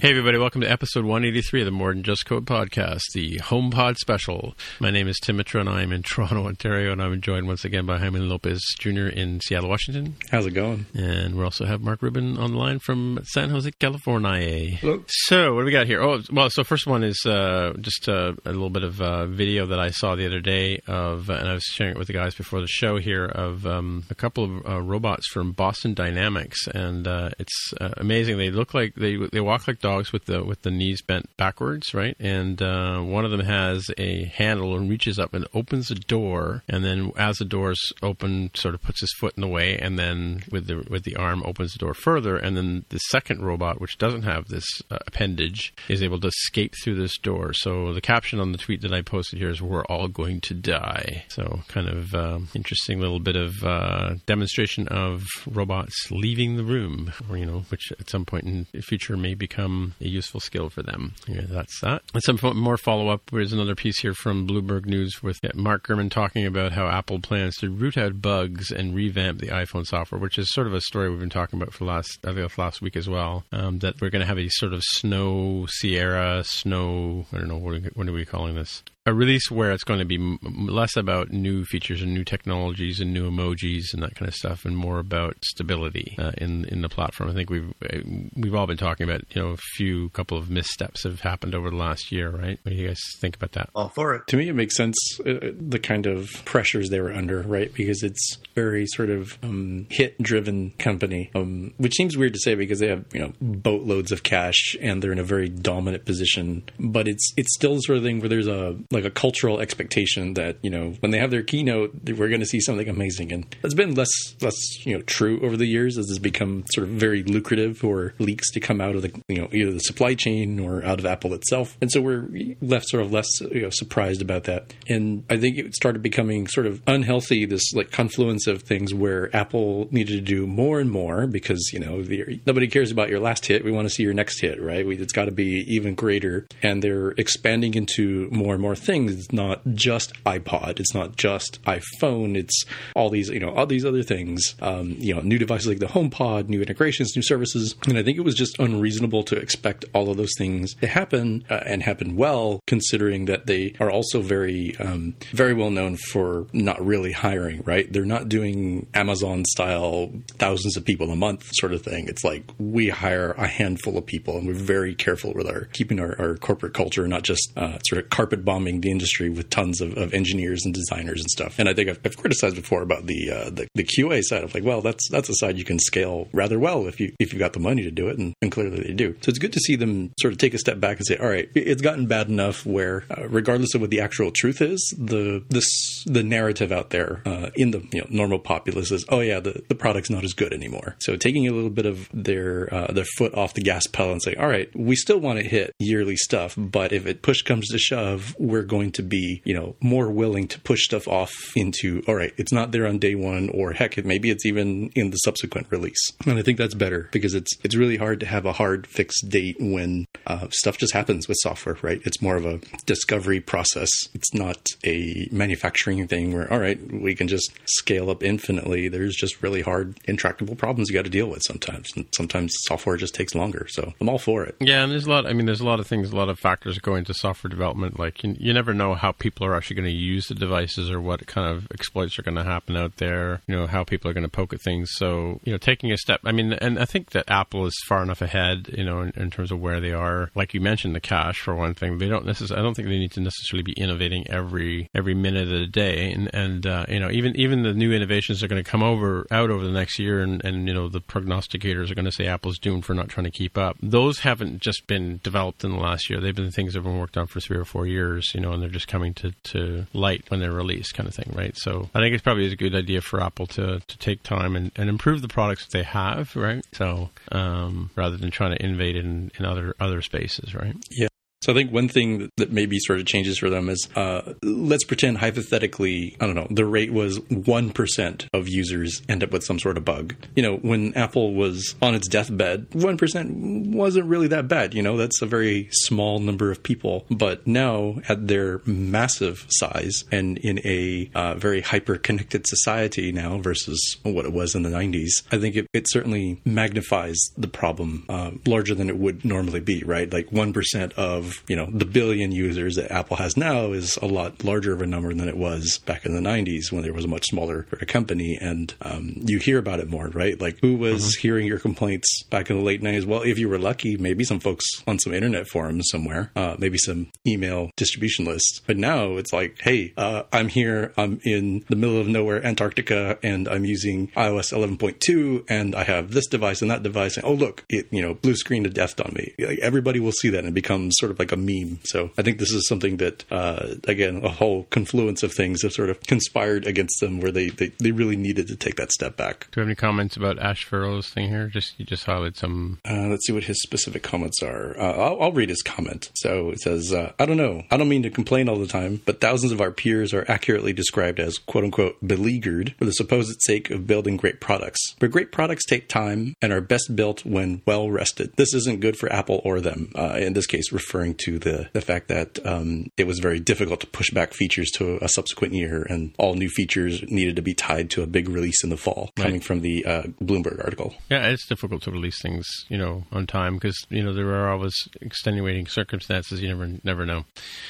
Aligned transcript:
Hey, 0.00 0.10
everybody, 0.10 0.38
welcome 0.38 0.60
to 0.60 0.70
episode 0.70 1.04
183 1.04 1.62
of 1.62 1.64
the 1.64 1.72
More 1.72 1.92
Than 1.92 2.04
Just 2.04 2.24
Code 2.24 2.46
podcast, 2.46 3.02
the 3.14 3.38
HomePod 3.38 3.96
special. 3.96 4.54
My 4.78 4.92
name 4.92 5.08
is 5.08 5.18
Tim 5.18 5.38
Mitra, 5.38 5.60
and 5.60 5.68
I 5.68 5.82
am 5.82 5.90
in 5.90 6.02
Toronto, 6.04 6.46
Ontario, 6.46 6.92
and 6.92 7.02
I'm 7.02 7.20
joined 7.20 7.48
once 7.48 7.64
again 7.64 7.84
by 7.84 7.98
Jaime 7.98 8.20
Lopez 8.20 8.62
Jr. 8.78 9.08
in 9.08 9.40
Seattle, 9.40 9.68
Washington. 9.68 10.14
How's 10.30 10.46
it 10.46 10.52
going? 10.52 10.86
And 10.94 11.34
we 11.34 11.42
also 11.42 11.64
have 11.64 11.80
Mark 11.80 12.00
Rubin 12.00 12.38
on 12.38 12.52
the 12.52 12.58
line 12.58 12.78
from 12.78 13.18
San 13.24 13.50
Jose, 13.50 13.68
California. 13.80 14.76
Hello. 14.76 15.02
So, 15.08 15.52
what 15.54 15.62
do 15.62 15.66
we 15.66 15.72
got 15.72 15.88
here? 15.88 16.00
Oh, 16.00 16.22
well, 16.30 16.48
so 16.48 16.62
first 16.62 16.86
one 16.86 17.02
is 17.02 17.20
uh, 17.26 17.72
just 17.80 18.08
uh, 18.08 18.34
a 18.44 18.52
little 18.52 18.70
bit 18.70 18.84
of 18.84 19.02
uh, 19.02 19.26
video 19.26 19.66
that 19.66 19.80
I 19.80 19.90
saw 19.90 20.14
the 20.14 20.26
other 20.26 20.40
day 20.40 20.78
of, 20.86 21.28
and 21.28 21.48
I 21.48 21.54
was 21.54 21.64
sharing 21.64 21.96
it 21.96 21.98
with 21.98 22.06
the 22.06 22.14
guys 22.14 22.36
before 22.36 22.60
the 22.60 22.68
show 22.68 22.98
here, 22.98 23.24
of 23.24 23.66
um, 23.66 24.04
a 24.10 24.14
couple 24.14 24.44
of 24.44 24.64
uh, 24.64 24.80
robots 24.80 25.26
from 25.26 25.50
Boston 25.50 25.92
Dynamics, 25.92 26.47
and 26.72 27.06
uh, 27.06 27.30
it's 27.38 27.72
uh, 27.80 27.90
amazing. 27.96 28.38
They 28.38 28.50
look 28.50 28.74
like 28.74 28.94
they 28.94 29.16
they 29.16 29.40
walk 29.40 29.66
like 29.66 29.80
dogs 29.80 30.12
with 30.12 30.26
the 30.26 30.44
with 30.44 30.62
the 30.62 30.70
knees 30.70 31.02
bent 31.02 31.28
backwards, 31.36 31.94
right? 31.94 32.16
And 32.18 32.60
uh, 32.62 33.00
one 33.00 33.24
of 33.24 33.30
them 33.30 33.40
has 33.40 33.86
a 33.98 34.24
handle 34.24 34.76
and 34.76 34.88
reaches 34.88 35.18
up 35.18 35.34
and 35.34 35.46
opens 35.54 35.90
a 35.90 35.94
door, 35.94 36.62
and 36.68 36.84
then 36.84 37.12
as 37.16 37.38
the 37.38 37.44
doors 37.44 37.80
open, 38.02 38.50
sort 38.54 38.74
of 38.74 38.82
puts 38.82 39.00
his 39.00 39.14
foot 39.18 39.34
in 39.36 39.40
the 39.40 39.48
way, 39.48 39.78
and 39.78 39.98
then 39.98 40.42
with 40.50 40.66
the 40.66 40.86
with 40.88 41.04
the 41.04 41.16
arm 41.16 41.42
opens 41.44 41.72
the 41.72 41.78
door 41.78 41.94
further, 41.94 42.36
and 42.36 42.56
then 42.56 42.84
the 42.88 42.98
second 42.98 43.44
robot, 43.44 43.80
which 43.80 43.98
doesn't 43.98 44.22
have 44.22 44.48
this 44.48 44.66
uh, 44.90 44.98
appendage, 45.06 45.74
is 45.88 46.02
able 46.02 46.20
to 46.20 46.28
escape 46.28 46.74
through 46.82 46.96
this 46.96 47.18
door. 47.18 47.52
So 47.52 47.92
the 47.92 48.00
caption 48.00 48.40
on 48.40 48.52
the 48.52 48.58
tweet 48.58 48.82
that 48.82 48.92
I 48.92 49.02
posted 49.02 49.38
here 49.38 49.50
is 49.50 49.62
"We're 49.62 49.84
all 49.84 50.08
going 50.08 50.40
to 50.42 50.54
die." 50.54 51.24
So 51.28 51.60
kind 51.68 51.88
of 51.88 52.14
um, 52.14 52.48
interesting 52.54 53.00
little 53.00 53.20
bit 53.20 53.36
of 53.36 53.52
uh, 53.64 54.14
demonstration 54.26 54.88
of 54.88 55.24
robots 55.46 56.10
leaving 56.10 56.37
the 56.38 56.64
room, 56.64 57.12
or 57.28 57.36
you 57.36 57.46
know, 57.46 57.60
which 57.68 57.92
at 57.98 58.08
some 58.08 58.24
point 58.24 58.44
in 58.44 58.66
the 58.72 58.80
future 58.80 59.16
may 59.16 59.34
become 59.34 59.94
a 60.00 60.08
useful 60.08 60.40
skill 60.40 60.70
for 60.70 60.82
them. 60.82 61.14
Yeah, 61.26 61.42
that's 61.48 61.80
that. 61.80 62.02
And 62.14 62.22
some 62.22 62.38
more 62.56 62.76
follow 62.76 63.08
up. 63.08 63.22
There's 63.30 63.52
another 63.52 63.74
piece 63.74 63.98
here 64.00 64.14
from 64.14 64.46
Bloomberg 64.46 64.86
News 64.86 65.22
with 65.22 65.38
Mark 65.54 65.86
Gurman 65.86 66.10
talking 66.10 66.46
about 66.46 66.72
how 66.72 66.86
Apple 66.86 67.20
plans 67.20 67.56
to 67.56 67.70
root 67.70 67.96
out 67.96 68.22
bugs 68.22 68.70
and 68.70 68.94
revamp 68.94 69.40
the 69.40 69.48
iPhone 69.48 69.86
software, 69.86 70.20
which 70.20 70.38
is 70.38 70.52
sort 70.52 70.66
of 70.66 70.74
a 70.74 70.80
story 70.80 71.10
we've 71.10 71.20
been 71.20 71.30
talking 71.30 71.60
about 71.60 71.74
for 71.74 71.84
last 71.84 72.18
I 72.24 72.32
think 72.32 72.58
last 72.58 72.80
week 72.80 72.96
as 72.96 73.08
well. 73.08 73.44
Um, 73.52 73.80
that 73.80 74.00
we're 74.00 74.10
going 74.10 74.20
to 74.20 74.26
have 74.26 74.38
a 74.38 74.48
sort 74.48 74.72
of 74.72 74.82
snow 74.84 75.66
Sierra 75.68 76.44
snow. 76.44 77.26
I 77.32 77.38
don't 77.38 77.48
know 77.48 77.58
what 77.58 77.82
what 77.96 78.08
are 78.08 78.12
we 78.12 78.24
calling 78.24 78.54
this? 78.54 78.82
A 79.08 79.14
release 79.14 79.50
where 79.50 79.72
it's 79.72 79.84
going 79.84 80.00
to 80.00 80.04
be 80.04 80.16
m- 80.16 80.38
less 80.68 80.96
about 80.96 81.30
new 81.30 81.64
features 81.64 82.02
and 82.02 82.12
new 82.12 82.24
technologies 82.24 83.00
and 83.00 83.12
new 83.12 83.30
emojis 83.30 83.94
and 83.94 84.02
that 84.02 84.14
kind 84.14 84.28
of 84.28 84.34
stuff, 84.34 84.64
and 84.64 84.76
more 84.76 84.98
about 84.98 85.36
stability 85.44 86.14
uh, 86.18 86.32
in 86.36 86.66
in 86.66 86.82
the 86.82 86.88
platform. 86.88 87.30
I 87.30 87.32
think 87.32 87.48
we've 87.50 87.72
uh, 87.82 87.98
we've 88.36 88.54
all 88.54 88.66
been 88.66 88.76
talking 88.76 89.04
about 89.04 89.22
you 89.30 89.42
know 89.42 89.48
a 89.50 89.56
few 89.56 90.10
couple 90.10 90.36
of 90.36 90.50
missteps 90.50 91.04
have 91.04 91.20
happened 91.20 91.54
over 91.54 91.70
the 91.70 91.76
last 91.76 92.12
year, 92.12 92.28
right? 92.28 92.58
What 92.62 92.72
do 92.72 92.76
you 92.76 92.88
guys 92.88 93.00
think 93.20 93.36
about 93.36 93.52
that? 93.52 93.70
All 93.74 93.88
for 93.88 94.14
it. 94.14 94.26
To 94.28 94.36
me, 94.36 94.48
it 94.48 94.54
makes 94.54 94.76
sense 94.76 94.96
uh, 95.20 95.52
the 95.58 95.78
kind 95.78 96.06
of 96.06 96.28
pressures 96.44 96.90
they 96.90 97.00
were 97.00 97.12
under, 97.12 97.40
right? 97.42 97.72
Because 97.72 98.02
it's 98.02 98.36
very 98.54 98.86
sort 98.86 99.08
of 99.08 99.38
um, 99.42 99.86
hit-driven 99.90 100.72
company, 100.78 101.30
um, 101.34 101.72
which 101.78 101.94
seems 101.94 102.16
weird 102.16 102.34
to 102.34 102.40
say 102.40 102.54
because 102.54 102.78
they 102.78 102.88
have 102.88 103.06
you 103.12 103.20
know 103.20 103.32
boatloads 103.40 104.12
of 104.12 104.22
cash 104.22 104.76
and 104.82 105.02
they're 105.02 105.12
in 105.12 105.18
a 105.18 105.24
very 105.24 105.48
dominant 105.48 106.04
position. 106.04 106.62
But 106.78 107.08
it's 107.08 107.32
it's 107.38 107.54
still 107.54 107.74
the 107.76 107.80
sort 107.80 107.98
of 107.98 108.04
thing 108.04 108.20
where 108.20 108.28
there's 108.28 108.46
a 108.48 108.76
like 108.90 108.97
a 109.04 109.10
cultural 109.10 109.60
expectation 109.60 110.34
that 110.34 110.56
you 110.62 110.70
know 110.70 110.94
when 111.00 111.10
they 111.10 111.18
have 111.18 111.30
their 111.30 111.42
keynote, 111.42 111.92
we're 112.06 112.28
going 112.28 112.40
to 112.40 112.46
see 112.46 112.60
something 112.60 112.88
amazing, 112.88 113.32
and 113.32 113.56
that's 113.62 113.74
been 113.74 113.94
less 113.94 114.10
less 114.40 114.56
you 114.84 114.96
know 114.96 115.02
true 115.02 115.40
over 115.42 115.56
the 115.56 115.66
years 115.66 115.98
as 115.98 116.08
it's 116.08 116.18
become 116.18 116.64
sort 116.72 116.86
of 116.86 116.94
very 116.94 117.22
lucrative 117.22 117.78
for 117.78 118.14
leaks 118.18 118.50
to 118.52 118.60
come 118.60 118.80
out 118.80 118.94
of 118.94 119.02
the 119.02 119.22
you 119.28 119.40
know 119.40 119.48
either 119.52 119.72
the 119.72 119.80
supply 119.80 120.14
chain 120.14 120.58
or 120.60 120.84
out 120.84 120.98
of 120.98 121.06
Apple 121.06 121.34
itself, 121.34 121.76
and 121.80 121.90
so 121.90 122.00
we're 122.00 122.28
left 122.60 122.88
sort 122.88 123.02
of 123.02 123.12
less 123.12 123.28
you 123.40 123.62
know 123.62 123.70
surprised 123.70 124.22
about 124.22 124.44
that. 124.44 124.72
And 124.88 125.24
I 125.30 125.36
think 125.36 125.58
it 125.58 125.74
started 125.74 126.02
becoming 126.02 126.46
sort 126.46 126.66
of 126.66 126.82
unhealthy 126.86 127.46
this 127.46 127.72
like 127.74 127.90
confluence 127.90 128.46
of 128.46 128.62
things 128.62 128.94
where 128.94 129.34
Apple 129.34 129.88
needed 129.90 130.14
to 130.14 130.20
do 130.20 130.46
more 130.46 130.80
and 130.80 130.90
more 130.90 131.26
because 131.26 131.70
you 131.72 131.80
know 131.80 132.02
the, 132.02 132.40
nobody 132.46 132.66
cares 132.66 132.90
about 132.90 133.08
your 133.08 133.20
last 133.20 133.46
hit. 133.46 133.64
We 133.64 133.72
want 133.72 133.86
to 133.88 133.94
see 133.94 134.02
your 134.02 134.14
next 134.14 134.40
hit, 134.40 134.60
right? 134.62 134.86
We, 134.86 134.96
it's 134.96 135.12
got 135.12 135.26
to 135.26 135.32
be 135.32 135.64
even 135.68 135.94
greater, 135.94 136.46
and 136.62 136.82
they're 136.82 137.10
expanding 137.12 137.74
into 137.74 138.28
more 138.30 138.54
and 138.54 138.62
more 138.62 138.74
things. 138.88 139.12
It's 139.12 139.32
not 139.32 139.60
just 139.74 140.14
iPod. 140.24 140.80
It's 140.80 140.94
not 140.94 141.14
just 141.16 141.62
iPhone. 141.64 142.36
It's 142.36 142.64
all 142.96 143.10
these 143.10 143.28
you 143.28 143.38
know 143.38 143.54
all 143.54 143.66
these 143.66 143.84
other 143.84 144.02
things. 144.02 144.56
Um, 144.60 144.96
you 144.98 145.14
know, 145.14 145.20
new 145.20 145.38
devices 145.38 145.68
like 145.68 145.78
the 145.78 145.86
HomePod, 145.86 146.48
new 146.48 146.60
integrations, 146.60 147.14
new 147.14 147.22
services, 147.22 147.76
and 147.86 147.98
I 147.98 148.02
think 148.02 148.16
it 148.16 148.22
was 148.22 148.34
just 148.34 148.58
unreasonable 148.58 149.22
to 149.24 149.36
expect 149.36 149.84
all 149.92 150.10
of 150.10 150.16
those 150.16 150.32
things 150.38 150.74
to 150.76 150.86
happen 150.86 151.44
uh, 151.50 151.60
and 151.66 151.82
happen 151.82 152.16
well, 152.16 152.60
considering 152.66 153.26
that 153.26 153.46
they 153.46 153.74
are 153.78 153.90
also 153.90 154.22
very 154.22 154.74
um, 154.78 155.14
very 155.32 155.52
well 155.52 155.70
known 155.70 155.96
for 155.96 156.46
not 156.52 156.84
really 156.84 157.12
hiring. 157.12 157.62
Right? 157.66 157.92
They're 157.92 158.06
not 158.06 158.30
doing 158.30 158.86
Amazon 158.94 159.44
style 159.44 160.10
thousands 160.38 160.76
of 160.78 160.84
people 160.84 161.10
a 161.10 161.16
month 161.16 161.50
sort 161.52 161.74
of 161.74 161.82
thing. 161.82 162.08
It's 162.08 162.24
like 162.24 162.44
we 162.58 162.88
hire 162.88 163.32
a 163.32 163.46
handful 163.46 163.98
of 163.98 164.06
people, 164.06 164.38
and 164.38 164.46
we're 164.46 164.54
very 164.54 164.94
careful 164.94 165.34
with 165.34 165.46
our 165.46 165.66
keeping 165.74 166.00
our, 166.00 166.18
our 166.18 166.36
corporate 166.36 166.72
culture, 166.72 167.06
not 167.06 167.22
just 167.22 167.52
uh, 167.56 167.78
sort 167.80 168.02
of 168.02 168.08
carpet 168.08 168.46
bombing 168.46 168.67
the 168.76 168.90
industry 168.90 169.28
with 169.28 169.50
tons 169.50 169.80
of, 169.80 169.96
of 169.96 170.14
engineers 170.14 170.64
and 170.64 170.74
designers 170.74 171.20
and 171.20 171.30
stuff. 171.30 171.58
And 171.58 171.68
I 171.68 171.74
think 171.74 171.88
I've, 171.88 172.00
I've 172.04 172.16
criticized 172.16 172.56
before 172.56 172.82
about 172.82 173.06
the, 173.06 173.30
uh, 173.30 173.50
the 173.50 173.68
the 173.74 173.84
QA 173.84 174.22
side 174.22 174.44
of 174.44 174.54
like, 174.54 174.64
well, 174.64 174.80
that's 174.80 175.08
that's 175.10 175.28
a 175.28 175.34
side 175.34 175.58
you 175.58 175.64
can 175.64 175.78
scale 175.78 176.28
rather 176.32 176.58
well 176.58 176.86
if 176.86 177.00
you 177.00 177.12
if 177.18 177.32
you've 177.32 177.40
got 177.40 177.52
the 177.52 177.60
money 177.60 177.82
to 177.82 177.90
do 177.90 178.08
it, 178.08 178.18
and, 178.18 178.34
and 178.42 178.52
clearly 178.52 178.80
they 178.80 178.92
do. 178.92 179.14
So 179.20 179.30
it's 179.30 179.38
good 179.38 179.52
to 179.52 179.60
see 179.60 179.76
them 179.76 180.12
sort 180.20 180.32
of 180.32 180.38
take 180.38 180.54
a 180.54 180.58
step 180.58 180.80
back 180.80 180.98
and 180.98 181.06
say, 181.06 181.16
all 181.16 181.28
right, 181.28 181.48
it's 181.54 181.82
gotten 181.82 182.06
bad 182.06 182.28
enough 182.28 182.66
where, 182.66 183.04
uh, 183.10 183.28
regardless 183.28 183.74
of 183.74 183.80
what 183.80 183.90
the 183.90 184.00
actual 184.00 184.30
truth 184.30 184.60
is, 184.60 184.94
the 184.98 185.44
this 185.48 186.04
the 186.06 186.22
narrative 186.22 186.72
out 186.72 186.90
there 186.90 187.22
uh, 187.24 187.50
in 187.54 187.70
the 187.70 187.86
you 187.92 188.00
know, 188.00 188.06
normal 188.10 188.38
populace 188.38 188.90
is, 188.90 189.04
oh 189.08 189.20
yeah, 189.20 189.40
the, 189.40 189.62
the 189.68 189.74
product's 189.74 190.10
not 190.10 190.24
as 190.24 190.32
good 190.32 190.52
anymore. 190.52 190.96
So 190.98 191.16
taking 191.16 191.46
a 191.46 191.52
little 191.52 191.70
bit 191.70 191.86
of 191.86 192.08
their 192.12 192.72
uh, 192.72 192.92
their 192.92 193.06
foot 193.16 193.34
off 193.34 193.54
the 193.54 193.62
gas 193.62 193.86
pedal 193.86 194.12
and 194.12 194.22
saying, 194.22 194.38
all 194.38 194.48
right, 194.48 194.68
we 194.74 194.96
still 194.96 195.18
want 195.18 195.38
to 195.38 195.44
hit 195.44 195.74
yearly 195.78 196.16
stuff, 196.16 196.54
but 196.56 196.92
if 196.92 197.06
it 197.06 197.22
push 197.22 197.42
comes 197.42 197.68
to 197.68 197.78
shove, 197.78 198.34
we're 198.38 198.57
we're 198.58 198.64
going 198.64 198.90
to 198.90 199.02
be, 199.02 199.40
you 199.44 199.54
know, 199.54 199.76
more 199.80 200.10
willing 200.10 200.48
to 200.48 200.60
push 200.60 200.82
stuff 200.84 201.06
off 201.06 201.32
into, 201.54 202.02
all 202.08 202.16
right, 202.16 202.32
it's 202.36 202.52
not 202.52 202.72
there 202.72 202.88
on 202.88 202.98
day 202.98 203.14
one, 203.14 203.48
or 203.50 203.72
heck, 203.72 204.04
maybe 204.04 204.30
it's 204.30 204.44
even 204.44 204.90
in 204.96 205.10
the 205.10 205.16
subsequent 205.18 205.68
release. 205.70 206.00
And 206.26 206.38
I 206.38 206.42
think 206.42 206.58
that's 206.58 206.74
better 206.74 207.08
because 207.12 207.34
it's 207.34 207.52
it's 207.62 207.76
really 207.76 207.96
hard 207.96 208.18
to 208.20 208.26
have 208.26 208.46
a 208.46 208.52
hard 208.52 208.86
fixed 208.86 209.28
date 209.28 209.56
when 209.60 210.06
uh, 210.26 210.48
stuff 210.50 210.76
just 210.76 210.92
happens 210.92 211.28
with 211.28 211.36
software, 211.40 211.76
right? 211.82 212.00
It's 212.04 212.20
more 212.20 212.34
of 212.34 212.44
a 212.44 212.58
discovery 212.84 213.40
process. 213.40 213.90
It's 214.12 214.34
not 214.34 214.58
a 214.84 215.28
manufacturing 215.30 216.06
thing 216.08 216.34
where, 216.34 216.52
all 216.52 216.58
right, 216.58 216.80
we 216.92 217.14
can 217.14 217.28
just 217.28 217.52
scale 217.66 218.10
up 218.10 218.24
infinitely. 218.24 218.88
There's 218.88 219.14
just 219.14 219.40
really 219.40 219.62
hard, 219.62 219.98
intractable 220.06 220.56
problems 220.56 220.88
you 220.88 220.96
got 220.96 221.04
to 221.04 221.10
deal 221.10 221.28
with 221.28 221.42
sometimes. 221.44 221.90
And 221.94 222.06
sometimes 222.12 222.54
software 222.62 222.96
just 222.96 223.14
takes 223.14 223.36
longer. 223.36 223.66
So 223.68 223.94
I'm 224.00 224.08
all 224.08 224.18
for 224.18 224.42
it. 224.44 224.56
Yeah, 224.58 224.82
and 224.82 224.90
there's 224.90 225.06
a 225.06 225.10
lot. 225.10 225.26
I 225.26 225.32
mean, 225.32 225.46
there's 225.46 225.60
a 225.60 225.66
lot 225.66 225.78
of 225.78 225.86
things, 225.86 226.10
a 226.10 226.16
lot 226.16 226.28
of 226.28 226.40
factors 226.40 226.78
go 226.78 226.96
into 226.96 227.14
software 227.14 227.48
development. 227.48 227.98
Like 227.98 228.24
you, 228.24 228.36
you 228.38 228.47
never 228.52 228.74
know 228.74 228.94
how 228.94 229.12
people 229.12 229.46
are 229.46 229.54
actually 229.54 229.76
going 229.76 229.88
to 229.88 229.96
use 229.96 230.26
the 230.26 230.34
devices 230.34 230.90
or 230.90 231.00
what 231.00 231.26
kind 231.26 231.50
of 231.50 231.66
exploits 231.72 232.18
are 232.18 232.22
going 232.22 232.36
to 232.36 232.44
happen 232.44 232.76
out 232.76 232.96
there. 232.96 233.40
You 233.46 233.56
know 233.56 233.66
how 233.66 233.84
people 233.84 234.10
are 234.10 234.14
going 234.14 234.24
to 234.24 234.30
poke 234.30 234.52
at 234.52 234.60
things. 234.60 234.90
So 234.94 235.40
you 235.44 235.52
know, 235.52 235.58
taking 235.58 235.92
a 235.92 235.96
step. 235.96 236.20
I 236.24 236.32
mean, 236.32 236.52
and 236.54 236.78
I 236.78 236.84
think 236.84 237.10
that 237.10 237.30
Apple 237.30 237.66
is 237.66 237.74
far 237.86 238.02
enough 238.02 238.22
ahead. 238.22 238.70
You 238.76 238.84
know, 238.84 239.00
in, 239.00 239.12
in 239.16 239.30
terms 239.30 239.52
of 239.52 239.60
where 239.60 239.80
they 239.80 239.92
are. 239.92 240.30
Like 240.34 240.54
you 240.54 240.60
mentioned, 240.60 240.94
the 240.94 241.00
cache 241.00 241.40
for 241.40 241.54
one 241.54 241.74
thing. 241.74 241.98
They 241.98 242.08
don't 242.08 242.26
necessarily. 242.26 242.60
I 242.60 242.64
don't 242.64 242.74
think 242.74 242.88
they 242.88 242.98
need 242.98 243.12
to 243.12 243.20
necessarily 243.20 243.62
be 243.62 243.72
innovating 243.72 244.28
every 244.30 244.88
every 244.94 245.14
minute 245.14 245.44
of 245.44 245.60
the 245.60 245.66
day. 245.66 246.12
And 246.12 246.34
and 246.34 246.66
uh, 246.66 246.86
you 246.88 247.00
know, 247.00 247.10
even 247.10 247.36
even 247.36 247.62
the 247.62 247.74
new 247.74 247.92
innovations 247.92 248.42
are 248.42 248.48
going 248.48 248.62
to 248.62 248.70
come 248.70 248.82
over 248.82 249.26
out 249.30 249.50
over 249.50 249.64
the 249.64 249.72
next 249.72 249.98
year, 249.98 250.20
and 250.20 250.44
and 250.44 250.66
you 250.66 250.74
know, 250.74 250.88
the 250.88 251.00
prognosticators 251.00 251.90
are 251.90 251.94
going 251.94 252.04
to 252.04 252.12
say 252.12 252.26
Apple's 252.26 252.58
doomed 252.58 252.84
for 252.84 252.94
not 252.94 253.08
trying 253.08 253.24
to 253.24 253.30
keep 253.30 253.56
up. 253.58 253.76
Those 253.82 254.20
haven't 254.20 254.60
just 254.60 254.86
been 254.86 255.20
developed 255.22 255.64
in 255.64 255.72
the 255.72 255.78
last 255.78 256.10
year. 256.10 256.20
They've 256.20 256.34
been 256.34 256.50
things 256.50 256.72
that 256.72 256.78
have 256.78 256.84
been 256.84 256.98
worked 256.98 257.16
on 257.16 257.26
for 257.26 257.40
three 257.40 257.56
or 257.56 257.64
four 257.64 257.86
years. 257.86 258.32
You 258.38 258.42
know, 258.42 258.52
and 258.52 258.62
they're 258.62 258.70
just 258.70 258.86
coming 258.86 259.14
to 259.14 259.32
to 259.52 259.86
light 259.92 260.24
when 260.28 260.38
they're 260.38 260.52
released, 260.52 260.94
kind 260.94 261.08
of 261.08 261.14
thing, 261.16 261.32
right? 261.34 261.56
So 261.56 261.90
I 261.92 261.98
think 261.98 262.14
it's 262.14 262.22
probably 262.22 262.46
a 262.46 262.54
good 262.54 262.72
idea 262.72 263.00
for 263.00 263.20
Apple 263.20 263.48
to 263.48 263.80
to 263.80 263.98
take 263.98 264.22
time 264.22 264.54
and, 264.54 264.70
and 264.76 264.88
improve 264.88 265.22
the 265.22 265.28
products 265.28 265.64
that 265.64 265.76
they 265.76 265.82
have, 265.82 266.36
right? 266.36 266.64
So 266.72 267.10
um, 267.32 267.90
rather 267.96 268.16
than 268.16 268.30
trying 268.30 268.52
to 268.52 268.62
innovate 268.62 268.94
in, 268.94 269.32
in 269.40 269.44
other 269.44 269.74
other 269.80 270.02
spaces, 270.02 270.54
right? 270.54 270.76
Yeah. 270.88 271.08
So 271.40 271.52
I 271.52 271.54
think 271.54 271.72
one 271.72 271.88
thing 271.88 272.30
that 272.36 272.50
maybe 272.52 272.78
sort 272.80 272.98
of 272.98 273.06
changes 273.06 273.38
for 273.38 273.48
them 273.48 273.68
is 273.68 273.88
uh, 273.94 274.34
let's 274.42 274.84
pretend 274.84 275.18
hypothetically, 275.18 276.16
I 276.20 276.26
don't 276.26 276.34
know, 276.34 276.48
the 276.50 276.66
rate 276.66 276.92
was 276.92 277.20
1% 277.20 278.28
of 278.34 278.48
users 278.48 279.02
end 279.08 279.22
up 279.22 279.30
with 279.30 279.44
some 279.44 279.60
sort 279.60 279.76
of 279.76 279.84
bug. 279.84 280.16
You 280.34 280.42
know, 280.42 280.56
when 280.56 280.94
Apple 280.94 281.34
was 281.34 281.76
on 281.80 281.94
its 281.94 282.08
deathbed, 282.08 282.70
1% 282.70 283.72
wasn't 283.72 284.06
really 284.06 284.26
that 284.28 284.48
bad. 284.48 284.74
You 284.74 284.82
know, 284.82 284.96
that's 284.96 285.22
a 285.22 285.26
very 285.26 285.68
small 285.70 286.18
number 286.18 286.50
of 286.50 286.62
people. 286.62 287.06
But 287.08 287.46
now 287.46 288.00
at 288.08 288.26
their 288.26 288.60
massive 288.66 289.46
size 289.48 290.04
and 290.10 290.38
in 290.38 290.58
a 290.66 291.08
uh, 291.14 291.34
very 291.34 291.60
hyper 291.60 291.98
connected 291.98 292.48
society 292.48 293.12
now 293.12 293.38
versus 293.38 293.96
what 294.02 294.24
it 294.24 294.32
was 294.32 294.56
in 294.56 294.62
the 294.62 294.70
90s, 294.70 295.22
I 295.30 295.38
think 295.38 295.54
it, 295.54 295.68
it 295.72 295.88
certainly 295.88 296.40
magnifies 296.44 297.16
the 297.36 297.48
problem 297.48 298.04
uh, 298.08 298.32
larger 298.44 298.74
than 298.74 298.88
it 298.88 298.98
would 298.98 299.24
normally 299.24 299.60
be, 299.60 299.84
right? 299.84 300.12
Like 300.12 300.30
1% 300.30 300.92
of 300.94 301.27
you 301.48 301.56
know 301.56 301.66
the 301.70 301.84
billion 301.84 302.32
users 302.32 302.76
that 302.76 302.90
Apple 302.90 303.16
has 303.16 303.36
now 303.36 303.72
is 303.72 303.96
a 303.98 304.06
lot 304.06 304.44
larger 304.44 304.72
of 304.72 304.82
a 304.82 304.86
number 304.86 305.12
than 305.14 305.28
it 305.28 305.36
was 305.36 305.78
back 305.78 306.04
in 306.04 306.14
the 306.14 306.20
90s 306.20 306.72
when 306.72 306.82
there 306.82 306.92
was 306.92 307.04
a 307.04 307.08
much 307.08 307.26
smaller 307.26 307.62
company, 307.86 308.38
and 308.40 308.74
um, 308.82 309.14
you 309.16 309.38
hear 309.38 309.58
about 309.58 309.80
it 309.80 309.88
more, 309.88 310.08
right? 310.08 310.40
Like 310.40 310.58
who 310.60 310.76
was 310.76 311.02
mm-hmm. 311.02 311.20
hearing 311.20 311.46
your 311.46 311.58
complaints 311.58 312.22
back 312.24 312.50
in 312.50 312.58
the 312.58 312.64
late 312.64 312.82
90s? 312.82 313.06
Well, 313.06 313.22
if 313.22 313.38
you 313.38 313.48
were 313.48 313.58
lucky, 313.58 313.96
maybe 313.96 314.24
some 314.24 314.40
folks 314.40 314.64
on 314.86 314.98
some 314.98 315.14
internet 315.14 315.48
forums 315.48 315.88
somewhere, 315.90 316.30
uh, 316.36 316.56
maybe 316.58 316.78
some 316.78 317.10
email 317.26 317.70
distribution 317.76 318.24
lists. 318.24 318.60
But 318.66 318.76
now 318.76 319.16
it's 319.16 319.32
like, 319.32 319.60
hey, 319.60 319.92
uh, 319.96 320.24
I'm 320.32 320.48
here, 320.48 320.92
I'm 320.96 321.20
in 321.24 321.64
the 321.68 321.76
middle 321.76 322.00
of 322.00 322.08
nowhere, 322.08 322.44
Antarctica, 322.44 323.18
and 323.22 323.48
I'm 323.48 323.64
using 323.64 324.08
iOS 324.08 324.52
11.2, 324.52 325.44
and 325.48 325.74
I 325.74 325.84
have 325.84 326.12
this 326.12 326.26
device 326.26 326.62
and 326.62 326.70
that 326.70 326.82
device, 326.82 327.16
and 327.16 327.24
oh 327.24 327.34
look, 327.34 327.64
it 327.68 327.88
you 327.90 328.02
know 328.02 328.14
blue 328.14 328.34
screen 328.34 328.64
to 328.64 328.70
death 328.70 328.98
on 329.00 329.12
me. 329.14 329.34
Like, 329.38 329.58
everybody 329.58 330.00
will 330.00 330.12
see 330.12 330.30
that 330.30 330.38
and 330.38 330.48
it 330.48 330.54
becomes 330.54 330.96
sort 330.98 331.10
of 331.10 331.17
like 331.18 331.32
a 331.32 331.36
meme. 331.36 331.80
So 331.84 332.10
I 332.18 332.22
think 332.22 332.38
this 332.38 332.52
is 332.52 332.66
something 332.68 332.98
that, 332.98 333.24
uh, 333.30 333.74
again, 333.84 334.24
a 334.24 334.28
whole 334.28 334.64
confluence 334.64 335.22
of 335.22 335.32
things 335.32 335.62
have 335.62 335.72
sort 335.72 335.90
of 335.90 336.00
conspired 336.02 336.66
against 336.66 337.00
them 337.00 337.20
where 337.20 337.32
they, 337.32 337.50
they, 337.50 337.72
they 337.80 337.92
really 337.92 338.16
needed 338.16 338.48
to 338.48 338.56
take 338.56 338.76
that 338.76 338.92
step 338.92 339.16
back. 339.16 339.48
Do 339.50 339.60
you 339.60 339.62
have 339.62 339.68
any 339.68 339.74
comments 339.74 340.16
about 340.16 340.38
Ash 340.38 340.64
Furrow's 340.64 341.08
thing 341.10 341.28
here? 341.28 341.48
Just 341.48 341.78
You 341.78 341.86
just 341.86 342.06
highlighted 342.06 342.36
some. 342.36 342.78
Uh, 342.88 343.08
let's 343.08 343.26
see 343.26 343.32
what 343.32 343.44
his 343.44 343.60
specific 343.62 344.02
comments 344.02 344.42
are. 344.42 344.78
Uh, 344.78 344.92
I'll, 344.92 345.22
I'll, 345.22 345.32
read 345.32 345.50
his 345.50 345.62
comment. 345.62 346.10
So 346.14 346.50
it 346.50 346.60
says, 346.60 346.92
uh, 346.92 347.12
I 347.18 347.26
don't 347.26 347.36
know. 347.36 347.62
I 347.70 347.76
don't 347.76 347.88
mean 347.88 348.02
to 348.02 348.10
complain 348.10 348.48
all 348.48 348.58
the 348.58 348.66
time, 348.66 349.00
but 349.04 349.20
thousands 349.20 349.52
of 349.52 349.60
our 349.60 349.70
peers 349.70 350.12
are 350.12 350.24
accurately 350.28 350.72
described 350.72 351.20
as 351.20 351.38
quote 351.38 351.64
unquote 351.64 351.96
beleaguered 352.06 352.74
for 352.78 352.84
the 352.84 352.92
supposed 352.92 353.40
sake 353.42 353.70
of 353.70 353.86
building 353.86 354.16
great 354.16 354.40
products. 354.40 354.94
But 354.98 355.10
great 355.10 355.32
products 355.32 355.64
take 355.66 355.88
time 355.88 356.34
and 356.42 356.52
are 356.52 356.60
best 356.60 356.96
built 356.96 357.24
when 357.24 357.62
well 357.66 357.90
rested. 357.90 358.32
This 358.36 358.54
isn't 358.54 358.80
good 358.80 358.96
for 358.96 359.12
Apple 359.12 359.40
or 359.44 359.60
them. 359.60 359.92
Uh, 359.94 360.16
in 360.18 360.32
this 360.32 360.46
case, 360.46 360.72
referring 360.72 361.07
to 361.14 361.38
the, 361.38 361.68
the 361.72 361.80
fact 361.80 362.08
that 362.08 362.38
um, 362.46 362.90
it 362.96 363.06
was 363.06 363.18
very 363.18 363.40
difficult 363.40 363.80
to 363.80 363.86
push 363.86 364.10
back 364.10 364.32
features 364.32 364.70
to 364.72 365.02
a 365.02 365.08
subsequent 365.08 365.54
year, 365.54 365.82
and 365.88 366.14
all 366.18 366.34
new 366.34 366.48
features 366.48 367.02
needed 367.08 367.36
to 367.36 367.42
be 367.42 367.54
tied 367.54 367.90
to 367.90 368.02
a 368.02 368.06
big 368.06 368.28
release 368.28 368.62
in 368.62 368.70
the 368.70 368.76
fall, 368.76 369.10
right. 369.16 369.24
coming 369.24 369.40
from 369.40 369.60
the 369.60 369.84
uh, 369.84 370.02
Bloomberg 370.22 370.62
article. 370.64 370.94
Yeah, 371.10 371.26
it's 371.28 371.46
difficult 371.46 371.82
to 371.82 371.90
release 371.90 372.20
things, 372.20 372.46
you 372.68 372.78
know, 372.78 373.04
on 373.12 373.26
time 373.26 373.54
because 373.54 373.76
you 373.88 374.02
know 374.02 374.12
there 374.12 374.30
are 374.30 374.50
always 374.50 374.74
extenuating 375.00 375.66
circumstances. 375.66 376.40
You 376.40 376.48
never 376.48 376.68
never 376.84 377.06
know 377.06 377.24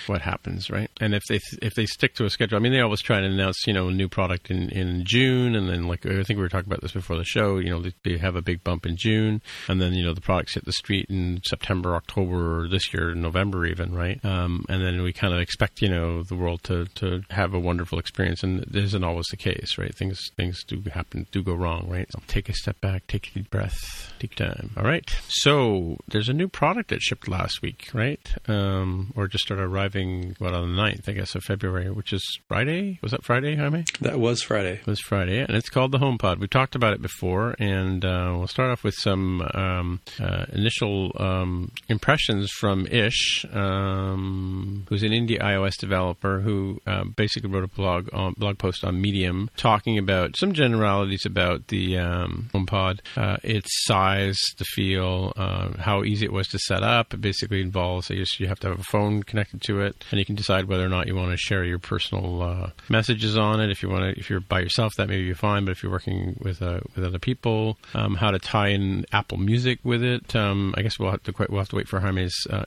what 0.06 0.22
happens, 0.22 0.70
right? 0.70 0.90
And 1.00 1.14
if 1.14 1.22
they 1.28 1.40
if 1.62 1.74
they 1.74 1.86
stick 1.86 2.14
to 2.16 2.24
a 2.24 2.30
schedule, 2.30 2.56
I 2.56 2.60
mean, 2.60 2.72
they 2.72 2.80
always 2.80 3.02
try 3.02 3.20
to 3.20 3.26
announce 3.26 3.66
you 3.66 3.72
know 3.72 3.88
a 3.88 3.92
new 3.92 4.08
product 4.08 4.50
in 4.50 4.70
in 4.70 5.04
June, 5.04 5.54
and 5.54 5.68
then 5.68 5.86
like 5.86 6.06
I 6.06 6.22
think 6.22 6.36
we 6.38 6.42
were 6.42 6.48
talking 6.48 6.68
about 6.68 6.82
this 6.82 6.92
before 6.92 7.16
the 7.16 7.24
show. 7.24 7.58
You 7.58 7.70
know, 7.70 7.82
they, 7.82 7.92
they 8.04 8.18
have 8.18 8.36
a 8.36 8.42
big 8.42 8.64
bump 8.64 8.86
in 8.86 8.96
June, 8.96 9.42
and 9.68 9.80
then 9.80 9.94
you 9.94 10.04
know 10.04 10.14
the 10.14 10.20
products 10.20 10.54
hit 10.54 10.64
the 10.64 10.72
street 10.72 11.06
in 11.08 11.40
September, 11.44 11.94
October, 11.94 12.62
or 12.62 12.68
this 12.68 12.92
year, 12.92 13.14
November 13.14 13.27
even, 13.36 13.94
right? 13.94 14.22
Um, 14.24 14.64
and 14.68 14.82
then 14.82 15.02
we 15.02 15.12
kind 15.12 15.34
of 15.34 15.40
expect, 15.40 15.80
you 15.82 15.88
know, 15.88 16.22
the 16.22 16.34
world 16.34 16.62
to, 16.64 16.86
to 16.96 17.22
have 17.30 17.54
a 17.54 17.60
wonderful 17.60 17.98
experience, 17.98 18.42
and 18.42 18.60
it 18.60 18.76
isn't 18.76 19.04
always 19.04 19.26
the 19.30 19.36
case, 19.36 19.76
right? 19.78 19.94
Things 19.94 20.30
things 20.36 20.64
do 20.64 20.82
happen, 20.90 21.26
do 21.30 21.42
go 21.42 21.54
wrong, 21.54 21.88
right? 21.88 22.06
So 22.10 22.20
take 22.26 22.48
a 22.48 22.52
step 22.52 22.80
back, 22.80 23.06
take 23.06 23.28
a 23.28 23.34
deep 23.34 23.50
breath, 23.50 24.12
take 24.18 24.34
time. 24.34 24.70
All 24.76 24.84
right. 24.84 25.08
So 25.28 25.96
there's 26.08 26.28
a 26.28 26.32
new 26.32 26.48
product 26.48 26.90
that 26.90 27.02
shipped 27.02 27.28
last 27.28 27.62
week, 27.62 27.90
right? 27.92 28.20
Um, 28.46 29.12
or 29.16 29.28
just 29.28 29.44
started 29.44 29.64
arriving, 29.64 30.36
what, 30.38 30.54
on 30.54 30.74
the 30.74 30.82
9th, 30.82 31.08
I 31.08 31.12
guess, 31.12 31.34
of 31.34 31.44
February, 31.44 31.90
which 31.90 32.12
is 32.12 32.22
Friday? 32.48 32.98
Was 33.02 33.12
that 33.12 33.24
Friday, 33.24 33.56
Jaime? 33.56 33.84
That 34.00 34.18
was 34.18 34.42
Friday. 34.42 34.74
It 34.74 34.86
was 34.86 35.00
Friday, 35.00 35.40
and 35.40 35.50
it's 35.50 35.68
called 35.68 35.92
the 35.92 35.98
HomePod. 35.98 36.38
We 36.38 36.48
talked 36.48 36.74
about 36.74 36.92
it 36.92 37.02
before, 37.02 37.54
and 37.58 38.04
uh, 38.04 38.34
we'll 38.36 38.46
start 38.46 38.70
off 38.70 38.84
with 38.84 38.94
some 38.94 39.42
um, 39.54 40.00
uh, 40.20 40.46
initial 40.52 41.12
um, 41.18 41.70
impressions 41.88 42.50
from 42.50 42.86
Ish. 42.86 43.17
Um, 43.52 44.86
who's 44.88 45.02
an 45.02 45.12
indie 45.12 45.40
iOS 45.40 45.76
developer 45.76 46.40
who 46.40 46.80
uh, 46.86 47.04
basically 47.04 47.50
wrote 47.50 47.64
a 47.64 47.68
blog 47.68 48.08
on, 48.12 48.34
blog 48.36 48.58
post 48.58 48.84
on 48.84 49.00
Medium 49.00 49.50
talking 49.56 49.98
about 49.98 50.36
some 50.36 50.52
generalities 50.52 51.24
about 51.24 51.68
the 51.68 51.98
um, 51.98 52.50
HomePod, 52.52 53.00
uh, 53.16 53.36
its 53.42 53.68
size, 53.84 54.38
the 54.58 54.64
feel, 54.64 55.32
uh, 55.36 55.76
how 55.78 56.04
easy 56.04 56.24
it 56.24 56.32
was 56.32 56.48
to 56.48 56.58
set 56.58 56.82
up. 56.82 57.14
It 57.14 57.20
basically 57.20 57.60
involves, 57.60 58.10
I 58.10 58.14
guess, 58.14 58.38
you 58.38 58.48
have 58.48 58.60
to 58.60 58.68
have 58.68 58.80
a 58.80 58.84
phone 58.84 59.22
connected 59.22 59.62
to 59.62 59.80
it, 59.80 60.04
and 60.10 60.18
you 60.18 60.24
can 60.24 60.34
decide 60.34 60.66
whether 60.66 60.84
or 60.84 60.88
not 60.88 61.06
you 61.06 61.14
want 61.14 61.30
to 61.30 61.36
share 61.36 61.64
your 61.64 61.78
personal 61.78 62.42
uh, 62.42 62.70
messages 62.88 63.36
on 63.36 63.60
it. 63.60 63.70
If 63.70 63.82
you 63.82 63.88
want 63.88 64.14
to, 64.14 64.20
if 64.20 64.30
you're 64.30 64.40
by 64.40 64.60
yourself, 64.60 64.92
that 64.96 65.08
may 65.08 65.22
be 65.22 65.34
fine. 65.34 65.64
But 65.64 65.72
if 65.72 65.82
you're 65.82 65.92
working 65.92 66.38
with 66.40 66.62
uh, 66.62 66.80
with 66.94 67.04
other 67.04 67.18
people, 67.18 67.78
um, 67.94 68.14
how 68.14 68.30
to 68.30 68.38
tie 68.38 68.68
in 68.68 69.04
Apple 69.12 69.38
Music 69.38 69.78
with 69.84 70.02
it. 70.02 70.34
Um, 70.34 70.74
I 70.76 70.82
guess 70.82 70.98
we'll 70.98 71.10
have 71.10 71.22
to 71.24 71.34
we'll 71.48 71.60
have 71.60 71.68
to 71.70 71.76
wait 71.76 71.88
for 71.88 72.00
Jaime's 72.00 72.34
uh, 72.50 72.64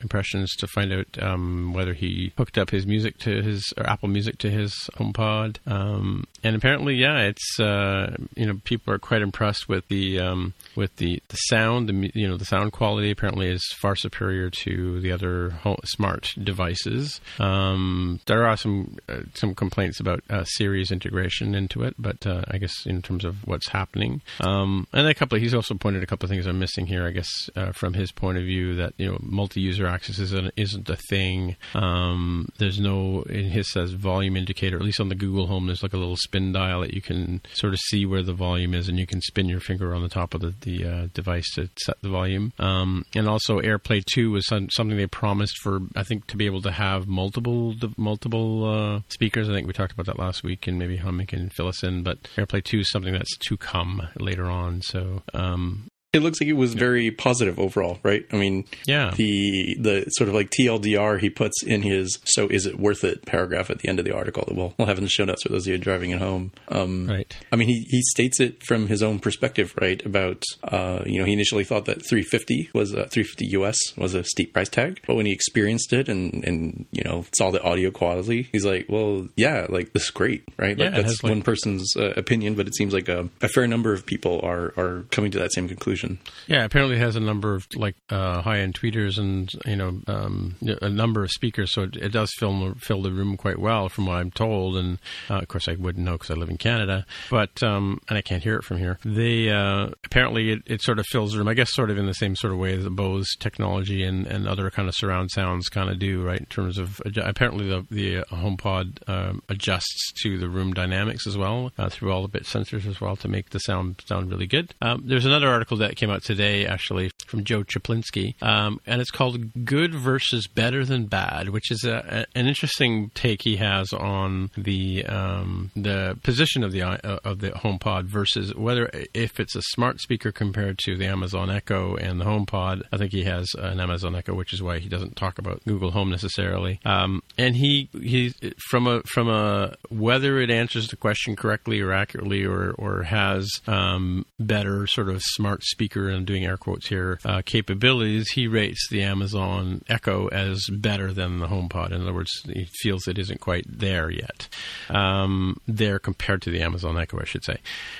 to 0.59 0.67
find 0.67 0.91
out 0.93 1.07
um, 1.21 1.73
whether 1.73 1.93
he 1.93 2.33
hooked 2.37 2.57
up 2.57 2.69
his 2.69 2.85
music 2.85 3.17
to 3.19 3.41
his 3.41 3.73
or 3.77 3.87
Apple 3.89 4.09
Music 4.09 4.37
to 4.39 4.49
his 4.49 4.73
HomePod. 4.95 5.57
Um, 5.65 6.25
and 6.43 6.55
apparently, 6.55 6.95
yeah, 6.95 7.19
it's 7.21 7.59
uh, 7.59 8.15
you 8.35 8.45
know 8.45 8.59
people 8.63 8.93
are 8.93 8.99
quite 8.99 9.21
impressed 9.21 9.69
with 9.69 9.87
the 9.87 10.19
um, 10.19 10.53
with 10.75 10.95
the, 10.97 11.21
the 11.29 11.37
sound. 11.37 11.87
The 11.87 12.11
you 12.13 12.27
know 12.27 12.37
the 12.37 12.45
sound 12.45 12.71
quality 12.71 13.11
apparently 13.11 13.49
is 13.49 13.63
far 13.79 13.95
superior 13.95 14.49
to 14.49 14.99
the 15.01 15.11
other 15.11 15.51
home, 15.51 15.79
smart 15.85 16.33
devices. 16.41 17.21
Um, 17.39 18.19
there 18.25 18.45
are 18.45 18.57
some 18.57 18.97
uh, 19.07 19.21
some 19.33 19.55
complaints 19.55 19.99
about 19.99 20.23
uh, 20.29 20.43
Siri's 20.45 20.91
integration 20.91 21.55
into 21.55 21.83
it, 21.83 21.95
but 21.99 22.25
uh, 22.25 22.43
I 22.49 22.57
guess 22.57 22.85
in 22.85 23.01
terms 23.01 23.25
of 23.25 23.47
what's 23.47 23.69
happening, 23.69 24.21
um, 24.39 24.87
and 24.93 25.07
a 25.07 25.13
couple. 25.13 25.35
Of, 25.35 25.41
he's 25.41 25.53
also 25.53 25.75
pointed 25.75 26.03
a 26.03 26.05
couple 26.05 26.25
of 26.25 26.29
things 26.29 26.47
I'm 26.47 26.59
missing 26.59 26.87
here. 26.87 27.05
I 27.05 27.11
guess 27.11 27.49
uh, 27.55 27.71
from 27.71 27.93
his 27.93 28.11
point 28.11 28.37
of 28.37 28.43
view 28.43 28.75
that 28.75 28.93
you 28.97 29.11
know 29.11 29.17
multi-user 29.21 29.85
access 29.87 30.19
is 30.19 30.30
isn't 30.31 30.53
isn't 30.55 30.89
a 30.89 30.97
thing. 31.09 31.55
Um, 31.73 32.49
there's 32.57 32.79
no 32.79 33.23
in 33.23 33.49
his 33.49 33.71
says 33.71 33.93
volume 33.93 34.37
indicator. 34.37 34.77
At 34.77 34.83
least 34.83 34.99
on 34.99 35.09
the 35.09 35.15
Google 35.15 35.47
Home, 35.47 35.67
there's 35.67 35.83
like 35.83 35.93
a 35.93 35.97
little 35.97 36.17
spin 36.17 36.51
dial 36.51 36.81
that 36.81 36.93
you 36.93 37.01
can 37.01 37.41
sort 37.53 37.73
of 37.73 37.79
see 37.89 38.05
where 38.05 38.23
the 38.23 38.33
volume 38.33 38.73
is, 38.73 38.87
and 38.87 38.99
you 38.99 39.07
can 39.07 39.21
spin 39.21 39.49
your 39.49 39.59
finger 39.59 39.93
on 39.93 40.01
the 40.01 40.09
top 40.09 40.33
of 40.33 40.41
the 40.41 40.53
the 40.61 40.85
uh, 40.85 41.07
device 41.13 41.49
to 41.55 41.69
set 41.83 42.01
the 42.01 42.09
volume. 42.09 42.53
Um, 42.59 43.05
and 43.15 43.27
also 43.27 43.59
AirPlay 43.59 44.03
Two 44.05 44.31
was 44.31 44.47
some, 44.47 44.69
something 44.69 44.97
they 44.97 45.07
promised 45.07 45.57
for 45.61 45.79
I 45.95 46.03
think 46.03 46.27
to 46.27 46.37
be 46.37 46.45
able 46.45 46.61
to 46.63 46.71
have 46.71 47.07
multiple 47.07 47.75
multiple 47.97 48.65
uh, 48.65 49.01
speakers. 49.09 49.49
I 49.49 49.53
think 49.53 49.67
we 49.67 49.73
talked 49.73 49.93
about 49.93 50.05
that 50.05 50.19
last 50.19 50.43
week, 50.43 50.67
and 50.67 50.77
maybe 50.79 50.97
Hum 50.97 51.25
can 51.25 51.49
fill 51.49 51.67
us 51.67 51.83
in. 51.83 52.03
But 52.03 52.23
AirPlay 52.37 52.63
Two 52.63 52.79
is 52.79 52.91
something 52.91 53.13
that's 53.13 53.37
to 53.37 53.57
come 53.57 54.07
later 54.17 54.45
on. 54.45 54.81
So 54.81 55.21
um, 55.33 55.90
it 56.13 56.21
looks 56.21 56.41
like 56.41 56.49
it 56.49 56.53
was 56.53 56.73
very 56.73 57.09
positive 57.09 57.57
overall, 57.57 57.97
right? 58.03 58.25
I 58.33 58.35
mean, 58.35 58.65
yeah. 58.85 59.11
The 59.15 59.77
the 59.79 60.05
sort 60.09 60.27
of 60.27 60.35
like 60.35 60.49
TLDR 60.49 61.19
he 61.21 61.29
puts 61.29 61.63
in 61.63 61.81
his 61.81 62.19
"so 62.25 62.47
is 62.47 62.65
it 62.65 62.77
worth 62.77 63.05
it" 63.05 63.25
paragraph 63.25 63.69
at 63.69 63.79
the 63.79 63.87
end 63.87 63.97
of 63.97 64.03
the 64.03 64.13
article 64.13 64.43
that 64.45 64.53
we'll 64.55 64.73
we'll 64.77 64.89
have 64.89 64.97
in 64.97 65.05
the 65.05 65.09
show 65.09 65.23
notes 65.23 65.43
for 65.43 65.49
those 65.49 65.65
of 65.65 65.71
you 65.71 65.77
driving 65.77 66.11
at 66.11 66.19
home. 66.19 66.51
Um, 66.67 67.07
right. 67.07 67.33
I 67.53 67.55
mean, 67.55 67.69
he 67.69 67.85
he 67.89 68.01
states 68.01 68.41
it 68.41 68.61
from 68.63 68.87
his 68.87 69.01
own 69.01 69.19
perspective, 69.19 69.73
right? 69.79 70.05
About 70.05 70.43
uh, 70.65 71.03
you 71.05 71.17
know 71.17 71.25
he 71.25 71.31
initially 71.31 71.63
thought 71.63 71.85
that 71.85 72.05
350 72.05 72.71
was 72.73 72.91
uh, 72.93 73.07
350 73.09 73.45
US 73.61 73.77
was 73.95 74.13
a 74.13 74.25
steep 74.25 74.53
price 74.53 74.69
tag, 74.69 74.99
but 75.07 75.15
when 75.15 75.25
he 75.25 75.31
experienced 75.31 75.93
it 75.93 76.09
and 76.09 76.43
and 76.43 76.87
you 76.91 77.05
know 77.05 77.23
saw 77.33 77.51
the 77.51 77.63
audio 77.63 77.89
quality, 77.89 78.49
he's 78.51 78.65
like, 78.65 78.85
well, 78.89 79.29
yeah, 79.37 79.65
like 79.69 79.93
this 79.93 80.03
is 80.03 80.09
great, 80.09 80.43
right? 80.57 80.77
Like 80.77 80.89
Yeah, 80.89 80.97
that's 80.97 81.03
has, 81.03 81.23
like- 81.23 81.31
one 81.31 81.41
person's 81.41 81.95
uh, 81.95 82.11
opinion, 82.17 82.55
but 82.55 82.67
it 82.67 82.75
seems 82.75 82.93
like 82.93 83.07
a, 83.07 83.29
a 83.41 83.47
fair 83.47 83.65
number 83.65 83.93
of 83.93 84.05
people 84.05 84.41
are 84.43 84.73
are 84.75 85.05
coming 85.11 85.31
to 85.31 85.39
that 85.39 85.53
same 85.53 85.69
conclusion. 85.69 86.00
Yeah, 86.47 86.63
apparently 86.63 86.97
it 86.97 86.99
has 86.99 87.15
a 87.15 87.19
number 87.19 87.55
of 87.55 87.67
like 87.75 87.95
uh, 88.09 88.41
high-end 88.41 88.75
tweeters 88.75 89.17
and 89.17 89.51
you 89.65 89.75
know 89.75 90.01
um, 90.07 90.55
a 90.81 90.89
number 90.89 91.23
of 91.23 91.31
speakers, 91.31 91.73
so 91.73 91.83
it, 91.83 91.95
it 91.95 92.09
does 92.09 92.31
fill 92.37 92.75
fill 92.79 93.01
the 93.01 93.11
room 93.11 93.37
quite 93.37 93.59
well, 93.59 93.89
from 93.89 94.05
what 94.05 94.17
I'm 94.17 94.31
told. 94.31 94.77
And 94.77 94.99
uh, 95.29 95.39
of 95.39 95.47
course, 95.47 95.67
I 95.67 95.73
wouldn't 95.73 96.05
know 96.05 96.13
because 96.13 96.31
I 96.31 96.35
live 96.35 96.49
in 96.49 96.57
Canada, 96.57 97.05
but 97.29 97.61
um, 97.63 97.99
and 98.09 98.17
I 98.17 98.21
can't 98.21 98.43
hear 98.43 98.55
it 98.55 98.63
from 98.63 98.77
here. 98.77 98.99
They 99.05 99.49
uh, 99.49 99.89
apparently 100.03 100.51
it, 100.51 100.63
it 100.65 100.81
sort 100.81 100.99
of 100.99 101.05
fills 101.07 101.31
the 101.31 101.39
room, 101.39 101.47
I 101.47 101.53
guess, 101.53 101.73
sort 101.73 101.89
of 101.89 101.97
in 101.97 102.05
the 102.05 102.13
same 102.13 102.35
sort 102.35 102.53
of 102.53 102.59
way 102.59 102.75
that 102.75 102.89
Bose 102.89 103.35
technology 103.39 104.03
and, 104.03 104.27
and 104.27 104.47
other 104.47 104.69
kind 104.69 104.87
of 104.87 104.95
surround 104.95 105.31
sounds 105.31 105.69
kind 105.69 105.89
of 105.89 105.99
do, 105.99 106.21
right? 106.21 106.39
In 106.39 106.45
terms 106.45 106.77
of 106.77 107.01
apparently 107.17 107.67
the 107.67 107.85
the 107.89 108.17
uh, 108.17 108.23
HomePod 108.31 109.07
um, 109.07 109.41
adjusts 109.49 110.11
to 110.23 110.37
the 110.37 110.49
room 110.49 110.73
dynamics 110.73 111.27
as 111.27 111.37
well 111.37 111.71
uh, 111.77 111.89
through 111.89 112.11
all 112.11 112.21
the 112.21 112.27
bit 112.27 112.43
sensors 112.43 112.85
as 112.87 112.99
well 112.99 113.15
to 113.17 113.27
make 113.27 113.49
the 113.49 113.59
sound 113.59 114.01
sound 114.05 114.31
really 114.31 114.47
good. 114.47 114.73
Um, 114.81 115.03
there's 115.05 115.25
another 115.25 115.47
article 115.47 115.77
that 115.77 115.90
came 115.95 116.09
out 116.09 116.23
today 116.23 116.65
actually 116.65 117.11
from 117.25 117.43
Joe 117.43 117.63
Cieplinski, 117.63 118.41
um, 118.41 118.79
and 118.85 119.01
it's 119.01 119.11
called 119.11 119.65
"Good 119.65 119.93
versus 119.93 120.47
Better 120.47 120.85
Than 120.85 121.05
Bad," 121.05 121.49
which 121.49 121.71
is 121.71 121.83
a, 121.83 122.25
a, 122.35 122.37
an 122.37 122.47
interesting 122.47 123.11
take 123.13 123.41
he 123.43 123.57
has 123.57 123.93
on 123.93 124.51
the 124.57 125.05
um, 125.05 125.71
the 125.75 126.17
position 126.23 126.63
of 126.63 126.71
the 126.71 126.83
uh, 126.83 127.19
of 127.23 127.39
the 127.39 127.51
HomePod 127.51 128.05
versus 128.05 128.53
whether 128.55 128.89
if 129.13 129.39
it's 129.39 129.55
a 129.55 129.61
smart 129.61 129.99
speaker 129.99 130.31
compared 130.31 130.77
to 130.79 130.97
the 130.97 131.05
Amazon 131.05 131.49
Echo 131.49 131.95
and 131.95 132.19
the 132.19 132.25
HomePod. 132.25 132.83
I 132.91 132.97
think 132.97 133.11
he 133.11 133.23
has 133.23 133.47
an 133.57 133.79
Amazon 133.79 134.15
Echo, 134.15 134.33
which 134.33 134.53
is 134.53 134.61
why 134.61 134.79
he 134.79 134.89
doesn't 134.89 135.15
talk 135.15 135.37
about 135.37 135.63
Google 135.65 135.91
Home 135.91 136.09
necessarily. 136.09 136.79
Um, 136.85 137.21
and 137.37 137.55
he 137.55 137.89
he 137.93 138.33
from 138.69 138.87
a 138.87 139.01
from 139.03 139.29
a 139.29 139.75
whether 139.89 140.39
it 140.39 140.49
answers 140.49 140.87
the 140.87 140.95
question 140.95 141.35
correctly 141.35 141.79
or 141.81 141.91
accurately 141.91 142.45
or 142.45 142.71
or 142.77 143.03
has 143.03 143.49
um, 143.67 144.25
better 144.39 144.87
sort 144.87 145.09
of 145.09 145.21
smart 145.21 145.63
speaker 145.63 145.80
and 146.07 146.17
I'm 146.17 146.25
doing 146.25 146.45
air 146.45 146.57
quotes 146.57 146.87
here 146.87 147.19
uh, 147.25 147.41
capabilities, 147.45 148.31
he 148.31 148.47
rates 148.47 148.87
the 148.89 149.01
Amazon 149.03 149.83
Echo 149.87 150.27
as 150.27 150.65
better 150.71 151.13
than 151.13 151.39
the 151.39 151.47
HomePod. 151.47 151.91
In 151.91 152.01
other 152.01 152.13
words, 152.13 152.31
he 152.45 152.65
feels 152.65 153.07
it 153.07 153.17
isn't 153.17 153.39
quite 153.39 153.65
there 153.67 154.09
yet. 154.09 154.47
Um, 154.89 155.59
there 155.67 155.99
compared 155.99 156.41
to 156.43 156.51
the 156.51 156.61
Amazon 156.61 156.97
Echo, 156.97 157.19
I 157.19 157.25
should 157.25 157.43
say. 157.43 157.57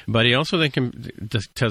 But 0.08 0.26
he 0.26 0.34
also 0.34 0.58
then 0.58 0.72
com- 0.72 0.94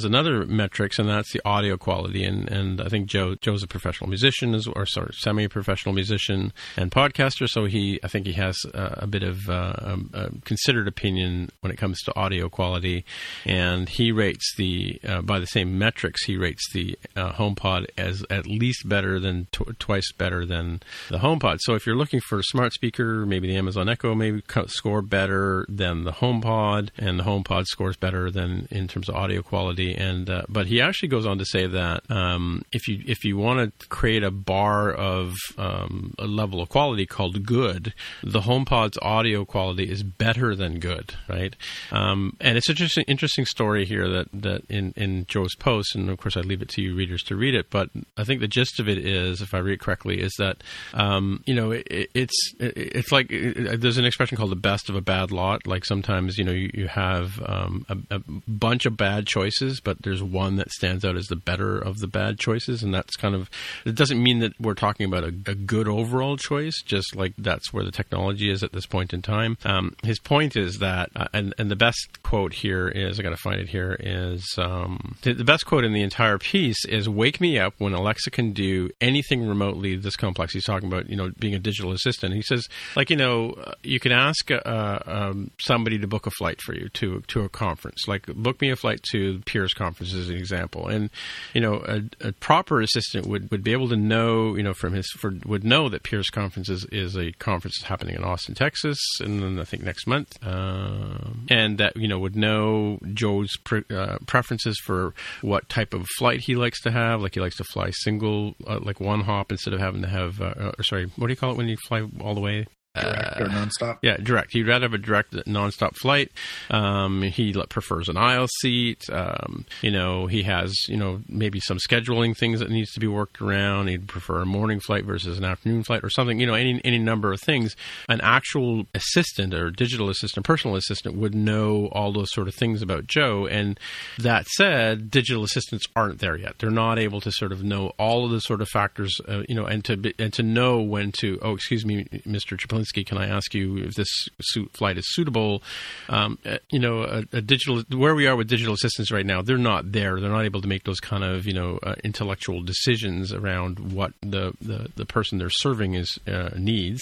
another 0.05 0.45
metrics, 0.47 0.99
and 0.99 1.09
that's 1.09 1.33
the 1.33 1.40
audio 1.45 1.76
quality. 1.76 2.25
And, 2.25 2.49
and 2.50 2.81
I 2.81 2.88
think 2.88 3.07
Joe 3.07 3.35
Joe's 3.37 3.62
a 3.62 3.67
professional 3.67 4.09
musician, 4.09 4.59
or 4.75 4.87
sorry, 4.87 5.12
semi-professional 5.14 5.95
musician 5.95 6.52
and 6.76 6.90
podcaster. 6.90 7.49
So 7.49 7.67
he, 7.67 8.00
I 8.02 8.09
think 8.09 8.26
he 8.26 8.33
has 8.35 8.57
uh, 8.75 8.95
a 8.97 9.07
bit 9.07 9.23
of 9.23 9.49
uh, 9.49 9.75
um, 9.81 10.43
considered 10.45 10.88
opinion 10.88 11.50
when 11.61 11.73
it 11.73 11.76
comes 11.76 12.00
to 12.02 12.17
audio 12.17 12.49
quality, 12.49 13.05
and 13.45 13.88
he 13.88 14.12
rates 14.12 14.55
the 14.57 15.00
uh, 15.07 15.23
by 15.23 15.38
the 15.38 15.47
same 15.47 15.79
metrics 16.00 16.25
he 16.25 16.37
rates 16.37 16.73
the 16.73 16.99
uh, 17.14 17.33
HomePod 17.33 17.87
as 17.99 18.25
at 18.30 18.47
least 18.47 18.88
better 18.88 19.21
than 19.21 19.47
tw- 19.52 19.78
twice 19.78 20.12
better 20.12 20.47
than 20.47 20.80
the 21.11 21.19
HomePod. 21.19 21.59
So 21.61 21.75
if 21.75 21.85
you're 21.85 21.97
looking 21.97 22.21
for 22.21 22.38
a 22.38 22.42
smart 22.45 22.73
speaker, 22.73 23.26
maybe 23.26 23.49
the 23.49 23.57
Amazon 23.57 23.88
Echo 23.88 24.14
maybe 24.14 24.40
co- 24.40 24.66
score 24.66 25.02
better 25.02 25.66
than 25.69 26.04
the 26.04 26.12
HomePod, 26.12 26.88
and 26.97 27.19
the 27.19 27.25
HomePod 27.25 27.66
scores 27.66 27.99
better 27.99 28.30
than 28.30 28.66
in 28.71 28.88
terms 28.88 29.11
of 29.11 29.14
audio 29.14 29.42
quality. 29.42 29.95
And 29.95 30.30
uh, 30.30 30.42
but 30.49 30.69
he 30.69 30.80
actually 30.80 31.09
goes 31.09 31.26
on 31.26 31.37
to 31.37 31.45
say 31.45 31.66
that 31.66 32.11
um, 32.11 32.62
if 32.73 32.88
you 32.88 33.02
if 33.07 33.23
you 33.25 33.37
want 33.37 33.78
to 33.78 33.88
create 33.88 34.23
a 34.23 34.30
bar 34.30 34.90
of 34.90 35.35
um, 35.59 36.14
a 36.19 36.26
level 36.26 36.62
of 36.62 36.71
quality 36.71 37.04
called 37.04 37.45
good, 37.45 37.92
the 38.23 38.40
HomePod's 38.40 38.99
audio 39.02 39.45
quality 39.45 39.90
is 39.90 40.02
better 40.02 40.57
than 40.57 40.78
good, 40.78 41.14
right? 41.28 41.54
Um, 41.92 42.37
and 42.40 42.57
it's 42.57 42.71
interesting 42.71 43.04
interesting 43.07 43.45
story 43.45 43.85
here 43.85 44.09
that 44.09 44.28
that 44.33 44.62
in 44.71 44.95
in 44.97 45.26
Joe's 45.26 45.54
post, 45.54 45.79
and 45.94 46.10
of 46.10 46.18
course 46.18 46.37
I 46.37 46.40
leave 46.40 46.62
it 46.62 46.68
to 46.70 46.82
you 46.82 46.94
readers 46.94 47.22
to 47.25 47.37
read 47.37 47.54
it. 47.54 47.70
But 47.70 47.90
I 48.16 48.25
think 48.25 48.40
the 48.40 48.49
gist 48.49 48.80
of 48.80 48.88
it 48.88 48.99
is, 48.99 49.40
if 49.40 49.54
I 49.54 49.58
read 49.58 49.75
it 49.75 49.80
correctly, 49.80 50.20
is 50.20 50.32
that 50.38 50.62
um, 50.94 51.42
you 51.46 51.54
know 51.54 51.72
it, 51.72 51.87
it's 52.14 52.54
it, 52.58 52.72
it's 52.76 53.12
like 53.12 53.30
it, 53.30 53.80
there's 53.80 53.99
an 53.99 54.04
expression 54.04 54.37
called 54.37 54.50
the 54.50 54.56
best 54.56 54.88
of 54.88 54.96
a 54.96 55.00
bad 55.00 55.30
lot. 55.30 55.66
Like 55.66 55.84
sometimes 55.84 56.38
you 56.38 56.44
know 56.44 56.52
you, 56.52 56.70
you 56.75 56.88
have 56.88 57.40
um, 57.44 57.84
a, 57.88 58.16
a 58.16 58.20
bunch 58.46 58.87
of 58.87 58.96
bad 58.96 59.26
choices, 59.26 59.80
but 59.80 60.02
there's 60.02 60.22
one 60.22 60.56
that 60.56 60.70
stands 60.70 61.04
out 61.04 61.16
as 61.16 61.26
the 61.26 61.37
better 61.37 61.78
of 61.78 61.99
the 61.99 62.08
bad 62.08 62.38
choices, 62.38 62.82
and 62.82 62.92
that's 62.94 63.16
kind 63.16 63.34
of 63.34 63.50
it 63.84 63.94
doesn't 63.94 64.22
mean 64.22 64.40
that 64.40 64.52
we're 64.60 64.75
talking 64.75 65.06
about 65.06 65.25
a, 65.25 65.34
a 65.46 65.54
good 65.54 65.88
overall 65.88 66.37
choice. 66.37 66.82
Just 66.84 67.16
like 67.16 67.34
that's 67.38 67.72
where 67.72 67.84
the 67.84 67.90
technology 67.90 68.50
is 68.50 68.62
at 68.62 68.72
this 68.72 68.87
point 68.87 69.12
in 69.12 69.22
time. 69.22 69.56
Um, 69.64 69.96
his 70.02 70.18
point 70.18 70.56
is 70.56 70.78
that, 70.78 71.10
uh, 71.16 71.26
and 71.32 71.54
and 71.58 71.70
the 71.70 71.76
best 71.76 72.22
quote 72.22 72.52
here 72.52 72.88
is 72.88 73.18
I 73.18 73.22
got 73.22 73.30
to 73.30 73.37
find 73.37 73.60
it 73.60 73.68
here 73.68 73.96
is 73.99 74.44
um, 74.58 75.16
the, 75.22 75.32
the 75.32 75.44
best 75.44 75.66
quote 75.71 75.85
in 75.85 75.93
the 75.93 76.03
entire 76.03 76.37
piece 76.37 76.85
is 76.87 77.09
"Wake 77.09 77.41
me 77.41 77.57
up 77.57 77.75
when 77.79 77.93
Alexa 77.93 78.33
can 78.33 78.53
do 78.53 78.91
anything 79.00 79.47
remotely 79.47 79.95
this 79.95 80.17
complex." 80.17 80.53
He's 80.53 80.65
talking 80.65 80.89
about 80.89 81.09
you 81.09 81.15
know 81.15 81.31
being 81.39 81.55
a 81.55 81.61
digital 81.61 81.93
assistant. 81.93 82.35
He 82.35 82.43
says 82.43 82.69
like 82.97 83.09
you 83.09 83.17
know 83.17 83.55
you 83.85 84.00
can 84.00 84.11
ask 84.11 84.50
uh, 84.50 84.99
um, 85.07 85.53
somebody 85.61 85.97
to 86.00 86.09
book 86.09 86.27
a 86.27 86.31
flight 86.33 86.61
for 86.61 86.75
you 86.75 86.89
to 86.95 87.23
to 87.29 87.43
a 87.43 87.49
conference. 87.49 88.09
Like 88.09 88.27
book 88.27 88.61
me 88.61 88.71
a 88.71 88.77
flight 88.77 89.00
to 89.12 89.39
the 89.39 89.45
Peers 89.45 89.73
conference 89.73 90.12
as 90.12 90.29
an 90.29 90.35
example, 90.35 90.89
and 90.89 91.09
you 91.55 91.61
know 91.61 91.85
a, 91.87 92.29
a 92.29 92.33
proper 92.33 92.81
assistant 92.81 93.27
would, 93.27 93.49
would 93.53 93.62
be 93.62 93.71
able 93.71 93.89
to 93.91 93.97
know 93.97 94.57
you 94.57 94.65
know 94.65 94.75
from 94.75 94.95
his 94.95 95.09
for, 95.12 95.35
would 95.47 95.62
know 95.62 95.89
that 95.89 96.03
Peers 96.03 96.31
conference 96.31 96.69
is, 96.69 96.85
is 96.87 97.17
a 97.17 97.31
conference 97.35 97.79
that's 97.79 97.89
happening 97.89 98.17
in 98.17 98.25
Austin, 98.25 98.57
Texas, 98.57 98.99
and 99.21 99.41
then 99.41 99.61
I 99.61 99.65
think 99.65 99.85
next 99.85 100.09
month, 100.09 100.37
um, 100.45 101.47
and 101.49 101.79
that 101.79 101.97
you 101.97 102.09
know 102.09 102.19
would 102.19 102.35
know 102.35 102.99
Joe's 103.15 103.57
pre- 103.62 103.85
uh, 103.89 104.19
preferences 104.27 104.77
for 104.85 105.15
what 105.43 105.60
type 105.69 105.95
of 105.95 106.07
flight 106.19 106.40
he 106.40 106.55
likes 106.55 106.81
to 106.83 106.90
have. 106.90 107.21
Like 107.21 107.35
he 107.35 107.40
likes 107.40 107.57
to 107.57 107.64
fly 107.64 107.90
single, 107.90 108.55
uh, 108.67 108.81
like 108.81 109.00
one 109.00 109.21
hop 109.21 109.50
instead 109.50 109.75
of 109.75 109.81
having 109.81 110.02
to 110.02 110.09
have. 110.09 110.40
Uh, 110.40 110.55
uh, 110.57 110.73
or 110.79 110.85
sorry, 110.85 111.11
what 111.17 111.26
do 111.26 111.33
you 111.33 111.37
call 111.37 111.52
it 111.52 111.57
when 111.57 111.69
you 111.69 111.76
fly 111.88 112.07
all 112.21 112.35
the 112.35 112.40
way? 112.40 112.67
Direct 112.92 113.40
or 113.40 113.47
nonstop. 113.47 113.99
Yeah, 114.02 114.16
direct. 114.16 114.52
He'd 114.52 114.66
rather 114.66 114.87
have 114.87 114.94
a 114.94 114.99
direct, 114.99 115.32
nonstop 115.47 115.94
flight. 115.94 116.32
Um, 116.70 117.23
he 117.23 117.52
prefers 117.68 118.09
an 118.09 118.16
aisle 118.16 118.49
seat. 118.61 119.09
Um, 119.12 119.64
you 119.80 119.92
know, 119.92 120.26
he 120.26 120.42
has 120.42 120.75
you 120.88 120.97
know 120.97 121.20
maybe 121.28 121.61
some 121.61 121.78
scheduling 121.78 122.37
things 122.37 122.59
that 122.59 122.68
needs 122.68 122.90
to 122.94 123.00
be 123.00 123.06
worked 123.06 123.40
around. 123.40 123.87
He'd 123.87 124.09
prefer 124.09 124.40
a 124.40 124.47
morning 124.47 124.80
flight 124.80 125.04
versus 125.04 125.38
an 125.38 125.44
afternoon 125.44 125.85
flight 125.85 126.02
or 126.02 126.11
something. 126.11 126.40
You 126.40 126.49
know, 126.49 126.54
any 126.54 126.80
any 126.85 126.99
number 126.99 127.32
of 127.32 127.40
things. 127.40 127.76
An 128.09 128.20
actual 128.23 128.87
assistant 128.92 129.54
or 129.54 129.70
digital 129.70 130.11
assistant, 130.11 130.44
personal 130.44 130.75
assistant 130.75 131.16
would 131.16 131.35
know 131.35 131.87
all 131.92 132.12
those 132.12 132.32
sort 132.32 132.49
of 132.49 132.56
things 132.56 132.82
about 132.82 133.06
Joe. 133.06 133.47
And 133.47 133.78
that 134.18 134.49
said, 134.49 135.12
digital 135.12 135.44
assistants 135.44 135.87
aren't 135.94 136.18
there 136.18 136.37
yet. 136.37 136.59
They're 136.59 136.70
not 136.70 136.99
able 136.99 137.20
to 137.20 137.30
sort 137.30 137.52
of 137.52 137.62
know 137.62 137.92
all 138.00 138.25
of 138.25 138.32
the 138.32 138.40
sort 138.40 138.61
of 138.61 138.68
factors. 138.68 139.20
Uh, 139.28 139.42
you 139.49 139.54
know, 139.54 139.66
and 139.66 139.85
to 139.85 139.97
be, 139.97 140.12
and 140.18 140.32
to 140.32 140.42
know 140.42 140.80
when 140.80 141.12
to. 141.20 141.38
Oh, 141.40 141.54
excuse 141.54 141.87
me, 141.87 142.06
Mr. 142.26 142.59
Cieplinski. 142.59 142.79
Alinsky, 142.80 143.06
can 143.06 143.18
I 143.18 143.28
ask 143.28 143.54
you 143.54 143.78
if 143.78 143.94
this 143.94 144.28
flight 144.72 144.99
is 144.99 145.04
suitable? 145.08 145.62
Um, 146.08 146.38
uh, 146.44 146.58
you 146.70 146.78
know, 146.78 147.02
a, 147.02 147.25
a, 147.32 147.40
digital 147.40 147.82
where 147.90 148.14
we 148.14 148.26
are 148.26 148.37
with 148.37 148.49
digital 148.49 148.75
assistants 148.75 149.10
right 149.10 149.26
now, 149.26 149.42
they're 149.42 149.58
not 149.58 149.92
there. 149.92 150.20
They're 150.20 150.30
not 150.30 150.44
able 150.44 150.60
to 150.60 150.68
make 150.68 150.84
those 150.84 151.00
kind 151.00 151.25
of 151.25 151.46
you 151.46 151.54
know 151.54 151.78
uh, 151.82 151.94
intellectual 152.04 152.62
decisions 152.62 153.32
around 153.32 153.92
what 153.92 154.12
the, 154.22 154.52
the, 154.60 154.90
the 154.96 155.06
person 155.06 155.38
they're 155.38 155.50
serving 155.50 155.94
is 155.94 156.18
uh, 156.26 156.50
needs, 156.56 157.00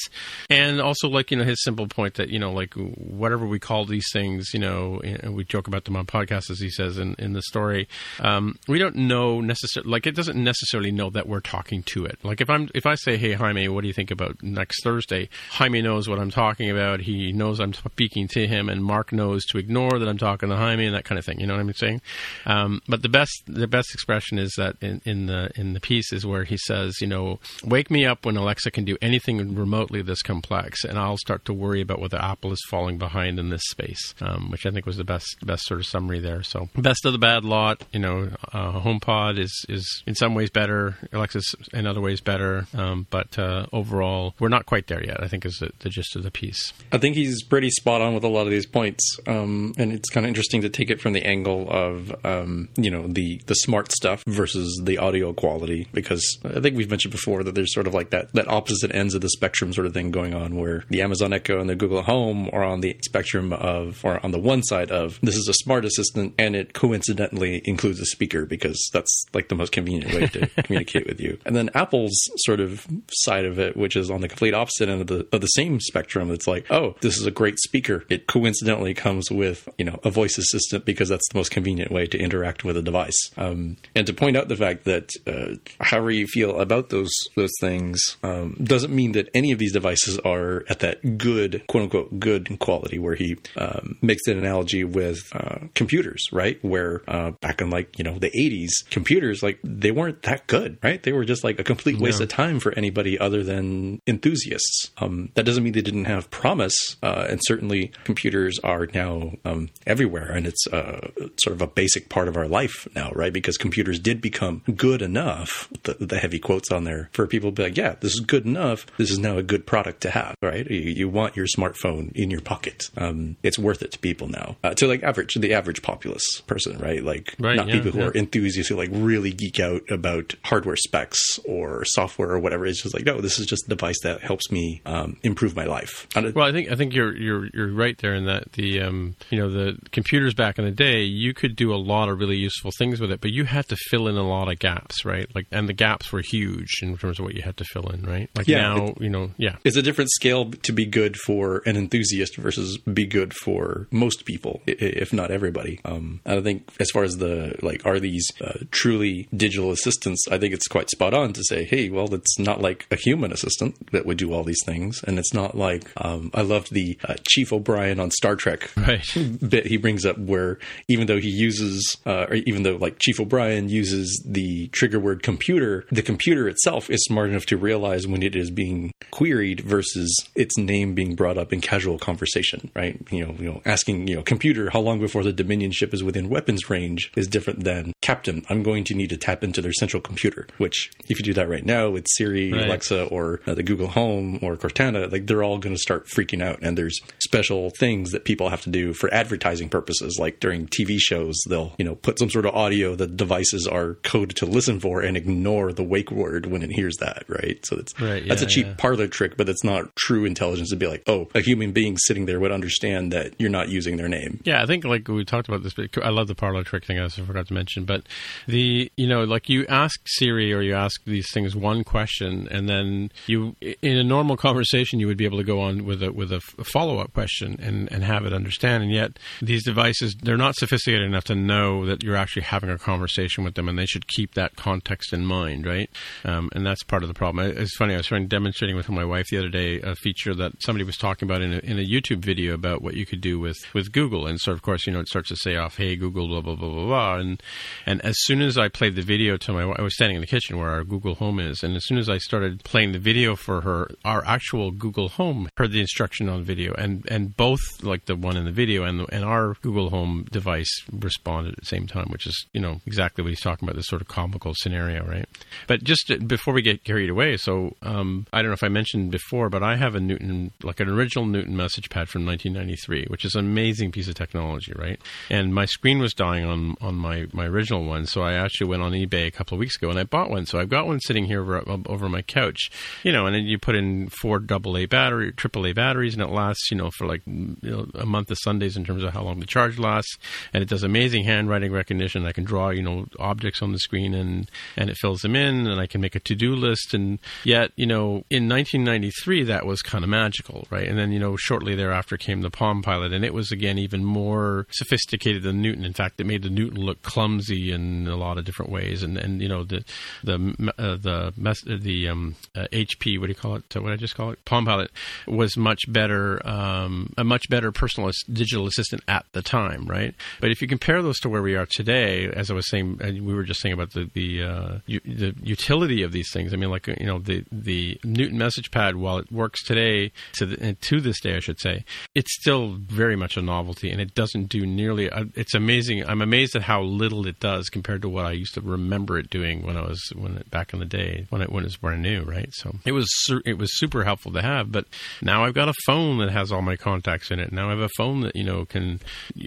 and 0.50 0.80
also 0.80 1.08
like 1.08 1.30
you 1.30 1.36
know 1.36 1.44
his 1.44 1.62
simple 1.62 1.86
point 1.86 2.14
that 2.14 2.28
you 2.28 2.38
know 2.38 2.52
like 2.52 2.74
whatever 2.74 3.46
we 3.46 3.58
call 3.58 3.84
these 3.84 4.06
things, 4.12 4.50
you 4.52 4.60
know, 4.60 5.00
we 5.28 5.44
joke 5.44 5.68
about 5.68 5.84
them 5.84 5.96
on 5.96 6.06
podcasts 6.06 6.50
as 6.50 6.60
he 6.60 6.70
says 6.70 6.98
in, 6.98 7.14
in 7.18 7.32
the 7.32 7.42
story. 7.42 7.88
Um, 8.20 8.58
we 8.66 8.78
don't 8.78 8.96
know 8.96 9.40
necessarily 9.40 9.90
like 9.90 10.06
it 10.06 10.14
doesn't 10.14 10.42
necessarily 10.42 10.90
know 10.90 11.10
that 11.10 11.28
we're 11.28 11.40
talking 11.40 11.82
to 11.84 12.04
it. 12.04 12.18
Like 12.22 12.40
if 12.40 12.50
I'm 12.50 12.68
if 12.74 12.86
I 12.86 12.94
say, 12.94 13.16
hey 13.16 13.32
Jaime, 13.32 13.68
what 13.68 13.82
do 13.82 13.88
you 13.88 13.94
think 13.94 14.10
about 14.10 14.42
next 14.42 14.82
Thursday? 14.82 15.28
Jaime 15.50 15.67
knows 15.68 16.08
what 16.08 16.18
I'm 16.18 16.30
talking 16.30 16.70
about. 16.70 17.00
He 17.00 17.32
knows 17.32 17.60
I'm 17.60 17.72
speaking 17.72 18.28
to 18.28 18.46
him, 18.46 18.68
and 18.68 18.82
Mark 18.82 19.12
knows 19.12 19.44
to 19.46 19.58
ignore 19.58 19.98
that 19.98 20.08
I'm 20.08 20.18
talking 20.18 20.48
to 20.48 20.56
Jaime 20.56 20.86
and 20.86 20.94
that 20.94 21.04
kind 21.04 21.18
of 21.18 21.24
thing. 21.24 21.40
You 21.40 21.46
know 21.46 21.54
what 21.54 21.60
I'm 21.60 21.72
saying? 21.74 22.00
Um, 22.46 22.82
but 22.88 23.02
the 23.02 23.08
best 23.08 23.42
the 23.46 23.66
best 23.66 23.92
expression 23.92 24.38
is 24.38 24.54
that 24.56 24.76
in, 24.80 25.00
in 25.04 25.26
the 25.26 25.50
in 25.54 25.74
the 25.74 25.80
piece 25.80 26.12
is 26.12 26.24
where 26.26 26.44
he 26.44 26.56
says, 26.56 27.00
you 27.00 27.06
know, 27.06 27.38
wake 27.64 27.90
me 27.90 28.06
up 28.06 28.24
when 28.24 28.36
Alexa 28.36 28.70
can 28.70 28.84
do 28.84 28.96
anything 29.02 29.54
remotely 29.54 30.02
this 30.02 30.22
complex, 30.22 30.84
and 30.84 30.98
I'll 30.98 31.18
start 31.18 31.44
to 31.46 31.52
worry 31.52 31.80
about 31.80 32.00
whether 32.00 32.18
Apple 32.18 32.52
is 32.52 32.64
falling 32.68 32.98
behind 32.98 33.38
in 33.38 33.50
this 33.50 33.62
space, 33.68 34.14
um, 34.20 34.50
which 34.50 34.66
I 34.66 34.70
think 34.70 34.86
was 34.86 34.96
the 34.96 35.04
best 35.04 35.36
best 35.44 35.64
sort 35.64 35.80
of 35.80 35.86
summary 35.86 36.20
there. 36.20 36.42
So 36.42 36.68
best 36.76 37.04
of 37.04 37.12
the 37.12 37.18
bad 37.18 37.44
lot. 37.44 37.84
You 37.92 38.00
know, 38.00 38.30
uh, 38.52 38.80
HomePod 38.80 39.38
is 39.38 39.64
is 39.68 40.02
in 40.06 40.14
some 40.14 40.34
ways 40.34 40.50
better, 40.50 40.96
Alexa's 41.12 41.54
in 41.72 41.86
other 41.86 42.00
ways 42.00 42.20
better, 42.20 42.66
um, 42.74 43.06
but 43.10 43.38
uh, 43.38 43.66
overall 43.72 44.34
we're 44.38 44.48
not 44.48 44.66
quite 44.66 44.86
there 44.86 45.04
yet. 45.04 45.22
I 45.22 45.28
think 45.28 45.44
is 45.44 45.57
the, 45.58 45.72
the, 45.80 45.88
gist 45.88 46.16
of 46.16 46.22
the 46.22 46.30
piece. 46.30 46.72
I 46.92 46.98
think 46.98 47.16
he's 47.16 47.42
pretty 47.42 47.70
spot 47.70 48.00
on 48.00 48.14
with 48.14 48.24
a 48.24 48.28
lot 48.28 48.42
of 48.42 48.50
these 48.50 48.66
points, 48.66 49.18
um, 49.26 49.74
and 49.78 49.92
it's 49.92 50.10
kind 50.10 50.24
of 50.24 50.28
interesting 50.28 50.62
to 50.62 50.68
take 50.68 50.90
it 50.90 51.00
from 51.00 51.12
the 51.12 51.24
angle 51.24 51.68
of 51.70 52.14
um, 52.24 52.68
you 52.76 52.90
know 52.90 53.06
the 53.06 53.40
the 53.46 53.54
smart 53.54 53.92
stuff 53.92 54.22
versus 54.26 54.80
the 54.84 54.98
audio 54.98 55.32
quality 55.32 55.88
because 55.92 56.38
I 56.44 56.60
think 56.60 56.76
we've 56.76 56.90
mentioned 56.90 57.12
before 57.12 57.42
that 57.44 57.54
there's 57.54 57.72
sort 57.72 57.86
of 57.86 57.94
like 57.94 58.10
that 58.10 58.32
that 58.34 58.48
opposite 58.48 58.94
ends 58.94 59.14
of 59.14 59.20
the 59.20 59.30
spectrum 59.30 59.72
sort 59.72 59.86
of 59.86 59.94
thing 59.94 60.10
going 60.10 60.34
on 60.34 60.56
where 60.56 60.84
the 60.88 61.02
Amazon 61.02 61.32
Echo 61.32 61.60
and 61.60 61.68
the 61.68 61.76
Google 61.76 62.02
Home 62.02 62.48
are 62.52 62.64
on 62.64 62.80
the 62.80 62.96
spectrum 63.04 63.52
of 63.52 64.04
or 64.04 64.24
on 64.24 64.30
the 64.30 64.38
one 64.38 64.62
side 64.62 64.90
of 64.90 65.18
this 65.22 65.36
is 65.36 65.48
a 65.48 65.54
smart 65.54 65.84
assistant 65.84 66.34
and 66.38 66.54
it 66.54 66.72
coincidentally 66.72 67.62
includes 67.64 68.00
a 68.00 68.06
speaker 68.06 68.46
because 68.46 68.88
that's 68.92 69.24
like 69.34 69.48
the 69.48 69.54
most 69.54 69.72
convenient 69.72 70.14
way 70.14 70.26
to 70.26 70.46
communicate 70.62 71.06
with 71.06 71.20
you. 71.20 71.38
And 71.44 71.56
then 71.56 71.70
Apple's 71.74 72.16
sort 72.38 72.60
of 72.60 72.86
side 73.10 73.44
of 73.44 73.58
it, 73.58 73.76
which 73.76 73.96
is 73.96 74.10
on 74.10 74.20
the 74.20 74.28
complete 74.28 74.54
opposite 74.54 74.88
end 74.88 75.00
of 75.00 75.06
the 75.06 75.26
of 75.32 75.40
the 75.40 75.47
same 75.48 75.80
spectrum. 75.80 76.30
It's 76.30 76.46
like, 76.46 76.70
oh, 76.70 76.94
this 77.00 77.18
is 77.18 77.26
a 77.26 77.30
great 77.30 77.58
speaker. 77.58 78.04
It 78.08 78.26
coincidentally 78.26 78.94
comes 78.94 79.30
with 79.30 79.68
you 79.78 79.84
know 79.84 79.98
a 80.04 80.10
voice 80.10 80.38
assistant 80.38 80.84
because 80.84 81.08
that's 81.08 81.28
the 81.30 81.38
most 81.38 81.50
convenient 81.50 81.90
way 81.90 82.06
to 82.06 82.18
interact 82.18 82.64
with 82.64 82.76
a 82.76 82.82
device. 82.82 83.30
Um, 83.36 83.76
and 83.94 84.06
to 84.06 84.12
point 84.12 84.36
out 84.36 84.48
the 84.48 84.56
fact 84.56 84.84
that 84.84 85.10
uh, 85.26 85.56
however 85.80 86.10
you 86.10 86.26
feel 86.26 86.60
about 86.60 86.90
those 86.90 87.12
those 87.36 87.52
things 87.60 88.16
um, 88.22 88.56
doesn't 88.62 88.94
mean 88.94 89.12
that 89.12 89.28
any 89.34 89.52
of 89.52 89.58
these 89.58 89.72
devices 89.72 90.18
are 90.20 90.64
at 90.68 90.80
that 90.80 91.18
good 91.18 91.62
quote 91.66 91.84
unquote 91.84 92.18
good 92.18 92.58
quality 92.58 92.98
where 92.98 93.14
he 93.14 93.36
um, 93.56 93.98
makes 94.02 94.26
an 94.26 94.38
analogy 94.38 94.84
with 94.84 95.20
uh, 95.34 95.58
computers, 95.74 96.24
right? 96.32 96.62
Where 96.64 97.02
uh, 97.08 97.32
back 97.32 97.60
in 97.60 97.70
like 97.70 97.98
you 97.98 98.04
know 98.04 98.18
the 98.18 98.30
80s, 98.30 98.88
computers 98.90 99.42
like 99.42 99.58
they 99.62 99.90
weren't 99.90 100.22
that 100.22 100.46
good, 100.46 100.78
right? 100.82 101.02
They 101.02 101.12
were 101.12 101.24
just 101.24 101.44
like 101.44 101.58
a 101.58 101.64
complete 101.64 101.98
waste 101.98 102.20
of 102.20 102.28
time 102.28 102.60
for 102.60 102.72
anybody 102.72 103.18
other 103.18 103.42
than 103.42 104.00
enthusiasts. 104.06 104.90
Um, 104.98 105.30
that 105.38 105.44
doesn't 105.44 105.62
mean 105.62 105.72
they 105.72 105.82
didn't 105.82 106.06
have 106.06 106.28
promise, 106.32 106.96
uh, 107.00 107.26
and 107.30 107.38
certainly 107.44 107.92
computers 108.02 108.58
are 108.64 108.88
now 108.92 109.34
um, 109.44 109.70
everywhere, 109.86 110.32
and 110.32 110.48
it's 110.48 110.66
uh, 110.66 111.10
sort 111.36 111.54
of 111.54 111.62
a 111.62 111.68
basic 111.68 112.08
part 112.08 112.26
of 112.26 112.36
our 112.36 112.48
life 112.48 112.88
now, 112.96 113.12
right? 113.14 113.32
Because 113.32 113.56
computers 113.56 114.00
did 114.00 114.20
become 114.20 114.62
good 114.74 115.00
enough, 115.00 115.68
the, 115.84 115.94
the, 115.94 116.18
heavy 116.18 116.40
quotes 116.40 116.72
on 116.72 116.82
there, 116.82 117.08
for 117.12 117.24
people 117.28 117.50
to 117.50 117.54
be 117.54 117.62
like, 117.62 117.76
yeah, 117.76 117.94
this 118.00 118.14
is 118.14 118.18
good 118.18 118.46
enough. 118.46 118.84
This 118.96 119.12
is 119.12 119.20
now 119.20 119.38
a 119.38 119.44
good 119.44 119.64
product 119.64 120.00
to 120.00 120.10
have, 120.10 120.34
right? 120.42 120.68
You, 120.68 120.80
you 120.80 121.08
want 121.08 121.36
your 121.36 121.46
smartphone 121.46 122.10
in 122.16 122.32
your 122.32 122.40
pocket. 122.40 122.90
Um, 122.96 123.36
it's 123.44 123.60
worth 123.60 123.82
it 123.82 123.92
to 123.92 123.98
people 124.00 124.26
now, 124.26 124.56
uh, 124.64 124.74
to 124.74 124.88
like 124.88 125.04
average, 125.04 125.34
the 125.34 125.54
average 125.54 125.82
populace 125.82 126.40
person, 126.48 126.78
right? 126.78 127.04
Like 127.04 127.36
right, 127.38 127.54
not 127.54 127.68
yeah, 127.68 127.74
people 127.74 127.92
who 127.92 128.00
yeah. 128.00 128.06
are 128.06 128.16
enthusiasts 128.16 128.70
who 128.70 128.74
like 128.74 128.90
really 128.92 129.32
geek 129.32 129.60
out 129.60 129.82
about 129.88 130.34
hardware 130.42 130.74
specs 130.74 131.38
or 131.44 131.84
software 131.84 132.30
or 132.30 132.40
whatever. 132.40 132.66
It's 132.66 132.82
just 132.82 132.92
like, 132.92 133.04
no, 133.04 133.20
this 133.20 133.38
is 133.38 133.46
just 133.46 133.66
a 133.66 133.68
device 133.68 134.00
that 134.02 134.20
helps 134.20 134.50
me 134.50 134.82
um, 134.84 135.16
improve 135.28 135.54
my 135.54 135.64
life. 135.64 136.06
Well, 136.16 136.46
I 136.46 136.52
think 136.52 136.70
I 136.70 136.74
think 136.74 136.94
you're 136.94 137.14
you're 137.14 137.46
you're 137.52 137.72
right 137.72 137.96
there 137.98 138.14
in 138.14 138.24
that 138.24 138.52
the 138.52 138.80
um, 138.80 139.14
you 139.30 139.38
know 139.38 139.50
the 139.50 139.78
computers 139.92 140.34
back 140.34 140.58
in 140.58 140.64
the 140.64 140.70
day, 140.70 141.02
you 141.02 141.34
could 141.34 141.54
do 141.54 141.72
a 141.72 141.76
lot 141.76 142.08
of 142.08 142.18
really 142.18 142.36
useful 142.36 142.70
things 142.78 143.00
with 143.00 143.12
it, 143.12 143.20
but 143.20 143.30
you 143.30 143.44
had 143.44 143.68
to 143.68 143.76
fill 143.90 144.08
in 144.08 144.16
a 144.16 144.26
lot 144.26 144.50
of 144.50 144.58
gaps, 144.58 145.04
right? 145.04 145.28
Like, 145.34 145.46
and 145.52 145.68
the 145.68 145.72
gaps 145.72 146.10
were 146.10 146.22
huge 146.22 146.78
in 146.82 146.96
terms 146.96 147.18
of 147.18 147.24
what 147.24 147.34
you 147.34 147.42
had 147.42 147.56
to 147.58 147.64
fill 147.64 147.88
in, 147.90 148.02
right? 148.02 148.30
Like 148.36 148.48
yeah, 148.48 148.60
now, 148.60 148.86
it, 148.88 149.00
you 149.00 149.10
know, 149.10 149.30
yeah, 149.36 149.56
it's 149.64 149.76
a 149.76 149.82
different 149.82 150.10
scale 150.10 150.50
to 150.50 150.72
be 150.72 150.86
good 150.86 151.16
for 151.16 151.62
an 151.66 151.76
enthusiast 151.76 152.36
versus 152.36 152.78
be 152.78 153.06
good 153.06 153.34
for 153.34 153.86
most 153.90 154.24
people, 154.24 154.62
if 154.66 155.12
not 155.12 155.30
everybody. 155.30 155.80
Um, 155.84 156.20
I 156.24 156.40
think 156.40 156.68
as 156.80 156.90
far 156.90 157.04
as 157.04 157.18
the 157.18 157.56
like, 157.62 157.84
are 157.84 158.00
these 158.00 158.26
uh, 158.42 158.58
truly 158.70 159.28
digital 159.36 159.70
assistants? 159.70 160.26
I 160.30 160.38
think 160.38 160.54
it's 160.54 160.66
quite 160.66 160.90
spot 160.90 161.14
on 161.14 161.32
to 161.34 161.42
say, 161.44 161.64
hey, 161.64 161.90
well, 161.90 162.12
it's 162.14 162.38
not 162.38 162.60
like 162.60 162.86
a 162.90 162.96
human 162.96 163.32
assistant 163.32 163.90
that 163.92 164.06
would 164.06 164.18
do 164.18 164.32
all 164.32 164.44
these 164.44 164.64
things, 164.64 165.02
and 165.04 165.17
it's 165.18 165.34
not 165.34 165.56
like 165.56 165.90
um, 165.96 166.30
I 166.34 166.42
loved 166.42 166.72
the 166.72 166.98
uh, 167.04 167.14
Chief 167.26 167.52
O'Brien 167.52 168.00
on 168.00 168.10
Star 168.10 168.36
Trek 168.36 168.70
right. 168.76 169.04
bit 169.48 169.66
he 169.66 169.76
brings 169.76 170.04
up 170.04 170.18
where 170.18 170.58
even 170.88 171.06
though 171.06 171.18
he 171.18 171.28
uses, 171.28 171.96
uh, 172.06 172.26
or 172.28 172.34
even 172.34 172.62
though 172.62 172.76
like 172.76 172.98
Chief 172.98 173.20
O'Brien 173.20 173.68
uses 173.68 174.22
the 174.26 174.68
trigger 174.68 175.00
word 175.00 175.22
computer, 175.22 175.84
the 175.90 176.02
computer 176.02 176.48
itself 176.48 176.90
is 176.90 177.02
smart 177.04 177.30
enough 177.30 177.46
to 177.46 177.56
realize 177.56 178.06
when 178.06 178.22
it 178.22 178.34
is 178.36 178.50
being 178.50 178.92
queried 179.10 179.60
versus 179.60 180.14
its 180.34 180.56
name 180.58 180.94
being 180.94 181.14
brought 181.14 181.38
up 181.38 181.52
in 181.52 181.60
casual 181.60 181.98
conversation, 181.98 182.70
right? 182.74 183.00
You 183.10 183.26
know, 183.26 183.34
you 183.38 183.50
know, 183.50 183.62
asking 183.64 184.08
you 184.08 184.16
know, 184.16 184.22
computer 184.22 184.70
how 184.70 184.80
long 184.80 185.00
before 185.00 185.22
the 185.22 185.32
Dominion 185.32 185.72
ship 185.72 185.92
is 185.94 186.02
within 186.02 186.28
weapons 186.28 186.70
range 186.70 187.10
is 187.16 187.26
different 187.26 187.64
than 187.64 187.92
Captain. 188.08 188.42
I'm 188.48 188.62
going 188.62 188.84
to 188.84 188.94
need 188.94 189.10
to 189.10 189.18
tap 189.18 189.44
into 189.44 189.60
their 189.60 189.74
central 189.74 190.00
computer, 190.00 190.46
which 190.56 190.90
if 191.10 191.18
you 191.18 191.24
do 191.26 191.34
that 191.34 191.46
right 191.46 191.66
now 191.66 191.90
with 191.90 192.06
Siri, 192.08 192.50
right. 192.50 192.64
Alexa, 192.64 193.04
or 193.04 193.42
uh, 193.46 193.52
the 193.52 193.62
Google 193.62 193.88
Home 193.88 194.38
or 194.40 194.56
Cortana, 194.56 195.12
like 195.12 195.26
they're 195.26 195.42
all 195.42 195.58
going 195.58 195.74
to 195.74 195.78
start 195.78 196.06
freaking 196.06 196.42
out. 196.42 196.58
And 196.62 196.78
there's 196.78 196.98
special 197.18 197.68
things 197.78 198.12
that 198.12 198.24
people 198.24 198.48
have 198.48 198.62
to 198.62 198.70
do 198.70 198.94
for 198.94 199.12
advertising 199.12 199.68
purposes, 199.68 200.16
like 200.18 200.40
during 200.40 200.68
TV 200.68 200.96
shows, 200.98 201.36
they'll 201.50 201.74
you 201.76 201.84
know 201.84 201.96
put 201.96 202.18
some 202.18 202.30
sort 202.30 202.46
of 202.46 202.54
audio 202.54 202.94
that 202.94 203.18
devices 203.18 203.66
are 203.66 203.96
coded 204.04 204.38
to 204.38 204.46
listen 204.46 204.80
for 204.80 205.02
and 205.02 205.14
ignore 205.14 205.74
the 205.74 205.84
wake 205.84 206.10
word 206.10 206.46
when 206.46 206.62
it 206.62 206.70
hears 206.70 206.96
that, 207.00 207.24
right? 207.28 207.60
So 207.66 207.76
it's 207.76 208.00
right, 208.00 208.22
yeah, 208.22 208.28
that's 208.30 208.40
a 208.40 208.46
cheap 208.46 208.68
yeah. 208.68 208.74
parlor 208.78 209.08
trick, 209.08 209.36
but 209.36 209.50
it's 209.50 209.64
not 209.64 209.94
true 209.96 210.24
intelligence 210.24 210.70
to 210.70 210.76
be 210.76 210.86
like, 210.86 211.02
oh, 211.08 211.28
a 211.34 211.42
human 211.42 211.72
being 211.72 211.98
sitting 211.98 212.24
there 212.24 212.40
would 212.40 212.52
understand 212.52 213.12
that 213.12 213.34
you're 213.38 213.50
not 213.50 213.68
using 213.68 213.98
their 213.98 214.08
name. 214.08 214.40
Yeah, 214.44 214.62
I 214.62 214.66
think 214.66 214.86
like 214.86 215.08
we 215.08 215.26
talked 215.26 215.48
about 215.48 215.62
this, 215.62 215.74
I 216.02 216.08
love 216.08 216.26
the 216.26 216.34
parlor 216.34 216.64
trick 216.64 216.86
thing. 216.86 216.98
I 216.98 217.02
also 217.02 217.22
forgot 217.26 217.48
to 217.48 217.52
mention, 217.52 217.84
but 217.84 217.97
the 218.46 218.90
you 218.96 219.06
know 219.06 219.24
like 219.24 219.48
you 219.48 219.66
ask 219.68 220.00
Siri 220.06 220.52
or 220.52 220.62
you 220.62 220.74
ask 220.74 221.02
these 221.04 221.30
things 221.32 221.54
one 221.54 221.84
question, 221.84 222.48
and 222.50 222.68
then 222.68 223.10
you 223.26 223.56
in 223.82 223.96
a 223.96 224.04
normal 224.04 224.36
conversation 224.36 225.00
you 225.00 225.06
would 225.06 225.16
be 225.16 225.24
able 225.24 225.38
to 225.38 225.44
go 225.44 225.60
on 225.60 225.84
with 225.84 226.02
a 226.02 226.12
with 226.12 226.32
a 226.32 226.40
follow 226.40 226.98
up 226.98 227.12
question 227.12 227.58
and 227.60 227.90
and 227.92 228.04
have 228.04 228.24
it 228.24 228.32
understand, 228.32 228.82
and 228.82 228.92
yet 228.92 229.18
these 229.40 229.64
devices 229.64 230.14
they're 230.22 230.36
not 230.36 230.54
sophisticated 230.54 231.06
enough 231.06 231.24
to 231.24 231.34
know 231.34 231.86
that 231.86 232.02
you're 232.02 232.16
actually 232.16 232.42
having 232.42 232.70
a 232.70 232.78
conversation 232.78 233.44
with 233.44 233.54
them, 233.54 233.68
and 233.68 233.78
they 233.78 233.86
should 233.86 234.06
keep 234.06 234.34
that 234.34 234.56
context 234.56 235.12
in 235.12 235.24
mind, 235.24 235.66
right? 235.66 235.90
Um, 236.24 236.48
and 236.54 236.66
that's 236.66 236.82
part 236.82 237.02
of 237.02 237.08
the 237.08 237.14
problem. 237.14 237.46
It's 237.56 237.76
funny. 237.76 237.94
I 237.94 237.98
was 237.98 238.06
trying 238.06 238.28
demonstrating 238.28 238.76
with 238.76 238.88
my 238.88 239.04
wife 239.04 239.26
the 239.30 239.38
other 239.38 239.48
day 239.48 239.80
a 239.80 239.94
feature 239.94 240.34
that 240.34 240.52
somebody 240.60 240.84
was 240.84 240.96
talking 240.96 241.28
about 241.28 241.42
in 241.42 241.52
a, 241.52 241.58
in 241.58 241.78
a 241.78 241.84
YouTube 241.84 242.24
video 242.24 242.54
about 242.54 242.82
what 242.82 242.94
you 242.94 243.06
could 243.06 243.20
do 243.20 243.38
with 243.38 243.56
with 243.74 243.92
Google, 243.92 244.26
and 244.26 244.40
so 244.40 244.52
of 244.52 244.62
course 244.62 244.86
you 244.86 244.92
know 244.92 245.00
it 245.00 245.08
starts 245.08 245.28
to 245.28 245.36
say 245.36 245.56
off, 245.56 245.76
"Hey 245.76 245.96
Google," 245.96 246.28
blah 246.28 246.40
blah 246.40 246.54
blah 246.54 246.68
blah 246.68 246.86
blah, 246.86 247.16
and 247.16 247.42
and 247.88 248.04
as 248.04 248.16
soon 248.18 248.42
as 248.42 248.58
I 248.58 248.68
played 248.68 248.96
the 248.96 249.02
video 249.02 249.38
to 249.38 249.52
my, 249.54 249.62
I 249.62 249.80
was 249.80 249.94
standing 249.94 250.16
in 250.16 250.20
the 250.20 250.26
kitchen 250.26 250.58
where 250.58 250.68
our 250.68 250.84
Google 250.84 251.14
Home 251.14 251.40
is, 251.40 251.62
and 251.62 251.74
as 251.74 251.86
soon 251.86 251.96
as 251.96 252.10
I 252.10 252.18
started 252.18 252.62
playing 252.62 252.92
the 252.92 252.98
video 252.98 253.34
for 253.34 253.62
her, 253.62 253.88
our 254.04 254.22
actual 254.26 254.72
Google 254.72 255.08
Home 255.08 255.48
heard 255.56 255.72
the 255.72 255.80
instruction 255.80 256.28
on 256.28 256.44
video, 256.44 256.74
and 256.74 257.10
and 257.10 257.34
both 257.34 257.82
like 257.82 258.04
the 258.04 258.14
one 258.14 258.36
in 258.36 258.44
the 258.44 258.52
video 258.52 258.84
and 258.84 259.00
the, 259.00 259.06
and 259.06 259.24
our 259.24 259.54
Google 259.62 259.88
Home 259.88 260.26
device 260.30 260.68
responded 260.92 261.54
at 261.54 261.60
the 261.60 261.64
same 261.64 261.86
time, 261.86 262.08
which 262.10 262.26
is 262.26 262.46
you 262.52 262.60
know 262.60 262.82
exactly 262.84 263.22
what 263.24 263.30
he's 263.30 263.40
talking 263.40 263.66
about, 263.66 263.76
this 263.76 263.86
sort 263.86 264.02
of 264.02 264.08
comical 264.08 264.52
scenario, 264.54 265.06
right? 265.06 265.26
But 265.66 265.82
just 265.82 266.12
before 266.26 266.52
we 266.52 266.60
get 266.60 266.84
carried 266.84 267.08
away, 267.08 267.38
so 267.38 267.74
um, 267.80 268.26
I 268.34 268.42
don't 268.42 268.50
know 268.50 268.54
if 268.54 268.62
I 268.62 268.68
mentioned 268.68 269.12
before, 269.12 269.48
but 269.48 269.62
I 269.62 269.76
have 269.76 269.94
a 269.94 270.00
Newton, 270.00 270.50
like 270.62 270.80
an 270.80 270.90
original 270.90 271.24
Newton 271.24 271.56
message 271.56 271.88
pad 271.88 272.10
from 272.10 272.26
1993, 272.26 273.06
which 273.08 273.24
is 273.24 273.34
an 273.34 273.46
amazing 273.46 273.92
piece 273.92 274.08
of 274.08 274.14
technology, 274.14 274.74
right? 274.76 275.00
And 275.30 275.54
my 275.54 275.64
screen 275.64 276.00
was 276.00 276.12
dying 276.12 276.44
on 276.44 276.76
on 276.82 276.94
my 276.94 277.28
my 277.32 277.46
original 277.46 277.67
original 277.68 277.88
one. 277.88 278.06
So 278.06 278.22
I 278.22 278.34
actually 278.34 278.68
went 278.68 278.82
on 278.82 278.92
eBay 278.92 279.26
a 279.26 279.30
couple 279.30 279.54
of 279.54 279.60
weeks 279.60 279.76
ago 279.76 279.90
and 279.90 279.98
I 279.98 280.04
bought 280.04 280.30
one. 280.30 280.46
So 280.46 280.58
I've 280.58 280.68
got 280.68 280.86
one 280.86 281.00
sitting 281.00 281.24
here 281.24 281.40
over, 281.40 281.62
over 281.86 282.08
my 282.08 282.22
couch, 282.22 282.70
you 283.02 283.12
know, 283.12 283.26
and 283.26 283.34
then 283.34 283.44
you 283.44 283.58
put 283.58 283.74
in 283.74 284.08
four 284.08 284.38
double 284.38 284.76
A 284.76 284.86
battery, 284.86 285.32
triple 285.32 285.66
A 285.66 285.72
batteries, 285.72 286.14
and 286.14 286.22
it 286.22 286.30
lasts, 286.30 286.70
you 286.70 286.76
know, 286.76 286.90
for 286.90 287.06
like 287.06 287.22
you 287.26 287.56
know, 287.62 287.86
a 287.94 288.06
month 288.06 288.30
of 288.30 288.38
Sundays 288.40 288.76
in 288.76 288.84
terms 288.84 289.02
of 289.02 289.12
how 289.12 289.22
long 289.22 289.40
the 289.40 289.46
charge 289.46 289.78
lasts. 289.78 290.18
And 290.52 290.62
it 290.62 290.68
does 290.68 290.82
amazing 290.82 291.24
handwriting 291.24 291.72
recognition. 291.72 292.26
I 292.26 292.32
can 292.32 292.44
draw, 292.44 292.70
you 292.70 292.82
know, 292.82 293.06
objects 293.18 293.62
on 293.62 293.72
the 293.72 293.78
screen 293.78 294.14
and, 294.14 294.50
and 294.76 294.90
it 294.90 294.96
fills 294.96 295.20
them 295.20 295.36
in 295.36 295.66
and 295.66 295.80
I 295.80 295.86
can 295.86 296.00
make 296.00 296.14
a 296.14 296.20
to-do 296.20 296.54
list. 296.54 296.94
And 296.94 297.18
yet, 297.44 297.72
you 297.76 297.86
know, 297.86 298.24
in 298.30 298.48
1993, 298.48 299.44
that 299.44 299.66
was 299.66 299.82
kind 299.82 300.04
of 300.04 300.10
magical, 300.10 300.66
right? 300.70 300.88
And 300.88 300.98
then, 300.98 301.12
you 301.12 301.18
know, 301.18 301.36
shortly 301.36 301.74
thereafter 301.74 302.16
came 302.16 302.40
the 302.40 302.50
Palm 302.50 302.82
Pilot 302.82 303.12
and 303.12 303.24
it 303.24 303.34
was 303.34 303.52
again 303.52 303.78
even 303.78 304.04
more 304.04 304.66
sophisticated 304.70 305.42
than 305.42 305.60
Newton. 305.60 305.84
In 305.84 305.92
fact, 305.92 306.20
it 306.20 306.24
made 306.24 306.42
the 306.42 306.50
Newton 306.50 306.80
look 306.80 307.02
clumsy 307.02 307.57
in 307.72 308.06
a 308.08 308.16
lot 308.16 308.38
of 308.38 308.44
different 308.44 308.70
ways. 308.70 309.02
And, 309.02 309.16
and 309.16 309.40
you 309.42 309.48
know, 309.48 309.64
the, 309.64 309.84
the, 310.22 310.72
uh, 310.78 310.96
the, 310.96 311.78
the 311.80 312.08
um, 312.08 312.36
uh, 312.56 312.66
HP, 312.72 313.18
what 313.18 313.26
do 313.26 313.30
you 313.30 313.34
call 313.34 313.56
it? 313.56 313.64
What 313.74 313.90
did 313.90 313.92
I 313.92 313.96
just 313.96 314.14
call 314.14 314.30
it? 314.30 314.44
Palm 314.44 314.64
Pilot 314.64 314.90
was 315.26 315.56
much 315.56 315.82
better, 315.88 316.46
um, 316.46 317.12
a 317.16 317.24
much 317.24 317.48
better 317.48 317.72
personal 317.72 318.10
digital 318.32 318.66
assistant 318.66 319.02
at 319.08 319.26
the 319.32 319.42
time, 319.42 319.86
right? 319.86 320.14
But 320.40 320.50
if 320.50 320.62
you 320.62 320.68
compare 320.68 321.02
those 321.02 321.18
to 321.20 321.28
where 321.28 321.42
we 321.42 321.54
are 321.54 321.66
today, 321.66 322.28
as 322.28 322.50
I 322.50 322.54
was 322.54 322.68
saying, 322.68 322.98
we 322.98 323.34
were 323.34 323.44
just 323.44 323.60
saying 323.60 323.72
about 323.72 323.92
the 323.92 324.08
the, 324.14 324.42
uh, 324.42 324.78
u- 324.86 325.00
the 325.04 325.34
utility 325.42 326.02
of 326.02 326.12
these 326.12 326.30
things. 326.32 326.52
I 326.52 326.56
mean, 326.56 326.70
like 326.70 326.86
you 326.86 327.06
know, 327.06 327.18
the 327.18 327.44
the 327.50 328.00
Newton 328.04 328.38
Message 328.38 328.70
Pad, 328.70 328.96
while 328.96 329.18
it 329.18 329.30
works 329.30 329.62
today 329.64 330.12
to 330.34 330.46
the, 330.46 330.74
to 330.74 331.00
this 331.00 331.20
day, 331.20 331.36
I 331.36 331.40
should 331.40 331.60
say, 331.60 331.84
it's 332.14 332.34
still 332.34 332.74
very 332.74 333.16
much 333.16 333.36
a 333.36 333.42
novelty, 333.42 333.90
and 333.90 334.00
it 334.00 334.14
doesn't 334.14 334.48
do 334.48 334.66
nearly. 334.66 335.10
Uh, 335.10 335.24
it's 335.34 335.54
amazing. 335.54 336.04
I'm 336.06 336.22
amazed 336.22 336.56
at 336.56 336.62
how 336.62 336.82
little 336.82 337.26
it 337.26 337.40
does 337.40 337.47
compared 337.70 338.02
to 338.02 338.08
what 338.08 338.24
I 338.24 338.32
used 338.32 338.54
to 338.54 338.60
remember 338.60 339.18
it 339.18 339.30
doing 339.30 339.66
when 339.66 339.76
I 339.76 339.82
was 339.82 340.00
when 340.14 340.36
it, 340.36 340.50
back 340.50 340.72
in 340.72 340.78
the 340.78 340.84
day 340.84 341.26
when 341.30 341.42
it 341.42 341.50
when 341.50 341.64
it 341.64 341.66
was 341.66 341.76
brand 341.76 342.02
new, 342.02 342.22
right? 342.22 342.48
So 342.52 342.76
it 342.84 342.92
was 342.92 343.08
it 343.44 343.58
was 343.58 343.78
super 343.78 344.04
helpful 344.04 344.32
to 344.32 344.42
have. 344.42 344.72
But 344.72 344.86
now 345.22 345.44
I've 345.44 345.54
got 345.54 345.68
a 345.68 345.74
phone 345.86 346.18
that 346.18 346.30
has 346.30 346.52
all 346.52 346.62
my 346.62 346.76
contacts 346.76 347.30
in 347.30 347.38
it. 347.40 347.52
Now 347.52 347.68
I 347.68 347.70
have 347.70 347.80
a 347.80 347.88
phone 347.96 348.20
that 348.22 348.36
you 348.36 348.44
know 348.44 348.64
can 348.64 349.00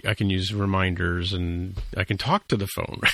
I 0.06 0.14
can 0.14 0.30
use 0.30 0.52
reminders 0.54 1.32
and 1.32 1.74
I 1.96 2.04
can 2.04 2.18
talk 2.18 2.48
to 2.48 2.56
the 2.56 2.66
phone, 2.66 2.98
right? 3.02 3.12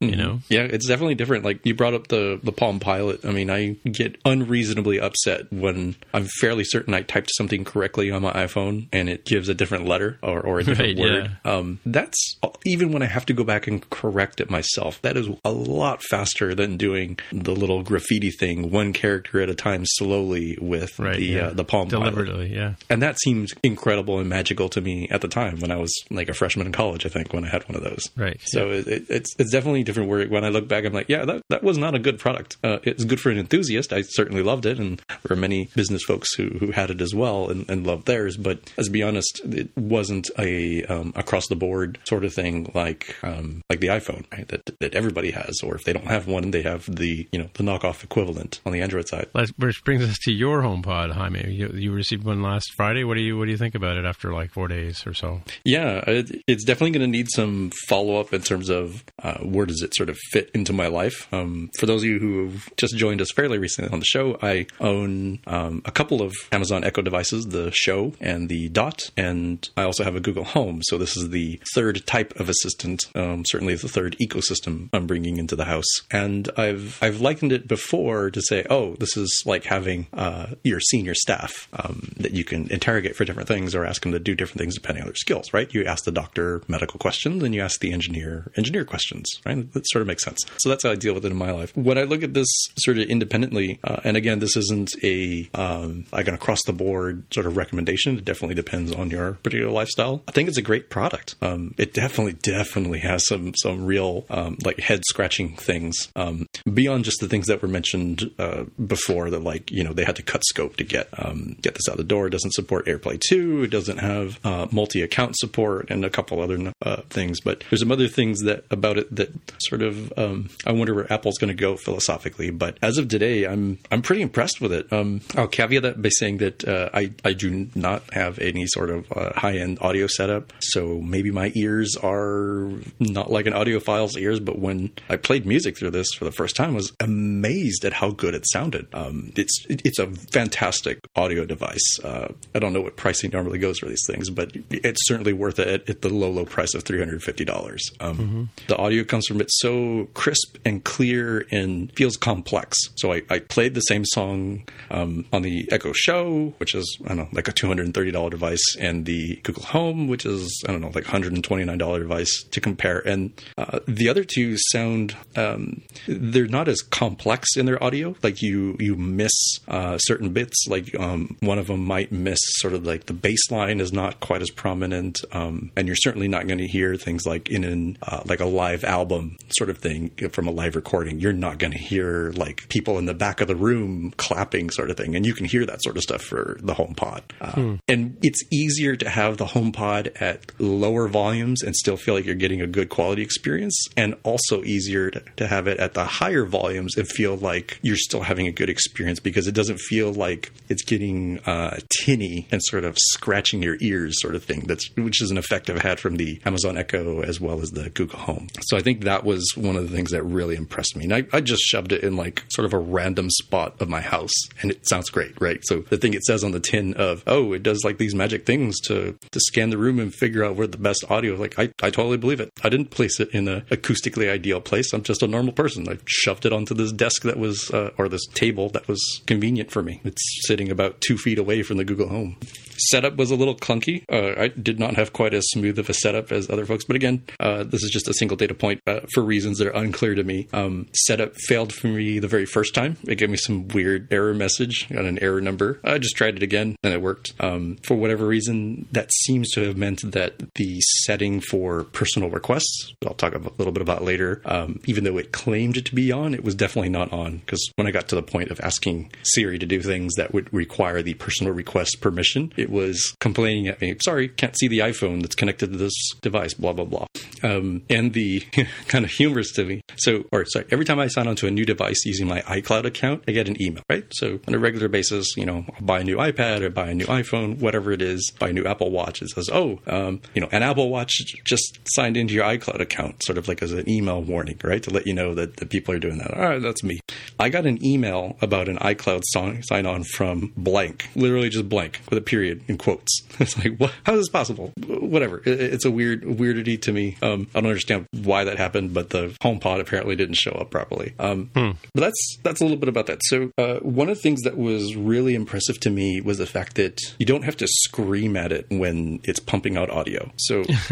Mm-hmm. 0.00 0.08
you 0.08 0.16
know, 0.16 0.40
yeah, 0.48 0.62
it's 0.62 0.86
definitely 0.86 1.14
different. 1.14 1.44
Like 1.44 1.64
you 1.64 1.74
brought 1.74 1.94
up 1.94 2.08
the 2.08 2.40
the 2.42 2.52
Palm 2.52 2.80
Pilot. 2.80 3.24
I 3.24 3.30
mean, 3.30 3.50
I 3.50 3.76
get 3.88 4.18
unreasonably 4.24 5.00
upset 5.00 5.52
when 5.52 5.96
I'm 6.12 6.26
fairly 6.40 6.64
certain 6.64 6.94
I 6.94 7.02
typed 7.02 7.30
something 7.34 7.64
correctly 7.64 8.10
on 8.10 8.22
my 8.22 8.32
iPhone 8.32 8.88
and 8.92 9.08
it 9.08 9.24
gives 9.24 9.48
a 9.48 9.54
different 9.54 9.86
letter 9.86 10.18
or, 10.22 10.40
or 10.40 10.60
a 10.60 10.64
different 10.64 10.98
Right, 10.98 10.98
word. 10.98 11.36
Um, 11.44 11.80
that's 11.86 12.38
even 12.64 12.92
when 12.92 13.02
I 13.02 13.06
have 13.06 13.26
to 13.26 13.32
go 13.32 13.44
back 13.44 13.66
and 13.66 13.88
correct 13.90 14.23
it 14.40 14.50
myself. 14.50 15.00
That 15.02 15.16
is 15.16 15.28
a 15.44 15.52
lot 15.52 16.02
faster 16.02 16.54
than 16.54 16.76
doing 16.76 17.18
the 17.32 17.52
little 17.52 17.82
graffiti 17.82 18.30
thing, 18.30 18.70
one 18.70 18.92
character 18.92 19.40
at 19.40 19.48
a 19.48 19.54
time, 19.54 19.84
slowly 19.86 20.58
with 20.60 20.98
right? 20.98 21.16
the 21.16 21.24
yeah. 21.24 21.46
uh, 21.46 21.54
the 21.54 21.64
Palm 21.64 21.88
Pilot. 21.88 22.10
deliberately, 22.10 22.54
yeah. 22.54 22.74
And 22.90 23.02
that 23.02 23.18
seemed 23.20 23.52
incredible 23.62 24.18
and 24.18 24.28
magical 24.28 24.68
to 24.70 24.80
me 24.80 25.08
at 25.10 25.20
the 25.20 25.28
time 25.28 25.60
when 25.60 25.70
I 25.70 25.76
was 25.76 25.94
like 26.10 26.28
a 26.28 26.34
freshman 26.34 26.66
in 26.66 26.72
college. 26.72 27.06
I 27.06 27.08
think 27.08 27.32
when 27.32 27.44
I 27.44 27.48
had 27.48 27.68
one 27.68 27.76
of 27.76 27.82
those. 27.82 28.10
Right. 28.16 28.40
So 28.44 28.70
it, 28.70 28.86
it, 28.86 29.06
it's 29.08 29.34
it's 29.38 29.50
definitely 29.50 29.82
different. 29.82 30.08
Where 30.08 30.26
when 30.26 30.44
I 30.44 30.48
look 30.48 30.68
back, 30.68 30.84
I'm 30.84 30.92
like, 30.92 31.08
yeah, 31.08 31.24
that, 31.24 31.42
that 31.50 31.62
was 31.62 31.78
not 31.78 31.94
a 31.94 31.98
good 31.98 32.18
product. 32.18 32.56
Uh, 32.62 32.78
it's 32.82 33.04
good 33.04 33.20
for 33.20 33.30
an 33.30 33.38
enthusiast. 33.38 33.92
I 33.92 34.02
certainly 34.02 34.42
loved 34.42 34.66
it, 34.66 34.78
and 34.78 35.00
there 35.08 35.36
are 35.36 35.40
many 35.40 35.70
business 35.74 36.02
folks 36.02 36.34
who, 36.34 36.48
who 36.58 36.70
had 36.70 36.90
it 36.90 37.00
as 37.00 37.14
well 37.14 37.48
and, 37.50 37.68
and 37.68 37.86
loved 37.86 38.06
theirs. 38.06 38.36
But 38.36 38.72
let's 38.76 38.88
be 38.88 39.02
honest, 39.02 39.40
it 39.44 39.70
wasn't 39.76 40.30
a 40.38 40.84
um, 40.84 41.12
across 41.16 41.48
the 41.48 41.56
board 41.56 41.98
sort 42.04 42.24
of 42.24 42.32
thing 42.32 42.70
like 42.74 43.16
um, 43.22 43.62
like 43.70 43.80
the 43.80 43.88
iPhone, 43.88 44.13
right? 44.32 44.46
That 44.48 44.78
that 44.80 44.94
everybody 44.94 45.30
has, 45.30 45.60
or 45.62 45.74
if 45.74 45.84
they 45.84 45.92
don't 45.92 46.06
have 46.06 46.26
one, 46.26 46.50
they 46.50 46.62
have 46.62 46.84
the 46.94 47.28
you 47.32 47.38
know 47.38 47.48
the 47.54 47.62
knockoff 47.62 48.04
equivalent 48.04 48.60
on 48.66 48.72
the 48.72 48.80
Android 48.80 49.08
side. 49.08 49.28
Which 49.32 49.84
brings 49.84 50.02
us 50.02 50.18
to 50.22 50.32
your 50.32 50.62
HomePod, 50.62 51.12
Jaime. 51.12 51.50
You, 51.50 51.68
you 51.74 51.92
received 51.92 52.24
one 52.24 52.42
last 52.42 52.72
Friday. 52.76 53.04
What 53.04 53.14
do 53.14 53.20
you 53.20 53.38
what 53.38 53.46
do 53.46 53.50
you 53.50 53.56
think 53.56 53.74
about 53.74 53.96
it 53.96 54.04
after 54.04 54.32
like 54.32 54.50
four 54.50 54.68
days 54.68 55.06
or 55.06 55.14
so? 55.14 55.42
Yeah, 55.64 56.02
it, 56.06 56.42
it's 56.46 56.64
definitely 56.64 56.92
going 56.98 57.10
to 57.10 57.16
need 57.16 57.28
some 57.30 57.70
follow 57.88 58.20
up 58.20 58.32
in 58.32 58.42
terms 58.42 58.68
of 58.68 59.04
uh, 59.22 59.38
where 59.38 59.66
does 59.66 59.82
it 59.82 59.94
sort 59.94 60.08
of 60.08 60.18
fit 60.30 60.50
into 60.54 60.72
my 60.72 60.86
life. 60.86 61.28
Um, 61.32 61.70
for 61.78 61.86
those 61.86 62.02
of 62.02 62.08
you 62.08 62.18
who 62.18 62.44
have 62.44 62.74
just 62.76 62.96
joined 62.96 63.20
us 63.20 63.30
fairly 63.32 63.58
recently 63.58 63.90
on 63.92 63.98
the 63.98 64.04
show, 64.04 64.38
I 64.42 64.66
own 64.80 65.40
um, 65.46 65.82
a 65.84 65.90
couple 65.90 66.22
of 66.22 66.34
Amazon 66.52 66.84
Echo 66.84 67.02
devices, 67.02 67.46
the 67.46 67.70
Show 67.72 68.12
and 68.20 68.48
the 68.48 68.68
Dot, 68.68 69.10
and 69.16 69.68
I 69.76 69.84
also 69.84 70.04
have 70.04 70.16
a 70.16 70.20
Google 70.20 70.44
Home. 70.44 70.80
So 70.84 70.98
this 70.98 71.16
is 71.16 71.30
the 71.30 71.60
third 71.74 72.06
type 72.06 72.38
of 72.38 72.48
assistant, 72.48 73.04
um, 73.14 73.44
certainly 73.46 73.74
the 73.74 73.88
third 73.88 74.03
ecosystem 74.12 74.88
I'm 74.92 75.06
bringing 75.06 75.36
into 75.38 75.56
the 75.56 75.64
house. 75.64 75.86
And 76.10 76.50
I've 76.56 76.98
I've 77.02 77.20
likened 77.20 77.52
it 77.52 77.68
before 77.68 78.30
to 78.30 78.40
say, 78.42 78.66
oh, 78.70 78.94
this 78.94 79.16
is 79.16 79.42
like 79.46 79.64
having 79.64 80.06
uh, 80.12 80.46
your 80.62 80.80
senior 80.80 81.14
staff 81.14 81.68
um, 81.72 82.12
that 82.18 82.32
you 82.32 82.44
can 82.44 82.68
interrogate 82.70 83.16
for 83.16 83.24
different 83.24 83.48
things 83.48 83.74
or 83.74 83.84
ask 83.84 84.02
them 84.02 84.12
to 84.12 84.18
do 84.18 84.34
different 84.34 84.60
things 84.60 84.74
depending 84.74 85.02
on 85.02 85.08
their 85.08 85.14
skills, 85.14 85.52
right? 85.52 85.72
You 85.72 85.84
ask 85.84 86.04
the 86.04 86.12
doctor 86.12 86.62
medical 86.68 86.98
questions 86.98 87.42
and 87.42 87.54
you 87.54 87.62
ask 87.62 87.80
the 87.80 87.92
engineer 87.92 88.50
engineer 88.56 88.84
questions, 88.84 89.28
right? 89.44 89.72
That 89.72 89.88
sort 89.88 90.02
of 90.02 90.06
makes 90.06 90.24
sense. 90.24 90.44
So 90.58 90.68
that's 90.68 90.82
how 90.82 90.90
I 90.90 90.94
deal 90.96 91.14
with 91.14 91.24
it 91.24 91.32
in 91.32 91.38
my 91.38 91.50
life. 91.50 91.76
When 91.76 91.98
I 91.98 92.02
look 92.02 92.22
at 92.22 92.34
this 92.34 92.48
sort 92.78 92.98
of 92.98 93.04
independently, 93.08 93.78
uh, 93.84 94.00
and 94.04 94.16
again, 94.16 94.38
this 94.38 94.56
isn't 94.56 94.90
a 95.02 95.48
um, 95.54 96.06
like 96.12 96.28
an 96.28 96.34
across 96.34 96.62
the 96.66 96.72
board 96.72 97.24
sort 97.32 97.46
of 97.46 97.56
recommendation. 97.56 98.18
It 98.18 98.24
definitely 98.24 98.54
depends 98.54 98.92
on 98.92 99.10
your 99.10 99.34
particular 99.34 99.72
lifestyle. 99.72 100.22
I 100.28 100.32
think 100.32 100.48
it's 100.48 100.58
a 100.58 100.62
great 100.62 100.90
product. 100.90 101.36
Um, 101.40 101.74
it 101.78 101.94
definitely, 101.94 102.34
definitely 102.34 103.00
has 103.00 103.26
some 103.26 103.54
some 103.54 103.84
real 103.84 103.93
um, 104.30 104.58
like 104.64 104.78
head 104.78 105.02
scratching 105.06 105.56
things 105.56 106.10
um, 106.16 106.46
beyond 106.72 107.04
just 107.04 107.20
the 107.20 107.28
things 107.28 107.46
that 107.46 107.62
were 107.62 107.68
mentioned 107.68 108.30
uh, 108.38 108.64
before. 108.86 109.30
That 109.30 109.42
like 109.42 109.70
you 109.70 109.84
know 109.84 109.92
they 109.92 110.04
had 110.04 110.16
to 110.16 110.22
cut 110.22 110.44
scope 110.44 110.76
to 110.76 110.84
get 110.84 111.08
um, 111.18 111.56
get 111.60 111.74
this 111.74 111.88
out 111.88 111.96
the 111.96 112.04
door. 112.04 112.26
It 112.26 112.30
doesn't 112.30 112.54
support 112.54 112.86
AirPlay 112.86 113.20
two. 113.20 113.64
It 113.64 113.70
doesn't 113.70 113.98
have 113.98 114.38
uh, 114.44 114.66
multi 114.70 115.02
account 115.02 115.36
support 115.36 115.90
and 115.90 116.04
a 116.04 116.10
couple 116.10 116.40
other 116.40 116.72
uh, 116.82 117.02
things. 117.10 117.40
But 117.40 117.64
there's 117.70 117.80
some 117.80 117.92
other 117.92 118.08
things 118.08 118.40
that 118.42 118.64
about 118.70 118.98
it 118.98 119.14
that 119.14 119.32
sort 119.60 119.82
of 119.82 120.12
um, 120.16 120.50
I 120.66 120.72
wonder 120.72 120.94
where 120.94 121.12
Apple's 121.12 121.38
going 121.38 121.48
to 121.48 121.60
go 121.60 121.76
philosophically. 121.76 122.50
But 122.50 122.78
as 122.82 122.98
of 122.98 123.08
today, 123.08 123.44
I'm 123.44 123.78
I'm 123.90 124.02
pretty 124.02 124.22
impressed 124.22 124.60
with 124.60 124.72
it. 124.72 124.92
Um, 124.92 125.20
I'll 125.36 125.48
caveat 125.48 125.82
that 125.82 126.02
by 126.02 126.08
saying 126.10 126.38
that 126.38 126.66
uh, 126.66 126.90
I 126.92 127.12
I 127.24 127.32
do 127.32 127.68
not 127.74 128.12
have 128.12 128.38
any 128.38 128.66
sort 128.66 128.90
of 128.90 129.10
uh, 129.12 129.32
high 129.34 129.58
end 129.58 129.78
audio 129.80 130.06
setup, 130.06 130.52
so 130.60 131.00
maybe 131.00 131.30
my 131.30 131.52
ears 131.54 131.96
are 131.96 132.70
not 132.98 133.30
like 133.30 133.46
an 133.46 133.52
audiophile's 133.84 134.16
ears. 134.16 134.40
But 134.40 134.58
when 134.58 134.92
I 135.08 135.16
played 135.16 135.46
music 135.46 135.78
through 135.78 135.90
this 135.90 136.12
for 136.12 136.24
the 136.24 136.32
first 136.32 136.56
time, 136.56 136.70
I 136.70 136.74
was 136.74 136.92
amazed 137.00 137.84
at 137.84 137.92
how 137.92 138.10
good 138.10 138.34
it 138.34 138.44
sounded. 138.50 138.86
Um, 138.92 139.32
it's 139.36 139.64
it's 139.68 139.98
a 139.98 140.06
fantastic 140.06 140.98
audio 141.16 141.44
device. 141.44 142.00
Uh, 142.02 142.32
I 142.54 142.58
don't 142.58 142.72
know 142.72 142.80
what 142.80 142.96
pricing 142.96 143.30
normally 143.32 143.58
goes 143.58 143.78
for 143.78 143.86
these 143.86 144.04
things, 144.06 144.30
but 144.30 144.52
it's 144.70 145.06
certainly 145.06 145.32
worth 145.32 145.58
it 145.58 145.68
at, 145.68 145.90
at 145.90 146.02
the 146.02 146.08
low 146.08 146.30
low 146.30 146.44
price 146.44 146.74
of 146.74 146.82
three 146.82 146.98
hundred 146.98 147.22
fifty 147.22 147.44
dollars. 147.44 147.90
Um, 148.00 148.18
mm-hmm. 148.18 148.44
The 148.68 148.76
audio 148.76 149.04
comes 149.04 149.26
from 149.26 149.40
it 149.40 149.50
so 149.50 150.08
crisp 150.14 150.56
and 150.64 150.82
clear 150.84 151.46
and 151.50 151.92
feels 151.92 152.16
complex. 152.16 152.76
So 152.96 153.12
I, 153.12 153.22
I 153.30 153.38
played 153.38 153.74
the 153.74 153.80
same 153.80 154.04
song 154.04 154.64
um, 154.90 155.26
on 155.32 155.42
the 155.42 155.68
Echo 155.70 155.92
Show, 155.92 156.54
which 156.58 156.74
is 156.74 156.98
I 157.04 157.08
don't 157.08 157.18
know 157.18 157.28
like 157.32 157.48
a 157.48 157.52
two 157.52 157.66
hundred 157.66 157.86
and 157.86 157.94
thirty 157.94 158.10
dollar 158.10 158.30
device, 158.30 158.76
and 158.78 159.06
the 159.06 159.36
Google 159.42 159.64
Home, 159.64 160.08
which 160.08 160.26
is 160.26 160.62
I 160.66 160.72
don't 160.72 160.80
know 160.80 160.90
like 160.94 161.04
hundred 161.04 161.32
and 161.32 161.44
twenty 161.44 161.64
nine 161.64 161.78
dollar 161.78 162.00
device 162.00 162.42
to 162.50 162.60
compare. 162.60 163.00
And 163.06 163.32
uh, 163.68 163.80
the 163.86 164.08
other 164.08 164.24
two 164.24 164.56
sound 164.58 165.16
um, 165.36 165.82
they're 166.06 166.46
not 166.46 166.68
as 166.68 166.82
complex 166.82 167.56
in 167.56 167.66
their 167.66 167.82
audio. 167.82 168.14
Like 168.22 168.42
you 168.42 168.76
you 168.78 168.96
miss 168.96 169.32
uh, 169.68 169.98
certain 169.98 170.32
bits. 170.32 170.66
Like 170.68 170.98
um, 170.98 171.36
one 171.40 171.58
of 171.58 171.68
them 171.68 171.84
might 171.84 172.12
miss 172.12 172.38
sort 172.42 172.74
of 172.74 172.84
like 172.84 173.06
the 173.06 173.12
bass 173.12 173.50
line 173.50 173.80
is 173.80 173.92
not 173.92 174.20
quite 174.20 174.42
as 174.42 174.50
prominent, 174.50 175.20
um, 175.32 175.70
and 175.76 175.86
you're 175.86 175.96
certainly 175.96 176.28
not 176.28 176.46
going 176.46 176.58
to 176.58 176.66
hear 176.66 176.96
things 176.96 177.26
like 177.26 177.50
in 177.50 177.64
an 177.64 177.98
uh, 178.02 178.22
like 178.26 178.40
a 178.40 178.46
live 178.46 178.84
album 178.84 179.36
sort 179.56 179.70
of 179.70 179.78
thing 179.78 180.10
from 180.30 180.46
a 180.46 180.50
live 180.50 180.76
recording. 180.76 181.20
You're 181.20 181.32
not 181.32 181.58
going 181.58 181.72
to 181.72 181.78
hear 181.78 182.32
like 182.32 182.68
people 182.68 182.98
in 182.98 183.06
the 183.06 183.14
back 183.14 183.40
of 183.40 183.48
the 183.48 183.56
room 183.56 184.12
clapping 184.16 184.70
sort 184.70 184.90
of 184.90 184.96
thing, 184.96 185.14
and 185.16 185.24
you 185.24 185.34
can 185.34 185.46
hear 185.46 185.64
that 185.66 185.82
sort 185.82 185.96
of 185.96 186.02
stuff 186.02 186.22
for 186.22 186.58
the 186.60 186.74
HomePod. 186.74 187.22
Uh, 187.40 187.52
hmm. 187.52 187.74
And 187.88 188.18
it's 188.22 188.42
easier 188.52 188.96
to 188.96 189.08
have 189.08 189.36
the 189.36 189.46
HomePod 189.46 190.20
at 190.20 190.52
lower 190.60 191.08
volumes 191.08 191.62
and 191.62 191.74
still 191.74 191.96
feel 191.96 192.14
like 192.14 192.24
you're 192.24 192.34
getting 192.34 192.60
a 192.60 192.66
good 192.66 192.88
quality 192.88 193.22
experience, 193.22 193.53
and 193.96 194.14
also 194.22 194.62
easier 194.62 195.10
to, 195.10 195.22
to 195.36 195.46
have 195.46 195.66
it 195.66 195.78
at 195.78 195.94
the 195.94 196.04
higher 196.04 196.44
volumes 196.44 196.96
and 196.96 197.06
feel 197.08 197.36
like 197.36 197.78
you're 197.82 197.96
still 197.96 198.22
having 198.22 198.46
a 198.46 198.52
good 198.52 198.70
experience 198.70 199.20
because 199.20 199.46
it 199.46 199.54
doesn't 199.54 199.78
feel 199.78 200.12
like 200.12 200.52
it's 200.68 200.82
getting 200.82 201.38
uh, 201.46 201.78
tinny 201.90 202.46
and 202.50 202.62
sort 202.62 202.84
of 202.84 202.96
scratching 202.98 203.62
your 203.62 203.76
ears, 203.80 204.20
sort 204.20 204.34
of 204.34 204.44
thing. 204.44 204.60
That's 204.66 204.90
which 204.96 205.22
is 205.22 205.30
an 205.30 205.38
effect 205.38 205.70
I've 205.70 205.82
had 205.82 206.00
from 206.00 206.16
the 206.16 206.40
Amazon 206.44 206.76
Echo 206.76 207.20
as 207.22 207.40
well 207.40 207.60
as 207.60 207.70
the 207.70 207.90
Google 207.90 208.18
Home. 208.20 208.48
So 208.62 208.76
I 208.76 208.80
think 208.80 209.02
that 209.04 209.24
was 209.24 209.44
one 209.56 209.76
of 209.76 209.88
the 209.88 209.94
things 209.94 210.10
that 210.10 210.22
really 210.22 210.56
impressed 210.56 210.96
me. 210.96 211.04
And 211.04 211.14
I, 211.14 211.24
I 211.32 211.40
just 211.40 211.62
shoved 211.62 211.92
it 211.92 212.02
in 212.02 212.16
like 212.16 212.44
sort 212.48 212.66
of 212.66 212.72
a 212.72 212.78
random 212.78 213.30
spot 213.30 213.80
of 213.80 213.88
my 213.88 214.00
house, 214.00 214.32
and 214.62 214.70
it 214.70 214.88
sounds 214.88 215.10
great, 215.10 215.40
right? 215.40 215.60
So 215.64 215.80
the 215.80 215.96
thing 215.96 216.14
it 216.14 216.24
says 216.24 216.44
on 216.44 216.52
the 216.52 216.60
tin 216.60 216.94
of 216.94 217.22
oh, 217.26 217.52
it 217.52 217.62
does 217.62 217.82
like 217.84 217.98
these 217.98 218.14
magic 218.14 218.46
things 218.46 218.80
to 218.82 219.16
to 219.30 219.40
scan 219.40 219.70
the 219.70 219.78
room 219.78 219.98
and 219.98 220.14
figure 220.14 220.44
out 220.44 220.56
where 220.56 220.66
the 220.66 220.78
best 220.78 221.04
audio. 221.10 221.34
Like 221.34 221.58
I, 221.58 221.70
I 221.82 221.90
totally 221.90 222.16
believe 222.16 222.40
it. 222.40 222.50
I 222.62 222.68
didn't 222.68 222.90
place 222.90 223.20
it 223.20 223.30
in 223.32 223.43
in 223.48 223.56
an 223.56 223.62
acoustically 223.70 224.30
ideal 224.30 224.60
place. 224.60 224.92
I'm 224.92 225.02
just 225.02 225.22
a 225.22 225.26
normal 225.26 225.52
person. 225.52 225.88
I 225.88 225.98
shoved 226.06 226.46
it 226.46 226.52
onto 226.52 226.74
this 226.74 226.92
desk 226.92 227.22
that 227.22 227.38
was, 227.38 227.70
uh, 227.70 227.90
or 227.98 228.08
this 228.08 228.26
table 228.34 228.68
that 228.70 228.88
was 228.88 229.22
convenient 229.26 229.70
for 229.70 229.82
me. 229.82 230.00
It's 230.04 230.22
sitting 230.46 230.70
about 230.70 231.00
two 231.00 231.16
feet 231.16 231.38
away 231.38 231.62
from 231.62 231.76
the 231.76 231.84
Google 231.84 232.08
Home. 232.08 232.36
Setup 232.76 233.16
was 233.16 233.30
a 233.30 233.36
little 233.36 233.54
clunky. 233.54 234.04
Uh, 234.10 234.40
I 234.40 234.48
did 234.48 234.78
not 234.78 234.96
have 234.96 235.12
quite 235.12 235.34
as 235.34 235.44
smooth 235.50 235.78
of 235.78 235.88
a 235.88 235.94
setup 235.94 236.32
as 236.32 236.50
other 236.50 236.66
folks, 236.66 236.84
but 236.84 236.96
again, 236.96 237.22
uh, 237.40 237.62
this 237.62 237.82
is 237.82 237.90
just 237.90 238.08
a 238.08 238.14
single 238.14 238.36
data 238.36 238.54
point 238.54 238.80
uh, 238.86 239.00
for 239.12 239.22
reasons 239.22 239.58
that 239.58 239.68
are 239.68 239.76
unclear 239.76 240.14
to 240.14 240.24
me. 240.24 240.48
Um, 240.52 240.88
setup 240.92 241.36
failed 241.36 241.72
for 241.72 241.88
me 241.88 242.18
the 242.18 242.28
very 242.28 242.46
first 242.46 242.74
time. 242.74 242.96
It 243.06 243.16
gave 243.16 243.30
me 243.30 243.36
some 243.36 243.68
weird 243.68 244.12
error 244.12 244.34
message 244.34 244.88
on 244.90 245.06
an 245.06 245.22
error 245.22 245.40
number. 245.40 245.80
I 245.84 245.98
just 245.98 246.16
tried 246.16 246.36
it 246.36 246.42
again 246.42 246.76
and 246.82 246.92
it 246.92 247.00
worked. 247.00 247.34
Um, 247.40 247.76
for 247.82 247.94
whatever 247.94 248.26
reason, 248.26 248.88
that 248.92 249.12
seems 249.12 249.50
to 249.52 249.64
have 249.64 249.76
meant 249.76 250.12
that 250.12 250.42
the 250.54 250.80
setting 251.04 251.40
for 251.40 251.84
personal 251.84 252.30
requests, 252.30 252.92
I'll 253.06 253.14
talk 253.14 253.33
a 253.34 253.50
little 253.58 253.72
bit 253.72 253.82
about 253.82 254.02
later, 254.02 254.40
um, 254.44 254.80
even 254.86 255.04
though 255.04 255.18
it 255.18 255.32
claimed 255.32 255.84
to 255.84 255.94
be 255.94 256.12
on, 256.12 256.34
it 256.34 256.44
was 256.44 256.54
definitely 256.54 256.88
not 256.88 257.12
on 257.12 257.38
because 257.38 257.70
when 257.76 257.86
I 257.86 257.90
got 257.90 258.08
to 258.08 258.14
the 258.14 258.22
point 258.22 258.50
of 258.50 258.60
asking 258.60 259.10
Siri 259.22 259.58
to 259.58 259.66
do 259.66 259.80
things 259.80 260.14
that 260.14 260.32
would 260.32 260.52
require 260.52 261.02
the 261.02 261.14
personal 261.14 261.52
request 261.52 261.98
permission, 262.00 262.52
it 262.56 262.70
was 262.70 263.14
complaining 263.20 263.68
at 263.68 263.80
me, 263.80 263.96
sorry, 264.02 264.28
can't 264.28 264.56
see 264.58 264.68
the 264.68 264.80
iPhone 264.80 265.22
that's 265.22 265.34
connected 265.34 265.72
to 265.72 265.78
this 265.78 265.94
device, 266.20 266.54
blah, 266.54 266.72
blah, 266.72 266.84
blah. 266.84 267.06
Um, 267.42 267.82
and 267.90 268.12
the 268.12 268.40
kind 268.88 269.04
of 269.04 269.10
humorous 269.10 269.52
to 269.52 269.64
me. 269.64 269.80
So, 269.96 270.24
or 270.32 270.44
sorry, 270.46 270.66
every 270.70 270.84
time 270.84 270.98
I 270.98 271.08
sign 271.08 271.26
onto 271.26 271.46
a 271.46 271.50
new 271.50 271.64
device 271.64 272.04
using 272.04 272.26
my 272.26 272.40
iCloud 272.42 272.84
account, 272.84 273.24
I 273.28 273.32
get 273.32 273.48
an 273.48 273.60
email, 273.60 273.82
right? 273.90 274.04
So 274.12 274.40
on 274.46 274.54
a 274.54 274.58
regular 274.58 274.88
basis, 274.88 275.36
you 275.36 275.46
know, 275.46 275.64
I'll 275.74 275.86
buy 275.86 276.00
a 276.00 276.04
new 276.04 276.16
iPad 276.16 276.62
or 276.62 276.70
buy 276.70 276.88
a 276.88 276.94
new 276.94 277.06
iPhone, 277.06 277.60
whatever 277.60 277.92
it 277.92 278.02
is, 278.02 278.32
buy 278.38 278.50
a 278.50 278.52
new 278.52 278.64
Apple 278.64 278.90
Watch. 278.90 279.22
It 279.22 279.30
says, 279.30 279.48
oh, 279.52 279.80
um, 279.86 280.20
you 280.34 280.40
know, 280.40 280.48
an 280.52 280.62
Apple 280.62 280.90
Watch 280.90 281.12
just 281.44 281.78
signed 281.86 282.16
into 282.16 282.34
your 282.34 282.44
iCloud 282.44 282.80
account, 282.80 283.22
sort 283.24 283.38
of 283.38 283.48
like 283.48 283.62
as 283.62 283.72
an 283.72 283.88
email 283.88 284.22
warning, 284.22 284.58
right? 284.62 284.82
To 284.82 284.90
let 284.90 285.06
you 285.06 285.14
know 285.14 285.34
that 285.34 285.56
the 285.56 285.66
people 285.66 285.94
are 285.94 285.98
doing 285.98 286.18
that. 286.18 286.34
All 286.34 286.42
right, 286.42 286.62
that's 286.62 286.82
me. 286.82 287.00
I 287.38 287.48
got 287.48 287.66
an 287.66 287.84
email 287.84 288.36
about 288.40 288.68
an 288.68 288.78
iCloud 288.78 289.22
sign 289.24 289.86
on 289.86 290.04
from 290.04 290.52
blank, 290.56 291.08
literally 291.14 291.48
just 291.48 291.68
blank 291.68 292.00
with 292.10 292.18
a 292.18 292.22
period 292.22 292.62
in 292.68 292.78
quotes. 292.78 293.22
It's 293.44 293.58
like, 293.58 293.76
what? 293.78 293.92
How 294.04 294.14
is 294.14 294.20
this 294.20 294.28
possible? 294.28 294.72
Whatever. 294.86 295.42
It's 295.44 295.84
a 295.84 295.90
weird 295.90 296.22
weirdity 296.22 296.80
to 296.82 296.92
me. 296.92 297.18
Um, 297.20 297.48
I 297.52 297.60
don't 297.60 297.68
understand 297.68 298.06
why 298.12 298.44
that 298.44 298.58
happened, 298.58 298.94
but 298.94 299.10
the 299.10 299.36
HomePod 299.42 299.80
apparently 299.80 300.14
didn't 300.14 300.36
show 300.36 300.52
up 300.52 300.70
properly. 300.70 301.14
Um, 301.18 301.50
hmm. 301.54 301.72
But 301.94 302.00
that's 302.00 302.38
that's 302.44 302.60
a 302.60 302.64
little 302.64 302.78
bit 302.78 302.88
about 302.88 303.06
that. 303.06 303.18
So 303.24 303.50
uh, 303.58 303.80
one 303.80 304.08
of 304.08 304.16
the 304.16 304.22
things 304.22 304.42
that 304.42 304.56
was 304.56 304.94
really 304.94 305.34
impressive 305.34 305.80
to 305.80 305.90
me 305.90 306.20
was 306.20 306.38
the 306.38 306.46
fact 306.46 306.76
that 306.76 307.00
you 307.18 307.26
don't 307.26 307.42
have 307.42 307.56
to 307.56 307.66
scream 307.66 308.36
at 308.36 308.52
it 308.52 308.66
when 308.70 309.20
it's 309.24 309.40
pumping 309.40 309.76
out 309.76 309.90
audio. 309.90 310.30
So 310.36 310.62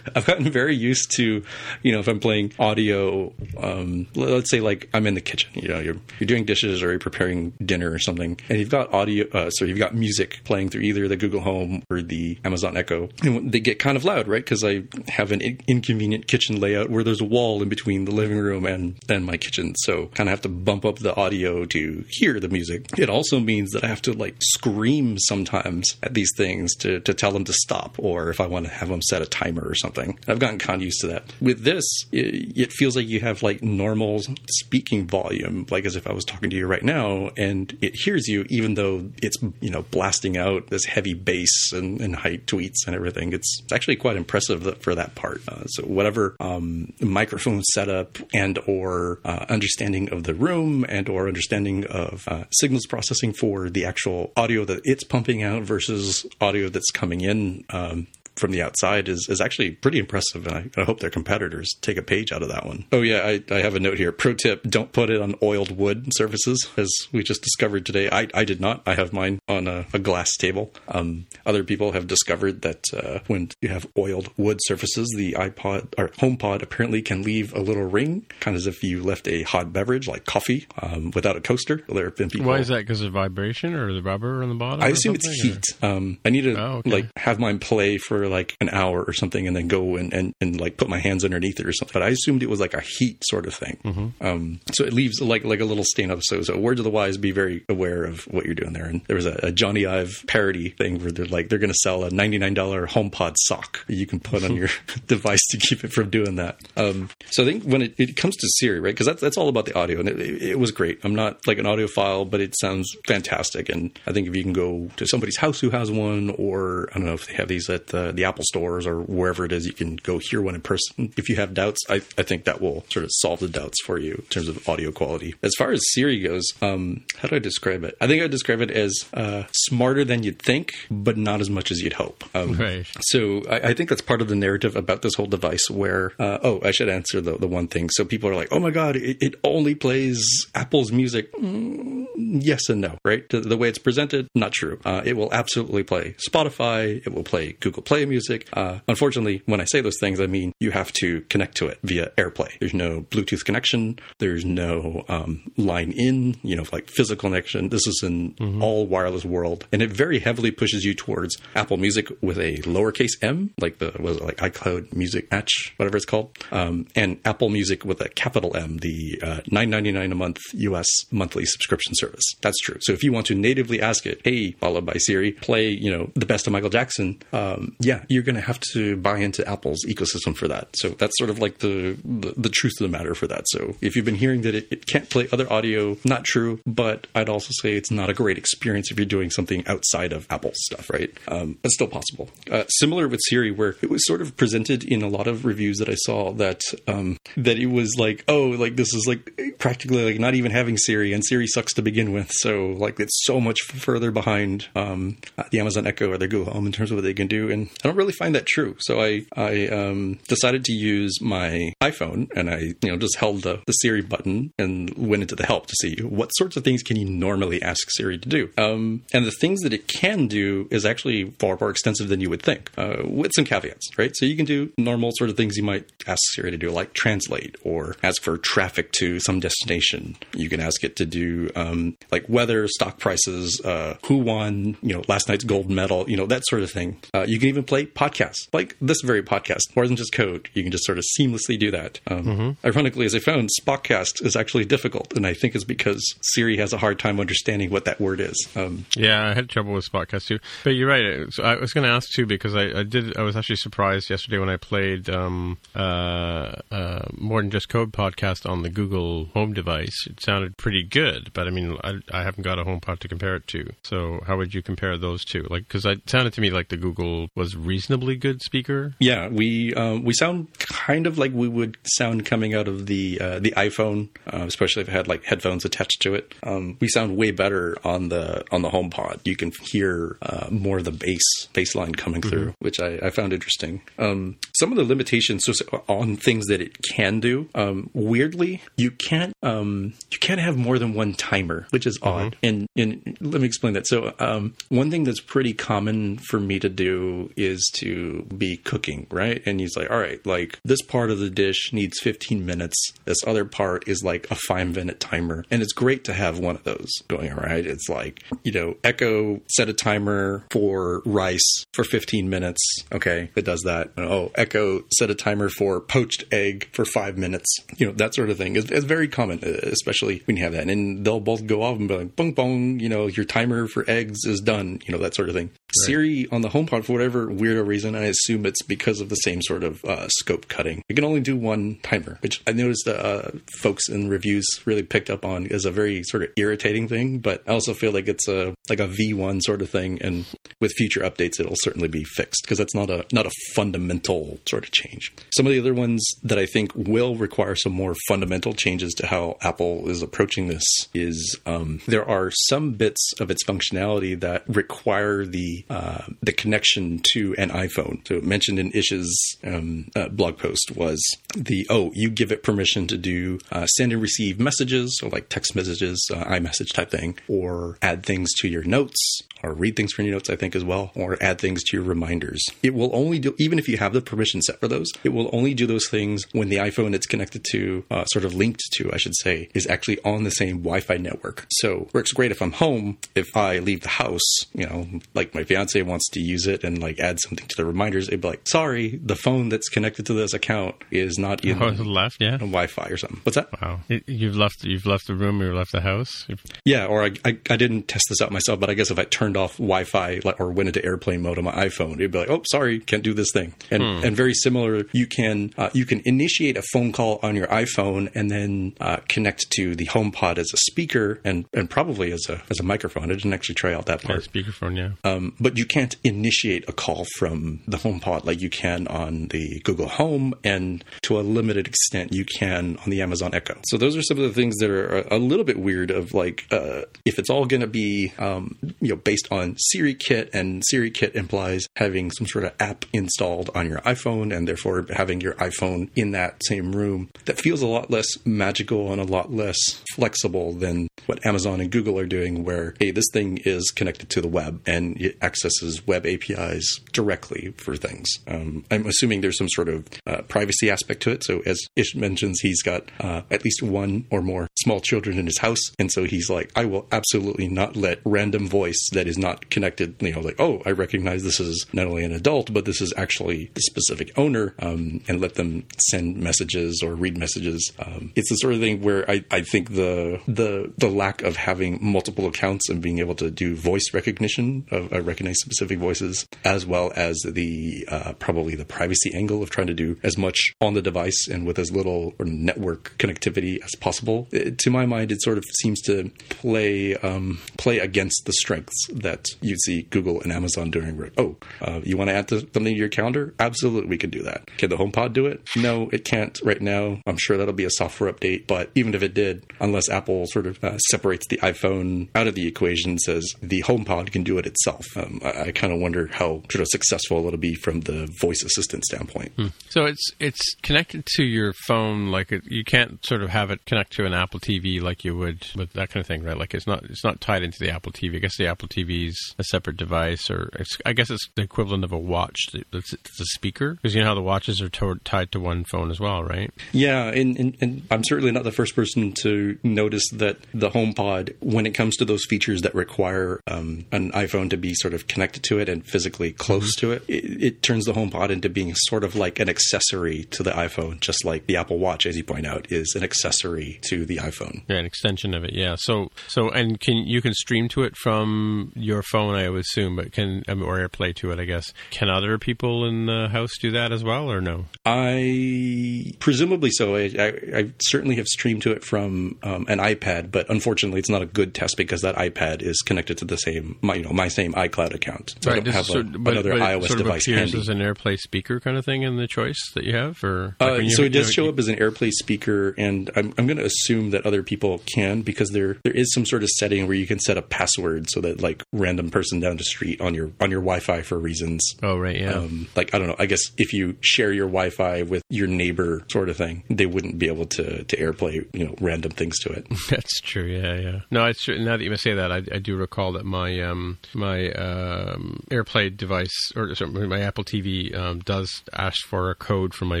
I've 0.14 0.26
gotten 0.26 0.50
very 0.50 0.74
used 0.74 1.10
to, 1.18 1.42
you 1.82 1.92
know, 1.92 2.00
if 2.00 2.08
I'm 2.08 2.20
playing 2.20 2.52
audio, 2.58 3.32
um, 3.60 4.06
let's 4.14 4.50
say 4.50 4.60
like 4.60 4.88
I'm 4.94 5.06
in 5.06 5.14
the 5.14 5.20
kitchen, 5.20 5.50
you 5.54 5.68
know, 5.68 5.78
you're 5.78 5.96
you're 6.18 6.26
doing 6.26 6.44
dishes 6.44 6.82
or 6.82 6.90
you're 6.90 6.98
preparing 6.98 7.52
dinner 7.64 7.90
or 7.90 7.98
something, 7.98 8.38
and 8.48 8.58
you've 8.58 8.70
got 8.70 8.92
audio, 8.92 9.26
uh, 9.32 9.50
so 9.50 9.64
you've 9.64 9.78
got 9.78 9.94
music 9.94 10.40
playing 10.44 10.70
through 10.70 10.82
either 10.82 11.06
the 11.08 11.16
Google 11.16 11.40
Home 11.40 11.82
or 11.90 12.00
the 12.02 12.38
Amazon 12.44 12.76
Echo, 12.76 13.08
and 13.22 13.52
they 13.52 13.60
get 13.60 13.78
kind 13.78 13.96
of 13.96 14.04
loud, 14.04 14.28
right? 14.28 14.44
Because 14.44 14.64
I 14.64 14.84
have 15.08 15.32
an 15.32 15.40
in- 15.40 15.60
inconvenient 15.66 16.26
kitchen 16.26 16.60
layout 16.60 16.90
where 16.90 17.04
there's 17.04 17.20
a 17.20 17.24
wall 17.24 17.62
in 17.62 17.68
between 17.68 18.04
the 18.04 18.12
living 18.12 18.38
room 18.38 18.64
and 18.64 18.96
and 19.08 19.24
my 19.24 19.36
kitchen, 19.36 19.74
so 19.76 20.06
kind 20.14 20.28
of 20.28 20.32
have 20.32 20.42
to 20.42 20.48
bump 20.48 20.84
up 20.84 20.98
the 20.98 21.14
audio 21.16 21.64
to 21.66 22.04
hear 22.08 22.40
the 22.40 22.48
music. 22.48 22.86
It 22.98 23.10
also 23.10 23.40
means 23.40 23.70
that 23.72 23.84
I 23.84 23.88
have 23.88 24.02
to 24.02 24.12
like 24.12 24.36
scream 24.40 25.18
sometimes 25.18 25.96
at 26.02 26.14
these 26.14 26.32
things 26.36 26.74
to 26.76 27.00
to 27.00 27.12
tell 27.14 27.32
them 27.32 27.44
to 27.44 27.52
stop, 27.52 27.96
or 27.98 28.30
if 28.30 28.40
I 28.40 28.46
want 28.46 28.66
to 28.66 28.72
have 28.72 28.88
them 28.88 29.02
set 29.02 29.22
a 29.22 29.26
timer 29.26 29.62
or 29.62 29.74
something. 29.74 30.18
I've 30.28 30.38
gotten 30.38 30.58
kind 30.58 30.80
of 30.80 30.84
used 30.84 31.00
to 31.00 31.07
that. 31.08 31.32
With 31.40 31.64
this, 31.64 31.84
it, 32.12 32.56
it 32.56 32.72
feels 32.72 32.96
like 32.96 33.06
you 33.06 33.20
have 33.20 33.42
like 33.42 33.62
normal 33.62 34.22
speaking 34.48 35.06
volume, 35.06 35.66
like 35.70 35.84
as 35.84 35.96
if 35.96 36.06
I 36.06 36.12
was 36.12 36.24
talking 36.24 36.50
to 36.50 36.56
you 36.56 36.66
right 36.66 36.82
now, 36.82 37.30
and 37.36 37.76
it 37.80 37.94
hears 37.94 38.28
you 38.28 38.46
even 38.48 38.74
though 38.74 39.10
it's 39.22 39.36
you 39.60 39.70
know 39.70 39.82
blasting 39.82 40.36
out 40.36 40.68
this 40.68 40.84
heavy 40.84 41.14
bass 41.14 41.72
and, 41.72 42.00
and 42.00 42.16
height 42.16 42.46
tweets 42.46 42.86
and 42.86 42.94
everything. 42.94 43.32
It's 43.32 43.62
actually 43.72 43.96
quite 43.96 44.16
impressive 44.16 44.80
for 44.80 44.94
that 44.94 45.14
part. 45.14 45.40
Uh, 45.48 45.64
so 45.66 45.82
whatever 45.84 46.36
um, 46.40 46.92
microphone 47.00 47.62
setup 47.62 48.18
and 48.32 48.58
or 48.66 49.20
uh, 49.24 49.46
understanding 49.48 50.10
of 50.10 50.24
the 50.24 50.34
room 50.34 50.84
and 50.88 51.08
or 51.08 51.28
understanding 51.28 51.84
of 51.86 52.26
uh, 52.28 52.44
signals 52.50 52.86
processing 52.86 53.32
for 53.32 53.70
the 53.70 53.84
actual 53.84 54.32
audio 54.36 54.64
that 54.64 54.80
it's 54.84 55.04
pumping 55.04 55.42
out 55.42 55.62
versus 55.62 56.26
audio 56.40 56.68
that's 56.68 56.90
coming 56.90 57.20
in 57.20 57.64
um, 57.70 58.06
from 58.38 58.52
the 58.52 58.62
outside 58.62 59.08
is, 59.08 59.26
is 59.28 59.40
actually 59.40 59.72
pretty 59.72 59.98
impressive. 59.98 60.46
And 60.46 60.56
I, 60.56 60.80
I, 60.80 60.84
hope 60.84 61.00
their 61.00 61.10
competitors 61.10 61.68
take 61.80 61.96
a 61.96 62.02
page 62.02 62.32
out 62.32 62.42
of 62.42 62.48
that 62.48 62.66
one. 62.66 62.86
Oh, 62.92 63.02
yeah, 63.02 63.20
I, 63.20 63.42
I, 63.50 63.60
have 63.60 63.74
a 63.74 63.80
note 63.80 63.98
here. 63.98 64.12
Pro 64.12 64.34
tip 64.34 64.62
don't 64.62 64.92
put 64.92 65.10
it 65.10 65.20
on 65.20 65.34
oiled 65.42 65.76
wood 65.76 66.08
surfaces, 66.14 66.68
as 66.76 66.90
we 67.12 67.22
just 67.22 67.42
discovered 67.42 67.84
today. 67.84 68.08
I, 68.10 68.28
I 68.34 68.44
did 68.44 68.60
not. 68.60 68.82
I 68.86 68.94
have 68.94 69.12
mine 69.12 69.40
on 69.48 69.66
a, 69.66 69.86
a 69.92 69.98
glass 69.98 70.36
table. 70.36 70.72
Um, 70.88 71.26
other 71.44 71.64
people 71.64 71.92
have 71.92 72.06
discovered 72.06 72.62
that 72.62 72.84
uh, 72.94 73.20
when 73.26 73.50
you 73.60 73.68
have 73.68 73.86
oiled 73.98 74.30
wood 74.36 74.58
surfaces, 74.62 75.12
the 75.16 75.32
iPod 75.32 75.94
or 75.98 76.08
HomePod 76.08 76.62
apparently 76.62 77.02
can 77.02 77.22
leave 77.22 77.52
a 77.54 77.60
little 77.60 77.84
ring, 77.84 78.26
kind 78.40 78.56
of 78.56 78.60
as 78.60 78.66
if 78.66 78.82
you 78.82 79.02
left 79.02 79.26
a 79.28 79.42
hot 79.42 79.72
beverage 79.72 80.08
like 80.08 80.24
coffee 80.24 80.66
um, 80.80 81.10
without 81.14 81.36
a 81.36 81.40
coaster. 81.40 81.82
There 81.88 82.04
have 82.04 82.16
been 82.16 82.30
people. 82.30 82.46
Why 82.46 82.58
is 82.58 82.68
that? 82.68 82.78
Because 82.78 83.02
of 83.02 83.12
vibration 83.12 83.74
or 83.74 83.92
the 83.92 84.02
rubber 84.02 84.42
on 84.42 84.48
the 84.48 84.54
bottom? 84.54 84.82
I 84.82 84.88
assume 84.88 85.14
it's 85.14 85.28
heat. 85.42 85.64
Um, 85.82 86.18
I 86.24 86.30
need 86.30 86.42
to 86.42 86.54
oh, 86.54 86.76
okay. 86.78 86.90
like 86.90 87.06
have 87.16 87.38
mine 87.38 87.58
play 87.58 87.98
for 87.98 88.27
like 88.28 88.56
an 88.60 88.68
hour 88.70 89.02
or 89.02 89.12
something 89.12 89.46
and 89.46 89.56
then 89.56 89.68
go 89.68 89.96
and, 89.96 90.12
and, 90.12 90.34
and 90.40 90.60
like 90.60 90.76
put 90.76 90.88
my 90.88 90.98
hands 90.98 91.24
underneath 91.24 91.60
it 91.60 91.66
or 91.66 91.72
something. 91.72 91.92
But 91.92 92.02
I 92.02 92.08
assumed 92.08 92.42
it 92.42 92.50
was 92.50 92.60
like 92.60 92.74
a 92.74 92.80
heat 92.80 93.22
sort 93.24 93.46
of 93.46 93.54
thing. 93.54 93.78
Mm-hmm. 93.84 94.26
Um, 94.26 94.60
so 94.72 94.84
it 94.84 94.92
leaves 94.92 95.20
like 95.20 95.44
like 95.44 95.60
a 95.60 95.64
little 95.64 95.84
stain 95.84 96.10
of 96.10 96.22
so. 96.24 96.42
So 96.42 96.58
words 96.58 96.80
of 96.80 96.84
the 96.84 96.90
wise, 96.90 97.16
be 97.16 97.30
very 97.30 97.64
aware 97.68 98.04
of 98.04 98.22
what 98.24 98.44
you're 98.44 98.54
doing 98.54 98.72
there. 98.72 98.86
And 98.86 99.02
there 99.06 99.16
was 99.16 99.26
a, 99.26 99.34
a 99.42 99.52
Jony 99.52 99.88
Ive 99.88 100.24
parody 100.26 100.70
thing 100.70 101.00
where 101.00 101.12
they're 101.12 101.26
like 101.26 101.48
they're 101.48 101.58
going 101.58 101.72
to 101.72 101.78
sell 101.82 102.04
a 102.04 102.10
$99 102.10 102.54
HomePod 102.88 103.34
sock 103.38 103.84
you 103.88 104.06
can 104.06 104.20
put 104.20 104.44
on 104.44 104.54
your 104.54 104.68
device 105.06 105.44
to 105.50 105.58
keep 105.58 105.84
it 105.84 105.92
from 105.92 106.10
doing 106.10 106.36
that. 106.36 106.60
Um, 106.76 107.10
so 107.30 107.42
I 107.42 107.46
think 107.46 107.64
when 107.64 107.82
it, 107.82 107.94
it 107.98 108.16
comes 108.16 108.36
to 108.36 108.48
Siri, 108.56 108.80
right? 108.80 108.94
Because 108.94 109.06
that's 109.06 109.20
that's 109.20 109.36
all 109.36 109.48
about 109.48 109.66
the 109.66 109.76
audio, 109.76 110.00
and 110.00 110.08
it, 110.08 110.20
it, 110.42 110.58
was 110.58 110.70
great. 110.70 111.00
I'm 111.04 111.14
not 111.14 111.46
like 111.46 111.58
an 111.58 111.64
audiophile, 111.64 112.28
but 112.28 112.40
it 112.40 112.54
sounds 112.58 112.94
fantastic. 113.06 113.68
And 113.68 113.98
I 114.06 114.12
think 114.12 114.28
if 114.28 114.36
you 114.36 114.42
can 114.42 114.52
go 114.52 114.88
to 114.96 115.06
somebody's 115.06 115.36
house 115.36 115.60
who 115.60 115.70
has 115.70 115.90
one, 115.90 116.30
or 116.38 116.88
I 116.90 116.98
don't 116.98 117.06
know 117.06 117.14
if 117.14 117.26
they 117.26 117.34
have 117.34 117.48
these 117.48 117.68
at 117.70 117.88
the, 117.88 118.12
the 118.18 118.24
Apple 118.24 118.44
stores 118.44 118.84
or 118.84 119.00
wherever 119.00 119.44
it 119.44 119.52
is 119.52 119.64
you 119.64 119.72
can 119.72 119.94
go 119.94 120.18
hear 120.18 120.42
one 120.42 120.56
in 120.56 120.60
person. 120.60 121.12
If 121.16 121.28
you 121.28 121.36
have 121.36 121.54
doubts, 121.54 121.80
I, 121.88 121.96
I 122.16 122.24
think 122.24 122.44
that 122.44 122.60
will 122.60 122.84
sort 122.90 123.04
of 123.04 123.10
solve 123.12 123.38
the 123.38 123.48
doubts 123.48 123.80
for 123.84 123.96
you 123.96 124.14
in 124.14 124.24
terms 124.24 124.48
of 124.48 124.68
audio 124.68 124.90
quality. 124.90 125.36
As 125.42 125.52
far 125.56 125.70
as 125.70 125.80
Siri 125.92 126.20
goes, 126.20 126.44
um, 126.60 127.04
how 127.18 127.28
do 127.28 127.36
I 127.36 127.38
describe 127.38 127.84
it? 127.84 127.96
I 128.00 128.08
think 128.08 128.20
I 128.20 128.24
would 128.24 128.32
describe 128.32 128.60
it 128.60 128.72
as 128.72 129.04
uh, 129.14 129.44
smarter 129.52 130.04
than 130.04 130.24
you'd 130.24 130.42
think, 130.42 130.74
but 130.90 131.16
not 131.16 131.40
as 131.40 131.48
much 131.48 131.70
as 131.70 131.80
you'd 131.80 131.92
hope. 131.92 132.24
Um, 132.34 132.54
right. 132.54 132.86
So 133.02 133.42
I, 133.48 133.68
I, 133.68 133.74
think 133.74 133.88
that's 133.88 134.02
part 134.02 134.20
of 134.20 134.28
the 134.28 134.34
narrative 134.34 134.74
about 134.74 135.02
this 135.02 135.14
whole 135.14 135.26
device 135.26 135.70
where, 135.70 136.12
uh, 136.18 136.38
oh, 136.42 136.60
I 136.64 136.72
should 136.72 136.88
answer 136.88 137.20
the, 137.20 137.38
the 137.38 137.46
one 137.46 137.68
thing. 137.68 137.88
So 137.90 138.04
people 138.04 138.28
are 138.28 138.34
like, 138.34 138.48
oh 138.50 138.58
my 138.58 138.70
God, 138.70 138.96
it, 138.96 139.18
it 139.22 139.34
only 139.44 139.76
plays 139.76 140.26
Apple's 140.56 140.90
music. 140.90 141.32
Mm, 141.34 142.06
yes 142.16 142.68
and 142.68 142.80
no, 142.80 142.98
right? 143.04 143.28
The, 143.28 143.40
the, 143.40 143.56
way 143.56 143.68
it's 143.68 143.78
presented, 143.78 144.28
not 144.34 144.52
true. 144.52 144.80
Uh, 144.84 145.02
it 145.04 145.16
will 145.16 145.32
absolutely 145.32 145.84
play 145.84 146.16
Spotify. 146.28 147.06
It 147.06 147.14
will 147.14 147.22
play 147.22 147.52
Google 147.52 147.82
Play 147.82 148.02
Music. 148.08 148.48
Uh, 148.52 148.78
unfortunately, 148.88 149.42
when 149.46 149.60
I 149.60 149.64
say 149.64 149.80
those 149.80 149.98
things, 150.00 150.20
I 150.20 150.26
mean 150.26 150.52
you 150.60 150.70
have 150.70 150.92
to 150.94 151.20
connect 151.22 151.56
to 151.58 151.68
it 151.68 151.78
via 151.82 152.10
AirPlay. 152.16 152.58
There's 152.58 152.74
no 152.74 153.02
Bluetooth 153.02 153.44
connection. 153.44 153.98
There's 154.18 154.44
no 154.44 155.04
um, 155.08 155.50
line 155.56 155.92
in, 155.96 156.36
you 156.42 156.56
know, 156.56 156.64
like 156.72 156.88
physical 156.88 157.30
connection. 157.30 157.68
This 157.68 157.86
is 157.86 158.02
an 158.02 158.32
mm-hmm. 158.32 158.62
all 158.62 158.86
wireless 158.86 159.24
world, 159.24 159.66
and 159.72 159.82
it 159.82 159.90
very 159.90 160.18
heavily 160.18 160.50
pushes 160.50 160.84
you 160.84 160.94
towards 160.94 161.36
Apple 161.54 161.76
Music 161.76 162.08
with 162.22 162.38
a 162.38 162.58
lowercase 162.58 163.12
m, 163.22 163.50
like 163.60 163.78
the 163.78 163.92
was 163.98 164.16
it 164.16 164.24
like 164.24 164.36
iCloud 164.38 164.92
Music 164.94 165.30
Match, 165.30 165.74
whatever 165.76 165.96
it's 165.96 166.06
called, 166.06 166.30
um, 166.50 166.86
and 166.94 167.18
Apple 167.24 167.48
Music 167.48 167.84
with 167.84 168.00
a 168.00 168.08
capital 168.08 168.56
M, 168.56 168.78
the 168.78 169.20
uh, 169.22 169.40
nine 169.50 169.70
ninety 169.70 169.92
nine 169.92 170.12
a 170.12 170.14
month 170.14 170.38
US 170.54 170.86
monthly 171.10 171.44
subscription 171.44 171.94
service. 171.94 172.24
That's 172.40 172.58
true. 172.58 172.78
So 172.80 172.92
if 172.92 173.02
you 173.02 173.12
want 173.12 173.26
to 173.26 173.34
natively 173.34 173.80
ask 173.80 174.06
it, 174.06 174.20
hey, 174.24 174.52
followed 174.52 174.86
by 174.86 174.94
Siri, 174.94 175.32
play, 175.32 175.68
you 175.68 175.90
know, 175.90 176.10
the 176.14 176.26
best 176.26 176.46
of 176.46 176.52
Michael 176.52 176.70
Jackson, 176.70 177.20
um, 177.32 177.76
yeah, 177.80 177.97
you're 178.08 178.22
going 178.22 178.34
to 178.34 178.40
have 178.40 178.60
to 178.72 178.96
buy 178.96 179.18
into 179.18 179.46
Apple's 179.48 179.84
ecosystem 179.86 180.36
for 180.36 180.48
that. 180.48 180.68
So 180.74 180.90
that's 180.90 181.16
sort 181.18 181.30
of 181.30 181.38
like 181.38 181.58
the, 181.58 181.98
the, 182.04 182.34
the 182.36 182.48
truth 182.48 182.74
of 182.80 182.90
the 182.90 182.96
matter 182.96 183.14
for 183.14 183.26
that. 183.26 183.44
So 183.48 183.76
if 183.80 183.96
you've 183.96 184.04
been 184.04 184.16
hearing 184.16 184.42
that 184.42 184.54
it, 184.54 184.68
it, 184.70 184.86
can't 184.86 185.10
play 185.10 185.28
other 185.32 185.52
audio, 185.52 185.98
not 186.04 186.24
true, 186.24 186.60
but 186.66 187.06
I'd 187.14 187.28
also 187.28 187.50
say 187.60 187.74
it's 187.74 187.90
not 187.90 188.08
a 188.08 188.14
great 188.14 188.38
experience 188.38 188.90
if 188.90 188.98
you're 188.98 189.06
doing 189.06 189.30
something 189.30 189.66
outside 189.66 190.12
of 190.12 190.26
Apple 190.30 190.52
stuff, 190.54 190.88
right? 190.90 191.12
Um, 191.28 191.58
but 191.60 191.72
still 191.72 191.88
possible. 191.88 192.30
Uh, 192.50 192.64
similar 192.68 193.06
with 193.06 193.20
Siri, 193.24 193.50
where 193.50 193.76
it 193.82 193.90
was 193.90 194.06
sort 194.06 194.22
of 194.22 194.36
presented 194.36 194.82
in 194.84 195.02
a 195.02 195.08
lot 195.08 195.26
of 195.26 195.44
reviews 195.44 195.76
that 195.78 195.90
I 195.90 195.94
saw 195.94 196.32
that 196.34 196.62
um, 196.86 197.18
that 197.36 197.58
it 197.58 197.66
was 197.66 197.96
like, 197.98 198.24
oh, 198.28 198.46
like 198.48 198.76
this 198.76 198.94
is 198.94 199.06
like 199.06 199.58
practically 199.58 200.04
like 200.04 200.18
not 200.18 200.34
even 200.34 200.52
having 200.52 200.78
Siri, 200.78 201.12
and 201.12 201.24
Siri 201.24 201.46
sucks 201.46 201.74
to 201.74 201.82
begin 201.82 201.98
begin 201.98 202.12
with. 202.12 202.30
So 202.32 202.68
like 202.78 203.00
it's 203.00 203.24
so 203.24 203.40
much 203.40 203.60
further 203.62 204.10
behind 204.10 204.68
um, 204.76 205.16
the 205.50 205.58
Amazon 205.58 205.86
Echo 205.86 206.10
or 206.10 206.18
the 206.18 206.28
Google 206.28 206.52
Home 206.52 206.66
in 206.66 206.72
terms 206.72 206.90
of 206.90 206.96
what 206.96 207.02
they 207.02 207.14
can 207.14 207.26
do, 207.26 207.50
and 207.50 207.68
I 207.82 207.88
don't 207.88 207.96
really 207.96 208.12
find 208.12 208.34
that 208.34 208.46
true. 208.46 208.76
So 208.80 209.00
I 209.00 209.26
I 209.36 209.68
um, 209.68 210.18
decided 210.28 210.64
to 210.66 210.72
use 210.72 211.20
my 211.20 211.72
iPhone 211.80 212.28
and 212.34 212.50
I 212.50 212.74
you 212.82 212.90
know 212.90 212.96
just 212.96 213.16
held 213.16 213.42
the, 213.42 213.60
the 213.66 213.72
Siri 213.72 214.02
button 214.02 214.52
and 214.58 214.92
went 214.96 215.22
into 215.22 215.36
the 215.36 215.46
help 215.46 215.66
to 215.66 215.74
see 215.80 215.96
what 216.02 216.30
sorts 216.30 216.56
of 216.56 216.64
things 216.64 216.82
can 216.82 216.96
you 216.96 217.04
normally 217.04 217.62
ask 217.62 217.88
Siri 217.90 218.18
to 218.18 218.28
do. 218.28 218.50
Um, 218.58 219.02
and 219.12 219.24
the 219.24 219.30
things 219.30 219.60
that 219.60 219.72
it 219.72 219.88
can 219.88 220.26
do 220.26 220.68
is 220.70 220.84
actually 220.84 221.30
far 221.38 221.56
more 221.60 221.70
extensive 221.70 222.08
than 222.08 222.20
you 222.20 222.30
would 222.30 222.42
think, 222.42 222.70
uh, 222.76 223.02
with 223.04 223.32
some 223.34 223.44
caveats, 223.44 223.96
right? 223.98 224.14
So 224.14 224.26
you 224.26 224.36
can 224.36 224.46
do 224.46 224.72
normal 224.76 225.10
sort 225.14 225.30
of 225.30 225.36
things 225.36 225.56
you 225.56 225.62
might 225.62 225.90
ask 226.06 226.20
Siri 226.34 226.50
to 226.50 226.56
do, 226.56 226.70
like 226.70 226.92
translate 226.92 227.56
or 227.62 227.96
ask 228.02 228.22
for 228.22 228.38
traffic 228.38 228.92
to 228.92 229.20
some 229.20 229.40
destination. 229.40 230.16
You 230.34 230.48
can 230.48 230.60
ask 230.60 230.84
it 230.84 230.96
to 230.96 231.06
do 231.06 231.50
um, 231.54 231.96
like 232.10 232.28
weather, 232.28 232.66
stock 232.68 232.98
prices, 232.98 233.60
uh, 233.64 233.96
who 234.06 234.18
won, 234.18 234.76
you 234.82 234.94
know, 234.94 235.02
last 235.08 235.28
night's 235.28 235.44
gold 235.44 235.70
medal, 235.70 236.08
you 236.08 236.16
know, 236.16 236.26
that 236.26 236.46
sort 236.46 236.62
of 236.62 236.70
thing. 236.70 236.98
Uh, 237.14 237.24
you 237.26 237.38
can 237.38 237.48
even 237.48 237.64
play 237.68 237.86
podcasts, 237.86 238.48
like 238.52 238.76
this 238.80 239.02
very 239.02 239.22
podcast, 239.22 239.76
more 239.76 239.86
than 239.86 239.96
just 239.96 240.12
code. 240.12 240.48
You 240.54 240.62
can 240.62 240.72
just 240.72 240.84
sort 240.84 240.98
of 240.98 241.04
seamlessly 241.18 241.58
do 241.58 241.70
that. 241.70 242.00
Um, 242.06 242.24
mm-hmm. 242.24 242.66
Ironically, 242.66 243.06
as 243.06 243.14
I 243.14 243.20
found, 243.20 243.50
Spockcast 243.60 244.24
is 244.24 244.34
actually 244.34 244.64
difficult, 244.64 245.12
and 245.14 245.26
I 245.26 245.34
think 245.34 245.54
it's 245.54 245.64
because 245.64 246.02
Siri 246.22 246.56
has 246.56 246.72
a 246.72 246.78
hard 246.78 246.98
time 246.98 247.20
understanding 247.20 247.70
what 247.70 247.84
that 247.84 248.00
word 248.00 248.20
is. 248.20 248.48
Um, 248.56 248.86
yeah, 248.96 249.28
I 249.28 249.34
had 249.34 249.48
trouble 249.48 249.74
with 249.74 249.88
Spockcast 249.90 250.26
too. 250.26 250.38
But 250.64 250.70
you're 250.70 250.88
right. 250.88 251.32
So 251.32 251.44
I 251.44 251.56
was 251.56 251.72
going 251.72 251.84
to 251.84 251.92
ask 251.92 252.10
too 252.10 252.26
because 252.26 252.56
I, 252.56 252.80
I, 252.80 252.82
did. 252.82 253.16
I 253.16 253.22
was 253.22 253.36
actually 253.36 253.56
surprised 253.56 254.10
yesterday 254.10 254.38
when 254.38 254.48
I 254.48 254.56
played 254.56 255.10
um, 255.10 255.58
uh, 255.76 256.52
uh, 256.70 257.07
more 257.28 257.42
than 257.42 257.50
just 257.50 257.68
code 257.68 257.92
podcast 257.92 258.48
on 258.48 258.62
the 258.62 258.70
Google 258.70 259.26
Home 259.34 259.52
device. 259.52 260.06
It 260.06 260.20
sounded 260.22 260.56
pretty 260.56 260.82
good, 260.82 261.30
but 261.34 261.46
I 261.46 261.50
mean, 261.50 261.76
I, 261.84 261.98
I 262.12 262.22
haven't 262.22 262.42
got 262.42 262.58
a 262.58 262.64
HomePod 262.64 262.98
to 263.00 263.08
compare 263.08 263.36
it 263.36 263.46
to. 263.48 263.70
So 263.84 264.20
how 264.26 264.36
would 264.38 264.54
you 264.54 264.62
compare 264.62 264.96
those 264.96 265.24
two? 265.24 265.46
Like, 265.50 265.68
because 265.68 265.84
it 265.84 266.08
sounded 266.08 266.32
to 266.34 266.40
me 266.40 266.50
like 266.50 266.68
the 266.68 266.76
Google 266.76 267.28
was 267.36 267.54
reasonably 267.54 268.16
good 268.16 268.42
speaker. 268.42 268.94
Yeah, 268.98 269.28
we 269.28 269.74
um, 269.74 270.04
we 270.04 270.14
sound 270.14 270.48
kind 270.58 271.06
of 271.06 271.18
like 271.18 271.32
we 271.32 271.48
would 271.48 271.76
sound 271.84 272.24
coming 272.24 272.54
out 272.54 272.66
of 272.66 272.86
the 272.86 273.20
uh, 273.20 273.38
the 273.40 273.52
iPhone, 273.52 274.08
uh, 274.32 274.44
especially 274.46 274.82
if 274.82 274.88
it 274.88 274.92
had 274.92 275.08
like 275.08 275.24
headphones 275.24 275.64
attached 275.64 276.00
to 276.02 276.14
it. 276.14 276.34
Um, 276.42 276.78
we 276.80 276.88
sound 276.88 277.16
way 277.16 277.30
better 277.30 277.76
on 277.84 278.08
the 278.08 278.44
on 278.50 278.62
the 278.62 278.70
HomePod. 278.70 279.20
You 279.24 279.36
can 279.36 279.52
hear 279.70 280.16
uh, 280.22 280.48
more 280.50 280.78
of 280.78 280.84
the 280.84 280.92
bass 280.92 281.46
bass 281.52 281.74
line 281.74 281.94
coming 281.94 282.22
mm-hmm. 282.22 282.30
through, 282.30 282.54
which 282.60 282.80
I, 282.80 282.98
I 283.02 283.10
found 283.10 283.32
interesting. 283.32 283.82
Um, 283.98 284.36
some 284.58 284.72
of 284.72 284.78
the 284.78 284.84
limitations 284.84 285.44
so, 285.44 285.52
on 285.88 286.16
things 286.16 286.46
that 286.46 286.60
it 286.60 286.76
can 286.82 287.17
do, 287.20 287.48
um, 287.54 287.90
weirdly, 287.94 288.62
you 288.76 288.90
can't 288.90 289.34
um, 289.42 289.94
you 290.10 290.18
can't 290.18 290.40
have 290.40 290.56
more 290.56 290.78
than 290.78 290.94
one 290.94 291.14
timer, 291.14 291.66
which 291.70 291.86
is 291.86 291.98
mm-hmm. 291.98 292.26
odd. 292.26 292.36
And, 292.42 292.66
and 292.76 293.16
let 293.20 293.40
me 293.40 293.46
explain 293.46 293.74
that. 293.74 293.86
So 293.86 294.14
um, 294.18 294.54
one 294.68 294.90
thing 294.90 295.04
that's 295.04 295.20
pretty 295.20 295.54
common 295.54 296.18
for 296.18 296.40
me 296.40 296.58
to 296.58 296.68
do 296.68 297.32
is 297.36 297.70
to 297.76 298.22
be 298.36 298.56
cooking, 298.56 299.06
right? 299.10 299.42
And 299.46 299.60
he's 299.60 299.76
like, 299.76 299.90
all 299.90 299.98
right, 299.98 300.24
like 300.26 300.58
this 300.64 300.82
part 300.82 301.10
of 301.10 301.18
the 301.18 301.30
dish 301.30 301.72
needs 301.72 301.98
15 302.00 302.44
minutes. 302.44 302.76
This 303.04 303.18
other 303.26 303.44
part 303.44 303.86
is 303.88 304.02
like 304.02 304.30
a 304.30 304.34
five 304.34 304.74
minute 304.74 305.00
timer. 305.00 305.44
And 305.50 305.62
it's 305.62 305.72
great 305.72 306.04
to 306.04 306.12
have 306.12 306.38
one 306.38 306.56
of 306.56 306.64
those 306.64 306.90
going, 307.08 307.32
all 307.32 307.40
right? 307.40 307.64
It's 307.64 307.88
like, 307.88 308.22
you 308.44 308.52
know, 308.52 308.76
Echo 308.84 309.40
set 309.48 309.68
a 309.68 309.72
timer 309.72 310.44
for 310.50 311.02
rice 311.04 311.64
for 311.72 311.84
15 311.84 312.28
minutes. 312.28 312.60
Okay, 312.92 313.30
it 313.34 313.44
does 313.44 313.62
that. 313.62 313.92
Oh, 313.96 314.30
Echo 314.34 314.82
set 314.98 315.10
a 315.10 315.14
timer 315.14 315.48
for 315.48 315.80
poached 315.80 316.24
egg 316.32 316.68
for 316.72 316.84
five 316.84 317.07
minutes. 317.16 317.56
You 317.76 317.86
know, 317.86 317.92
that 317.92 318.14
sort 318.14 318.30
of 318.30 318.36
thing 318.36 318.56
is, 318.56 318.70
is 318.70 318.84
very 318.84 319.08
common, 319.08 319.42
especially 319.44 320.22
when 320.26 320.36
you 320.36 320.42
have 320.42 320.52
that. 320.52 320.68
And 320.68 321.04
they'll 321.04 321.20
both 321.20 321.46
go 321.46 321.62
off 321.62 321.78
and 321.78 321.88
be 321.88 321.96
like, 321.96 322.16
bong, 322.16 322.32
bong, 322.32 322.80
you 322.80 322.88
know, 322.88 323.06
your 323.06 323.24
timer 323.24 323.66
for 323.68 323.84
eggs 323.88 324.24
is 324.24 324.40
done, 324.40 324.80
you 324.86 324.92
know, 324.92 324.98
that 324.98 325.14
sort 325.14 325.28
of 325.28 325.34
thing. 325.34 325.46
Right. 325.46 325.86
Siri 325.86 326.26
on 326.32 326.42
the 326.42 326.48
HomePod, 326.48 326.84
for 326.84 326.92
whatever 326.92 327.26
weirdo 327.26 327.66
reason, 327.66 327.94
I 327.94 328.04
assume 328.04 328.46
it's 328.46 328.62
because 328.62 329.00
of 329.00 329.08
the 329.08 329.16
same 329.16 329.42
sort 329.42 329.64
of 329.64 329.84
uh, 329.84 330.08
scope 330.08 330.48
cutting. 330.48 330.82
You 330.88 330.94
can 330.94 331.04
only 331.04 331.20
do 331.20 331.36
one 331.36 331.78
timer, 331.82 332.18
which 332.22 332.42
I 332.46 332.52
noticed 332.52 332.88
uh, 332.88 333.30
folks 333.60 333.88
in 333.88 334.08
reviews 334.08 334.46
really 334.64 334.82
picked 334.82 335.10
up 335.10 335.24
on 335.24 335.46
as 335.48 335.64
a 335.64 335.70
very 335.70 336.02
sort 336.04 336.22
of 336.22 336.30
irritating 336.36 336.88
thing. 336.88 337.18
But 337.18 337.42
I 337.46 337.52
also 337.52 337.74
feel 337.74 337.92
like 337.92 338.08
it's 338.08 338.28
a 338.28 338.54
like 338.68 338.80
a 338.80 338.88
V1 338.88 339.42
sort 339.42 339.62
of 339.62 339.70
thing, 339.70 340.00
and 340.02 340.26
with 340.60 340.72
future 340.72 341.00
updates, 341.00 341.38
it'll 341.38 341.54
certainly 341.56 341.88
be 341.88 342.04
fixed 342.04 342.42
because 342.42 342.58
that's 342.58 342.74
not 342.74 342.90
a 342.90 343.04
not 343.12 343.26
a 343.26 343.30
fundamental 343.54 344.38
sort 344.48 344.64
of 344.64 344.72
change. 344.72 345.12
Some 345.34 345.46
of 345.46 345.52
the 345.52 345.58
other 345.58 345.74
ones 345.74 346.04
that 346.22 346.38
I 346.38 346.46
think 346.46 346.72
will 346.98 347.16
require 347.16 347.54
some 347.54 347.72
more 347.72 347.94
fundamental 348.06 348.52
changes 348.52 348.92
to 348.94 349.06
how 349.06 349.36
Apple 349.40 349.88
is 349.88 350.02
approaching 350.02 350.48
this 350.48 350.64
is 350.94 351.38
um, 351.46 351.80
there 351.86 352.08
are 352.08 352.30
some 352.48 352.72
bits 352.72 353.12
of 353.20 353.30
its 353.30 353.44
functionality 353.44 354.18
that 354.20 354.42
require 354.48 355.24
the 355.24 355.64
uh, 355.70 356.04
the 356.22 356.32
connection 356.32 357.00
to 357.12 357.34
an 357.38 357.50
iPhone. 357.50 358.06
So 358.06 358.20
mentioned 358.20 358.58
in 358.58 358.72
Ish's 358.72 359.36
um, 359.44 359.90
uh, 359.94 360.08
blog 360.08 360.38
post 360.38 360.72
was 360.74 361.00
the 361.34 361.66
oh 361.70 361.90
you 361.94 362.10
give 362.10 362.32
it 362.32 362.42
permission 362.42 362.86
to 362.88 362.98
do 362.98 363.38
uh, 363.52 363.66
send 363.66 363.92
and 363.92 364.02
receive 364.02 364.40
messages, 364.40 364.98
so 364.98 365.08
like 365.08 365.28
text 365.28 365.54
messages, 365.54 366.08
uh, 366.12 366.24
iMessage 366.24 366.72
type 366.72 366.90
thing, 366.90 367.18
or 367.28 367.78
add 367.82 368.04
things 368.04 368.32
to 368.34 368.48
your 368.48 368.64
notes, 368.64 369.22
or 369.42 369.54
read 369.54 369.76
things 369.76 369.92
from 369.92 370.04
your 370.06 370.14
notes, 370.14 370.30
I 370.30 370.36
think 370.36 370.56
as 370.56 370.64
well, 370.64 370.90
or 370.94 371.16
add 371.22 371.40
things 371.40 371.62
to 371.64 371.76
your 371.76 371.86
reminders. 371.86 372.44
It 372.62 372.74
will 372.74 372.90
only 372.94 373.18
do 373.18 373.34
even 373.38 373.58
if 373.58 373.68
you 373.68 373.76
have 373.78 373.92
the 373.92 374.00
permission 374.00 374.42
set 374.42 374.60
for 374.60 374.68
those. 374.68 374.90
It 375.04 375.10
will 375.10 375.30
only 375.32 375.54
do 375.54 375.66
those 375.66 375.88
things 375.88 376.24
when 376.32 376.48
the 376.48 376.56
iPhone 376.56 376.87
it's 376.94 377.06
connected 377.06 377.44
to, 377.52 377.84
uh, 377.90 378.04
sort 378.06 378.24
of 378.24 378.34
linked 378.34 378.60
to, 378.74 378.92
I 378.92 378.96
should 378.96 379.14
say, 379.16 379.48
is 379.54 379.66
actually 379.66 380.00
on 380.04 380.24
the 380.24 380.30
same 380.30 380.58
Wi-Fi 380.58 380.96
network. 380.96 381.46
So 381.50 381.88
works 381.92 382.12
great 382.12 382.30
if 382.30 382.42
I'm 382.42 382.52
home. 382.52 382.98
If 383.14 383.36
I 383.36 383.58
leave 383.58 383.82
the 383.82 383.88
house, 383.88 384.22
you 384.54 384.66
know, 384.66 384.86
like 385.14 385.34
my 385.34 385.44
fiance 385.44 385.80
wants 385.82 386.08
to 386.10 386.20
use 386.20 386.46
it 386.46 386.64
and 386.64 386.80
like 386.80 386.98
add 386.98 387.20
something 387.20 387.46
to 387.46 387.56
the 387.56 387.64
reminders, 387.64 388.08
it'd 388.08 388.20
be 388.20 388.28
like, 388.28 388.46
sorry, 388.46 389.00
the 389.02 389.16
phone 389.16 389.48
that's 389.48 389.68
connected 389.68 390.06
to 390.06 390.14
this 390.14 390.32
account 390.34 390.76
is 390.90 391.18
not 391.18 391.44
in 391.44 391.62
oh, 391.62 391.68
left, 391.68 392.16
yeah, 392.20 392.38
Wi-Fi 392.38 392.86
or 392.88 392.96
something. 392.96 393.20
What's 393.22 393.36
that? 393.36 393.48
Wow, 393.60 393.80
you've 394.06 394.36
left, 394.36 394.64
you've 394.64 394.86
left 394.86 395.06
the 395.06 395.14
room, 395.14 395.40
you 395.40 395.54
left 395.54 395.72
the 395.72 395.80
house. 395.80 396.26
Yeah, 396.64 396.86
or 396.86 397.04
I, 397.04 397.12
I, 397.24 397.38
I, 397.50 397.56
didn't 397.56 397.88
test 397.88 398.04
this 398.08 398.20
out 398.20 398.30
myself, 398.30 398.60
but 398.60 398.70
I 398.70 398.74
guess 398.74 398.90
if 398.90 398.98
I 398.98 399.04
turned 399.04 399.36
off 399.36 399.56
Wi-Fi 399.58 400.20
or 400.38 400.50
went 400.50 400.68
into 400.68 400.84
airplane 400.84 401.22
mode 401.22 401.38
on 401.38 401.44
my 401.44 401.52
iPhone, 401.52 401.94
it'd 401.94 402.10
be 402.10 402.18
like, 402.18 402.30
oh, 402.30 402.42
sorry, 402.50 402.78
can't 402.80 403.02
do 403.02 403.14
this 403.14 403.30
thing. 403.32 403.54
And 403.70 403.82
hmm. 403.82 404.04
and 404.04 404.16
very 404.16 404.34
similar, 404.34 404.84
you 404.92 405.06
can 405.06 405.52
uh, 405.56 405.70
you 405.72 405.84
can 405.84 406.02
initiate 406.04 406.56
a 406.56 406.62
phone 406.72 406.77
call 406.92 407.18
on 407.22 407.36
your 407.36 407.46
iPhone 407.48 408.10
and 408.14 408.30
then 408.30 408.74
uh, 408.80 408.98
connect 409.08 409.50
to 409.52 409.74
the 409.74 409.86
HomePod 409.86 410.38
as 410.38 410.50
a 410.52 410.56
speaker 410.56 411.20
and 411.24 411.44
and 411.52 411.68
probably 411.68 412.12
as 412.12 412.26
a 412.28 412.42
as 412.50 412.58
a 412.60 412.62
microphone. 412.62 413.04
I 413.04 413.14
didn't 413.14 413.32
actually 413.32 413.56
try 413.56 413.74
out 413.74 413.86
that 413.86 414.02
part. 414.02 414.28
Yeah, 414.32 414.42
speakerphone, 414.42 414.76
yeah. 414.76 415.10
Um, 415.10 415.34
but 415.40 415.58
you 415.58 415.66
can't 415.66 415.96
initiate 416.04 416.68
a 416.68 416.72
call 416.72 417.06
from 417.16 417.60
the 417.66 417.76
HomePod 417.78 418.24
like 418.24 418.40
you 418.40 418.50
can 418.50 418.86
on 418.88 419.28
the 419.28 419.60
Google 419.64 419.88
Home, 419.88 420.34
and 420.44 420.84
to 421.02 421.18
a 421.18 421.22
limited 421.22 421.66
extent, 421.66 422.12
you 422.12 422.24
can 422.24 422.78
on 422.84 422.90
the 422.90 423.02
Amazon 423.02 423.34
Echo. 423.34 423.58
So 423.66 423.76
those 423.76 423.96
are 423.96 424.02
some 424.02 424.18
of 424.18 424.24
the 424.24 424.32
things 424.32 424.56
that 424.58 424.70
are 424.70 425.06
a 425.10 425.18
little 425.18 425.44
bit 425.44 425.58
weird. 425.58 425.90
Of 425.90 426.14
like, 426.14 426.46
uh, 426.50 426.82
if 427.04 427.18
it's 427.18 427.30
all 427.30 427.46
going 427.46 427.60
to 427.60 427.66
be, 427.66 428.12
um, 428.18 428.56
you 428.80 428.90
know, 428.90 428.96
based 428.96 429.28
on 429.30 429.56
Siri 429.58 429.94
Kit, 429.94 430.30
and 430.32 430.62
Siri 430.66 430.90
Kit 430.90 431.14
implies 431.14 431.66
having 431.76 432.10
some 432.10 432.26
sort 432.26 432.44
of 432.44 432.52
app 432.60 432.84
installed 432.92 433.50
on 433.54 433.68
your 433.68 433.78
iPhone, 433.80 434.36
and 434.36 434.48
therefore 434.48 434.86
having 434.90 435.20
your 435.20 435.34
iPhone 435.34 435.90
in 435.94 436.12
that 436.12 436.40
same 436.44 436.57
room, 436.62 437.10
that 437.24 437.38
feels 437.38 437.62
a 437.62 437.66
lot 437.66 437.90
less 437.90 438.06
magical 438.26 438.92
and 438.92 439.00
a 439.00 439.04
lot 439.04 439.32
less 439.32 439.56
flexible 439.94 440.52
than 440.52 440.88
what 441.06 441.24
Amazon 441.24 441.60
and 441.60 441.70
Google 441.70 441.98
are 441.98 442.06
doing, 442.06 442.44
where 442.44 442.74
hey, 442.78 442.90
this 442.90 443.06
thing 443.12 443.38
is 443.44 443.70
connected 443.70 444.10
to 444.10 444.20
the 444.20 444.28
web 444.28 444.60
and 444.66 445.00
it 445.00 445.16
accesses 445.22 445.86
web 445.86 446.06
APIs 446.06 446.80
directly 446.92 447.54
for 447.56 447.76
things. 447.76 448.08
Um, 448.26 448.64
I'm 448.70 448.86
assuming 448.86 449.20
there's 449.20 449.38
some 449.38 449.48
sort 449.48 449.68
of 449.68 449.86
uh, 450.06 450.22
privacy 450.22 450.70
aspect 450.70 451.02
to 451.02 451.10
it. 451.10 451.24
So 451.24 451.40
as 451.46 451.58
Ish 451.76 451.94
mentions, 451.94 452.40
he's 452.40 452.62
got 452.62 452.90
uh, 453.00 453.22
at 453.30 453.44
least 453.44 453.62
one 453.62 454.06
or 454.10 454.22
more 454.22 454.48
small 454.58 454.80
children 454.80 455.18
in 455.18 455.26
his 455.26 455.38
house, 455.38 455.60
and 455.78 455.90
so 455.90 456.04
he's 456.04 456.28
like, 456.28 456.50
I 456.56 456.64
will 456.64 456.86
absolutely 456.92 457.48
not 457.48 457.76
let 457.76 458.00
random 458.04 458.48
voice 458.48 458.88
that 458.92 459.06
is 459.06 459.18
not 459.18 459.50
connected. 459.50 459.96
You 460.00 460.12
know, 460.12 460.20
like, 460.20 460.40
oh, 460.40 460.62
I 460.66 460.70
recognize 460.70 461.22
this 461.22 461.40
is 461.40 461.66
not 461.72 461.86
only 461.86 462.04
an 462.04 462.12
adult, 462.12 462.52
but 462.52 462.64
this 462.64 462.80
is 462.80 462.92
actually 462.96 463.50
the 463.54 463.62
specific 463.62 464.16
owner, 464.18 464.54
um, 464.58 465.00
and 465.08 465.20
let 465.20 465.34
them 465.34 465.64
send 465.90 466.16
messages 466.16 466.47
or 466.56 466.94
read 466.94 467.16
messages. 467.16 467.72
Um, 467.78 468.12
it's 468.16 468.30
the 468.30 468.36
sort 468.36 468.54
of 468.54 468.60
thing 468.60 468.82
where 468.82 469.08
I, 469.10 469.24
I 469.30 469.42
think 469.42 469.74
the 469.74 470.20
the 470.26 470.72
the 470.76 470.88
lack 470.88 471.22
of 471.22 471.36
having 471.36 471.78
multiple 471.80 472.26
accounts 472.26 472.68
and 472.68 472.80
being 472.80 472.98
able 472.98 473.14
to 473.16 473.30
do 473.30 473.54
voice 473.54 473.92
recognition 473.92 474.66
of 474.70 474.92
uh, 474.92 475.02
recognize 475.02 475.36
specific 475.40 475.78
voices, 475.78 476.26
as 476.44 476.66
well 476.66 476.92
as 476.96 477.18
the 477.24 477.86
uh, 477.88 478.12
probably 478.14 478.54
the 478.54 478.64
privacy 478.64 479.12
angle 479.14 479.42
of 479.42 479.50
trying 479.50 479.66
to 479.66 479.74
do 479.74 479.98
as 480.02 480.16
much 480.16 480.38
on 480.60 480.74
the 480.74 480.82
device 480.82 481.28
and 481.28 481.46
with 481.46 481.58
as 481.58 481.70
little 481.72 482.14
network 482.20 482.96
connectivity 482.98 483.62
as 483.62 483.74
possible. 483.80 484.28
It, 484.30 484.58
to 484.58 484.70
my 484.70 484.86
mind, 484.86 485.12
it 485.12 485.22
sort 485.22 485.38
of 485.38 485.44
seems 485.60 485.80
to 485.82 486.10
play 486.28 486.94
um, 486.96 487.40
play 487.56 487.78
against 487.78 488.22
the 488.26 488.32
strengths 488.32 488.86
that 488.92 489.26
you 489.40 489.56
see 489.64 489.82
Google 489.82 490.20
and 490.20 490.32
Amazon 490.32 490.70
doing. 490.70 490.88
Oh, 491.16 491.36
uh, 491.60 491.80
you 491.84 491.96
want 491.96 492.08
to 492.08 492.14
add 492.14 492.28
something 492.30 492.64
to 492.64 492.70
your 492.72 492.88
calendar? 492.88 493.34
Absolutely, 493.38 493.88
we 493.88 493.98
can 493.98 494.10
do 494.10 494.22
that. 494.22 494.46
Can 494.58 494.70
the 494.70 494.76
HomePod 494.76 495.12
do 495.12 495.26
it? 495.26 495.42
No, 495.56 495.88
it 495.92 496.04
can't 496.04 496.37
right 496.42 496.60
now. 496.60 497.00
I'm 497.06 497.16
sure 497.16 497.36
that'll 497.36 497.54
be 497.54 497.64
a 497.64 497.70
software 497.70 498.12
update, 498.12 498.46
but 498.46 498.70
even 498.74 498.94
if 498.94 499.02
it 499.02 499.14
did, 499.14 499.46
unless 499.60 499.88
Apple 499.88 500.26
sort 500.26 500.46
of 500.46 500.62
uh, 500.62 500.78
separates 500.90 501.26
the 501.28 501.38
iPhone 501.38 502.08
out 502.14 502.26
of 502.26 502.34
the 502.34 502.46
equation 502.46 502.92
and 502.92 503.00
says 503.00 503.34
the 503.42 503.62
HomePod 503.62 504.12
can 504.12 504.22
do 504.22 504.38
it 504.38 504.46
itself. 504.46 504.84
Um, 504.96 505.20
I, 505.24 505.42
I 505.42 505.52
kind 505.52 505.72
of 505.72 505.80
wonder 505.80 506.08
how 506.12 506.42
sort 506.50 506.60
of 506.60 506.68
successful 506.68 507.26
it'll 507.26 507.38
be 507.38 507.54
from 507.54 507.80
the 507.80 508.08
voice 508.20 508.42
assistant 508.42 508.84
standpoint. 508.84 509.32
Hmm. 509.36 509.48
So 509.68 509.84
it's 509.84 510.10
it's 510.20 510.54
connected 510.62 511.06
to 511.16 511.24
your 511.24 511.52
phone, 511.66 512.10
like 512.10 512.32
it, 512.32 512.42
you 512.46 512.64
can't 512.64 513.04
sort 513.04 513.22
of 513.22 513.30
have 513.30 513.50
it 513.50 513.64
connect 513.66 513.92
to 513.94 514.06
an 514.06 514.14
Apple 514.14 514.40
TV 514.40 514.80
like 514.80 515.04
you 515.04 515.16
would 515.16 515.46
with 515.54 515.72
that 515.74 515.90
kind 515.90 516.00
of 516.00 516.06
thing, 516.06 516.22
right? 516.22 516.36
Like 516.36 516.54
it's 516.54 516.66
not 516.66 516.84
it's 516.84 517.04
not 517.04 517.20
tied 517.20 517.42
into 517.42 517.58
the 517.58 517.70
Apple 517.70 517.92
TV. 517.92 518.16
I 518.16 518.18
guess 518.18 518.36
the 518.36 518.46
Apple 518.46 518.68
TV 518.68 519.08
is 519.08 519.34
a 519.38 519.44
separate 519.44 519.76
device, 519.76 520.30
or 520.30 520.50
I 520.84 520.92
guess 520.92 521.10
it's 521.10 521.28
the 521.34 521.42
equivalent 521.42 521.84
of 521.84 521.92
a 521.92 521.98
watch. 521.98 522.38
It's, 522.54 522.92
it's 522.92 523.20
a 523.20 523.24
speaker 523.26 523.74
because 523.74 523.94
you 523.94 524.00
know 524.00 524.08
how 524.08 524.14
the 524.14 524.22
watches 524.22 524.60
are 524.60 524.68
tied 524.68 525.32
to 525.32 525.40
one 525.40 525.64
phone 525.64 525.90
as 525.90 526.00
well, 526.00 526.22
right? 526.28 526.50
Yeah, 526.72 527.06
and, 527.06 527.38
and, 527.38 527.56
and 527.60 527.82
I'm 527.90 528.04
certainly 528.04 528.32
not 528.32 528.44
the 528.44 528.52
first 528.52 528.76
person 528.76 529.12
to 529.22 529.58
notice 529.62 530.08
that 530.12 530.38
the 530.52 530.70
HomePod, 530.70 531.34
when 531.40 531.66
it 531.66 531.72
comes 531.72 531.96
to 531.96 532.04
those 532.04 532.24
features 532.24 532.62
that 532.62 532.74
require 532.74 533.40
um, 533.46 533.86
an 533.92 534.12
iPhone 534.12 534.50
to 534.50 534.56
be 534.56 534.74
sort 534.74 534.94
of 534.94 535.06
connected 535.06 535.42
to 535.44 535.58
it 535.58 535.68
and 535.68 535.86
physically 535.86 536.32
close 536.32 536.76
mm-hmm. 536.76 536.86
to 536.86 536.92
it, 536.92 537.04
it, 537.08 537.42
it 537.42 537.62
turns 537.62 537.84
the 537.84 537.92
HomePod 537.92 538.30
into 538.30 538.48
being 538.48 538.74
sort 538.74 539.04
of 539.04 539.16
like 539.16 539.38
an 539.38 539.48
accessory 539.48 540.24
to 540.24 540.42
the 540.42 540.50
iPhone, 540.50 541.00
just 541.00 541.24
like 541.24 541.46
the 541.46 541.56
Apple 541.56 541.78
Watch, 541.78 542.06
as 542.06 542.16
you 542.16 542.24
point 542.24 542.46
out, 542.46 542.70
is 542.70 542.94
an 542.94 543.02
accessory 543.02 543.78
to 543.82 544.04
the 544.04 544.16
iPhone. 544.16 544.62
Yeah, 544.68 544.76
an 544.76 544.86
extension 544.86 545.34
of 545.34 545.44
it. 545.44 545.52
Yeah. 545.52 545.76
So 545.78 546.10
so 546.26 546.50
and 546.50 546.78
can 546.80 546.96
you 546.98 547.22
can 547.22 547.34
stream 547.34 547.68
to 547.70 547.82
it 547.82 547.96
from 547.96 548.72
your 548.74 549.02
phone, 549.02 549.34
I 549.34 549.48
would 549.48 549.60
assume, 549.60 549.96
but 549.96 550.12
can 550.12 550.44
or 550.48 550.78
AirPlay 550.78 551.14
to 551.16 551.30
it, 551.30 551.38
I 551.38 551.44
guess. 551.44 551.72
Can 551.90 552.08
other 552.08 552.38
people 552.38 552.84
in 552.86 553.06
the 553.06 553.28
house 553.30 553.52
do 553.60 553.70
that 553.72 553.92
as 553.92 554.04
well, 554.04 554.30
or 554.30 554.40
no? 554.40 554.66
I 554.84 556.14
presumably 556.18 556.70
so. 556.70 556.96
I, 556.96 557.10
I, 557.18 557.32
I 557.54 557.72
certainly 557.80 558.16
have 558.16 558.26
streamed 558.26 558.62
to 558.62 558.72
it 558.72 558.84
from 558.84 559.38
um, 559.42 559.66
an 559.68 559.78
iPad, 559.78 560.30
but 560.30 560.48
unfortunately, 560.50 561.00
it's 561.00 561.10
not 561.10 561.22
a 561.22 561.26
good 561.26 561.54
test 561.54 561.76
because 561.76 562.02
that 562.02 562.16
iPad 562.16 562.62
is 562.62 562.80
connected 562.82 563.18
to 563.18 563.24
the 563.24 563.36
same, 563.36 563.78
my, 563.82 563.94
you 563.94 564.04
know, 564.04 564.10
my 564.10 564.28
same 564.28 564.52
iCloud 564.54 564.94
account. 564.94 565.34
So 565.40 565.50
right, 565.50 565.58
I 565.58 565.60
don't 565.60 565.74
have 565.74 565.90
a, 565.90 566.02
but, 566.02 566.32
another 566.34 566.50
but 566.50 566.60
iOS 566.60 566.86
sort 566.86 566.98
device 566.98 567.28
of 567.28 567.34
handy. 567.34 567.58
as 567.58 567.68
an 567.68 567.78
AirPlay 567.78 568.18
speaker 568.18 568.60
kind 568.60 568.76
of 568.76 568.84
thing 568.84 569.02
in 569.02 569.16
the 569.16 569.26
choice 569.26 569.58
that 569.74 569.84
you 569.84 569.94
have, 569.94 570.22
or 570.24 570.56
like 570.60 570.84
uh, 570.84 570.88
so 570.88 571.02
it 571.02 571.10
does 571.10 571.32
show 571.32 571.48
up 571.48 571.58
as 571.58 571.68
an 571.68 571.76
AirPlay 571.76 572.10
speaker, 572.10 572.74
and 572.78 573.10
I'm, 573.16 573.34
I'm 573.38 573.46
going 573.46 573.58
to 573.58 573.64
assume 573.64 574.10
that 574.10 574.26
other 574.26 574.42
people 574.42 574.80
can 574.86 575.22
because 575.22 575.50
there 575.50 575.78
there 575.84 575.92
is 575.92 576.12
some 576.12 576.26
sort 576.26 576.42
of 576.42 576.48
setting 576.50 576.86
where 576.86 576.96
you 576.96 577.06
can 577.06 577.18
set 577.18 577.36
a 577.36 577.42
password 577.42 578.08
so 578.10 578.20
that 578.20 578.40
like 578.40 578.62
random 578.72 579.10
person 579.10 579.40
down 579.40 579.56
the 579.56 579.64
street 579.64 580.00
on 580.00 580.14
your 580.14 580.30
on 580.40 580.50
your 580.50 580.60
Wi-Fi 580.60 581.02
for 581.02 581.18
reasons. 581.18 581.74
Oh 581.82 581.96
right, 581.98 582.18
yeah. 582.18 582.32
Um, 582.32 582.68
like 582.76 582.94
I 582.94 582.98
don't 582.98 583.08
know. 583.08 583.16
I 583.18 583.26
guess 583.26 583.40
if 583.56 583.72
you 583.72 583.96
share 584.00 584.32
your 584.32 584.46
Wi-Fi 584.46 585.02
with 585.02 585.22
your 585.28 585.46
neighbor, 585.46 586.02
sort 586.10 586.28
of 586.28 586.36
thing, 586.36 586.64
they 586.68 586.86
wouldn't 586.86 587.18
be 587.18 587.28
able 587.28 587.46
to 587.46 587.84
to 587.84 587.96
AirPlay 587.96 588.46
you 588.52 588.66
know 588.66 588.74
random 588.80 589.12
things 589.12 589.38
to 589.40 589.50
it. 589.50 589.66
That's 589.90 590.20
true. 590.20 590.44
Yeah, 590.44 590.74
yeah. 590.74 591.00
No, 591.10 591.24
it's 591.26 591.44
true. 591.44 591.58
Now 591.58 591.76
that 591.76 591.84
you 591.84 591.96
say 591.96 592.14
that, 592.14 592.30
I, 592.30 592.36
I 592.52 592.58
do 592.58 592.76
recall 592.76 593.12
that 593.12 593.24
my 593.24 593.60
um 593.60 593.98
my 594.14 594.50
um, 594.52 595.42
AirPlay 595.50 595.96
device 595.96 596.52
or 596.56 596.74
sorry, 596.74 597.06
my 597.06 597.20
Apple 597.20 597.44
TV 597.44 597.94
um, 597.96 598.20
does 598.20 598.62
ask 598.72 599.04
for 599.06 599.30
a 599.30 599.34
code 599.34 599.74
from 599.74 599.88
my 599.88 600.00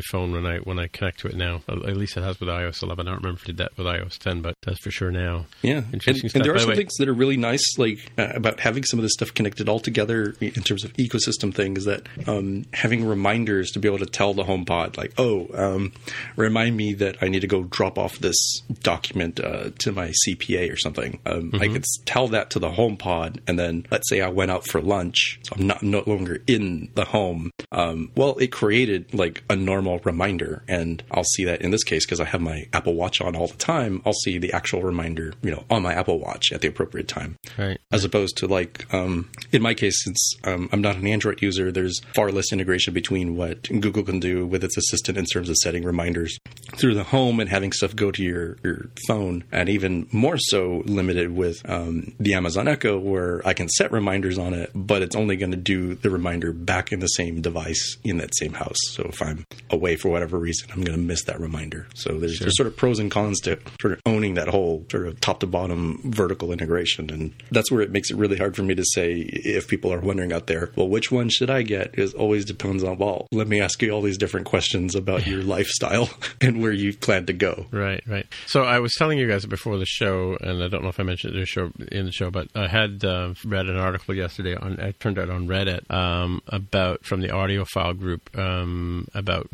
phone 0.10 0.32
when 0.32 0.46
I 0.46 0.58
when 0.58 0.78
I 0.78 0.88
connect 0.88 1.20
to 1.20 1.28
it 1.28 1.36
now. 1.36 1.62
At 1.68 1.96
least 1.96 2.16
it 2.16 2.22
has 2.22 2.40
with 2.40 2.48
iOS 2.48 2.82
11. 2.82 3.06
I 3.06 3.10
don't 3.10 3.22
remember 3.22 3.40
if 3.40 3.44
it 3.44 3.56
did 3.56 3.56
that 3.58 3.76
with 3.76 3.86
iOS 3.86 4.18
10, 4.18 4.42
but 4.42 4.54
that's 4.64 4.80
for 4.80 4.90
sure 4.90 5.10
now. 5.10 5.46
Yeah, 5.62 5.82
interesting. 5.92 6.26
And, 6.26 6.36
and 6.36 6.44
there 6.44 6.54
are 6.54 6.58
some 6.58 6.74
things 6.74 6.94
that 6.98 7.08
are 7.08 7.14
really 7.14 7.36
nice, 7.36 7.78
like 7.78 7.98
uh, 8.18 8.32
about 8.34 8.60
having 8.60 8.84
some 8.84 8.98
of 8.98 9.02
this 9.02 9.12
stuff 9.12 9.34
connected 9.34 9.68
all 9.68 9.80
together 9.80 10.34
in 10.40 10.62
terms 10.62 10.84
of 10.84 10.92
ecosystem 10.94 11.54
things. 11.54 11.84
That 11.84 12.06
um, 12.26 12.64
having 12.72 13.06
reminders 13.06 13.70
to 13.72 13.78
be 13.78 13.88
able 13.88 13.98
to 13.98 14.06
tell 14.06 14.34
the 14.34 14.44
HomePod, 14.44 14.96
like, 14.96 15.14
oh, 15.18 15.48
um, 15.54 15.92
remind 16.36 16.76
me 16.76 16.94
that 16.94 17.16
I 17.20 17.28
need 17.28 17.40
to 17.40 17.46
go 17.46 17.64
drop 17.64 17.98
off 17.98 18.18
this 18.18 18.60
document 18.82 19.40
uh, 19.40 19.70
to 19.80 19.92
my 19.92 20.12
CPA 20.26 20.72
or 20.72 20.76
something. 20.76 21.20
Um, 21.26 21.52
mm-hmm. 21.52 21.62
I 21.62 21.68
could 21.68 21.84
tell 22.04 22.28
that 22.28 22.50
to 22.50 22.58
the 22.58 22.70
HomePod, 22.70 23.40
and 23.46 23.58
then 23.58 23.86
let's 23.90 24.08
say 24.08 24.20
I 24.20 24.28
went 24.28 24.50
out 24.50 24.66
for 24.66 24.80
lunch, 24.80 25.40
so 25.42 25.54
I'm 25.56 25.66
not 25.66 25.82
no 25.82 26.02
longer 26.06 26.42
in 26.46 26.90
the 26.94 27.04
home. 27.04 27.50
Um, 27.72 28.10
well, 28.16 28.36
it 28.38 28.52
created 28.52 29.14
like 29.14 29.44
a 29.48 29.56
normal 29.56 29.98
reminder, 30.00 30.62
and 30.68 31.02
I'll 31.10 31.24
see 31.24 31.44
that 31.44 31.62
in 31.62 31.70
this 31.70 31.84
case 31.84 32.04
because 32.04 32.20
I 32.20 32.24
have 32.24 32.40
my 32.40 32.66
Apple 32.72 32.94
Watch 32.94 33.20
on 33.20 33.36
all 33.36 33.48
the 33.48 33.56
time. 33.56 34.02
I'll 34.04 34.12
see 34.12 34.38
the 34.38 34.52
actual 34.52 34.82
reminder, 34.82 35.34
you 35.42 35.50
know, 35.50 35.64
on 35.70 35.82
my 35.82 35.94
Apple 35.94 36.18
Watch 36.18 36.52
at 36.52 36.60
the 36.60 36.68
appropriate 36.68 37.08
time, 37.08 37.36
right? 37.56 37.78
As 37.90 38.04
opposed 38.04 38.36
to 38.38 38.46
like 38.46 38.92
um, 38.92 39.28
in 39.52 39.62
my 39.62 39.74
case, 39.74 40.02
since 40.04 40.34
um, 40.44 40.68
I'm 40.72 40.80
not 40.80 40.96
an 40.96 41.06
Android 41.06 41.42
user, 41.42 41.72
there's 41.72 42.00
far 42.14 42.30
less 42.30 42.52
integration 42.52 42.94
between 42.94 43.36
what 43.36 43.62
Google 43.62 44.02
can 44.02 44.20
do 44.20 44.46
with 44.46 44.64
its 44.64 44.76
assistant 44.76 45.18
in 45.18 45.24
terms 45.24 45.48
of 45.48 45.56
setting 45.56 45.84
reminders 45.88 46.38
through 46.76 46.94
the 46.94 47.02
home 47.02 47.40
and 47.40 47.48
having 47.48 47.72
stuff 47.72 47.96
go 47.96 48.10
to 48.12 48.22
your 48.22 48.56
your 48.62 48.90
phone, 49.06 49.42
and 49.50 49.68
even 49.68 50.06
more 50.12 50.38
so 50.38 50.82
limited 50.86 51.34
with 51.34 51.68
um, 51.68 52.14
the 52.20 52.34
Amazon 52.34 52.68
Echo, 52.68 52.98
where 52.98 53.42
I 53.46 53.54
can 53.54 53.68
set 53.68 53.90
reminders 53.90 54.38
on 54.38 54.54
it, 54.54 54.70
but 54.74 55.02
it's 55.02 55.16
only 55.16 55.36
going 55.36 55.50
to 55.50 55.56
do 55.56 55.94
the 55.94 56.10
reminder 56.10 56.52
back 56.52 56.92
in 56.92 57.00
the 57.00 57.08
same 57.08 57.40
device 57.40 57.96
in 58.04 58.18
that 58.18 58.34
same 58.36 58.52
house. 58.52 58.78
So 58.92 59.04
if 59.04 59.20
I'm 59.20 59.44
away 59.70 59.96
for 59.96 60.10
whatever 60.10 60.38
reason, 60.38 60.68
I'm 60.70 60.82
going 60.82 60.96
to 60.96 61.04
miss 61.04 61.24
that 61.24 61.40
reminder. 61.40 61.88
So 61.94 62.18
there's, 62.18 62.36
sure. 62.36 62.44
there's 62.44 62.56
sort 62.56 62.66
of 62.66 62.76
pros 62.76 62.98
and 62.98 63.10
cons 63.10 63.40
to 63.40 63.58
sort 63.80 63.94
of 63.94 64.00
owning 64.06 64.34
that 64.34 64.48
whole 64.48 64.84
sort 64.90 65.06
of 65.06 65.20
top 65.20 65.40
to 65.40 65.46
bottom 65.46 66.00
vertical 66.04 66.52
integration, 66.52 67.10
and 67.10 67.34
that's 67.50 67.72
where 67.72 67.80
it 67.80 67.90
makes 67.90 68.10
it 68.10 68.16
really 68.16 68.36
hard 68.36 68.54
for 68.54 68.62
me 68.62 68.74
to 68.74 68.84
say 68.84 69.12
if 69.12 69.68
people 69.68 69.92
are 69.92 70.00
wondering 70.00 70.32
out 70.32 70.46
there, 70.46 70.70
well, 70.76 70.88
which 70.88 71.10
one 71.10 71.28
should 71.28 71.50
I 71.50 71.62
get? 71.62 71.98
Is 71.98 72.14
always 72.14 72.44
depends 72.44 72.84
on 72.84 72.98
well. 72.98 73.26
Let 73.32 73.48
me 73.48 73.60
ask 73.60 73.80
you 73.82 73.90
all 73.90 74.02
these 74.02 74.18
different 74.18 74.46
questions 74.46 74.94
about 74.94 75.26
your 75.26 75.42
lifestyle 75.68 76.08
and 76.40 76.60
where 76.60 76.72
you 76.72 76.96
plan 76.96 77.26
to 77.26 77.32
go. 77.32 77.66
Right, 77.70 78.02
right. 78.06 78.26
So 78.46 78.62
I 78.62 78.78
was 78.78 78.94
telling 78.94 79.18
you 79.18 79.28
guys 79.28 79.44
before 79.46 79.78
the 79.78 79.86
show, 79.86 80.36
and 80.40 80.62
I 80.62 80.68
don't 80.68 80.82
know 80.82 80.88
if 80.88 81.00
I 81.00 81.02
mentioned 81.02 81.34
it 81.34 81.36
in 81.36 81.40
the 81.40 81.46
show, 81.46 81.70
in 81.90 82.06
the 82.06 82.12
show 82.12 82.30
but 82.30 82.48
I 82.54 82.68
had 82.68 83.04
uh, 83.04 83.34
read 83.44 83.66
an 83.66 83.76
article 83.76 84.14
yesterday 84.14 84.54
on 84.54 84.78
it 84.78 85.00
turned 85.00 85.18
out 85.18 85.30
on 85.30 85.46
Reddit 85.46 85.90
um, 85.90 86.42
about 86.48 87.04
from 87.04 87.20
the 87.20 87.28
audiophile 87.28 87.98
group 87.98 88.36
um, 88.38 89.06
about 89.14 89.48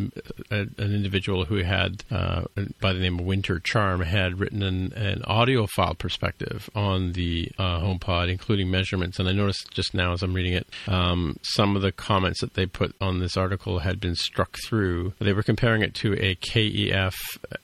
a, 0.51 0.61
an 0.61 0.73
individual 0.79 1.45
who 1.45 1.62
had 1.62 2.05
uh, 2.11 2.45
by 2.81 2.93
the 2.93 3.01
name 3.01 3.19
of 3.19 3.25
Winter 3.25 3.59
Charm 3.59 4.01
had 4.01 4.39
written 4.39 4.62
an, 4.62 4.93
an 4.95 5.21
audiophile 5.23 5.97
perspective 5.99 6.69
on 6.75 7.12
the 7.12 7.51
uh, 7.59 7.81
HomePod, 7.81 8.31
including 8.31 8.71
measurements. 8.71 9.19
And 9.19 9.29
I 9.29 9.33
noticed 9.33 9.71
just 9.73 9.95
now 9.95 10.12
as 10.12 10.23
I'm 10.23 10.35
reading 10.35 10.55
it, 10.55 10.69
um, 10.89 11.37
some 11.43 11.77
of 11.77 11.83
the 11.83 11.93
comments 11.93 12.41
that 12.41 12.55
they 12.55 12.67
put 12.67 12.95
on 13.01 13.21
this 13.21 13.37
article 13.37 13.81
had 13.81 14.01
been 14.01 14.15
struck 14.15 14.57
through. 14.67 15.12
They 15.19 15.33
were 15.33 15.43
comparing 15.43 15.83
it 15.83 15.95
to 15.97 16.03
a 16.12 16.34
KEF 16.36 17.14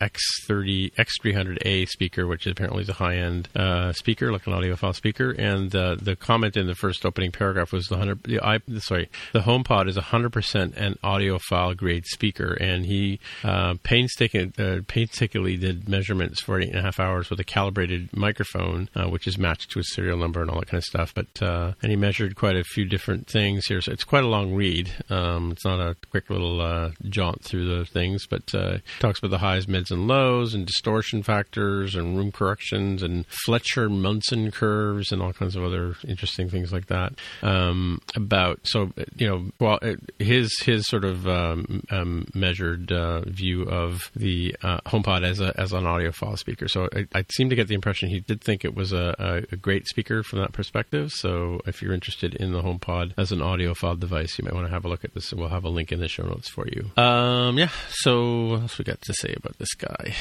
X30 0.00 0.92
X300A 0.94 1.88
speaker, 1.88 2.26
which 2.26 2.46
apparently 2.46 2.82
is 2.82 2.88
a 2.88 2.94
high-end 2.94 3.48
uh, 3.54 3.92
speaker, 3.92 4.32
like 4.32 4.46
an 4.46 4.52
audiophile 4.52 4.94
speaker. 4.94 5.30
And 5.30 5.74
uh, 5.74 5.96
the 6.00 6.16
comment 6.16 6.56
in 6.56 6.66
the 6.66 6.74
first 6.74 7.04
opening 7.04 7.32
paragraph 7.32 7.72
was 7.72 7.86
the 7.86 7.96
hundred. 7.96 8.22
The 8.24 8.40
I, 8.40 8.60
sorry, 8.78 9.08
the 9.32 9.40
HomePod 9.40 9.88
is 9.88 9.96
hundred 9.96 10.32
percent 10.32 10.74
an 10.76 10.96
audiophile 11.04 11.76
grade 11.76 12.06
speaker, 12.06 12.54
and 12.54 12.86
he 12.86 13.20
uh, 13.44 13.74
painstakingly, 13.82 14.52
uh, 14.58 14.80
painstakingly 14.86 15.56
did 15.56 15.88
measurements 15.88 16.40
for 16.40 16.60
eight 16.60 16.70
and 16.70 16.78
a 16.78 16.82
half 16.82 16.98
hours 16.98 17.30
with 17.30 17.38
a 17.40 17.44
calibrated 17.44 18.14
microphone, 18.16 18.88
uh, 18.94 19.08
which 19.08 19.26
is 19.26 19.38
matched 19.38 19.70
to 19.70 19.78
a 19.78 19.84
serial 19.84 20.18
number 20.18 20.40
and 20.40 20.50
all 20.50 20.58
that 20.58 20.66
kind 20.66 20.78
of 20.78 20.84
stuff. 20.84 21.14
But 21.14 21.42
uh, 21.42 21.72
and 21.82 21.90
he 21.90 21.96
measured 21.96 22.36
quite 22.36 22.56
a 22.56 22.64
few 22.64 22.84
different 22.84 23.26
things 23.26 23.66
here, 23.66 23.80
so 23.80 23.92
it's 23.92 24.04
quite 24.04 24.24
a 24.24 24.28
long 24.28 24.54
read. 24.54 24.90
Um, 25.08 25.52
it's 25.52 25.64
not 25.64 25.80
a 25.80 25.96
quick 26.10 26.30
little 26.30 26.60
uh, 26.60 26.90
jaunt 27.08 27.42
through 27.42 27.78
the 27.78 27.84
things, 27.84 28.26
but 28.30 28.54
uh, 28.54 28.78
talks 29.00 29.18
about 29.18 29.30
the 29.30 29.38
highs, 29.38 29.68
mids, 29.68 29.90
and 29.90 30.08
lows, 30.08 30.54
and 30.54 30.66
distortion 30.66 31.22
factors, 31.22 31.94
and 31.94 32.16
room 32.16 32.32
corrections, 32.32 33.02
and 33.02 33.26
Fletcher 33.44 33.90
Munson 33.90 34.50
curves, 34.50 35.12
and 35.12 35.20
all 35.20 35.32
kinds 35.34 35.56
of 35.56 35.64
other 35.64 35.96
interesting 36.08 36.48
things 36.48 36.72
like 36.72 36.86
that. 36.86 37.12
Um, 37.42 38.00
about 38.16 38.60
so 38.64 38.92
you 39.16 39.28
know, 39.28 39.50
well, 39.60 39.78
his 40.18 40.58
his 40.60 40.86
sort 40.86 41.04
of 41.04 41.28
um, 41.28 41.82
um, 41.90 42.26
measured 42.34 42.92
uh, 42.92 43.20
view 43.22 43.64
of 43.64 44.10
the 44.14 44.56
uh, 44.62 44.80
HomePod 44.86 45.24
as 45.24 45.40
a 45.40 45.58
as 45.60 45.72
an 45.72 45.84
audiophile 45.84 46.38
speaker. 46.38 46.68
So 46.68 46.88
I, 46.94 47.06
I 47.14 47.24
seem 47.32 47.50
to 47.50 47.56
get 47.56 47.68
the 47.68 47.74
impression 47.74 48.08
he 48.08 48.20
did 48.20 48.40
think 48.40 48.64
it 48.64 48.74
was 48.74 48.92
a, 48.92 49.44
a, 49.50 49.56
great 49.56 49.86
speaker 49.86 50.22
from 50.22 50.40
that 50.40 50.52
perspective. 50.52 51.10
So 51.12 51.60
if 51.66 51.82
you're 51.82 51.92
interested 51.92 52.34
in 52.34 52.52
the 52.52 52.62
HomePod 52.62 53.14
as 53.18 53.32
an 53.32 53.40
audiophile 53.40 53.98
device, 53.98 54.38
you 54.38 54.44
might 54.44 54.54
want 54.54 54.66
to 54.66 54.72
have 54.72 54.84
a 54.84 54.88
look 54.88 55.04
at 55.04 55.14
this. 55.14 55.32
We'll 55.32 55.48
have 55.48 55.64
a 55.64 55.68
link 55.68 55.92
in 55.92 56.00
the 56.00 56.08
show 56.08 56.24
notes 56.24 56.48
for 56.48 56.66
you. 56.66 56.90
Um, 57.02 57.58
yeah. 57.58 57.70
So 57.88 58.19
what 58.20 58.62
else 58.62 58.78
we 58.78 58.84
got 58.84 59.00
to 59.02 59.14
say 59.14 59.34
about 59.36 59.58
this 59.58 59.74
guy? 59.74 60.14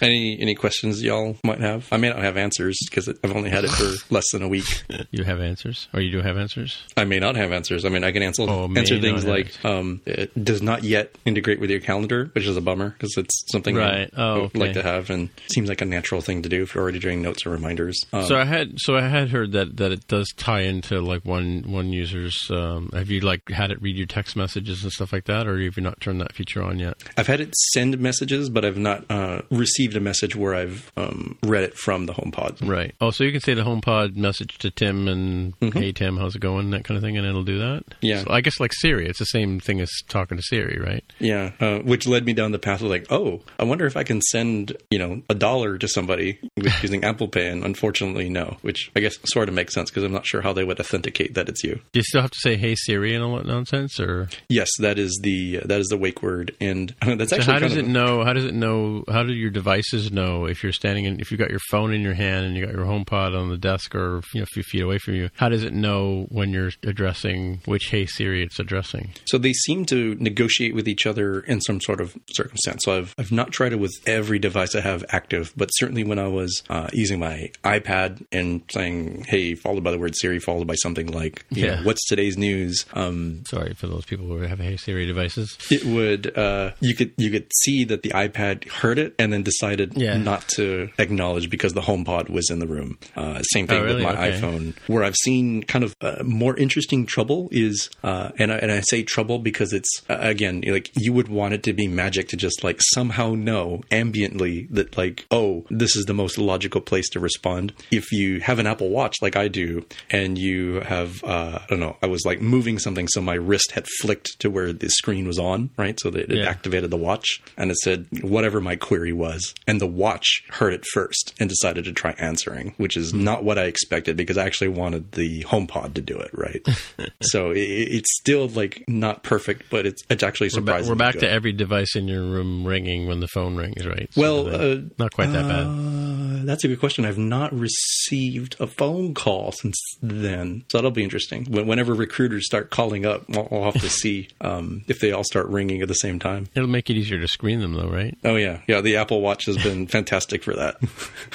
Any 0.00 0.38
any 0.40 0.54
questions 0.54 1.02
y'all 1.02 1.36
might 1.44 1.60
have? 1.60 1.88
I 1.92 1.96
may 1.96 2.08
not 2.08 2.18
have 2.18 2.36
answers 2.36 2.78
because 2.88 3.08
I've 3.08 3.36
only 3.36 3.50
had 3.50 3.64
it 3.64 3.70
for 3.70 3.92
less 4.14 4.30
than 4.32 4.42
a 4.42 4.48
week. 4.48 4.84
you 5.10 5.24
have 5.24 5.40
answers, 5.40 5.88
or 5.94 6.00
you 6.00 6.10
do 6.10 6.20
have 6.20 6.36
answers? 6.36 6.82
I 6.96 7.04
may 7.04 7.20
not 7.20 7.36
have 7.36 7.52
answers. 7.52 7.84
I 7.84 7.88
mean, 7.88 8.04
I 8.04 8.12
can 8.12 8.22
answer 8.22 8.42
oh, 8.48 8.72
answer 8.76 9.00
things 9.00 9.24
like 9.24 9.64
um, 9.64 10.00
it 10.06 10.32
does 10.42 10.62
not 10.62 10.84
yet 10.84 11.16
integrate 11.24 11.60
with 11.60 11.70
your 11.70 11.80
calendar, 11.80 12.30
which 12.34 12.46
is 12.46 12.56
a 12.56 12.60
bummer 12.60 12.90
because 12.90 13.16
it's 13.16 13.44
something 13.50 13.76
right. 13.76 14.10
oh, 14.16 14.22
I 14.22 14.34
would 14.34 14.44
okay. 14.44 14.58
like 14.58 14.72
to 14.74 14.82
have 14.82 15.10
and 15.10 15.28
seems 15.48 15.68
like 15.68 15.80
a 15.80 15.84
natural 15.84 16.20
thing 16.20 16.42
to 16.42 16.48
do 16.48 16.62
if 16.62 16.74
you're 16.74 16.82
already 16.82 16.98
doing 16.98 17.22
notes 17.22 17.46
or 17.46 17.50
reminders. 17.50 18.00
Um, 18.12 18.26
so 18.26 18.36
I 18.36 18.44
had 18.44 18.74
so 18.78 18.96
I 18.96 19.02
had 19.02 19.30
heard 19.30 19.52
that 19.52 19.76
that 19.76 19.92
it 19.92 20.08
does 20.08 20.32
tie 20.36 20.62
into 20.62 21.00
like 21.00 21.24
one 21.24 21.64
one 21.66 21.92
user's. 21.92 22.50
Um, 22.50 22.90
have 22.92 23.10
you 23.10 23.20
like 23.20 23.48
had 23.48 23.70
it 23.70 23.80
read 23.80 23.96
your 23.96 24.06
text 24.06 24.36
messages 24.36 24.82
and 24.82 24.92
stuff 24.92 25.12
like 25.12 25.24
that, 25.26 25.46
or 25.46 25.62
have 25.62 25.76
you 25.76 25.82
not 25.82 26.00
turned 26.00 26.20
that 26.20 26.34
feature 26.34 26.62
on 26.62 26.78
yet? 26.78 27.02
I've 27.16 27.26
had 27.26 27.40
it 27.42 27.54
send 27.72 27.98
messages, 27.98 28.48
but 28.48 28.64
I've 28.64 28.78
not 28.78 29.04
uh, 29.10 29.42
received 29.50 29.96
a 29.96 30.00
message 30.00 30.34
where 30.34 30.54
I've 30.54 30.90
um, 30.96 31.38
read 31.42 31.64
it 31.64 31.74
from 31.76 32.06
the 32.06 32.14
HomePod. 32.14 32.66
Right. 32.68 32.94
Oh, 33.00 33.10
so 33.10 33.24
you 33.24 33.32
can 33.32 33.40
say 33.40 33.54
the 33.54 33.62
HomePod 33.62 34.16
message 34.16 34.58
to 34.58 34.70
Tim 34.70 35.08
and 35.08 35.54
"Hey 35.72 35.92
Tim, 35.92 36.16
how's 36.16 36.34
it 36.34 36.40
going?" 36.40 36.70
that 36.70 36.84
kind 36.84 36.96
of 36.96 37.02
thing, 37.02 37.16
and 37.16 37.26
it'll 37.26 37.44
do 37.44 37.58
that. 37.58 37.86
Mm-hmm. 37.86 38.06
Yeah. 38.06 38.22
So 38.22 38.30
I 38.30 38.40
guess 38.40 38.58
like 38.60 38.72
Siri, 38.74 39.06
it's 39.06 39.18
the 39.18 39.24
same 39.26 39.60
thing 39.60 39.80
as 39.80 39.90
talking 40.08 40.36
to 40.36 40.42
Siri, 40.42 40.78
right? 40.80 41.04
Yeah, 41.18 41.52
uh, 41.60 41.78
which 41.80 42.06
led 42.06 42.24
me 42.24 42.32
down 42.32 42.52
the 42.52 42.58
path 42.58 42.80
of 42.80 42.88
like, 42.88 43.06
oh, 43.10 43.40
I 43.58 43.64
wonder 43.64 43.86
if 43.86 43.96
I 43.96 44.02
can 44.04 44.20
send 44.20 44.76
you 44.90 44.98
know 44.98 45.22
a 45.28 45.34
dollar 45.34 45.78
to 45.78 45.88
somebody 45.88 46.38
using 46.82 47.04
Apple 47.04 47.28
Pay, 47.28 47.48
and 47.48 47.64
unfortunately, 47.64 48.28
no. 48.28 48.56
Which 48.62 48.90
I 48.96 49.00
guess 49.00 49.16
sort 49.24 49.48
of 49.48 49.54
makes 49.54 49.74
sense 49.74 49.90
because 49.90 50.04
I'm 50.04 50.12
not 50.12 50.26
sure 50.26 50.42
how 50.42 50.52
they 50.52 50.64
would 50.64 50.80
authenticate 50.80 51.34
that 51.34 51.48
it's 51.48 51.64
you. 51.64 51.80
Do 51.92 52.00
you 52.00 52.04
still 52.04 52.22
have 52.22 52.30
to 52.30 52.38
say 52.40 52.56
"Hey 52.56 52.74
Siri" 52.76 53.14
and 53.14 53.24
all 53.24 53.36
that 53.36 53.46
nonsense, 53.46 53.98
or 54.00 54.28
Yes, 54.48 54.68
that 54.78 54.98
is 54.98 55.18
the 55.22 55.58
that 55.64 55.80
is 55.80 55.88
the 55.88 55.96
wake 55.96 56.22
word, 56.22 56.54
and 56.60 56.94
that's 57.02 57.31
so 57.40 57.42
how 57.52 57.58
does 57.58 57.76
it 57.76 57.86
know? 57.86 58.24
How 58.24 58.32
does 58.32 58.44
it 58.44 58.54
know? 58.54 59.04
How 59.08 59.22
do 59.22 59.32
your 59.32 59.50
devices 59.50 60.10
know 60.12 60.46
if 60.46 60.62
you're 60.62 60.72
standing 60.72 61.04
in? 61.04 61.20
If 61.20 61.30
you've 61.30 61.40
got 61.40 61.50
your 61.50 61.60
phone 61.70 61.92
in 61.92 62.00
your 62.02 62.14
hand 62.14 62.46
and 62.46 62.56
you 62.56 62.64
got 62.66 62.74
your 62.74 62.84
HomePod 62.84 63.38
on 63.38 63.48
the 63.48 63.56
desk 63.56 63.94
or 63.94 64.22
you 64.34 64.40
know, 64.40 64.42
a 64.42 64.46
few 64.46 64.62
feet 64.62 64.82
away 64.82 64.98
from 64.98 65.14
you, 65.14 65.30
how 65.36 65.48
does 65.48 65.62
it 65.64 65.72
know 65.72 66.26
when 66.30 66.50
you're 66.50 66.70
addressing 66.82 67.60
which 67.64 67.86
"Hey 67.90 68.06
Siri" 68.06 68.42
it's 68.42 68.58
addressing? 68.58 69.10
So 69.26 69.38
they 69.38 69.52
seem 69.52 69.84
to 69.86 70.14
negotiate 70.16 70.74
with 70.74 70.86
each 70.88 71.06
other 71.06 71.40
in 71.40 71.60
some 71.60 71.80
sort 71.80 72.00
of 72.00 72.16
circumstance. 72.32 72.84
So 72.84 72.98
I've 72.98 73.14
I've 73.18 73.32
not 73.32 73.52
tried 73.52 73.72
it 73.72 73.78
with 73.78 73.92
every 74.06 74.38
device 74.38 74.74
I 74.74 74.80
have 74.80 75.04
active, 75.10 75.52
but 75.56 75.66
certainly 75.70 76.04
when 76.04 76.18
I 76.18 76.28
was 76.28 76.62
uh, 76.70 76.88
using 76.92 77.18
my 77.20 77.50
iPad 77.64 78.24
and 78.32 78.62
saying, 78.70 79.24
"Hey," 79.28 79.54
followed 79.54 79.84
by 79.84 79.90
the 79.90 79.98
word 79.98 80.14
Siri, 80.16 80.38
followed 80.38 80.66
by 80.66 80.74
something 80.74 81.08
like, 81.08 81.44
you 81.50 81.64
Yeah. 81.66 81.76
know, 81.76 81.82
"What's 81.84 82.06
today's 82.08 82.36
news?" 82.36 82.84
Um, 82.94 83.42
Sorry 83.48 83.74
for 83.74 83.86
those 83.86 84.04
people 84.04 84.26
who 84.26 84.38
have 84.38 84.58
"Hey 84.58 84.76
Siri" 84.76 85.06
devices. 85.06 85.56
it 85.70 85.84
would 85.84 86.36
uh, 86.36 86.72
you 86.80 86.94
could 86.94 87.12
you 87.22 87.30
could 87.30 87.46
see 87.62 87.84
that 87.84 88.02
the 88.02 88.10
iPad 88.10 88.68
heard 88.68 88.98
it 88.98 89.14
and 89.18 89.32
then 89.32 89.42
decided 89.42 89.92
Yeah. 89.96 90.16
not 90.16 90.48
to 90.56 90.88
acknowledge 90.98 91.48
because 91.50 91.72
the 91.74 91.80
HomePod 91.82 92.28
was 92.30 92.50
in 92.50 92.58
the 92.58 92.66
room. 92.66 92.98
Uh, 93.16 93.42
same 93.42 93.66
thing 93.66 93.80
Oh, 93.80 93.84
really? 93.84 94.04
with 94.04 94.14
my 94.16 94.28
Okay. 94.28 94.40
iPhone. 94.40 94.74
Where 94.86 95.04
I've 95.04 95.16
seen 95.16 95.62
kind 95.62 95.84
of 95.84 95.94
uh, 96.00 96.22
more 96.24 96.56
interesting 96.56 97.06
trouble 97.06 97.48
is, 97.52 97.88
uh, 98.02 98.30
and 98.38 98.52
I, 98.52 98.56
and 98.56 98.70
I 98.72 98.80
say 98.80 99.02
trouble 99.02 99.38
because 99.38 99.72
it's 99.72 99.90
uh, 100.10 100.16
again 100.20 100.62
like 100.66 100.90
you 100.96 101.12
would 101.12 101.28
want 101.28 101.54
it 101.54 101.62
to 101.64 101.72
be 101.72 101.86
magic 101.88 102.28
to 102.28 102.36
just 102.36 102.62
like 102.64 102.80
somehow 102.94 103.34
know 103.34 103.82
ambiently 103.90 104.66
that 104.70 104.96
like 104.96 105.26
oh 105.30 105.64
this 105.70 105.96
is 105.96 106.04
the 106.06 106.14
most 106.14 106.38
logical 106.38 106.80
place 106.80 107.08
to 107.10 107.20
respond. 107.20 107.72
If 107.90 108.10
you 108.12 108.40
have 108.40 108.58
an 108.58 108.66
Apple 108.66 108.90
Watch 108.90 109.16
like 109.22 109.36
I 109.36 109.48
do, 109.48 109.84
and 110.10 110.38
you 110.38 110.80
have 110.80 111.22
uh, 111.24 111.58
I 111.62 111.66
don't 111.68 111.80
know, 111.80 111.96
I 112.02 112.06
was 112.06 112.22
like 112.24 112.40
moving 112.40 112.78
something 112.78 113.08
so 113.08 113.20
my 113.20 113.34
wrist 113.34 113.72
had 113.72 113.86
flicked 114.00 114.38
to 114.40 114.50
where 114.50 114.72
the 114.72 114.88
screen 114.88 115.26
was 115.26 115.38
on, 115.38 115.70
right? 115.76 115.98
So 116.00 116.10
that 116.10 116.30
it 116.30 116.38
Yeah. 116.38 116.48
activated 116.48 116.90
the 116.90 116.96
watch 116.96 117.11
and 117.56 117.70
it 117.70 117.76
said 117.78 118.06
whatever 118.22 118.60
my 118.60 118.76
query 118.76 119.12
was. 119.12 119.54
And 119.66 119.80
the 119.80 119.86
watch 119.86 120.42
heard 120.50 120.72
it 120.72 120.84
first 120.92 121.34
and 121.40 121.48
decided 121.48 121.84
to 121.84 121.92
try 121.92 122.12
answering, 122.18 122.74
which 122.76 122.96
is 122.96 123.12
not 123.14 123.44
what 123.44 123.58
I 123.58 123.64
expected 123.64 124.16
because 124.16 124.38
I 124.38 124.44
actually 124.46 124.68
wanted 124.68 125.12
the 125.12 125.42
HomePod 125.44 125.94
to 125.94 126.00
do 126.00 126.18
it, 126.18 126.30
right? 126.32 126.66
so 127.22 127.50
it, 127.50 127.58
it's 127.58 128.14
still 128.18 128.48
like 128.48 128.84
not 128.88 129.22
perfect, 129.22 129.70
but 129.70 129.86
it's 129.86 130.02
it's 130.10 130.22
actually 130.22 130.50
We're, 130.54 130.60
ba- 130.60 130.66
surprising. 130.72 130.88
we're 130.90 130.94
back 130.96 131.14
to 131.18 131.28
every 131.30 131.52
device 131.52 131.94
in 131.96 132.08
your 132.08 132.22
room 132.22 132.66
ringing 132.66 133.06
when 133.06 133.20
the 133.20 133.28
phone 133.28 133.56
rings, 133.56 133.86
right? 133.86 134.08
So 134.12 134.20
Well, 134.20 134.54
uh, 134.54 134.80
not 134.98 135.12
quite 135.12 135.26
that 135.32 135.48
bad. 135.48 135.66
Uh, 135.66 136.44
that's 136.44 136.64
a 136.64 136.68
good 136.68 136.80
question. 136.80 137.04
I've 137.04 137.18
not 137.18 137.52
received 137.52 138.56
a 138.60 138.66
phone 138.66 139.14
call 139.14 139.52
since 139.52 139.76
then, 140.02 140.64
so 140.68 140.78
that'll 140.78 140.90
be 140.90 141.04
interesting. 141.04 141.44
Whenever 141.46 141.94
recruiters 141.94 142.46
start 142.46 142.70
calling 142.70 143.06
up, 143.06 143.28
we'll, 143.28 143.48
we'll 143.50 143.64
have 143.64 143.80
to 143.80 143.88
see 144.02 144.28
um, 144.40 144.82
if 144.88 145.00
they 145.00 145.12
all 145.12 145.24
start 145.24 145.46
ringing 145.48 145.82
at 145.82 145.88
the 145.88 145.94
same 145.94 146.18
time. 146.18 146.48
It'll 146.54 146.68
make 146.68 146.90
it 146.90 146.96
easier 147.02 147.20
to 147.20 147.28
screen 147.28 147.60
them, 147.60 147.74
though, 147.74 147.88
right? 147.88 148.16
Oh 148.24 148.36
yeah, 148.36 148.60
yeah. 148.66 148.80
The 148.80 148.96
Apple 148.96 149.20
Watch 149.20 149.46
has 149.46 149.56
been 149.62 149.86
fantastic 149.88 150.42
for 150.42 150.54
that. 150.54 150.76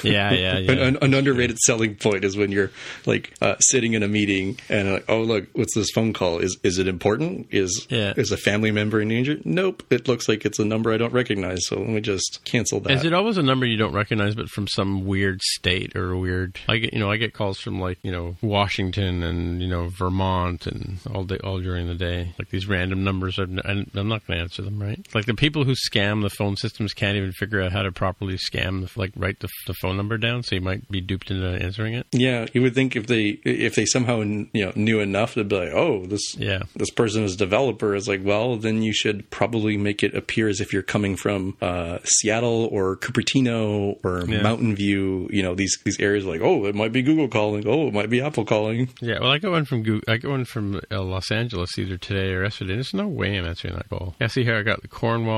Yeah, 0.02 0.32
yeah, 0.32 0.58
yeah. 0.58 0.72
An, 0.72 0.78
an, 0.78 0.98
an 1.02 1.14
underrated 1.14 1.58
selling 1.58 1.94
point 1.96 2.24
is 2.24 2.36
when 2.36 2.50
you're 2.52 2.70
like 3.06 3.32
uh, 3.40 3.56
sitting 3.60 3.92
in 3.94 4.02
a 4.02 4.08
meeting 4.08 4.58
and 4.68 4.92
like, 4.92 5.04
oh 5.08 5.22
look, 5.22 5.46
what's 5.52 5.74
this 5.74 5.90
phone 5.90 6.12
call? 6.12 6.38
Is 6.38 6.58
is 6.62 6.78
it 6.78 6.88
important? 6.88 7.48
Is 7.50 7.86
Yeah. 7.90 8.14
is 8.16 8.32
a 8.32 8.36
family 8.36 8.70
member 8.70 9.00
in 9.00 9.08
danger? 9.08 9.36
Nope. 9.44 9.82
It 9.90 10.08
looks 10.08 10.28
like 10.28 10.44
it's 10.44 10.58
a 10.58 10.64
number 10.64 10.92
I 10.92 10.96
don't 10.98 11.12
recognize. 11.12 11.66
So 11.66 11.78
let 11.78 11.88
me 11.88 12.00
just 12.00 12.40
cancel 12.44 12.80
that. 12.80 12.92
Is 12.92 13.04
it 13.04 13.12
always 13.12 13.36
a 13.38 13.42
number 13.42 13.66
you 13.66 13.76
don't 13.76 13.94
recognize, 13.94 14.34
but 14.34 14.48
from 14.48 14.66
some 14.68 15.06
weird 15.06 15.40
state 15.42 15.94
or 15.96 16.16
weird? 16.16 16.58
I 16.68 16.78
get, 16.78 16.92
you 16.92 16.98
know, 16.98 17.10
I 17.10 17.16
get 17.16 17.34
calls 17.34 17.58
from 17.60 17.80
like 17.80 17.98
you 18.02 18.12
know 18.12 18.36
Washington 18.42 19.22
and 19.22 19.60
you 19.62 19.68
know 19.68 19.88
Vermont 19.88 20.66
and 20.66 20.98
all 21.14 21.24
day, 21.24 21.38
all 21.44 21.60
during 21.60 21.86
the 21.86 21.94
day, 21.94 22.34
like 22.38 22.50
these 22.50 22.66
random 22.66 23.04
numbers. 23.04 23.38
I'm 23.38 23.58
I'm 23.66 24.08
not 24.08 24.26
going 24.26 24.38
to 24.38 24.42
answer 24.42 24.62
them, 24.62 24.80
right? 24.80 25.00
Like 25.14 25.26
the 25.26 25.34
people 25.34 25.47
who 25.64 25.74
scam 25.74 26.22
the 26.22 26.30
phone 26.30 26.56
systems 26.56 26.92
can't 26.94 27.16
even 27.16 27.32
figure 27.32 27.60
out 27.62 27.72
how 27.72 27.82
to 27.82 27.92
properly 27.92 28.36
scam, 28.36 28.86
the, 28.92 29.00
like 29.00 29.12
write 29.16 29.40
the, 29.40 29.48
the 29.66 29.74
phone 29.74 29.96
number 29.96 30.18
down, 30.18 30.42
so 30.42 30.54
you 30.54 30.60
might 30.60 30.88
be 30.90 31.00
duped 31.00 31.30
into 31.30 31.46
answering 31.46 31.94
it. 31.94 32.06
Yeah, 32.12 32.46
you 32.52 32.62
would 32.62 32.74
think 32.74 32.96
if 32.96 33.06
they 33.06 33.38
if 33.44 33.74
they 33.74 33.84
somehow 33.86 34.20
you 34.20 34.48
know 34.54 34.72
knew 34.76 35.00
enough 35.00 35.34
to 35.34 35.44
be 35.44 35.56
like, 35.56 35.72
oh, 35.74 36.06
this 36.06 36.36
Yeah. 36.36 36.62
this 36.76 36.90
person 36.90 37.24
is 37.24 37.34
a 37.34 37.38
developer. 37.38 37.94
Is 37.94 38.08
like, 38.08 38.24
well, 38.24 38.56
then 38.56 38.82
you 38.82 38.92
should 38.92 39.28
probably 39.30 39.76
make 39.76 40.02
it 40.02 40.14
appear 40.14 40.48
as 40.48 40.60
if 40.60 40.72
you're 40.72 40.82
coming 40.82 41.16
from 41.16 41.56
uh, 41.62 41.98
Seattle 42.04 42.68
or 42.70 42.96
Cupertino 42.96 43.98
or 44.04 44.24
Yeah. 44.28 44.42
Mountain 44.42 44.76
View. 44.76 45.28
You 45.30 45.42
know 45.42 45.54
these 45.54 45.76
these 45.84 45.98
areas 46.00 46.24
like, 46.24 46.40
oh, 46.40 46.64
it 46.66 46.74
might 46.74 46.92
be 46.92 47.02
Google 47.02 47.28
calling. 47.28 47.66
Oh, 47.66 47.88
it 47.88 47.94
might 47.94 48.10
be 48.10 48.20
Apple 48.20 48.44
calling. 48.44 48.88
Yeah, 49.00 49.20
well, 49.20 49.30
I 49.30 49.38
got 49.38 49.50
one 49.52 49.64
from 49.64 49.82
Goo 49.82 50.00
I 50.08 50.16
got 50.16 50.30
one 50.30 50.44
from 50.44 50.80
uh, 50.90 51.02
Los 51.02 51.30
Angeles 51.30 51.78
either 51.78 51.96
today 51.96 52.32
or 52.32 52.42
yesterday. 52.44 52.74
There's 52.74 52.94
no 52.94 53.06
way 53.08 53.36
I'm 53.38 53.46
answering 53.46 53.74
that 53.74 53.88
call. 53.88 54.14
Yeah, 54.20 54.26
see 54.28 54.44
here, 54.44 54.56
I 54.56 54.62
got 54.62 54.82
the 54.82 54.88
Cornwall, 54.88 55.37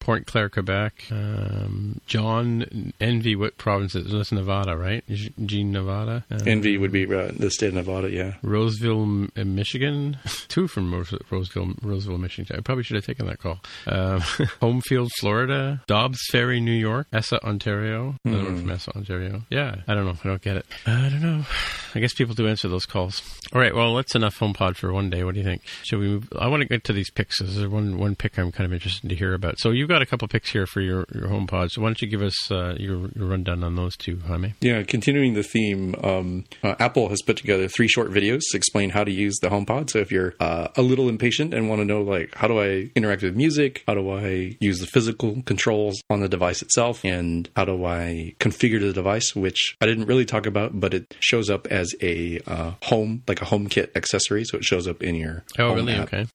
Pointe-Claire, 0.00 0.48
Quebec, 0.48 1.04
um, 1.10 2.00
John 2.06 2.92
Envy. 3.00 3.36
What 3.36 3.56
province 3.58 3.94
is 3.94 4.10
this? 4.12 4.32
Nevada, 4.32 4.76
right? 4.76 5.04
Jean, 5.44 5.72
Nevada. 5.72 6.24
Uh, 6.30 6.38
Envy 6.46 6.78
would 6.78 6.92
be 6.92 7.04
uh, 7.12 7.30
the 7.36 7.50
state 7.50 7.68
of 7.68 7.74
Nevada. 7.74 8.10
Yeah. 8.10 8.34
Roseville, 8.42 9.28
uh, 9.36 9.44
Michigan. 9.44 10.18
Two 10.48 10.68
from 10.68 10.92
Rose- 10.94 11.14
Roseville, 11.30 11.72
Roseville, 11.82 12.18
Michigan. 12.18 12.56
I 12.56 12.60
probably 12.62 12.84
should 12.84 12.96
have 12.96 13.06
taken 13.06 13.26
that 13.26 13.38
call. 13.38 13.60
Um, 13.86 14.20
Homefield, 14.60 15.08
Florida. 15.20 15.82
Dobbs 15.86 16.20
Ferry, 16.30 16.60
New 16.60 16.72
York. 16.72 17.06
Essa, 17.12 17.42
Ontario. 17.44 18.16
Another 18.24 18.44
one 18.44 18.60
from 18.60 18.70
Essa, 18.70 18.96
Ontario. 18.96 19.42
Yeah, 19.50 19.76
I 19.88 19.94
don't 19.94 20.04
know. 20.04 20.16
I 20.22 20.28
don't 20.28 20.42
get 20.42 20.56
it. 20.56 20.66
I 20.86 21.08
don't 21.08 21.22
know. 21.22 21.44
I 21.94 21.98
guess 22.00 22.14
people 22.14 22.34
do 22.34 22.46
answer 22.46 22.68
those 22.68 22.86
calls. 22.86 23.20
All 23.52 23.60
right. 23.60 23.74
Well, 23.74 23.96
that's 23.96 24.14
enough 24.14 24.38
HomePod 24.38 24.76
for 24.76 24.92
one 24.92 25.10
day. 25.10 25.24
What 25.24 25.34
do 25.34 25.40
you 25.40 25.44
think? 25.46 25.62
Should 25.82 25.98
we 25.98 26.06
move? 26.06 26.28
I 26.38 26.46
want 26.46 26.62
to 26.62 26.68
get 26.68 26.84
to 26.84 26.92
these 26.92 27.10
picks. 27.10 27.40
There's 27.40 27.66
one 27.66 27.98
one 27.98 28.14
pick 28.14 28.38
I'm 28.38 28.52
kind 28.52 28.64
of 28.66 28.72
interested 28.72 29.08
to 29.08 29.16
hear 29.16 29.34
about. 29.34 29.39
So 29.56 29.70
you've 29.70 29.88
got 29.88 30.02
a 30.02 30.06
couple 30.06 30.26
picks 30.28 30.50
here 30.50 30.66
for 30.66 30.80
your 30.80 31.06
your 31.14 31.28
HomePod. 31.28 31.70
So 31.70 31.82
why 31.82 31.88
don't 31.88 32.00
you 32.02 32.08
give 32.08 32.22
us 32.22 32.50
uh, 32.50 32.74
your, 32.78 33.08
your 33.14 33.26
rundown 33.26 33.62
on 33.64 33.74
those 33.76 33.96
two, 33.96 34.18
Jaime? 34.20 34.54
Yeah, 34.60 34.82
continuing 34.82 35.34
the 35.34 35.42
theme, 35.42 35.94
um, 36.02 36.44
uh, 36.62 36.74
Apple 36.78 37.08
has 37.08 37.22
put 37.22 37.36
together 37.36 37.68
three 37.68 37.88
short 37.88 38.10
videos 38.10 38.40
to 38.50 38.56
explain 38.56 38.90
how 38.90 39.04
to 39.04 39.10
use 39.12 39.36
the 39.40 39.48
HomePod. 39.48 39.90
So 39.90 39.98
if 39.98 40.10
you're 40.12 40.34
uh, 40.40 40.68
a 40.76 40.82
little 40.82 41.08
impatient 41.08 41.52
and 41.54 41.68
want 41.68 41.80
to 41.80 41.84
know, 41.84 42.02
like, 42.02 42.34
how 42.34 42.48
do 42.48 42.60
I 42.60 42.90
interact 42.94 43.22
with 43.22 43.36
music? 43.36 43.82
How 43.86 43.94
do 43.94 44.10
I 44.10 44.56
use 44.60 44.78
the 44.80 44.86
physical 44.86 45.42
controls 45.42 46.00
on 46.10 46.20
the 46.20 46.28
device 46.28 46.62
itself? 46.62 47.04
And 47.04 47.48
how 47.56 47.64
do 47.64 47.84
I 47.84 48.34
configure 48.40 48.80
the 48.80 48.92
device? 48.92 49.34
Which 49.34 49.76
I 49.80 49.86
didn't 49.86 50.06
really 50.06 50.24
talk 50.24 50.46
about, 50.46 50.78
but 50.78 50.94
it 50.94 51.16
shows 51.20 51.50
up 51.50 51.66
as 51.68 51.94
a 52.02 52.40
uh, 52.46 52.72
home, 52.82 53.22
like 53.28 53.42
a 53.42 53.44
HomeKit 53.46 53.96
accessory. 53.96 54.44
So 54.44 54.56
it 54.58 54.64
shows 54.64 54.86
up 54.86 55.02
in 55.02 55.14
your 55.14 55.44
Oh, 55.58 55.68
home 55.68 55.76
really? 55.76 55.94
app. 55.94 56.12
Okay. 56.12 56.26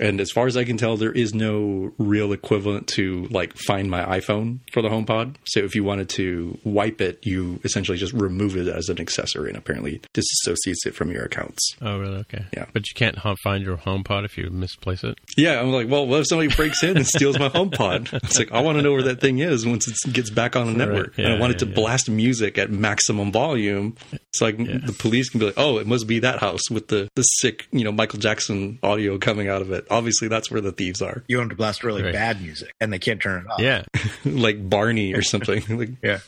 And 0.00 0.20
as 0.20 0.30
far 0.30 0.46
as 0.46 0.56
I 0.56 0.64
can 0.64 0.76
tell, 0.76 0.96
there 0.96 1.12
is 1.12 1.34
no 1.34 1.92
real 1.98 2.25
equivalent 2.32 2.86
to 2.88 3.26
like 3.30 3.54
find 3.56 3.90
my 3.90 4.04
iPhone 4.18 4.60
for 4.72 4.82
the 4.82 4.88
HomePod. 4.88 5.36
So 5.46 5.60
if 5.60 5.74
you 5.74 5.84
wanted 5.84 6.08
to 6.10 6.58
wipe 6.64 7.00
it, 7.00 7.18
you 7.22 7.60
essentially 7.64 7.98
just 7.98 8.12
remove 8.12 8.56
it 8.56 8.68
as 8.68 8.88
an 8.88 9.00
accessory 9.00 9.48
and 9.48 9.56
apparently 9.58 10.00
disassociates 10.14 10.86
it 10.86 10.94
from 10.94 11.10
your 11.10 11.24
accounts. 11.24 11.76
Oh, 11.80 11.98
really? 11.98 12.18
Okay. 12.18 12.44
Yeah. 12.54 12.66
But 12.72 12.84
you 12.88 12.94
can't 12.94 13.16
find 13.42 13.62
your 13.64 13.76
HomePod 13.76 14.24
if 14.24 14.36
you 14.38 14.50
misplace 14.50 15.04
it. 15.04 15.18
Yeah, 15.36 15.60
I'm 15.60 15.70
like, 15.72 15.88
well, 15.88 16.06
what 16.06 16.20
if 16.20 16.26
somebody 16.28 16.48
breaks 16.54 16.82
in 16.82 16.96
and 16.96 17.06
steals 17.06 17.38
my 17.38 17.48
HomePod? 17.48 18.12
It's 18.26 18.38
like 18.38 18.50
I 18.52 18.60
want 18.60 18.76
to 18.78 18.82
know 18.82 18.92
where 18.92 19.02
that 19.04 19.20
thing 19.20 19.38
is 19.38 19.64
once 19.66 19.86
it 19.88 20.12
gets 20.12 20.30
back 20.30 20.56
on 20.56 20.66
the 20.66 20.72
network. 20.72 21.16
and 21.18 21.26
I 21.26 21.30
Yeah, 21.34 21.38
want 21.40 21.52
it 21.52 21.58
to 21.60 21.64
yeah, 21.66 21.70
yeah. 21.70 21.74
blast 21.76 22.10
music 22.10 22.58
at 22.58 22.70
maximum 22.70 23.30
volume, 23.32 23.96
so 24.34 24.46
like 24.46 24.56
the 24.58 24.94
police 24.98 25.28
can 25.28 25.40
be 25.40 25.46
like, 25.46 25.54
oh, 25.58 25.78
it 25.78 25.86
must 25.86 26.06
be 26.06 26.18
that 26.20 26.40
house 26.40 26.68
with 26.70 26.88
the 26.88 27.08
the 27.14 27.22
sick, 27.22 27.66
you 27.72 27.84
know, 27.84 27.92
Michael 27.92 28.18
Jackson 28.18 28.78
audio 28.82 29.16
coming 29.18 29.48
out 29.48 29.62
of 29.62 29.70
it. 29.70 29.86
Obviously, 29.90 30.28
that's 30.28 30.50
where 30.50 30.60
the 30.60 30.72
thieves 30.72 31.00
are, 31.02 31.22
You 31.28 31.38
want 31.38 31.50
to 31.50 31.56
blast 31.56 31.84
really 31.84 32.02
Right. 32.02 32.12
Bad 32.16 32.40
music, 32.40 32.72
and 32.80 32.92
they 32.92 32.98
can't 32.98 33.20
turn 33.20 33.44
it 33.44 33.50
off. 33.50 33.60
Yeah. 33.60 33.84
like 34.24 34.68
Barney 34.68 35.14
or 35.14 35.22
something. 35.22 35.62
like, 35.78 35.90
Yeah. 36.02 36.20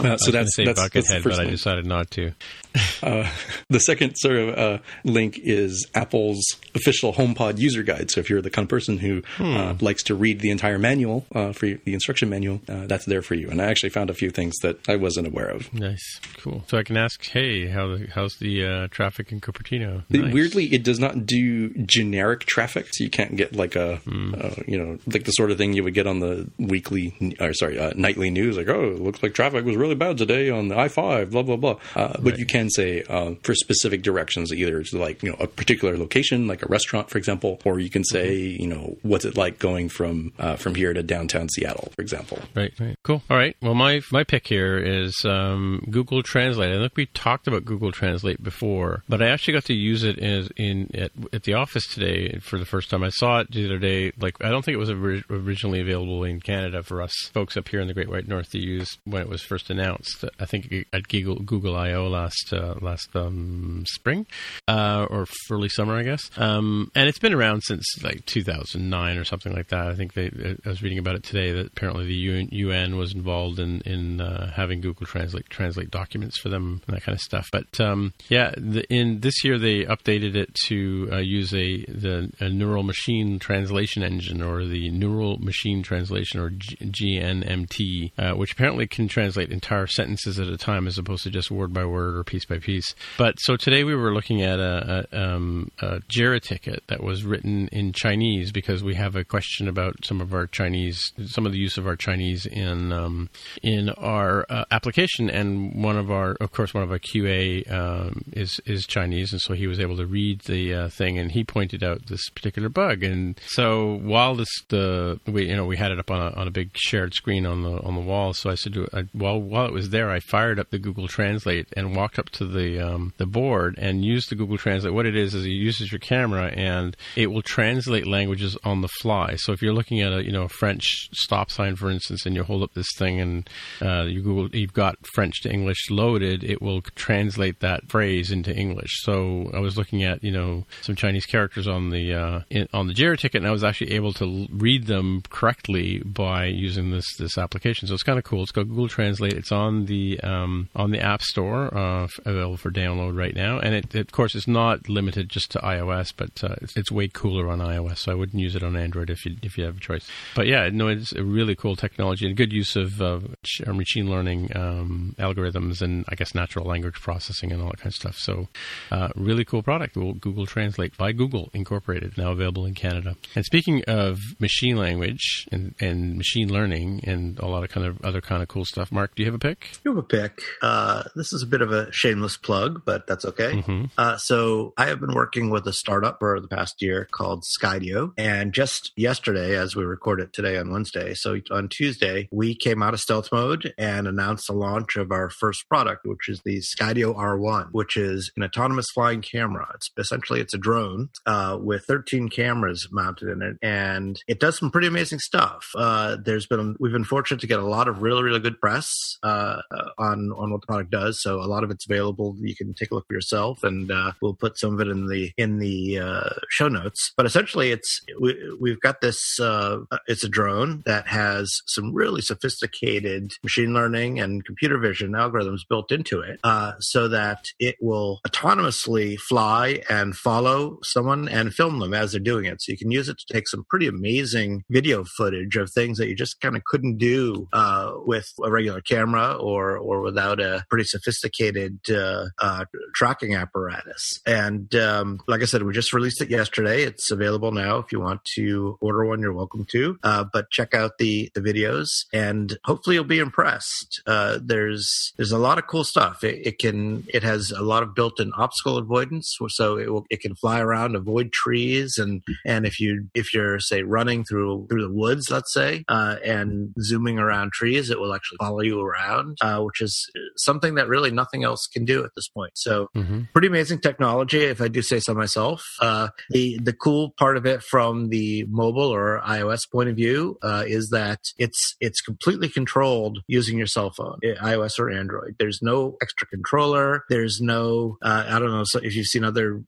Uh, 0.00 0.04
I 0.04 0.16
so 0.16 0.26
was 0.26 0.32
that's 0.32 0.56
say 0.56 0.64
that's, 0.64 0.80
that's 0.80 0.92
the 0.92 1.00
Buckethead, 1.00 1.22
first 1.22 1.38
but 1.38 1.46
I 1.46 1.50
decided 1.50 1.86
not 1.86 2.10
to. 2.12 2.32
Uh, 3.02 3.28
the 3.68 3.80
second 3.80 4.14
sort 4.14 4.36
of 4.36 4.56
uh, 4.56 4.78
link 5.02 5.36
is 5.42 5.88
Apple's 5.92 6.40
official 6.76 7.12
HomePod 7.12 7.58
user 7.58 7.82
guide. 7.82 8.12
So 8.12 8.20
if 8.20 8.30
you're 8.30 8.40
the 8.40 8.48
kind 8.50 8.64
of 8.64 8.68
person 8.70 8.98
who 8.98 9.22
Hmm. 9.38 9.56
uh, 9.56 9.74
likes 9.80 10.04
to 10.04 10.14
read 10.14 10.38
the 10.38 10.50
entire 10.50 10.78
manual 10.78 11.26
uh, 11.34 11.50
for 11.52 11.66
the 11.66 11.80
instruction 11.94 12.28
manual, 12.28 12.60
uh, 12.68 12.86
that's 12.86 13.04
there 13.06 13.20
for 13.20 13.34
you. 13.34 13.50
And 13.50 13.60
I 13.60 13.64
actually 13.66 13.88
found 13.90 14.08
a 14.08 14.14
few 14.14 14.30
things 14.30 14.54
that 14.62 14.78
I 14.88 14.94
wasn't 14.94 15.26
aware 15.26 15.48
of. 15.48 15.72
Nice, 15.74 16.20
cool. 16.38 16.62
So 16.68 16.78
I 16.78 16.84
can 16.84 16.96
ask, 16.96 17.24
hey, 17.28 17.66
how 17.66 17.88
the, 17.88 18.06
how's 18.14 18.34
the 18.36 18.64
uh, 18.64 18.88
traffic 18.92 19.32
in 19.32 19.40
Cupertino? 19.40 20.04
Nice. 20.08 20.32
Weirdly, 20.32 20.66
it 20.72 20.84
does 20.84 21.00
not 21.00 21.26
do 21.26 21.70
generic 21.84 22.40
traffic, 22.46 22.86
so 22.92 23.02
you 23.02 23.10
can't 23.10 23.34
get 23.34 23.56
like 23.56 23.74
a, 23.74 23.96
Hmm. 24.04 24.34
uh, 24.40 24.50
you 24.68 24.78
know, 24.78 24.98
like 25.06 25.24
the 25.24 25.32
sort 25.32 25.50
of 25.50 25.58
thing 25.58 25.72
you 25.72 25.82
would 25.82 25.94
get 25.94 26.06
on 26.06 26.20
the 26.20 26.48
weekly, 26.58 27.14
or 27.40 27.52
sorry, 27.54 27.80
uh, 27.80 27.92
nightly 27.96 28.30
news. 28.30 28.56
Like, 28.56 28.68
oh, 28.68 28.92
it 28.92 29.00
looks 29.00 29.22
like 29.24 29.34
traffic 29.34 29.64
was 29.64 29.74
really 29.76 29.96
bad 29.96 30.18
today 30.18 30.50
on 30.50 30.68
the 30.68 30.78
I 30.78 30.86
five, 30.86 31.30
blah 31.32 31.42
blah 31.42 31.56
blah. 31.56 31.78
Uh, 31.96 32.16
but 32.20 32.38
you 32.38 32.46
can 32.46 32.61
say 32.70 33.02
uh, 33.08 33.34
for 33.42 33.54
specific 33.54 34.02
directions, 34.02 34.52
either 34.52 34.82
to 34.82 34.98
like 34.98 35.22
you 35.22 35.30
know 35.30 35.36
a 35.38 35.46
particular 35.46 35.96
location, 35.96 36.46
like 36.46 36.62
a 36.62 36.68
restaurant, 36.68 37.10
for 37.10 37.18
example, 37.18 37.60
or 37.64 37.78
you 37.78 37.90
can 37.90 38.04
say 38.04 38.34
you 38.34 38.66
know 38.66 38.96
what's 39.02 39.24
it 39.24 39.36
like 39.36 39.58
going 39.58 39.88
from 39.88 40.32
uh, 40.38 40.56
from 40.56 40.74
here 40.74 40.92
to 40.92 41.02
downtown 41.02 41.48
Seattle, 41.48 41.92
for 41.94 42.02
example. 42.02 42.38
Right, 42.54 42.72
right, 42.78 42.96
cool. 43.02 43.22
All 43.30 43.36
right. 43.36 43.56
Well, 43.60 43.74
my 43.74 44.00
my 44.10 44.24
pick 44.24 44.46
here 44.46 44.78
is 44.78 45.14
um, 45.24 45.84
Google 45.90 46.22
Translate. 46.22 46.74
I 46.74 46.78
think 46.78 46.96
we 46.96 47.06
talked 47.06 47.46
about 47.46 47.64
Google 47.64 47.92
Translate 47.92 48.42
before, 48.42 49.02
but 49.08 49.22
I 49.22 49.28
actually 49.28 49.54
got 49.54 49.64
to 49.66 49.74
use 49.74 50.04
it 50.04 50.18
in, 50.18 50.48
in 50.56 50.90
at, 50.94 51.12
at 51.32 51.42
the 51.44 51.54
office 51.54 51.86
today 51.86 52.38
for 52.38 52.58
the 52.58 52.64
first 52.64 52.90
time. 52.90 53.02
I 53.02 53.10
saw 53.10 53.40
it 53.40 53.50
the 53.50 53.64
other 53.66 53.78
day. 53.78 54.12
Like 54.18 54.42
I 54.44 54.50
don't 54.50 54.64
think 54.64 54.74
it 54.74 54.78
was 54.78 54.90
originally 54.90 55.80
available 55.80 56.24
in 56.24 56.40
Canada 56.40 56.82
for 56.82 57.02
us 57.02 57.12
folks 57.32 57.56
up 57.56 57.68
here 57.68 57.80
in 57.80 57.88
the 57.88 57.94
Great 57.94 58.08
White 58.08 58.28
North 58.28 58.50
to 58.50 58.58
use 58.58 58.98
when 59.04 59.22
it 59.22 59.28
was 59.28 59.42
first 59.42 59.70
announced. 59.70 60.24
I 60.38 60.46
think 60.46 60.72
at 60.92 61.08
Google 61.08 61.36
Google 61.36 61.76
I/O 61.76 62.08
last 62.08 62.51
uh, 62.52 62.74
last 62.80 63.08
um, 63.14 63.84
spring 63.86 64.26
uh, 64.68 65.06
or 65.10 65.26
early 65.50 65.68
summer, 65.68 65.96
I 65.96 66.02
guess. 66.02 66.30
Um, 66.36 66.90
and 66.94 67.08
it's 67.08 67.18
been 67.18 67.34
around 67.34 67.62
since 67.62 67.84
like 68.02 68.24
2009 68.26 69.16
or 69.16 69.24
something 69.24 69.52
like 69.52 69.68
that. 69.68 69.88
I 69.88 69.94
think 69.94 70.14
they. 70.14 70.30
I 70.64 70.68
was 70.68 70.82
reading 70.82 70.98
about 70.98 71.16
it 71.16 71.24
today 71.24 71.52
that 71.52 71.66
apparently 71.68 72.06
the 72.06 72.14
UN, 72.14 72.48
UN 72.50 72.96
was 72.96 73.14
involved 73.14 73.58
in 73.58 73.80
in 73.82 74.20
uh, 74.20 74.50
having 74.52 74.80
Google 74.80 75.06
Translate 75.06 75.48
translate 75.50 75.90
documents 75.90 76.38
for 76.38 76.48
them 76.48 76.82
and 76.86 76.96
that 76.96 77.02
kind 77.02 77.14
of 77.14 77.20
stuff. 77.20 77.48
But 77.52 77.80
um, 77.80 78.12
yeah, 78.28 78.52
the, 78.56 78.84
in 78.92 79.20
this 79.20 79.44
year 79.44 79.58
they 79.58 79.84
updated 79.84 80.34
it 80.34 80.54
to 80.66 81.08
uh, 81.12 81.18
use 81.18 81.52
a 81.54 81.84
the 81.86 82.30
a 82.40 82.48
neural 82.48 82.82
machine 82.82 83.38
translation 83.38 84.02
engine 84.02 84.42
or 84.42 84.64
the 84.64 84.90
neural 84.90 85.38
machine 85.38 85.82
translation 85.82 86.40
or 86.40 86.50
G- 86.50 86.76
GNMT, 86.76 88.12
uh, 88.18 88.36
which 88.36 88.52
apparently 88.52 88.86
can 88.86 89.08
translate 89.08 89.50
entire 89.50 89.86
sentences 89.86 90.38
at 90.38 90.48
a 90.48 90.56
time 90.56 90.86
as 90.86 90.98
opposed 90.98 91.24
to 91.24 91.30
just 91.30 91.50
word 91.50 91.72
by 91.72 91.84
word 91.84 92.16
or 92.16 92.24
piece 92.24 92.41
by 92.44 92.58
piece. 92.58 92.94
But 93.18 93.38
so 93.38 93.56
today 93.56 93.84
we 93.84 93.94
were 93.94 94.12
looking 94.12 94.42
at 94.42 94.58
a, 94.58 95.06
a, 95.12 95.34
um, 95.34 95.70
a 95.80 96.00
JIRA 96.00 96.42
ticket 96.42 96.82
that 96.88 97.02
was 97.02 97.24
written 97.24 97.68
in 97.68 97.92
Chinese 97.92 98.52
because 98.52 98.82
we 98.82 98.94
have 98.94 99.16
a 99.16 99.24
question 99.24 99.68
about 99.68 100.04
some 100.04 100.20
of 100.20 100.34
our 100.34 100.46
Chinese, 100.46 101.12
some 101.26 101.46
of 101.46 101.52
the 101.52 101.58
use 101.58 101.78
of 101.78 101.86
our 101.86 101.96
Chinese 101.96 102.46
in 102.46 102.92
um, 102.92 103.28
in 103.62 103.90
our 103.90 104.46
uh, 104.48 104.64
application, 104.70 105.30
and 105.30 105.82
one 105.82 105.96
of 105.96 106.10
our, 106.10 106.32
of 106.40 106.52
course, 106.52 106.74
one 106.74 106.82
of 106.82 106.90
our 106.90 106.98
QA 106.98 107.70
um, 107.70 108.22
is 108.32 108.60
is 108.66 108.86
Chinese, 108.86 109.32
and 109.32 109.40
so 109.40 109.54
he 109.54 109.66
was 109.66 109.80
able 109.80 109.96
to 109.96 110.06
read 110.06 110.40
the 110.42 110.74
uh, 110.74 110.88
thing, 110.88 111.18
and 111.18 111.32
he 111.32 111.44
pointed 111.44 111.82
out 111.82 112.06
this 112.06 112.28
particular 112.30 112.68
bug, 112.68 113.02
and 113.02 113.40
so 113.46 113.98
while 114.02 114.34
this 114.34 114.50
the 114.68 115.20
we 115.26 115.48
you 115.48 115.56
know 115.56 115.64
we 115.64 115.76
had 115.76 115.92
it 115.92 115.98
up 115.98 116.10
on 116.10 116.20
a, 116.20 116.30
on 116.36 116.48
a 116.48 116.50
big 116.50 116.70
shared 116.74 117.14
screen 117.14 117.46
on 117.46 117.62
the 117.62 117.80
on 117.82 117.94
the 117.94 118.00
wall, 118.00 118.32
so 118.32 118.50
I 118.50 118.54
said 118.54 118.72
to, 118.74 118.88
I, 118.92 119.04
while 119.12 119.40
while 119.40 119.66
it 119.66 119.72
was 119.72 119.90
there, 119.90 120.10
I 120.10 120.20
fired 120.20 120.58
up 120.58 120.70
the 120.70 120.78
Google 120.78 121.08
Translate 121.08 121.68
and 121.76 121.96
walked 121.96 122.18
up 122.18 122.30
to 122.32 122.46
the 122.46 122.80
um, 122.80 123.12
the 123.16 123.26
board 123.26 123.76
and 123.78 124.04
use 124.04 124.26
the 124.26 124.34
Google 124.34 124.58
Translate. 124.58 124.94
What 124.94 125.06
it 125.06 125.16
is 125.16 125.34
is 125.34 125.44
it 125.44 125.50
uses 125.50 125.92
your 125.92 125.98
camera 125.98 126.46
and 126.46 126.96
it 127.16 127.28
will 127.28 127.42
translate 127.42 128.06
languages 128.06 128.56
on 128.64 128.80
the 128.80 128.88
fly. 128.88 129.36
So 129.36 129.52
if 129.52 129.62
you're 129.62 129.74
looking 129.74 130.00
at 130.00 130.12
a 130.12 130.24
you 130.24 130.32
know 130.32 130.42
a 130.42 130.48
French 130.48 131.08
stop 131.12 131.50
sign, 131.50 131.76
for 131.76 131.90
instance, 131.90 132.26
and 132.26 132.34
you 132.34 132.42
hold 132.42 132.62
up 132.62 132.74
this 132.74 132.90
thing 132.96 133.20
and 133.20 133.50
uh, 133.80 134.04
you 134.04 134.22
Google 134.22 134.48
you've 134.56 134.72
got 134.72 134.96
French 135.14 135.40
to 135.42 135.52
English 135.52 135.90
loaded, 135.90 136.44
it 136.44 136.60
will 136.60 136.82
translate 136.94 137.60
that 137.60 137.88
phrase 137.88 138.30
into 138.30 138.54
English. 138.54 139.02
So 139.02 139.50
I 139.54 139.60
was 139.60 139.76
looking 139.76 140.02
at 140.04 140.22
you 140.22 140.32
know 140.32 140.64
some 140.80 140.96
Chinese 140.96 141.26
characters 141.26 141.68
on 141.68 141.90
the 141.90 142.14
uh, 142.14 142.40
in, 142.50 142.68
on 142.72 142.86
the 142.86 142.94
Jira 142.94 143.18
ticket, 143.18 143.40
and 143.42 143.48
I 143.48 143.52
was 143.52 143.64
actually 143.64 143.92
able 143.92 144.12
to 144.14 144.46
read 144.50 144.86
them 144.86 145.22
correctly 145.30 145.98
by 146.04 146.46
using 146.46 146.90
this 146.90 147.06
this 147.18 147.38
application. 147.38 147.88
So 147.88 147.94
it's 147.94 148.02
kind 148.02 148.18
of 148.18 148.24
cool. 148.24 148.42
It's 148.42 148.52
called 148.52 148.68
Google 148.68 148.88
Translate. 148.88 149.32
It's 149.34 149.52
on 149.52 149.86
the 149.86 150.20
um, 150.20 150.68
on 150.74 150.90
the 150.90 151.00
App 151.00 151.22
Store, 151.22 151.76
uh, 151.76 152.08
available 152.24 152.56
for 152.56 152.70
download 152.70 153.16
right 153.16 153.34
now, 153.34 153.58
and 153.58 153.74
it, 153.74 153.94
it, 153.94 154.00
of 154.00 154.12
course 154.12 154.34
it's 154.34 154.48
not 154.48 154.88
limited 154.88 155.28
just 155.28 155.50
to 155.52 155.58
iOS, 155.58 156.12
but 156.16 156.42
uh, 156.44 156.56
it's, 156.60 156.76
it's, 156.76 156.92
way 156.92 157.08
cooler 157.08 157.48
on 157.48 157.58
iOS. 157.58 157.98
So 157.98 158.12
I 158.12 158.14
wouldn't 158.14 158.40
use 158.40 158.54
it 158.54 158.62
on 158.62 158.76
Android 158.76 159.08
if 159.08 159.24
you 159.24 159.36
if 159.42 159.56
you 159.56 159.64
have 159.64 159.78
a 159.78 159.80
choice. 159.80 160.06
But 160.34 160.46
yeah, 160.46 160.68
no, 160.72 160.88
it's 160.88 161.12
a 161.12 161.24
really 161.24 161.54
cool 161.54 161.76
technology 161.76 162.26
and 162.26 162.36
good 162.36 162.52
use 162.52 162.76
of 162.76 163.00
uh, 163.00 163.20
machine 163.66 164.10
learning 164.10 164.54
um, 164.54 165.14
algorithms 165.18 165.80
and 165.80 166.04
I 166.08 166.14
guess 166.14 166.34
natural 166.34 166.66
language 166.66 167.00
processing 167.00 167.52
and 167.52 167.62
all 167.62 167.68
that 167.68 167.78
kind 167.78 167.88
of 167.88 167.94
stuff. 167.94 168.16
So 168.18 168.48
uh, 168.90 169.08
really 169.16 169.44
cool 169.44 169.62
product. 169.62 169.94
Google 169.94 170.46
Translate 170.46 170.96
by 170.96 171.12
Google 171.12 171.50
Incorporated, 171.52 172.18
now 172.18 172.32
available 172.32 172.66
in 172.66 172.74
Canada. 172.74 173.16
And 173.34 173.44
speaking 173.44 173.82
of 173.86 174.18
machine 174.38 174.76
language 174.76 175.46
and, 175.50 175.74
and 175.80 176.16
machine 176.16 176.52
learning 176.52 177.00
and 177.04 177.38
a 177.38 177.46
lot 177.46 177.64
of 177.64 177.70
kind 177.70 177.86
of 177.86 178.02
other 178.04 178.20
kind 178.20 178.42
of 178.42 178.48
cool 178.48 178.64
stuff, 178.64 178.92
Mark, 178.92 179.14
do 179.14 179.22
you 179.22 179.26
have 179.26 179.34
a 179.34 179.38
pick? 179.38 179.78
You 179.84 179.92
have 179.92 179.98
a 179.98 180.06
pick. 180.06 180.42
Uh, 180.60 181.04
this 181.14 181.32
is 181.32 181.42
a 181.42 181.46
bit 181.46 181.62
of 181.62 181.72
a 181.72 181.92
shameless 182.02 182.36
plug, 182.36 182.82
but 182.84 183.06
that's 183.06 183.24
okay. 183.24 183.52
Mm-hmm. 183.52 183.84
Uh, 183.96 184.16
so 184.16 184.74
I 184.76 184.86
have 184.86 184.98
been 184.98 185.14
working 185.14 185.50
with 185.50 185.68
a 185.68 185.72
startup 185.72 186.18
for 186.18 186.40
the 186.40 186.48
past 186.48 186.82
year 186.82 187.06
called 187.12 187.44
Skydio, 187.44 188.12
and 188.18 188.52
just 188.52 188.90
yesterday, 188.96 189.56
as 189.56 189.76
we 189.76 189.84
record 189.84 190.20
it 190.20 190.32
today 190.32 190.58
on 190.58 190.72
Wednesday, 190.72 191.14
so 191.14 191.38
on 191.52 191.68
Tuesday, 191.68 192.28
we 192.32 192.56
came 192.56 192.82
out 192.82 192.92
of 192.92 193.00
stealth 193.00 193.28
mode 193.30 193.72
and 193.78 194.08
announced 194.08 194.48
the 194.48 194.52
launch 194.52 194.96
of 194.96 195.12
our 195.12 195.30
first 195.30 195.68
product, 195.68 196.04
which 196.04 196.28
is 196.28 196.40
the 196.44 196.58
Skydio 196.58 197.14
R1, 197.16 197.68
which 197.70 197.96
is 197.96 198.32
an 198.36 198.42
autonomous 198.42 198.90
flying 198.90 199.22
camera. 199.22 199.68
It's 199.76 199.90
essentially 199.96 200.40
it's 200.40 200.54
a 200.54 200.58
drone 200.58 201.10
uh, 201.24 201.56
with 201.60 201.84
13 201.84 202.30
cameras 202.30 202.88
mounted 202.90 203.28
in 203.28 203.42
it, 203.42 203.58
and 203.62 204.20
it 204.26 204.40
does 204.40 204.58
some 204.58 204.72
pretty 204.72 204.88
amazing 204.88 205.20
stuff. 205.20 205.70
Uh, 205.76 206.16
there's 206.16 206.48
been 206.48 206.74
we've 206.80 206.92
been 206.92 207.04
fortunate 207.04 207.40
to 207.42 207.46
get 207.46 207.60
a 207.60 207.64
lot 207.66 207.86
of 207.86 208.02
really 208.02 208.24
really 208.24 208.40
good 208.40 208.60
press 208.60 209.18
uh, 209.22 209.62
on 209.98 210.32
on 210.32 210.50
what 210.50 210.62
the 210.62 210.66
product 210.66 210.90
does. 210.90 211.22
So 211.22 211.36
a 211.36 211.46
lot 211.46 211.62
of 211.62 211.70
it's 211.70 211.86
available. 211.92 212.36
You 212.40 212.54
can 212.54 212.74
take 212.74 212.90
a 212.90 212.94
look 212.94 213.06
for 213.08 213.14
yourself, 213.14 213.62
and 213.62 213.90
uh, 213.90 214.12
we'll 214.20 214.34
put 214.34 214.58
some 214.58 214.74
of 214.74 214.80
it 214.80 214.88
in 214.88 215.06
the 215.06 215.32
in 215.36 215.58
the 215.58 215.98
uh, 215.98 216.30
show 216.48 216.68
notes. 216.68 217.12
But 217.16 217.26
essentially, 217.26 217.70
it's 217.70 218.00
we, 218.20 218.70
have 218.70 218.80
got 218.80 219.00
this. 219.00 219.38
Uh, 219.38 219.80
it's 220.06 220.24
a 220.24 220.28
drone 220.28 220.82
that 220.86 221.06
has 221.08 221.60
some 221.66 221.92
really 221.94 222.22
sophisticated 222.22 223.32
machine 223.42 223.74
learning 223.74 224.20
and 224.20 224.44
computer 224.44 224.78
vision 224.78 225.12
algorithms 225.12 225.60
built 225.68 225.92
into 225.92 226.20
it, 226.20 226.40
so 226.80 227.08
that 227.08 227.44
it 227.58 227.76
will 227.80 228.20
autonomously 228.26 229.18
fly 229.18 229.82
and 229.88 230.16
follow 230.16 230.78
someone 230.82 231.28
and 231.28 231.54
film 231.54 231.78
them 231.78 231.94
as 231.94 232.12
they're 232.12 232.20
doing 232.20 232.44
it. 232.46 232.62
So 232.62 232.72
you 232.72 232.78
can 232.78 232.90
use 232.90 233.08
it 233.08 233.18
to 233.18 233.32
take 233.32 233.48
some 233.48 233.64
pretty 233.68 233.86
amazing 233.86 234.64
video 234.70 235.04
footage 235.04 235.56
of 235.56 235.70
things 235.70 235.98
that 235.98 236.08
you 236.08 236.14
just 236.14 236.40
kind 236.40 236.56
of 236.56 236.64
couldn't 236.64 236.98
do 236.98 237.48
uh, 237.52 237.92
with 237.96 238.32
a 238.42 238.50
regular 238.50 238.80
camera 238.80 239.34
or 239.34 239.76
or 239.76 240.00
without 240.00 240.40
a 240.40 240.64
pretty 240.70 240.84
sophisticated 240.84 241.81
uh, 241.90 242.26
uh, 242.40 242.64
tracking 242.94 243.34
apparatus. 243.34 244.20
And 244.26 244.74
um, 244.74 245.20
like 245.26 245.42
I 245.42 245.46
said, 245.46 245.62
we 245.62 245.72
just 245.72 245.92
released 245.92 246.20
it 246.20 246.30
yesterday. 246.30 246.82
It's 246.82 247.10
available 247.10 247.52
now. 247.52 247.78
If 247.78 247.92
you 247.92 248.00
want 248.00 248.24
to 248.36 248.78
order 248.80 249.04
one, 249.04 249.20
you're 249.20 249.32
welcome 249.32 249.64
to. 249.70 249.98
Uh, 250.02 250.24
but 250.32 250.50
check 250.50 250.74
out 250.74 250.98
the 250.98 251.30
the 251.34 251.40
videos, 251.40 252.04
and 252.12 252.56
hopefully 252.64 252.96
you'll 252.96 253.04
be 253.04 253.18
impressed. 253.18 254.02
Uh, 254.06 254.38
there's 254.42 255.12
there's 255.16 255.32
a 255.32 255.38
lot 255.38 255.58
of 255.58 255.66
cool 255.66 255.84
stuff. 255.84 256.24
It, 256.24 256.46
it 256.46 256.58
can 256.58 257.04
it 257.08 257.22
has 257.22 257.50
a 257.50 257.62
lot 257.62 257.82
of 257.82 257.94
built-in 257.94 258.32
obstacle 258.36 258.78
avoidance, 258.78 259.38
so 259.48 259.78
it 259.78 259.92
will, 259.92 260.06
it 260.10 260.20
can 260.20 260.34
fly 260.34 260.60
around, 260.60 260.96
avoid 260.96 261.32
trees, 261.32 261.98
and 261.98 262.22
and 262.44 262.66
if 262.66 262.80
you 262.80 263.08
if 263.14 263.32
you're 263.34 263.58
say 263.60 263.82
running 263.82 264.24
through 264.24 264.66
through 264.68 264.82
the 264.82 264.92
woods, 264.92 265.30
let's 265.30 265.52
say, 265.52 265.84
uh, 265.88 266.16
and 266.24 266.72
zooming 266.80 267.18
around 267.18 267.52
trees, 267.52 267.90
it 267.90 267.98
will 267.98 268.14
actually 268.14 268.38
follow 268.38 268.60
you 268.60 268.80
around, 268.80 269.38
uh, 269.40 269.60
which 269.60 269.80
is 269.80 270.10
something 270.36 270.74
that 270.74 270.88
really 270.88 271.10
nothing 271.10 271.44
else 271.44 271.66
can 271.72 271.84
do 271.84 272.04
at 272.04 272.10
this 272.16 272.28
point. 272.28 272.52
So 272.54 272.88
mm-hmm. 272.96 273.22
pretty 273.32 273.48
amazing 273.48 273.80
technology, 273.80 274.42
if 274.44 274.60
I 274.60 274.68
do 274.68 274.82
say 274.82 275.00
so 275.00 275.14
myself. 275.14 275.64
Uh, 275.80 276.08
the 276.30 276.58
the 276.62 276.72
cool 276.72 277.14
part 277.18 277.36
of 277.36 277.46
it 277.46 277.62
from 277.62 278.08
the 278.08 278.44
mobile 278.48 278.92
or 278.92 279.20
iOS 279.26 279.70
point 279.70 279.88
of 279.88 279.96
view 279.96 280.38
uh, 280.42 280.64
is 280.66 280.90
that 280.90 281.20
it's 281.38 281.76
it's 281.80 282.00
completely 282.00 282.48
controlled 282.48 283.20
using 283.26 283.58
your 283.58 283.66
cell 283.66 283.90
phone, 283.90 284.18
iOS 284.22 284.78
or 284.78 284.90
Android. 284.90 285.36
There's 285.38 285.60
no 285.62 285.96
extra 286.02 286.26
controller. 286.26 287.04
There's 287.08 287.40
no 287.40 287.98
uh, 288.02 288.24
I 288.28 288.38
don't 288.38 288.50
know 288.50 288.64
if 288.82 288.94
you've 288.94 289.06
seen 289.06 289.24
other 289.24 289.62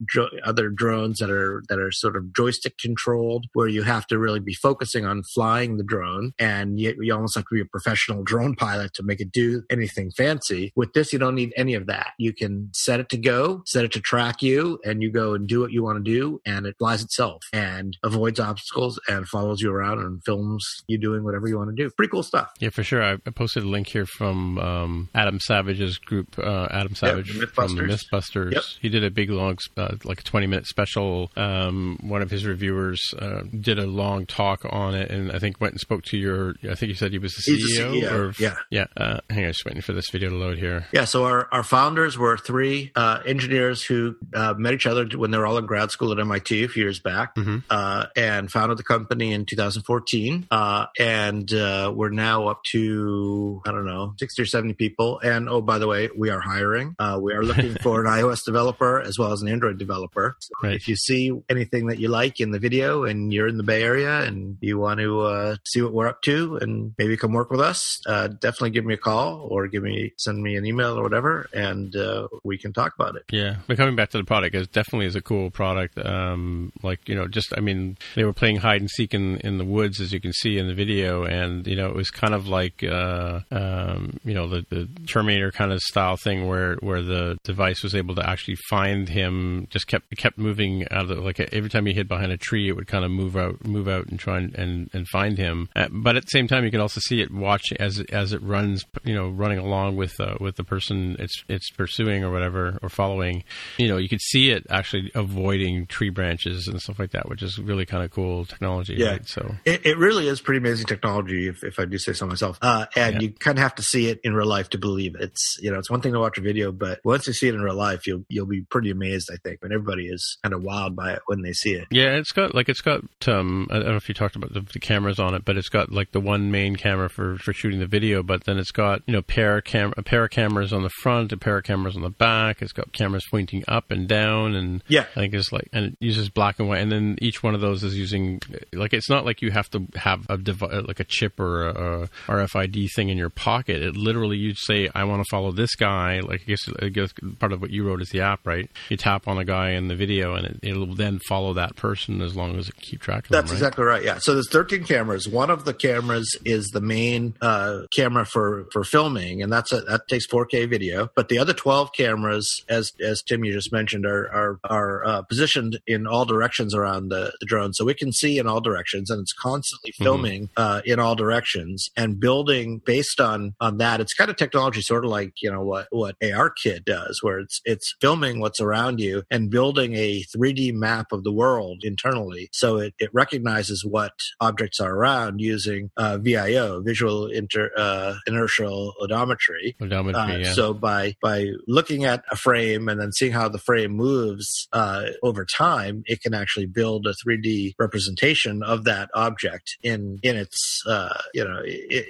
other 0.45 0.69
drones 0.69 1.19
that 1.19 1.31
are 1.31 1.63
that 1.69 1.79
are 1.79 1.91
sort 1.91 2.17
of 2.17 2.35
joystick 2.35 2.79
controlled, 2.79 3.47
where 3.53 3.69
you 3.69 3.83
have 3.83 4.07
to 4.09 4.19
really 4.19 4.41
be 4.41 4.55
focusing 4.55 5.05
on 5.05 5.23
flying 5.23 5.77
the 5.77 5.85
drone, 5.85 6.33
and 6.39 6.79
you, 6.79 6.95
you 7.01 7.15
almost 7.15 7.35
have 7.37 7.45
to 7.45 7.55
be 7.55 7.61
a 7.61 7.67
professional 7.67 8.23
drone 8.31 8.55
pilot 8.55 8.95
to 8.95 9.03
make 9.03 9.21
it 9.21 9.33
do 9.33 9.63
anything 9.71 10.11
fancy. 10.11 10.73
With 10.77 10.93
this, 10.93 11.13
you 11.13 11.19
don't 11.19 11.35
need 11.35 11.53
any 11.57 11.75
of 11.75 11.87
that. 11.87 11.93
You 12.18 12.32
can 12.32 12.70
set 12.72 13.01
it 13.01 13.09
to 13.11 13.16
go, 13.16 13.62
set 13.66 13.84
it 13.84 13.92
to 13.92 14.01
track 14.01 14.42
you, 14.42 14.78
and 14.84 15.03
you 15.03 15.11
go 15.11 15.34
and 15.34 15.47
do 15.47 15.61
what 15.61 15.72
you 15.72 15.82
want 15.82 16.05
to 16.05 16.11
do, 16.11 16.40
and 16.45 16.66
it 16.66 16.76
flies 16.78 17.03
itself 17.03 17.42
and 17.53 17.97
avoids 18.03 18.40
obstacles 18.40 18.99
and 19.09 19.26
follows 19.28 19.61
you 19.61 19.72
around 19.72 19.99
and 20.01 20.22
films 20.24 20.64
you 20.86 20.99
doing 20.99 21.24
whatever 21.24 21.49
you 21.49 21.59
want 21.59 21.74
to 21.74 21.76
do. 21.76 21.90
Pretty 21.90 22.11
cool 22.11 22.22
stuff. 22.22 22.51
Yeah, 22.61 22.70
for 22.70 22.82
sure. 22.82 23.03
I 23.03 23.16
posted 23.30 23.64
a 23.64 23.68
link 23.68 23.88
here 23.88 24.07
from 24.07 24.59
um, 24.59 25.09
Adam 25.14 25.40
Savage's 25.40 25.99
group, 25.99 26.38
uh, 26.38 26.68
Adam 26.70 26.95
Savage 26.95 27.34
yep, 27.34 27.49
from 27.51 27.74
the 27.74 27.82
Mythbusters. 27.82 28.53
Yep. 28.53 28.62
He 28.80 28.88
did 28.88 29.05
a 29.05 29.11
big 29.11 29.30
long, 29.30 29.59
uh, 29.76 29.97
like 30.05 30.20
a 30.20 30.24
20 30.24 30.47
minute 30.47 30.66
special. 30.66 31.30
Um, 31.36 31.99
one 32.03 32.22
of 32.22 32.30
his 32.30 32.47
reviewers 32.47 33.01
uh, 33.18 33.42
did 33.59 33.78
a 33.78 33.86
long 33.86 34.26
talk 34.26 34.64
on 34.68 34.95
it, 34.95 35.11
and 35.11 35.32
I 35.32 35.38
think 35.38 35.61
went 35.61 35.74
and 35.74 35.80
spoke 35.80 36.03
to 36.05 36.16
your. 36.16 36.55
I 36.68 36.74
think 36.74 36.88
you 36.88 36.95
said 36.95 37.12
he 37.12 37.18
was 37.18 37.34
the 37.34 37.53
CEO. 37.53 38.03
CEO. 38.03 38.12
Or, 38.12 38.34
yeah, 38.38 38.57
yeah. 38.70 38.86
Uh, 38.97 39.20
hang 39.30 39.40
on, 39.40 39.45
I'm 39.45 39.53
just 39.53 39.64
waiting 39.64 39.82
for 39.82 39.92
this 39.92 40.11
video 40.11 40.30
to 40.30 40.36
load 40.36 40.59
here. 40.59 40.86
Yeah, 40.92 41.05
so 41.05 41.24
our, 41.24 41.49
our 41.53 41.62
founders 41.85 42.16
were 42.16 42.39
three 42.39 42.91
uh, 42.97 43.20
engineers 43.26 43.82
who 43.82 44.16
uh, 44.32 44.55
met 44.57 44.72
each 44.72 44.87
other 44.87 45.07
when 45.18 45.30
they 45.30 45.37
were 45.37 45.47
all 45.47 45.59
in 45.59 45.66
grad 45.66 45.91
school 45.91 46.11
at 46.12 46.18
MIT 46.18 46.64
a 46.64 46.68
few 46.68 46.82
years 46.82 46.99
back 46.99 47.35
Mm-hmm. 47.35 47.59
uh, 47.68 48.07
and 48.16 48.51
founded 48.51 48.78
the 48.78 48.82
company 48.82 49.32
in 49.32 49.45
2014. 49.45 50.47
Uh, 50.51 50.87
and 50.99 51.53
uh, 51.53 51.93
we're 51.95 52.09
now 52.11 52.49
up 52.49 52.62
to, 52.72 53.61
I 53.66 53.70
don't 53.72 53.85
know, 53.85 54.14
60 54.18 54.41
or 54.43 54.47
70 54.47 54.74
people. 54.74 55.18
And 55.20 55.49
oh, 55.49 55.61
by 55.61 55.78
the 55.78 55.87
way, 55.87 56.09
we 56.16 56.30
are 56.30 56.41
hiring. 56.41 56.95
Uh, 56.99 57.18
we 57.20 57.35
are 57.35 57.43
looking 57.43 57.74
for 57.82 58.01
an 58.03 58.07
iOS 58.07 58.45
developer 58.45 59.01
as 59.01 59.18
well 59.18 59.32
as 59.32 59.43
an 59.43 59.49
Android 59.49 59.78
developer. 59.78 60.37
So 60.39 60.51
Right. 60.62 60.76
If 60.76 60.89
you 60.89 60.97
see 60.97 61.32
anything 61.51 61.89
that 61.89 61.99
you 61.99 62.09
like 62.09 62.41
in 62.41 62.51
the 62.51 62.59
video 62.59 63.05
and 63.05 63.32
you're 63.32 63.49
in 63.49 63.59
the 63.59 63.62
Bay 63.62 63.82
Area 63.82 64.22
and 64.22 64.57
you 64.62 64.78
want 64.78 65.01
to 65.01 65.20
uh, 65.20 65.57
see 65.66 65.82
what 65.82 65.93
we're 65.93 66.09
up 66.09 66.22
to 66.22 66.57
and 66.62 66.95
maybe 66.97 67.16
come 67.18 67.32
work 67.32 67.51
with 67.51 67.61
us, 67.61 68.01
uh, 68.07 68.28
definitely 68.28 68.70
give 68.70 68.87
me 68.87 68.95
a 68.95 69.03
call 69.11 69.47
or 69.51 69.66
give 69.68 69.82
me 69.82 70.12
send 70.16 70.43
me 70.43 70.57
an 70.57 70.64
email 70.64 70.99
or 70.99 71.03
whatever, 71.03 71.49
and 71.53 71.74
uh, 71.97 72.29
we 72.43 72.59
can 72.59 72.72
talk 72.72 72.95
about 72.99 73.16
it. 73.16 73.25
Yeah, 73.31 73.57
but 73.66 73.77
coming 73.77 73.97
back 73.97 74.11
to 74.11 74.18
the 74.18 74.25
product, 74.25 74.55
it 74.55 74.72
definitely 74.72 75.07
is 75.07 75.16
a 75.16 75.22
cool 75.22 75.51
product. 75.51 75.99
Um, 75.99 76.72
like 76.83 77.09
you 77.09 77.14
know, 77.14 77.27
just 77.27 77.53
I 77.57 77.61
mean, 77.61 77.97
they 78.14 78.25
were 78.25 78.33
playing 78.33 78.57
hide 78.57 78.81
and 78.81 78.91
seek 78.91 79.14
in 79.14 79.39
in 79.39 79.59
the 79.59 79.64
woods, 79.64 80.01
as 80.01 80.12
you 80.12 80.20
can 80.20 80.33
see 80.33 80.59
in 80.59 80.66
the 80.66 80.75
video, 80.75 81.25
and 81.25 81.66
you 81.66 81.77
know, 81.77 81.89
it 81.89 81.95
was 81.95 82.11
kind 82.11 82.35
of 82.35 82.47
like 82.47 82.83
uh, 82.83 83.41
um, 83.51 84.18
you 84.25 84.35
know 84.35 84.49
the, 84.49 84.64
the 84.70 84.89
Terminator 85.07 85.51
kind 85.51 85.72
of 85.72 85.81
style 85.81 86.16
thing 86.16 86.47
where 86.47 86.77
where 86.77 87.03
the 87.03 87.39
device 87.45 87.83
was 87.83 87.95
able 87.95 88.14
to 88.14 88.29
actually 88.29 88.57
find 88.68 89.09
him. 89.09 89.66
Just 89.70 89.87
kept 89.87 90.14
kept 90.16 90.39
moving 90.39 90.87
out 90.91 91.03
of 91.03 91.09
the, 91.09 91.14
like 91.16 91.41
every 91.41 91.70
time 91.70 91.87
he 91.87 91.95
hid 91.95 92.09
behind 92.09 92.33
a 92.33 92.37
tree, 92.37 92.68
it 92.68 92.72
would 92.72 92.87
kind 92.87 93.05
of 93.05 93.11
move 93.11 93.37
out 93.37 93.64
move 93.64 93.89
out 93.89 94.07
and 94.07 94.18
try 94.18 94.39
and 94.39 94.55
and, 94.55 94.91
and 94.93 95.09
find 95.09 95.39
him. 95.39 95.68
Uh, 95.75 95.89
but 95.91 96.16
at 96.16 96.25
the 96.25 96.31
same 96.31 96.49
time, 96.49 96.64
you 96.64 96.70
can 96.70 96.81
also 96.81 97.01
see 97.05 97.20
it 97.20 97.33
watch 97.33 97.72
as 97.79 98.01
as 98.12 98.33
it 98.33 98.43
runs, 98.43 98.85
you 99.05 99.14
know, 99.14 99.29
running 99.29 99.59
along 99.59 99.97
with 99.97 100.18
uh, 100.20 100.37
with 100.41 100.57
the 100.57 100.64
person 100.64 101.16
it's 101.18 101.43
it's 101.49 101.64
pursuing 101.71 102.25
or 102.25 102.31
whatever 102.31 102.79
or 102.83 102.89
following. 102.89 103.45
You 103.79 103.89
know, 103.89 103.97
you 103.97 104.09
could 104.09 104.21
see 104.21 104.51
it 104.51 104.67
actually 104.71 105.11
avoiding 105.15 105.87
tree 105.87 106.11
branches 106.11 106.69
and 106.69 106.81
stuff 106.81 106.99
like 106.99 107.12
that, 107.12 107.29
which 107.29 107.43
is 107.43 107.59
really 107.59 107.87
kind 107.87 108.05
of 108.05 108.11
cool 108.11 108.45
technology. 108.45 108.95
Yeah. 108.95 109.12
Right? 109.12 109.29
So 109.29 109.55
It, 109.65 109.85
it 109.87 109.99
really 109.99 110.29
is 110.29 110.41
pretty 110.41 110.59
amazing 110.59 110.87
technology, 110.87 111.49
if, 111.49 111.62
if 111.65 111.79
I 111.79 111.85
do 111.85 111.99
say 111.99 112.12
so 112.12 112.27
myself. 112.27 112.59
Uh, 112.62 112.87
and 112.97 113.15
Yeah. 113.17 113.21
you 113.21 113.33
kind 113.33 113.59
of 113.59 113.62
have 113.62 113.75
to 113.77 113.83
see 113.83 114.09
it 114.09 114.21
in 114.25 114.35
real 114.35 114.47
life 114.47 114.71
to 114.71 114.79
believe 114.79 115.15
it. 115.15 115.23
It's 115.23 115.59
you 115.61 115.71
know 115.71 115.79
it's 115.79 115.91
one 115.91 116.01
thing 116.01 116.12
to 116.12 116.21
watch 116.21 116.39
a 116.39 116.41
video, 116.41 116.71
but 116.73 117.01
once 117.05 117.27
you 117.27 117.33
see 117.33 117.49
it 117.49 117.55
in 117.55 117.61
real 117.61 117.75
life, 117.75 118.07
you'll 118.07 118.25
you'll 118.29 118.47
be 118.47 118.62
pretty 118.62 118.91
amazed. 118.91 119.31
I 119.33 119.37
think, 119.43 119.61
and 119.62 119.73
everybody 119.73 120.07
is 120.07 120.37
kind 120.43 120.55
of 120.55 120.62
wild 120.62 120.95
by 120.97 121.12
it 121.15 121.21
when 121.27 121.43
they 121.43 121.53
see 121.53 121.73
it. 121.73 121.87
Yeah, 121.91 122.17
it's 122.17 122.33
got 122.33 122.55
like 122.55 122.69
it's 122.69 122.81
got 122.81 123.03
um 123.27 123.67
I 123.71 123.75
don't 123.79 123.89
know 123.89 123.97
if 123.97 124.09
you 124.09 124.15
talked 124.15 124.37
about 124.37 124.53
the, 124.53 124.61
the 124.61 124.79
cameras 124.81 125.19
on 125.19 125.35
it, 125.35 125.45
but 125.45 125.57
it's 125.57 125.69
got 125.69 125.91
like 125.93 126.12
the 126.12 126.21
one 126.21 126.51
main 126.51 126.77
camera 126.77 127.09
for 127.09 127.37
for 127.39 127.53
shooting 127.53 127.81
the 127.81 127.87
video, 127.87 128.23
but 128.23 128.45
then 128.45 128.59
it's 128.59 128.71
got 128.71 129.03
you 129.07 129.12
know 129.12 129.23
pair 129.23 129.61
cam 129.61 129.93
a 129.97 130.03
pair 130.03 130.25
of 130.25 130.31
cameras 130.31 130.73
on 130.73 130.83
the 130.83 130.91
front, 131.03 131.33
pair 131.45 131.59
of 131.59 131.64
cameras 131.64 131.95
on 131.97 132.03
the 132.03 132.11
back. 132.11 132.62
It's 132.62 132.72
got 132.72 132.92
cameras 132.92 133.24
pointing 133.30 133.62
up 133.68 133.90
and 133.90 134.09
down, 134.09 134.55
and 134.55 134.82
Yeah. 134.88 135.03
I 135.14 135.20
think 135.20 135.34
it's 135.34 135.53
like 135.53 135.68
and 135.72 135.84
it 135.86 135.97
uses 136.01 136.28
black 136.30 136.59
and 136.59 136.68
white, 136.68 136.78
and 136.80 136.90
then 136.90 137.16
each 137.20 137.42
one 137.42 137.55
of 137.55 137.61
those 137.61 137.84
is 137.84 137.97
using 137.97 138.40
like 138.72 138.92
it's 138.92 139.11
not 139.11 139.24
like 139.24 139.42
you 139.42 139.51
have 139.51 139.70
to 139.70 139.86
have 139.97 140.26
a 140.28 140.36
devi- 140.38 140.66
like 140.86 141.01
a 141.01 141.05
chip 141.05 141.38
or 141.38 141.66
a, 141.68 142.03
a 142.05 142.09
RFID 142.26 142.88
thing 142.95 143.09
in 143.11 143.18
your 143.18 143.30
pocket. 143.30 143.82
It 143.82 143.97
literally 143.97 144.36
you'd 144.36 144.59
say 144.59 144.88
I 144.95 145.05
want 145.05 145.22
to 145.22 145.28
follow 145.30 145.53
this 145.53 145.74
guy. 145.76 146.20
Like 146.20 146.42
I 146.42 146.45
guess, 146.47 146.68
I 146.82 146.88
guess 146.88 147.12
part 147.38 147.53
of 147.53 147.61
what 147.61 147.70
you 147.70 147.86
wrote 147.86 148.01
is 148.03 148.09
the 148.09 148.20
app, 148.22 148.47
right? 148.47 148.70
You 148.88 148.97
tap 148.97 149.28
on 149.28 149.38
a 149.38 149.45
guy 149.45 149.70
in 149.70 149.88
the 149.88 149.97
video, 149.97 150.34
and 150.34 150.47
it, 150.47 150.59
it'll 150.62 150.95
then 150.95 151.20
follow 151.28 151.53
that 151.55 151.76
person 151.76 152.22
as 152.22 152.34
long 152.34 152.57
as 152.59 152.68
it 152.68 152.76
keep 152.76 153.01
track 153.01 153.24
of 153.24 153.30
That's 153.30 153.51
them. 153.51 153.57
Right? 153.57 153.59
exactly 153.59 153.84
right. 153.84 154.03
Yeah. 154.05 154.18
So 154.18 154.34
there's 154.34 154.51
13 154.51 154.84
cameras. 154.84 155.28
One 155.28 155.51
of 155.51 155.64
the 155.64 155.74
cameras 155.74 156.36
is 156.45 156.66
the 156.68 156.80
main 156.80 157.34
uh, 157.40 157.82
camera 157.95 158.24
for 158.24 158.66
for 158.72 158.82
filming, 158.84 159.42
and 159.42 159.53
that's 159.53 159.72
a, 159.72 159.82
that 159.82 160.09
takes 160.09 160.26
4K 160.26 160.68
video. 160.68 161.11
But 161.14 161.28
the 161.28 161.34
other 161.39 161.53
12 161.53 161.93
cameras, 161.93 162.64
as 162.68 162.93
as 163.01 163.22
Tim 163.22 163.45
you 163.45 163.53
just 163.53 163.72
mentioned, 163.72 164.07
are 164.07 164.28
are 164.32 164.61
are 164.64 165.07
uh, 165.07 165.22
positioned 165.22 165.78
in 165.87 166.07
all 166.07 166.24
directions 166.24 166.74
around 166.74 167.09
the, 167.09 167.32
the 167.41 167.47
drone, 167.47 167.72
so 167.72 167.85
we 167.85 167.95
can 167.95 168.12
see 168.12 168.39
in 168.39 168.47
all 168.47 168.61
directions, 168.61 169.11
and 169.11 169.20
it's 169.20 169.32
constantly 169.32 169.93
filming 169.93 170.49
uh, 170.57 170.80
in 170.85 170.99
all 170.99 171.14
directions 171.14 171.91
and 171.97 172.20
building 172.20 172.80
based 172.85 173.20
on 173.20 173.55
on 173.61 173.78
that. 173.78 174.01
It's 174.01 174.14
kind 174.14 174.30
of 174.30 174.37
technology, 174.37 174.80
sort 174.80 175.05
of 175.05 175.11
like 175.11 175.32
you 175.43 175.51
know 175.51 175.62
what 175.62 175.87
what 175.91 176.18
ARKit 176.20 176.85
does, 176.85 177.22
where 177.22 177.39
it's 177.39 177.61
it's 177.64 177.95
filming 178.01 178.41
what's 178.41 178.61
around 178.61 179.01
you 179.01 179.22
and 179.30 179.51
building 179.51 179.95
a 179.95 180.24
3D 180.37 180.72
map 180.74 181.12
of 181.12 181.24
the 181.24 181.32
world 181.32 181.82
internally. 181.85 182.49
So 182.53 182.78
it, 182.78 182.95
it 182.99 183.11
recognizes 183.12 183.85
what 183.85 184.12
objects 184.41 184.80
are 184.80 184.93
around 184.95 185.41
using 185.41 185.91
uh, 185.97 186.18
VIO, 186.18 186.80
visual 186.80 187.26
inter, 187.26 187.70
uh, 187.76 188.14
inertial 188.26 188.95
odometry. 189.01 189.76
Odometry, 189.80 190.14
Uh, 190.14 190.39
yeah. 190.39 190.53
So 190.53 190.74
by 190.74 191.14
by 191.25 191.47
looking 191.66 192.05
at 192.05 192.22
a 192.31 192.37
frame 192.37 192.87
and 192.87 193.01
then 193.01 193.11
seeing 193.11 193.33
how 193.33 193.49
the 193.49 193.59
frame 193.59 193.93
moves 193.93 194.68
uh, 194.75 195.07
over 195.22 195.47
time, 195.47 196.03
it 196.05 196.20
can 196.20 196.35
actually 196.35 196.66
build 196.66 197.07
a 197.07 197.14
3D 197.27 197.72
representation 197.79 198.62
of 198.62 198.85
that 198.85 199.09
object 199.14 199.79
in 199.83 200.18
in 200.22 200.37
its 200.37 200.83
uh, 200.87 201.18
you 201.33 201.43
know 201.43 201.62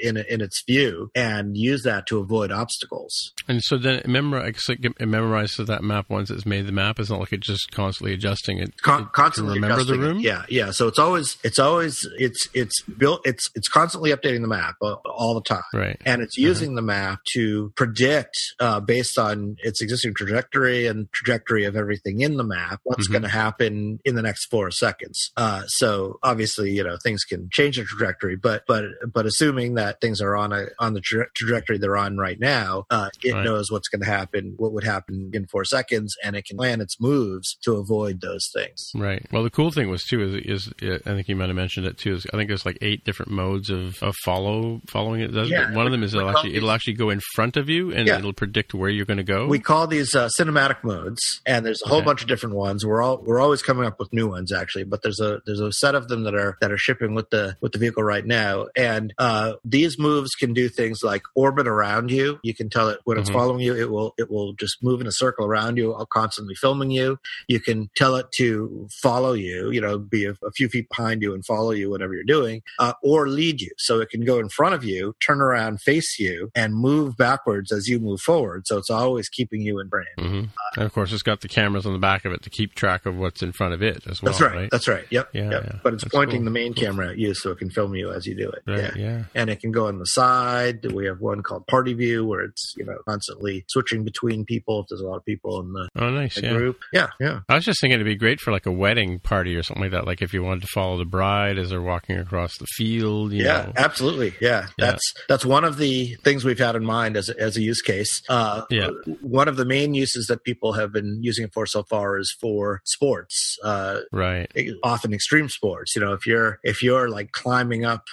in 0.02 0.16
in 0.16 0.40
its 0.40 0.64
view 0.66 1.12
and 1.14 1.56
use 1.56 1.84
that 1.84 2.06
to 2.06 2.18
avoid 2.18 2.50
obstacles. 2.50 3.32
and 3.46 3.62
so 3.62 3.78
then 3.78 3.94
it, 4.00 4.06
memori- 4.06 4.48
it, 4.48 4.98
memorizes 4.98 5.66
that 5.66 5.84
map 5.84 6.10
once 6.10 6.28
it's 6.28 6.44
made 6.44 6.66
the 6.66 6.72
map. 6.72 6.98
It's 6.98 7.10
not 7.10 7.20
like 7.20 7.32
it's 7.32 7.46
just 7.46 7.70
constantly 7.70 8.14
adjusting 8.14 8.58
it. 8.58 8.82
Con- 8.82 9.08
constantly 9.12 9.54
remember 9.54 9.76
the 9.76 9.82
adjusting 9.82 10.02
it. 10.02 10.06
room. 10.06 10.18
Yeah, 10.18 10.42
yeah. 10.48 10.72
So 10.72 10.88
it's 10.88 10.98
always 10.98 11.36
it's 11.44 11.60
always 11.60 12.04
it's 12.18 12.48
it's 12.52 12.82
built 12.82 13.20
it's 13.24 13.48
it's 13.54 13.68
constantly 13.68 14.10
updating 14.10 14.40
the 14.40 14.48
map 14.48 14.74
all 14.80 15.34
the 15.34 15.42
time. 15.42 15.62
Right. 15.72 16.00
And 16.04 16.20
it's 16.20 16.36
using 16.36 16.74
the 16.74 16.82
map 16.82 17.20
to 17.34 17.72
predict, 17.76 18.36
uh, 18.58 18.80
based 18.80 19.03
on 19.18 19.56
its 19.62 19.80
existing 19.82 20.14
trajectory 20.14 20.86
and 20.86 21.08
trajectory 21.12 21.64
of 21.64 21.76
everything 21.76 22.20
in 22.20 22.36
the 22.36 22.44
map, 22.44 22.80
what's 22.84 23.08
Mhm. 23.08 23.12
going 23.12 23.22
to 23.22 23.28
happen 23.28 23.98
in 24.04 24.14
the 24.14 24.22
next 24.22 24.46
four 24.50 24.70
seconds. 24.70 25.30
Uh, 25.36 25.62
so 25.66 26.18
obviously, 26.22 26.70
you 26.72 26.82
know, 26.84 26.96
things 27.02 27.24
can 27.24 27.48
change 27.52 27.76
the 27.76 27.84
trajectory, 27.84 28.36
but 28.36 28.64
but 28.66 28.84
but 29.12 29.26
assuming 29.26 29.74
that 29.74 30.00
things 30.00 30.20
are 30.20 30.36
on 30.36 30.52
a 30.52 30.66
on 30.78 30.94
the 30.94 31.00
tra- 31.00 31.26
trajectory 31.36 31.78
they're 31.78 31.96
on 31.96 32.16
right 32.16 32.38
now, 32.40 32.84
uh, 32.90 33.08
it 33.22 33.32
Right. 33.32 33.44
knows 33.44 33.70
what's 33.70 33.88
going 33.88 34.00
to 34.02 34.06
happen, 34.06 34.54
what 34.56 34.72
would 34.72 34.84
happen 34.84 35.30
in 35.32 35.46
four 35.46 35.64
seconds, 35.64 36.14
and 36.22 36.36
it 36.36 36.44
can 36.46 36.56
plan 36.56 36.80
its 36.80 37.00
moves 37.00 37.56
to 37.64 37.74
avoid 37.74 38.20
those 38.20 38.48
things. 38.54 38.90
Right. 38.94 39.24
Well, 39.32 39.42
the 39.42 39.50
cool 39.50 39.70
thing 39.70 39.88
was 39.88 40.04
too 40.04 40.20
is, 40.22 40.68
is 40.78 41.00
I 41.06 41.10
think 41.14 41.28
you 41.28 41.36
might 41.36 41.48
have 41.48 41.56
mentioned 41.56 41.86
it 41.86 41.98
too. 41.98 42.14
Is 42.14 42.26
I 42.32 42.36
think 42.36 42.48
there's 42.48 42.66
like 42.66 42.78
eight 42.80 43.04
different 43.04 43.32
modes 43.32 43.70
of, 43.70 44.02
of 44.02 44.14
follow 44.24 44.80
following 44.88 45.20
it. 45.20 45.32
Does 45.32 45.48
Yeah, 45.50 45.72
one 45.74 45.86
of 45.86 45.92
them 45.92 46.02
is 46.02 46.14
it'll 46.14 46.30
actually 46.30 46.54
it'll 46.54 46.70
actually 46.70 46.94
go 46.94 47.10
in 47.10 47.20
front 47.34 47.56
of 47.56 47.68
you 47.68 47.92
and 47.92 48.06
Yeah. 48.06 48.18
it'll 48.18 48.32
predict 48.32 48.74
where 48.74 48.90
you're 48.94 49.04
going 49.06 49.18
to 49.18 49.24
go. 49.24 49.46
We 49.46 49.58
call 49.58 49.86
these 49.86 50.14
uh, 50.14 50.28
cinematic 50.38 50.82
modes, 50.84 51.40
and 51.46 51.64
there's 51.66 51.82
a 51.84 51.88
whole 51.88 51.98
Okay. 51.98 52.06
bunch 52.06 52.22
of 52.22 52.28
different 52.28 52.54
ones. 52.54 52.84
We're 52.86 53.02
all 53.02 53.18
we're 53.18 53.40
always 53.40 53.62
coming 53.62 53.84
up 53.86 53.98
with 53.98 54.12
new 54.12 54.28
ones 54.28 54.52
actually, 54.52 54.84
but 54.84 55.02
there's 55.02 55.20
a 55.20 55.40
there's 55.46 55.60
a 55.60 55.72
set 55.72 55.94
of 55.94 56.08
them 56.08 56.24
that 56.24 56.34
are 56.34 56.56
that 56.60 56.72
are 56.72 56.78
shipping 56.78 57.14
with 57.14 57.30
the 57.30 57.56
with 57.60 57.72
the 57.72 57.78
vehicle 57.78 58.02
right 58.02 58.24
now. 58.24 58.66
And 58.76 59.12
uh, 59.18 59.54
these 59.64 59.98
moves 59.98 60.34
can 60.34 60.52
do 60.54 60.68
things 60.68 61.00
like 61.02 61.22
orbit 61.34 61.66
around 61.68 62.10
you. 62.10 62.38
You 62.42 62.54
can 62.54 62.70
tell 62.70 62.88
it 62.88 63.00
when 63.04 63.18
it's 63.18 63.30
Mhm. 63.30 63.34
following 63.34 63.60
you, 63.60 63.74
it 63.76 63.90
will 63.90 64.14
it 64.18 64.30
will 64.30 64.52
just 64.54 64.82
move 64.82 65.00
in 65.00 65.06
a 65.06 65.12
circle 65.12 65.46
around 65.46 65.76
you, 65.76 65.94
constantly 66.12 66.54
filming 66.54 66.90
you. 66.90 67.18
You 67.48 67.60
can 67.60 67.90
tell 67.96 68.16
it 68.16 68.26
to 68.36 68.88
follow 69.02 69.32
you, 69.32 69.70
you 69.70 69.80
know, 69.80 69.98
be 69.98 70.24
a, 70.26 70.32
a 70.44 70.50
few 70.52 70.68
feet 70.68 70.88
behind 70.88 71.22
you 71.22 71.34
and 71.34 71.44
follow 71.44 71.70
you 71.72 71.90
whatever 71.90 72.14
you're 72.14 72.24
doing, 72.24 72.62
uh, 72.78 72.92
or 73.02 73.28
lead 73.28 73.60
you. 73.60 73.70
So 73.78 74.00
it 74.00 74.10
can 74.10 74.24
go 74.24 74.38
in 74.38 74.48
front 74.48 74.74
of 74.74 74.84
you, 74.84 75.14
turn 75.24 75.40
around, 75.40 75.80
face 75.80 76.18
you, 76.18 76.50
and 76.54 76.74
move 76.74 77.16
backwards 77.16 77.72
as 77.72 77.88
you 77.88 77.98
move 77.98 78.20
forward. 78.20 78.66
So 78.66 78.78
it's 78.84 78.90
always 78.90 79.28
keeping 79.28 79.62
you 79.62 79.80
in 79.80 79.88
frame. 79.88 80.04
hmm 80.18 80.44
And 80.76 80.84
of 80.84 80.92
course, 80.92 81.12
it's 81.12 81.22
got 81.22 81.40
the 81.40 81.48
cameras 81.48 81.86
on 81.86 81.92
the 81.92 81.98
back 81.98 82.24
of 82.24 82.32
it 82.32 82.42
to 82.42 82.50
keep 82.50 82.74
track 82.74 83.06
of 83.06 83.16
what's 83.16 83.42
in 83.42 83.52
front 83.52 83.72
of 83.74 83.82
it 83.82 84.02
as 84.06 84.22
well. 84.22 84.32
That's 84.32 84.40
right. 84.42 84.70
That's 84.70 84.88
right. 84.88 85.04
Yep. 85.10 85.30
Yeah, 85.32 85.50
yep. 85.50 85.64
yeah. 85.64 85.78
But 85.82 85.94
it's 85.94 86.04
That's 86.04 86.14
pointing 86.14 86.38
cool. 86.40 86.44
the 86.44 86.50
main 86.50 86.74
camera 86.74 87.08
at 87.10 87.18
you 87.18 87.34
so 87.34 87.50
it 87.50 87.58
can 87.58 87.70
film 87.70 87.94
you 87.94 88.12
as 88.12 88.26
you 88.26 88.34
do 88.34 88.50
it. 88.50 88.62
Right. 88.66 88.94
Yeah. 88.96 89.04
Yeah. 89.04 89.24
And 89.34 89.48
it 89.50 89.60
can 89.60 89.72
go 89.72 89.86
on 89.88 89.98
the 89.98 90.04
side. 90.06 90.84
We 90.92 91.06
have 91.06 91.20
one 91.20 91.42
called 91.42 91.66
Party 91.66 91.94
View 91.94 92.26
where 92.26 92.42
it's, 92.42 92.74
you 92.76 92.84
know, 92.84 92.96
constantly 93.08 93.64
switching 93.68 94.04
between 94.04 94.44
people 94.44 94.80
if 94.80 94.86
there's 94.90 95.00
a 95.00 95.06
lot 95.06 95.16
of 95.16 95.24
people 95.24 95.60
in 95.60 95.72
the, 95.72 95.88
Oh, 95.96 96.10
nice. 96.10 96.34
the 96.34 96.42
Yeah. 96.42 96.52
group. 96.54 96.80
Yeah. 96.92 97.08
Yeah. 97.20 97.40
I 97.48 97.54
was 97.54 97.64
just 97.64 97.80
thinking 97.80 97.94
it'd 97.94 98.06
be 98.06 98.16
great 98.16 98.40
for 98.40 98.52
like 98.52 98.66
a 98.66 98.72
wedding 98.72 99.18
party 99.20 99.56
or 99.56 99.62
something 99.62 99.82
like 99.82 99.92
that. 99.92 100.06
Like 100.06 100.22
if 100.22 100.34
you 100.34 100.42
wanted 100.42 100.62
to 100.62 100.68
follow 100.74 100.98
the 100.98 101.04
bride 101.04 101.58
as 101.58 101.70
they're 101.70 101.80
walking 101.82 102.18
across 102.18 102.56
the 102.58 102.66
field. 102.66 103.32
You 103.32 103.44
yeah, 103.44 103.62
know. 103.66 103.72
absolutely. 103.76 104.34
Yeah. 104.40 104.66
Yeah. 104.78 104.86
That's 104.90 105.14
that's 105.28 105.44
one 105.44 105.64
of 105.64 105.76
the 105.78 106.14
things 106.24 106.44
we've 106.44 106.58
had 106.58 106.76
in 106.76 106.84
mind 106.84 107.16
as 107.16 107.28
a, 107.28 107.40
as 107.40 107.56
a 107.56 107.62
use 107.62 107.82
case. 107.82 108.22
Uh, 108.28 108.62
Yeah. 108.74 109.14
One 109.20 109.48
of 109.48 109.56
the 109.56 109.64
main 109.64 109.94
uses 109.94 110.26
that 110.26 110.44
people 110.44 110.72
have 110.74 110.92
been 110.92 111.18
using 111.22 111.44
it 111.44 111.52
for 111.52 111.66
so 111.66 111.82
far 111.84 112.18
is 112.18 112.34
for 112.40 112.80
sports. 112.84 113.56
Uh, 113.62 114.00
Right. 114.12 114.50
often 114.82 115.12
extreme 115.12 115.48
sports. 115.48 115.94
You 115.96 116.02
know, 116.02 116.12
if 116.12 116.26
you're 116.26 116.58
if 116.62 116.82
you're 116.82 117.08
like 117.08 117.32
climbing 117.32 117.84
up 117.84 118.04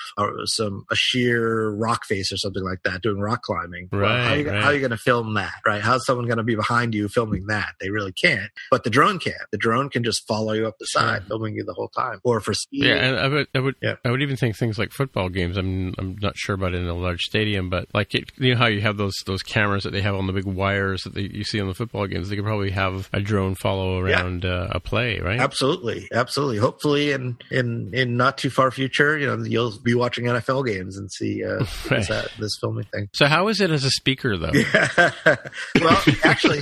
some 0.45 0.85
a 0.91 0.95
sheer 0.95 1.69
rock 1.71 2.05
face 2.05 2.31
or 2.31 2.37
something 2.37 2.63
like 2.63 2.83
that, 2.83 3.01
doing 3.01 3.19
rock 3.19 3.41
climbing, 3.43 3.89
well, 3.91 4.01
how, 4.01 4.07
Right, 4.31 4.39
you, 4.39 4.49
right. 4.49 4.61
how 4.63 4.69
are 4.69 4.73
you 4.73 4.79
going 4.79 4.91
to 4.91 4.97
film 4.97 5.33
that? 5.35 5.53
Right? 5.65 5.81
How's 5.81 6.05
someone 6.05 6.25
going 6.25 6.37
to 6.37 6.43
be 6.43 6.55
behind 6.55 6.93
you 6.93 7.07
filming 7.07 7.47
that? 7.47 7.73
They 7.79 7.89
really 7.89 8.11
can't. 8.13 8.51
But 8.69 8.83
the 8.83 8.89
drone 8.89 9.19
can. 9.19 9.33
The 9.51 9.57
drone 9.57 9.89
can 9.89 10.03
just 10.03 10.27
follow 10.27 10.53
you 10.53 10.67
up 10.67 10.75
the 10.79 10.85
side, 10.85 11.25
filming 11.27 11.55
you 11.55 11.63
the 11.63 11.73
whole 11.73 11.89
time. 11.89 12.19
Or 12.23 12.39
for 12.39 12.53
skiing. 12.53 12.83
Yeah, 12.85 12.95
and 12.95 13.17
I 13.17 13.27
would, 13.27 13.47
I 13.55 13.59
would, 13.59 13.75
Yeah. 13.81 13.95
I 14.05 14.11
would 14.11 14.21
even 14.21 14.35
think 14.37 14.57
things 14.57 14.77
like 14.77 14.91
football 14.91 15.29
games. 15.29 15.57
I'm, 15.57 15.93
I'm 15.97 16.17
not 16.21 16.37
sure 16.37 16.55
about 16.55 16.73
it 16.73 16.81
in 16.81 16.87
a 16.87 16.93
large 16.93 17.21
stadium, 17.21 17.69
but 17.69 17.87
like 17.93 18.13
it, 18.15 18.31
you 18.37 18.53
know 18.53 18.57
how 18.59 18.67
you 18.67 18.81
have 18.81 18.97
those 18.97 19.13
those 19.25 19.41
cameras 19.43 19.83
that 19.83 19.91
they 19.91 20.01
have 20.01 20.15
on 20.15 20.27
the 20.27 20.33
big 20.33 20.45
wires 20.55 21.03
that 21.03 21.13
they, 21.13 21.21
you 21.21 21.43
see 21.43 21.59
on 21.61 21.67
the 21.67 21.73
football 21.73 22.07
games. 22.07 22.29
They 22.29 22.35
could 22.35 22.45
probably 22.45 22.71
have 22.71 23.09
a 23.13 23.19
drone 23.21 23.55
follow 23.55 23.99
around 23.99 24.45
uh, 24.45 24.67
a 24.71 24.79
play, 24.79 25.19
right? 25.19 25.39
Absolutely, 25.39 26.07
absolutely. 26.13 26.57
Hopefully, 26.57 27.11
in 27.11 27.37
in 27.49 27.91
in 27.93 28.17
not 28.17 28.37
too 28.37 28.49
far 28.49 28.71
future, 28.71 29.17
you 29.17 29.25
know, 29.27 29.43
you'll 29.43 29.77
be 29.79 29.93
watching 29.95 30.25
NFL 30.25 30.65
games 30.67 30.97
and 30.97 31.11
see 31.11 31.43
uh, 31.43 31.65
Right. 31.89 32.07
that, 32.07 32.31
this 32.39 32.51
filming 32.59 32.85
thing. 32.85 33.09
So 33.13 33.25
how 33.27 33.47
is 33.47 33.61
it 33.61 33.69
as 33.71 33.83
a 33.83 33.91
speaker 33.91 34.37
though? 34.37 34.51
well, 35.81 36.01
actually, 36.23 36.61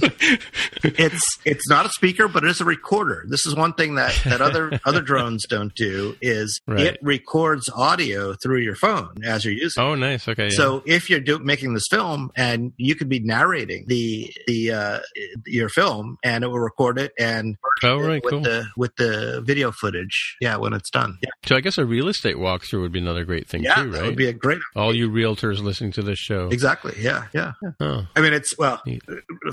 it's 0.83 1.21
it's 1.45 1.69
not 1.69 1.85
a 1.85 1.89
speaker, 1.89 2.27
but 2.27 2.43
it 2.43 2.49
is 2.49 2.61
a 2.61 2.65
recorder. 2.65 3.23
This 3.27 3.45
is 3.45 3.55
one 3.55 3.73
thing 3.73 3.95
that 3.95 4.19
that 4.25 4.41
other 4.41 4.79
other 4.85 5.01
drones 5.01 5.45
don't 5.47 5.73
do 5.75 6.15
is 6.21 6.59
Right. 6.67 6.81
it 6.81 6.97
records 7.01 7.69
audio 7.73 8.33
through 8.33 8.59
your 8.59 8.75
phone 8.75 9.23
as 9.23 9.43
you're 9.45 9.53
using. 9.53 9.81
Oh, 9.83 9.95
nice. 9.95 10.27
Okay. 10.27 10.45
yeah. 10.45 10.49
So 10.57 10.83
if 10.85 11.09
you're 11.09 11.19
do, 11.19 11.39
making 11.39 11.73
this 11.73 11.87
film 11.89 12.31
and 12.35 12.73
you 12.77 12.95
could 12.95 13.09
be 13.09 13.19
narrating 13.19 13.78
the 13.87 14.31
the 14.47 14.71
uh, 14.71 14.99
your 15.45 15.69
film 15.69 16.17
and 16.23 16.43
it 16.43 16.47
will 16.47 16.59
record 16.59 16.99
it 16.99 17.11
and 17.19 17.55
Oh, 17.81 17.97
right, 17.97 18.21
with 18.23 18.31
cool. 18.31 18.41
the 18.41 18.65
with 18.75 18.93
the 18.97 19.41
video 19.45 19.71
footage, 19.71 20.35
yeah, 20.41 20.57
when 20.57 20.73
it's 20.73 20.89
done, 20.89 21.17
yeah, 21.21 21.29
so 21.45 21.55
I 21.55 21.61
guess 21.61 21.77
a 21.77 21.85
real 21.85 22.09
estate 22.09 22.35
walkthrough 22.35 22.81
would 22.81 22.91
be 22.91 22.99
another 22.99 23.23
great 23.23 23.47
thing 23.47 23.63
yeah, 23.63 23.75
too, 23.75 23.91
that 23.91 23.99
right? 23.99 24.05
would 24.07 24.17
be 24.17 24.27
a 24.27 24.33
great 24.33 24.59
All 24.75 24.93
you 24.93 25.09
realtors 25.09 25.61
listening 25.63 25.93
to 25.93 26.01
this 26.01 26.19
show. 26.19 26.49
exactly, 26.49 26.93
yeah, 26.99 27.27
yeah. 27.33 27.53
yeah. 27.61 27.69
Oh. 27.79 28.05
I 28.17 28.21
mean, 28.21 28.33
it's 28.33 28.57
well, 28.57 28.81
Neat. 28.85 29.01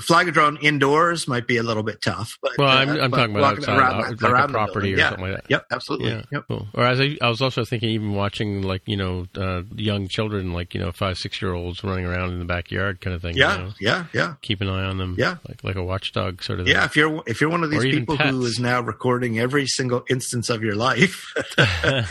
flying 0.01 0.27
a 0.27 0.31
drone 0.33 0.57
indoors 0.57 1.27
might 1.27 1.47
be 1.47 1.55
a 1.57 1.63
little 1.63 1.83
bit 1.83 2.01
tough, 2.01 2.37
but 2.41 2.51
Well, 2.57 2.67
uh, 2.67 2.75
I'm, 2.75 2.89
I'm 2.89 3.11
talking 3.11 3.35
about 3.35 3.41
walking 3.57 3.59
outside, 3.69 3.77
around, 3.79 4.01
the- 4.17 4.25
like 4.25 4.31
around 4.33 4.49
a 4.49 4.53
property 4.53 4.93
or 4.93 4.97
yeah. 4.97 5.09
something 5.09 5.25
like 5.25 5.35
that. 5.35 5.45
Yep, 5.49 5.65
absolutely. 5.71 6.09
Yeah. 6.09 6.21
Yep. 6.33 6.43
Cool. 6.49 6.67
Or 6.73 6.83
as 6.83 6.99
I, 6.99 7.17
I 7.21 7.29
was 7.29 7.41
also 7.41 7.63
thinking, 7.63 7.89
even 7.91 8.13
watching 8.13 8.61
like 8.61 8.81
you 8.85 8.97
know 8.97 9.25
uh, 9.37 9.61
young 9.75 10.09
children, 10.09 10.51
like 10.51 10.73
you 10.73 10.81
know 10.81 10.91
five 10.91 11.17
six 11.17 11.41
year 11.41 11.53
olds 11.53 11.81
running 11.83 12.05
around 12.05 12.31
in 12.33 12.39
the 12.39 12.45
backyard, 12.45 12.99
kind 12.99 13.15
of 13.15 13.21
thing. 13.21 13.37
Yeah, 13.37 13.57
You 13.57 13.63
know? 13.63 13.69
yeah, 13.79 14.05
yeah. 14.13 14.35
Keep 14.41 14.61
an 14.61 14.69
eye 14.69 14.83
on 14.85 14.97
them. 14.97 15.15
Yeah. 15.17 15.37
Like 15.47 15.63
like 15.63 15.75
a 15.75 15.83
watchdog 15.83 16.43
sort 16.43 16.59
of. 16.59 16.67
Yeah, 16.67 16.79
thing. 16.81 16.85
if 16.85 16.95
you're 16.95 17.23
if 17.27 17.41
you're 17.41 17.49
one 17.49 17.63
of 17.63 17.71
these 17.71 17.83
Or 17.85 17.89
people 17.89 18.15
who 18.17 18.23
pets. 18.23 18.35
is 18.53 18.59
now 18.59 18.81
recording 18.81 19.39
every 19.39 19.65
single 19.67 20.03
instance 20.09 20.49
of 20.49 20.63
your 20.63 20.75
life, 20.75 21.23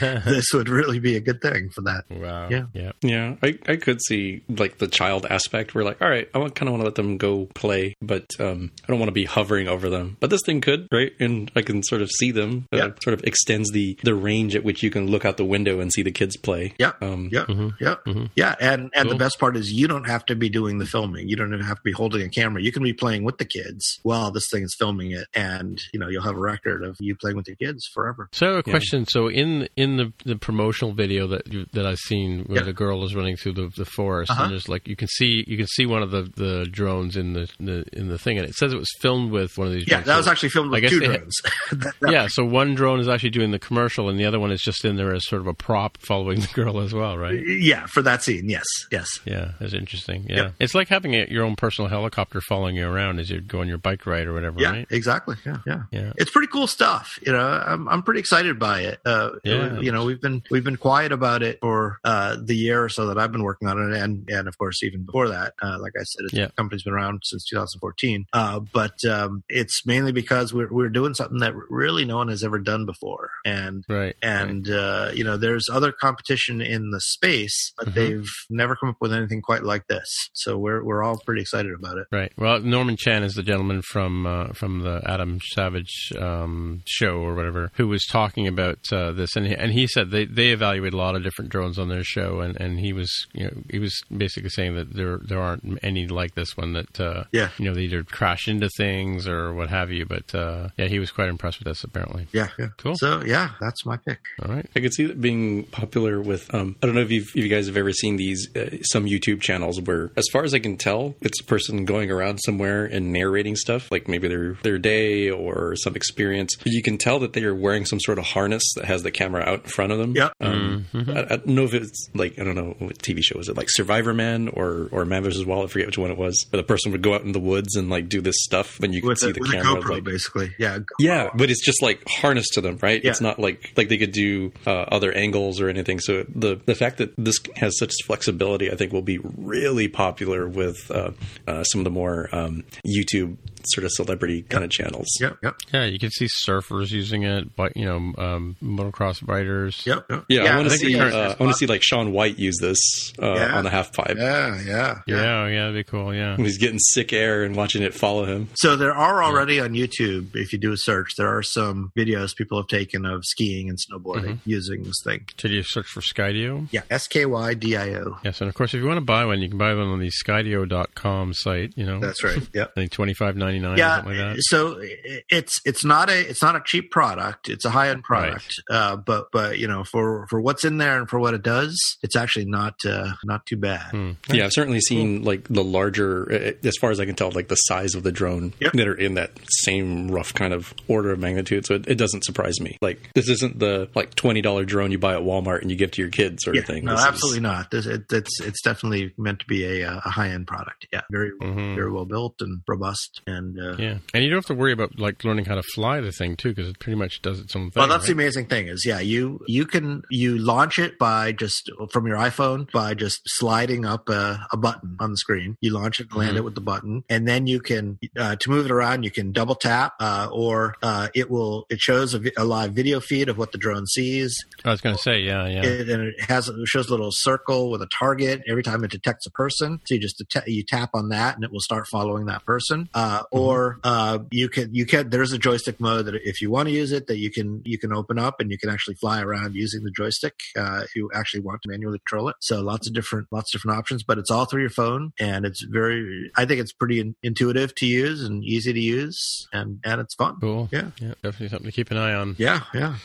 this 0.00 0.52
would 0.52 0.68
really 0.68 0.98
be 0.98 1.16
a 1.16 1.20
good 1.20 1.40
thing 1.40 1.70
for 1.70 1.82
that. 1.82 2.04
Wow. 2.10 2.48
Yeah. 2.50 2.66
Yeah. 2.72 2.92
Yeah, 3.02 3.36
I, 3.42 3.58
I 3.68 3.76
could 3.76 4.00
see 4.02 4.42
like 4.48 4.78
the 4.78 4.88
child 4.88 5.26
aspect 5.26 5.74
where 5.74 5.84
like, 5.84 6.00
all 6.02 6.08
right, 6.08 6.28
I 6.34 6.38
kind 6.48 6.68
of 6.68 6.72
want 6.72 6.80
to 6.80 6.84
let 6.84 6.94
them 6.94 7.16
go 7.18 7.46
play, 7.54 7.94
but 8.02 8.26
um, 8.40 8.70
I 8.84 8.86
don't 8.88 8.98
want 8.98 9.08
to 9.08 9.12
be 9.14 9.24
hovering 9.24 9.68
over 9.68 9.88
them. 9.88 10.16
But 10.20 10.30
this 10.30 10.42
thing 10.44 10.60
could, 10.60 10.88
right? 10.92 11.12
And 11.20 11.50
I 11.56 11.62
can 11.62 11.82
sort 11.82 12.02
of 12.02 12.10
see 12.10 12.30
them. 12.30 12.66
Uh, 12.72 12.76
Yeah. 12.76 12.88
Sort 13.02 13.14
of 13.14 13.24
extends 13.24 13.70
the 13.72 13.98
the 14.04 14.14
range 14.14 14.54
at 14.54 14.64
which 14.64 14.82
you 14.82 14.90
can 14.90 15.06
look 15.08 15.24
out 15.24 15.36
the 15.36 15.44
window 15.44 15.80
and 15.80 15.92
see 15.92 16.02
the 16.02 16.12
kids 16.12 16.36
play. 16.36 16.74
Yeah, 16.78 16.92
Um, 17.00 17.28
yeah, 17.32 17.46
yeah, 17.80 17.96
yeah. 18.34 18.54
And 18.60 18.90
and 18.94 19.10
the 19.10 19.14
best 19.16 19.38
part 19.38 19.56
is 19.56 19.72
you 19.72 19.86
don't 19.88 20.06
have 20.06 20.24
to 20.26 20.34
be 20.36 20.48
doing 20.48 20.78
the 20.78 20.86
filming. 20.86 21.28
You 21.28 21.36
don't 21.36 21.52
even 21.52 21.64
have 21.66 21.76
to 21.78 21.82
be 21.86 21.92
holding 21.92 22.20
a 22.22 22.28
camera. 22.28 22.60
You 22.62 22.72
can 22.72 22.82
be 22.82 22.92
playing 22.92 23.24
with 23.24 23.38
the 23.38 23.44
kids 23.46 23.98
while 24.02 24.30
this 24.30 24.48
thing 24.52 24.62
is 24.64 24.74
filming 24.78 25.12
it, 25.12 25.26
and 25.34 25.80
you 25.94 25.98
know 26.00 26.08
you'll 26.08 26.22
have 26.24 26.36
a 26.36 26.40
record 26.40 26.84
of 26.84 26.96
you 27.00 27.16
playing 27.16 27.36
with 27.36 27.46
your 27.48 27.56
kids 27.56 27.88
forever. 27.94 28.28
So 28.32 28.56
a 28.58 28.62
question. 28.62 29.06
So 29.06 29.28
in 29.28 29.68
in 29.76 29.96
the 29.96 30.12
the 30.24 30.36
promotional 30.36 30.92
video 30.92 31.26
that 31.28 31.50
you, 31.52 31.64
that 31.72 31.86
I've 31.86 31.98
seen 31.98 32.44
where 32.46 32.58
Yeah. 32.58 32.64
the 32.64 32.72
girl 32.72 33.04
is 33.04 33.14
running 33.14 33.36
through 33.36 33.54
the, 33.54 33.70
the 33.76 33.84
forest 33.84 34.30
Uh-huh. 34.30 34.42
and 34.44 34.52
there's 34.52 34.68
like 34.68 34.86
you 34.88 34.96
can 34.96 35.08
see 35.08 35.44
you 35.46 35.56
can 35.56 35.66
see 35.68 35.86
one 35.86 36.02
of 36.02 36.10
the, 36.10 36.22
the 36.36 36.66
drones 36.70 37.16
in 37.16 37.32
the, 37.32 37.48
the 37.60 37.84
in 37.92 38.08
the 38.08 38.18
thing 38.18 38.38
and 38.38 38.46
it 38.48 38.54
says 38.54 38.72
it 38.72 38.78
was 38.78 38.90
filmed 39.00 39.30
with 39.30 39.56
one 39.56 39.68
of 39.68 39.72
these. 39.72 39.84
Yeah, 39.88 39.96
drones. 39.98 40.06
that 40.08 40.16
was 40.18 40.28
actually 40.28 40.48
filmed 40.50 40.70
I 40.70 40.72
with 40.72 40.82
guess 40.82 40.90
two 40.90 41.00
they 41.00 41.06
had- 41.06 41.16
drones. 41.20 41.40
That- 41.70 41.94
that- 42.00 42.12
yeah, 42.12 42.26
so 42.28 42.44
one 42.44 42.74
drone 42.74 43.00
is 43.00 43.08
actually 43.08 43.30
doing 43.30 43.50
the 43.52 43.58
commercial, 43.58 44.08
and 44.08 44.18
the 44.18 44.24
other 44.26 44.38
one 44.40 44.50
is 44.52 44.60
just 44.60 44.84
in 44.84 44.96
there 44.96 45.14
as 45.14 45.24
sort 45.26 45.40
of 45.40 45.46
a 45.46 45.54
prop 45.54 45.98
following 45.98 46.40
the 46.40 46.48
girl 46.54 46.80
as 46.80 46.92
well, 46.94 47.16
right? 47.18 47.40
yeah, 47.46 47.86
for 47.86 48.02
that 48.02 48.22
scene, 48.22 48.48
yes, 48.48 48.64
yes. 48.90 49.06
Yeah, 49.24 49.52
that's 49.60 49.74
interesting. 49.74 50.26
Yeah, 50.28 50.36
Yep. 50.36 50.54
it's 50.60 50.74
like 50.74 50.88
having 50.88 51.14
a, 51.14 51.26
your 51.28 51.44
own 51.44 51.54
personal 51.56 51.75
helicopter 51.84 52.40
following 52.40 52.76
you 52.76 52.88
around 52.88 53.18
as 53.18 53.28
you 53.28 53.42
go 53.42 53.60
on 53.60 53.68
your 53.68 53.76
bike 53.76 54.06
ride 54.06 54.26
or 54.26 54.32
whatever, 54.32 54.58
Yeah, 54.58 54.70
right? 54.70 54.86
exactly. 54.90 55.36
Yeah, 55.44 55.58
yeah, 55.66 55.82
Yeah. 55.92 56.12
It's 56.16 56.30
pretty 56.30 56.48
cool 56.48 56.66
stuff. 56.66 57.18
You 57.26 57.32
know, 57.32 57.46
I'm 57.46 57.86
I'm 57.88 58.02
pretty 58.02 58.20
excited 58.20 58.58
by 58.58 58.80
it. 58.80 59.00
Uh, 59.04 59.32
Yeah. 59.44 59.78
you 59.80 59.92
know, 59.92 60.06
we've 60.06 60.20
been 60.20 60.42
we've 60.50 60.64
been 60.64 60.78
quiet 60.78 61.12
about 61.12 61.42
it 61.42 61.58
for 61.60 61.98
uh, 62.04 62.38
the 62.42 62.56
year 62.56 62.82
or 62.82 62.88
so 62.88 63.06
that 63.08 63.18
I've 63.18 63.32
been 63.32 63.42
working 63.42 63.68
on 63.68 63.76
it, 63.92 63.98
and 64.00 64.26
and 64.30 64.48
of 64.48 64.56
course 64.56 64.82
even 64.82 65.04
before 65.04 65.28
that. 65.28 65.52
Uh, 65.60 65.76
like 65.78 65.92
I 66.00 66.04
said, 66.04 66.24
it's, 66.24 66.32
Yeah. 66.32 66.46
the 66.46 66.52
company's 66.52 66.82
been 66.84 66.94
around 66.94 67.20
since 67.24 67.44
2014. 67.44 68.24
Uh, 68.32 68.60
but 68.72 69.04
um, 69.04 69.44
it's 69.50 69.84
mainly 69.84 70.12
because 70.12 70.54
we're 70.54 70.72
we're 70.72 70.88
doing 70.88 71.12
something 71.12 71.38
that 71.40 71.54
really 71.68 72.06
no 72.06 72.16
one 72.16 72.28
has 72.28 72.42
ever 72.42 72.58
done 72.58 72.86
before, 72.86 73.30
and 73.44 73.84
Right. 73.88 74.16
and 74.22 74.70
uh, 74.70 75.10
you 75.12 75.24
know 75.24 75.36
there's 75.36 75.68
other 75.68 75.92
competition 75.92 76.60
in 76.62 76.90
the 76.90 77.00
space 77.00 77.72
but 77.76 77.88
Mhm. 77.88 77.94
they've 77.94 78.30
never 78.48 78.76
come 78.76 78.88
up 78.90 78.96
with 79.00 79.12
anything 79.12 79.42
quite 79.42 79.62
like 79.64 79.86
this 79.88 80.30
so 80.32 80.56
we're 80.56 80.82
we're 80.84 81.02
all 81.02 81.18
pretty 81.26 81.40
excited 81.42 81.65
about 81.74 81.98
it 81.98 82.06
Right. 82.12 82.32
Well, 82.38 82.60
Norman 82.60 82.96
Chan 82.96 83.22
is 83.24 83.34
the 83.34 83.42
gentleman 83.42 83.82
from 83.82 84.26
uh, 84.26 84.48
from 84.52 84.80
the 84.80 85.02
Adam 85.06 85.40
Savage 85.52 86.12
um, 86.18 86.82
show 86.86 87.16
or 87.18 87.34
whatever 87.34 87.70
who 87.74 87.88
was 87.88 88.04
talking 88.06 88.46
about 88.46 88.78
uh, 88.92 89.12
this, 89.12 89.36
and 89.36 89.46
he, 89.46 89.54
and 89.54 89.72
he 89.72 89.86
said 89.86 90.10
they, 90.10 90.24
they 90.24 90.48
evaluate 90.48 90.94
a 90.94 90.96
lot 90.96 91.16
of 91.16 91.22
different 91.22 91.50
drones 91.50 91.78
on 91.78 91.88
their 91.88 92.04
show, 92.04 92.40
and, 92.40 92.56
and 92.60 92.78
he 92.80 92.92
was 92.92 93.10
you 93.32 93.44
know 93.44 93.52
he 93.70 93.78
was 93.78 93.94
basically 94.16 94.50
saying 94.50 94.74
that 94.76 94.94
there 94.94 95.18
there 95.18 95.40
aren't 95.40 95.78
any 95.82 96.06
like 96.06 96.34
this 96.34 96.56
one 96.56 96.72
that 96.74 97.00
uh, 97.00 97.24
Yeah. 97.32 97.50
you 97.58 97.64
know 97.66 97.74
they 97.74 97.82
either 97.82 98.02
crash 98.04 98.48
into 98.48 98.68
things 98.76 99.26
or 99.28 99.52
what 99.54 99.68
have 99.70 99.90
you, 99.90 100.04
but 100.06 100.34
uh, 100.34 100.68
yeah, 100.76 100.86
he 100.86 100.98
was 100.98 101.10
quite 101.10 101.28
impressed 101.28 101.58
with 101.58 101.66
this 101.66 101.84
apparently. 101.84 102.26
yeah 102.32 102.48
yeah 102.58 102.68
Cool. 102.78 102.94
so 102.96 103.22
yeah 103.24 103.50
that's 103.60 103.84
my 103.84 103.96
pick 103.96 104.18
All 104.42 104.54
right. 104.54 104.66
I 104.76 104.80
could 104.80 104.92
see 104.94 105.04
it 105.04 105.20
being 105.20 105.64
popular 105.64 106.20
with. 106.20 106.52
Um, 106.54 106.76
I 106.82 106.86
don't 106.86 106.94
know 106.94 107.00
if, 107.02 107.10
you've, 107.10 107.28
if 107.28 107.36
you 107.36 107.48
guys 107.48 107.66
have 107.66 107.76
ever 107.76 107.92
seen 107.92 108.16
these 108.16 108.48
uh, 108.56 108.76
some 108.82 109.04
YouTube 109.06 109.40
channels 109.40 109.80
where, 109.80 110.10
as 110.16 110.24
far 110.32 110.44
as 110.44 110.54
I 110.54 110.58
can 110.58 110.76
tell, 110.76 111.14
it's 111.20 111.40
a 111.40 111.44
person 111.56 111.84
going 111.84 112.10
around 112.10 112.38
somewhere 112.38 112.84
and 112.84 113.12
narrating 113.12 113.56
stuff, 113.56 113.90
like 113.90 114.08
maybe 114.08 114.28
their 114.28 114.54
their 114.62 114.78
day 114.78 115.30
or 115.30 115.74
some 115.76 115.96
experience. 115.96 116.56
You 116.64 116.82
can 116.82 116.98
tell 116.98 117.18
that 117.20 117.32
they 117.32 117.44
are 117.44 117.54
wearing 117.54 117.86
some 117.86 118.00
sort 118.00 118.18
of 118.18 118.24
harness 118.24 118.62
that 118.76 118.84
has 118.84 119.02
the 119.02 119.10
camera 119.10 119.42
out 119.42 119.64
in 119.64 119.70
front 119.70 119.92
of 119.92 119.98
them. 119.98 120.14
Yeah. 120.14 120.30
Um, 120.40 120.86
I, 120.94 121.22
I 121.22 121.24
don't 121.36 121.46
know 121.46 121.64
if 121.64 121.74
it's 121.74 122.10
like 122.14 122.38
I 122.38 122.44
don't 122.44 122.54
know 122.54 122.74
what 122.78 122.98
TV 122.98 123.22
show 123.22 123.38
is 123.38 123.48
it 123.48 123.56
like 123.56 123.68
Survivor 123.70 124.12
Man 124.12 124.48
or 124.48 124.88
or 124.92 125.04
Man 125.04 125.22
vs. 125.22 125.44
Wild. 125.46 125.64
I 125.64 125.68
forget 125.68 125.86
which 125.86 125.98
one 125.98 126.10
it 126.10 126.18
was. 126.18 126.44
Where 126.50 126.60
the 126.60 126.66
person 126.66 126.92
would 126.92 127.02
go 127.02 127.14
out 127.14 127.22
in 127.22 127.32
the 127.32 127.40
woods 127.40 127.76
and 127.76 127.88
like 127.88 128.08
do 128.08 128.20
this 128.20 128.36
stuff, 128.40 128.80
and 128.80 128.94
you 128.94 129.02
can 129.02 129.16
see 129.16 129.30
a, 129.30 129.32
the 129.32 129.40
with 129.40 129.50
a 129.50 129.52
camera. 129.52 129.82
GoPro 129.82 129.90
like, 129.90 130.04
basically 130.04 130.54
yeah 130.58 130.78
yeah, 130.98 131.30
but 131.34 131.50
it's 131.50 131.64
just 131.64 131.82
like 131.82 132.02
harnessed 132.08 132.54
to 132.54 132.60
them, 132.60 132.78
right? 132.82 133.02
Yeah. 133.02 133.10
It's 133.10 133.20
not 133.20 133.38
like 133.38 133.72
like 133.76 133.88
they 133.88 133.98
could 133.98 134.12
do 134.12 134.52
uh, 134.66 134.70
other 134.70 135.12
angles 135.12 135.60
or 135.60 135.68
anything. 135.68 136.00
So 136.00 136.24
the 136.28 136.60
the 136.64 136.74
fact 136.74 136.98
that 136.98 137.14
this 137.16 137.38
has 137.56 137.78
such 137.78 137.92
flexibility, 138.04 138.70
I 138.70 138.76
think, 138.76 138.92
will 138.92 139.02
be 139.02 139.18
really 139.18 139.88
popular 139.88 140.48
with 140.48 140.90
uh, 140.90 141.12
uh, 141.46 141.62
some 141.64 141.80
of 141.80 141.84
the 141.84 141.90
more 141.90 142.28
um, 142.34 142.64
YouTube 142.86 143.36
sort 143.68 143.84
of 143.84 143.90
celebrity 143.92 144.42
kind 144.42 144.62
of 144.62 144.70
channels. 144.70 145.08
yep 145.20 145.36
yep 145.42 145.56
Yeah, 145.72 145.86
you 145.86 145.98
can 145.98 146.10
see 146.10 146.28
surfers 146.46 146.92
using 146.92 147.24
it, 147.24 147.56
but 147.56 147.76
you 147.76 147.84
know, 147.84 147.96
um, 148.16 148.56
motocross 148.62 149.26
riders. 149.26 149.82
yep, 149.84 150.06
yep. 150.08 150.24
Yeah, 150.28 150.42
I 150.54 150.56
want 150.56 150.70
to 150.70 150.76
see. 150.76 150.96
Uh, 150.98 151.04
I 151.08 151.42
want 151.42 151.52
to 151.52 151.54
see 151.58 151.66
like 151.66 151.82
Shaun 151.82 152.12
White 152.12 152.38
use 152.38 152.58
this 152.60 152.78
uh, 153.20 153.34
Yeah. 153.34 153.56
on 153.58 153.64
the 153.64 153.70
half 153.70 153.92
pipe. 153.92 154.16
yeah 154.18 154.60
yeah 154.64 155.00
Yeah, 155.06 155.46
yeah, 155.48 155.60
that'd 155.66 155.74
be 155.74 155.82
cool. 155.84 156.14
Yeah. 156.14 156.36
When 156.36 156.44
he's 156.44 156.58
getting 156.58 156.78
sick 156.78 157.12
air 157.12 157.42
and 157.42 157.56
watching 157.56 157.82
it 157.82 157.92
follow 157.92 158.24
him. 158.24 158.48
So 158.54 158.76
there 158.76 158.94
are 158.94 159.22
already 159.24 159.58
on 159.58 159.70
YouTube, 159.70 160.36
if 160.36 160.52
you 160.52 160.58
do 160.60 160.72
a 160.72 160.76
search, 160.76 161.16
there 161.18 161.28
are 161.36 161.42
some 161.42 161.90
videos 161.96 162.36
people 162.36 162.58
have 162.58 162.68
taken 162.68 163.04
of 163.04 163.24
skiing 163.24 163.68
and 163.68 163.78
snowboarding 163.78 164.16
Mm-hmm. 164.26 164.50
using 164.50 164.82
this 164.84 165.00
thing. 165.04 165.26
Should 165.38 165.50
you 165.50 165.62
search 165.62 165.86
for 165.88 166.00
Skydio? 166.00 166.68
Yeah, 166.70 166.82
S 166.90 167.06
K 167.08 167.26
Y 167.26 167.54
D 167.54 167.76
I 167.76 167.94
O. 167.94 168.18
Yes, 168.24 168.40
and 168.40 168.48
of 168.48 168.54
course, 168.54 168.74
if 168.74 168.80
you 168.80 168.86
want 168.86 168.98
to 168.98 169.04
buy 169.04 169.24
one, 169.24 169.40
you 169.40 169.48
can 169.48 169.58
buy 169.58 169.74
one 169.74 169.88
on 169.88 169.98
the 170.00 170.10
Skydio.com 170.10 171.32
site. 171.36 171.72
You 171.76 171.86
know, 171.86 172.00
That's 172.00 172.22
right. 172.24 172.40
Yep. 172.54 172.70
I 172.76 172.80
think 172.80 172.92
twenty 172.92 173.14
five 173.14 173.36
ninety 173.36 173.58
nine. 173.58 173.78
Yeah, 173.78 173.96
something 173.96 174.16
like 174.18 174.36
that. 174.36 174.42
so 174.42 174.80
it's 175.28 175.60
it's 175.64 175.84
not 175.84 176.10
a 176.10 176.18
it's 176.28 176.42
not 176.42 176.56
a 176.56 176.62
cheap 176.64 176.90
product. 176.90 177.48
It's 177.48 177.64
a 177.64 177.70
high 177.70 177.90
end 177.90 178.02
product, 178.04 178.54
uh, 178.70 178.96
but 178.96 179.28
but 179.32 179.58
you 179.58 179.68
know 179.68 179.84
for 179.84 180.26
for 180.28 180.40
what's 180.40 180.64
in 180.64 180.78
there 180.78 180.98
and 180.98 181.08
for 181.08 181.18
what 181.18 181.34
it 181.34 181.42
does, 181.42 181.78
it's 182.02 182.16
actually 182.16 182.46
not 182.46 182.84
uh, 182.84 183.12
not 183.24 183.46
too 183.46 183.56
bad. 183.56 183.90
Hmm. 183.90 184.10
Yeah, 184.32 184.44
I've 184.46 184.52
certainly 184.52 184.80
seen 184.80 185.22
like 185.22 185.48
the 185.48 185.64
larger, 185.64 186.32
uh, 186.32 186.66
as 186.66 186.76
far 186.80 186.90
as 186.90 187.00
I 187.00 187.06
can 187.06 187.14
tell, 187.14 187.30
like 187.30 187.48
the 187.48 187.56
size 187.56 187.94
of 187.94 188.02
the 188.02 188.12
drone 188.12 188.52
Yep. 188.60 188.72
that 188.72 188.88
are 188.88 188.94
in 188.94 189.14
that 189.14 189.32
same 189.64 190.08
rough 190.10 190.32
kind 190.34 190.52
of 190.52 190.72
order 190.88 191.10
of 191.12 191.18
magnitude. 191.18 191.66
So 191.66 191.74
it, 191.74 191.86
it 191.88 191.94
doesn't 191.96 192.24
surprise 192.24 192.60
me. 192.60 192.76
Like 192.80 193.10
this 193.14 193.28
isn't 193.28 193.58
the 193.58 193.88
like 193.94 194.14
twenty 194.14 194.40
dollar 194.42 194.64
drone 194.64 194.90
you 194.92 194.98
buy 194.98 195.14
at 195.14 195.22
Walmart 195.22 195.62
and 195.62 195.70
you 195.70 195.76
give 195.76 195.90
to 195.92 196.02
your 196.02 196.10
kids 196.10 196.42
sort 196.44 196.56
Yeah, 196.56 196.62
of 196.62 196.66
thing. 196.66 196.84
no, 196.84 196.92
This 196.92 197.00
is- 197.00 197.06
absolutely 197.06 197.40
not. 197.40 197.70
This, 197.70 197.86
it, 197.86 198.04
it's 198.12 198.40
it's 198.40 198.62
definitely 198.62 199.12
meant 199.18 199.40
to 199.40 199.46
be 199.46 199.64
a, 199.82 199.88
uh, 199.90 200.00
a 200.04 200.10
high 200.10 200.28
end 200.30 200.46
product. 200.46 200.86
Yeah, 200.92 201.02
very 201.10 201.25
Mhm. 201.40 201.74
very 201.74 201.90
well 201.90 202.04
built 202.04 202.34
and 202.40 202.60
robust, 202.68 203.20
and 203.26 203.58
uh, 203.58 203.76
Yeah, 203.78 203.98
and 204.14 204.24
you 204.24 204.30
don't 204.30 204.38
have 204.38 204.46
to 204.46 204.54
worry 204.54 204.72
about 204.72 204.98
like 204.98 205.24
learning 205.24 205.44
how 205.46 205.54
to 205.56 205.62
fly 205.74 206.00
the 206.00 206.12
thing 206.12 206.36
too, 206.36 206.50
because 206.50 206.68
it 206.68 206.78
pretty 206.78 206.96
much 206.98 207.22
does 207.22 207.40
its 207.40 207.54
own 207.56 207.70
thing. 207.70 207.80
Well, 207.80 207.88
that's 207.88 208.02
right? 208.02 208.06
the 208.08 208.12
amazing 208.12 208.46
thing 208.46 208.68
is, 208.68 208.84
yeah, 208.86 209.00
you 209.00 209.40
you 209.46 209.66
can 209.66 210.02
you 210.10 210.38
launch 210.38 210.78
it 210.78 210.98
by 210.98 211.32
just 211.32 211.70
from 211.90 212.06
your 212.06 212.16
iPhone 212.16 212.70
by 212.72 212.94
just 212.94 213.20
sliding 213.26 213.84
up 213.84 214.08
a, 214.08 214.46
a 214.52 214.56
button 214.56 214.96
on 215.00 215.10
the 215.10 215.16
screen. 215.16 215.56
You 215.60 215.72
launch 215.72 216.00
it, 216.00 216.08
and 216.10 216.18
land 216.18 216.34
Mhm. 216.34 216.38
it 216.38 216.44
with 216.44 216.54
the 216.54 216.60
button, 216.60 217.02
and 217.08 217.26
then 217.26 217.46
you 217.46 217.60
can 217.60 217.98
uh, 218.16 218.36
to 218.36 218.50
move 218.50 218.66
it 218.66 218.70
around. 218.72 219.04
You 219.04 219.10
can 219.10 219.32
double 219.32 219.54
tap, 219.54 219.94
uh, 220.00 220.28
or 220.32 220.74
uh, 220.82 221.08
it 221.14 221.30
will 221.30 221.66
it 221.70 221.80
shows 221.80 222.14
a, 222.14 222.20
a 222.36 222.44
live 222.44 222.72
video 222.72 223.00
feed 223.00 223.28
of 223.28 223.38
what 223.38 223.52
the 223.52 223.58
drone 223.58 223.86
sees. 223.86 224.36
I 224.64 224.70
was 224.70 224.80
going 224.80 224.96
to 224.96 225.02
say, 225.02 225.20
yeah, 225.20 225.46
yeah. 225.48 225.64
It, 225.64 225.88
and 225.88 226.02
it 226.08 226.20
has 226.28 226.48
it 226.48 226.54
shows 226.66 226.88
a 226.88 226.90
little 226.90 227.12
circle 227.12 227.70
with 227.70 227.82
a 227.82 227.88
target 227.98 228.42
every 228.48 228.62
time 228.62 228.84
it 228.84 228.90
detects 228.90 229.26
a 229.26 229.30
person. 229.30 229.80
So 229.86 229.94
you 229.94 230.00
just 230.00 230.22
det- 230.32 230.46
you 230.48 230.62
tap 230.64 230.90
on 230.94 231.08
that, 231.10 231.15
and 231.34 231.44
it 231.44 231.50
will 231.52 231.60
start 231.60 231.86
following 231.90 232.26
that 232.26 232.44
person. 232.44 232.88
Uh, 232.94 233.22
Or 233.32 233.78
uh, 233.84 234.18
you 234.30 234.48
can 234.48 234.74
you 234.74 234.86
can 234.86 235.10
there's 235.10 235.32
a 235.32 235.38
joystick 235.38 235.80
mode 235.80 236.06
that 236.06 236.14
if 236.24 236.40
you 236.40 236.50
want 236.50 236.68
to 236.68 236.74
use 236.74 236.92
it, 236.92 237.06
that 237.08 237.18
you 237.18 237.30
can 237.30 237.62
you 237.64 237.78
can 237.78 237.92
open 237.92 238.18
up 238.18 238.40
and 238.40 238.50
you 238.50 238.58
can 238.58 238.70
actually 238.70 238.94
fly 238.96 239.20
around 239.20 239.54
using 239.54 239.82
the 239.84 239.90
joystick 239.90 240.34
uh, 240.56 240.80
if 240.84 240.94
you 240.94 241.10
actually 241.14 241.40
want 241.40 241.60
to 241.62 241.68
manually 241.70 241.98
control 242.08 242.28
it. 242.28 242.36
So 242.40 242.60
lots 242.60 242.86
of 242.88 242.94
different 242.94 243.26
lots 243.30 243.52
of 243.54 243.58
different 243.60 243.78
options, 243.78 244.02
but 244.02 244.18
it's 244.18 244.30
all 244.30 244.44
through 244.44 244.62
your 244.62 244.70
phone, 244.70 245.12
and 245.18 245.44
it's 245.44 245.62
very 245.64 246.30
I 246.36 246.44
think 246.44 246.60
it's 246.60 246.72
pretty 246.72 247.00
in- 247.00 247.14
intuitive 247.22 247.74
to 247.76 247.86
use 247.86 248.22
and 248.22 248.44
easy 248.44 248.72
to 248.72 248.80
use, 248.80 249.46
and 249.52 249.78
and 249.84 250.00
it's 250.00 250.14
fun. 250.14 250.36
Cool. 250.40 250.68
Yeah. 250.72 250.90
Yeah, 251.00 251.14
definitely 251.22 251.48
something 251.48 251.66
to 251.66 251.72
keep 251.72 251.90
an 251.90 251.96
eye 251.96 252.14
on. 252.14 252.36
Yeah, 252.38 252.60
yeah. 252.74 252.96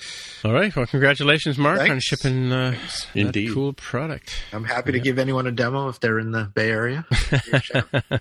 All 0.43 0.53
right. 0.53 0.75
Well, 0.75 0.85
congratulations, 0.87 1.57
Mark, 1.57 1.81
on 1.81 1.99
shipping 1.99 2.51
uh, 2.51 2.71
that 2.71 3.05
Indeed. 3.15 3.53
cool 3.53 3.73
product. 3.73 4.33
I'm 4.53 4.63
happy 4.63 4.91
to 4.93 4.99
give 4.99 5.19
anyone 5.19 5.45
a 5.47 5.51
demo 5.51 5.89
if 5.89 5.99
they're 5.99 6.19
in 6.19 6.31
the 6.31 6.45
Bay 6.55 6.69
Area. 6.69 7.05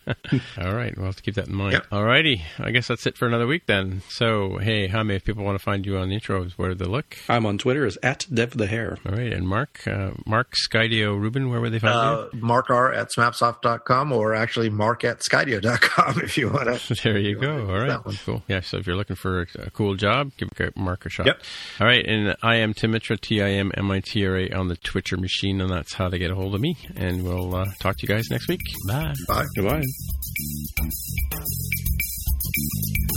All 0.58 0.74
right. 0.74 0.96
We'll 0.96 1.06
have 1.06 1.16
to 1.16 1.22
keep 1.22 1.34
that 1.34 1.48
in 1.48 1.54
mind. 1.54 1.72
Yep. 1.74 1.86
All 1.92 2.04
righty. 2.04 2.42
I 2.58 2.70
guess 2.70 2.88
that's 2.88 3.06
it 3.06 3.16
for 3.16 3.26
another 3.26 3.46
week 3.46 3.66
then. 3.66 4.02
So, 4.08 4.58
hey, 4.58 4.88
Jaime, 4.88 5.14
if 5.14 5.24
people 5.24 5.44
want 5.44 5.58
to 5.58 5.62
find 5.64 5.84
you 5.86 5.96
on 5.98 6.08
the 6.08 6.18
intros, 6.18 6.52
where 6.52 6.68
do 6.70 6.74
they 6.74 6.84
look? 6.84 7.16
I'm 7.28 7.46
on 7.46 7.58
Twitter 7.58 7.84
as 7.86 7.98
at 8.02 8.26
Dev 8.32 8.56
the 8.56 8.66
Hair. 8.66 8.98
All 9.06 9.12
right. 9.12 9.32
And 9.32 9.48
Mark, 9.48 9.86
uh, 9.86 10.10
Mark 10.26 10.54
Skydio 10.54 11.18
Rubin, 11.18 11.50
where 11.50 11.60
would 11.60 11.72
they 11.72 11.78
find 11.78 11.94
uh, 11.94 12.28
mark 12.34 12.70
r 12.70 12.92
at 12.92 13.08
smapsoft.com 13.10 14.12
or 14.12 14.34
actually 14.34 14.70
mark 14.70 15.04
at 15.04 15.20
skydio.com 15.20 16.20
if 16.22 16.36
you 16.38 16.48
want 16.50 16.66
to. 16.78 17.00
There 17.10 17.18
you 17.18 17.36
go. 17.38 17.66
All 17.66 17.78
right. 17.78 17.88
that 17.88 18.04
one. 18.04 18.16
Cool. 18.24 18.42
Yeah. 18.46 18.60
So 18.60 18.76
if 18.76 18.86
you're 18.86 18.96
looking 18.96 19.16
for 19.16 19.42
a, 19.42 19.46
a 19.66 19.70
cool 19.70 19.94
job, 19.94 20.32
give 20.36 20.76
Mark 20.76 21.06
a 21.06 21.08
shot. 21.08 21.26
Yep. 21.26 21.42
All 21.80 21.86
right. 21.86 22.04
And 22.06 22.36
I 22.42 22.56
am 22.56 22.74
Timitra, 22.74 23.18
T 23.20 23.42
I 23.42 23.50
M 23.50 23.72
M 23.76 23.90
I 23.90 24.00
T 24.00 24.26
R 24.26 24.36
A 24.36 24.50
on 24.50 24.68
the 24.68 24.76
Twitcher 24.76 25.16
machine, 25.16 25.60
and 25.60 25.70
that's 25.70 25.94
how 25.94 26.08
to 26.08 26.18
get 26.18 26.30
a 26.30 26.34
hold 26.34 26.54
of 26.54 26.60
me. 26.60 26.76
And 26.94 27.24
we'll 27.24 27.54
uh, 27.54 27.64
talk 27.78 27.96
to 27.96 28.02
you 28.06 28.08
guys 28.08 28.28
next 28.30 28.48
week. 28.48 28.60
Bye. 28.86 29.14
Bye. 29.28 29.44
Goodbye. 29.56 29.69
Bye. 29.70 29.86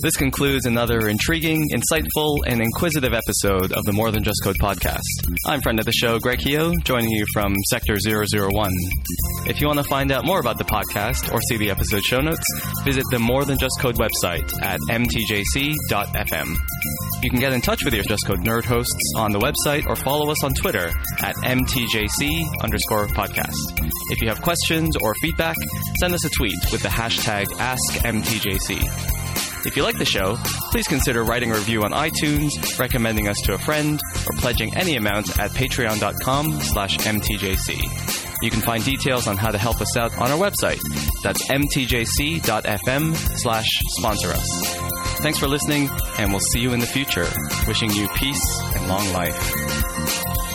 This 0.04 0.18
concludes 0.18 0.66
another 0.66 1.08
intriguing, 1.08 1.70
insightful, 1.70 2.40
and 2.46 2.62
inquisitive 2.62 3.14
episode 3.14 3.72
of 3.72 3.86
the 3.86 3.94
More 3.94 4.12
Than 4.12 4.22
Just 4.22 4.42
Code 4.44 4.58
podcast. 4.62 5.00
I'm 5.46 5.62
friend 5.62 5.80
of 5.80 5.86
the 5.86 5.94
show, 5.94 6.20
Greg 6.20 6.42
Hio, 6.42 6.74
joining 6.84 7.10
you 7.10 7.26
from 7.34 7.56
Sector 7.70 7.96
001. 8.06 8.74
If 9.48 9.62
you 9.62 9.68
want 9.68 9.80
to 9.80 9.86
find 9.86 10.12
out 10.12 10.26
more 10.26 10.42
about 10.42 10.58
the 10.58 10.66
podcast 10.66 11.34
or 11.34 11.40
see 11.48 11.56
the 11.56 11.70
episode 11.70 12.04
show 12.04 12.20
notes, 12.20 12.44
visit 12.84 13.06
the 13.12 13.20
More 13.20 13.46
Than 13.46 13.58
Just 13.58 13.80
Code 13.80 13.96
website 13.96 14.52
at 14.62 14.80
mtjc.fm. 14.90 16.56
You 17.22 17.30
can 17.30 17.40
get 17.40 17.54
in 17.54 17.62
touch 17.62 17.86
with 17.86 17.94
your 17.94 18.04
Just 18.04 18.28
Code 18.28 18.40
nerd 18.40 18.66
hosts 18.66 19.14
on 19.16 19.32
the 19.32 19.40
website 19.40 19.86
or 19.88 19.96
follow 19.96 20.30
us 20.32 20.44
on 20.44 20.54
Twitter 20.54 20.92
at 21.22 21.36
mtjc 21.38 22.44
underscore 22.62 23.08
podcast. 23.08 23.56
If 24.12 24.22
you 24.22 24.28
have 24.28 24.42
questions 24.42 24.98
or 24.98 25.14
feedback, 25.22 25.56
send 26.00 26.14
us 26.14 26.26
a 26.26 26.30
tweet 26.30 26.58
with 26.74 26.84
the 26.84 26.90
hashtag 26.90 27.46
AskMTJC. 27.46 29.33
If 29.66 29.78
you 29.78 29.84
like 29.84 29.98
the 29.98 30.06
show, 30.06 30.36
please 30.72 30.88
consider 30.88 31.24
writing 31.24 31.52
a 31.52 31.56
review 31.56 31.84
on 31.84 31.92
iTunes, 31.92 32.52
recommending 32.80 33.28
us 33.28 33.38
to 33.46 33.54
a 33.54 33.58
friend, 33.58 34.00
or 34.28 34.36
pledging 34.38 34.76
any 34.76 34.98
amount 34.98 35.40
at 35.40 35.52
patreon.com 35.52 36.62
slash 36.62 36.98
mtjc. 36.98 38.42
You 38.42 38.52
can 38.52 38.60
find 38.60 38.84
details 38.84 39.28
on 39.28 39.38
how 39.38 39.52
to 39.52 39.58
help 39.58 39.80
us 39.80 39.96
out 39.96 40.14
on 40.18 40.32
our 40.32 40.38
website. 40.38 40.82
That's 41.24 41.48
mtjc.fm 41.48 43.16
slash 43.16 43.68
sponsor 43.88 44.32
us. 44.32 44.76
Thanks 45.22 45.40
for 45.40 45.48
listening, 45.48 45.90
and 46.18 46.32
we'll 46.32 46.42
see 46.42 46.60
you 46.60 46.74
in 46.74 46.80
the 46.80 46.86
future. 46.86 47.28
Wishing 47.66 47.90
you 47.92 48.10
peace 48.10 48.62
and 48.76 48.90
long 48.90 49.14
life. 49.14 50.53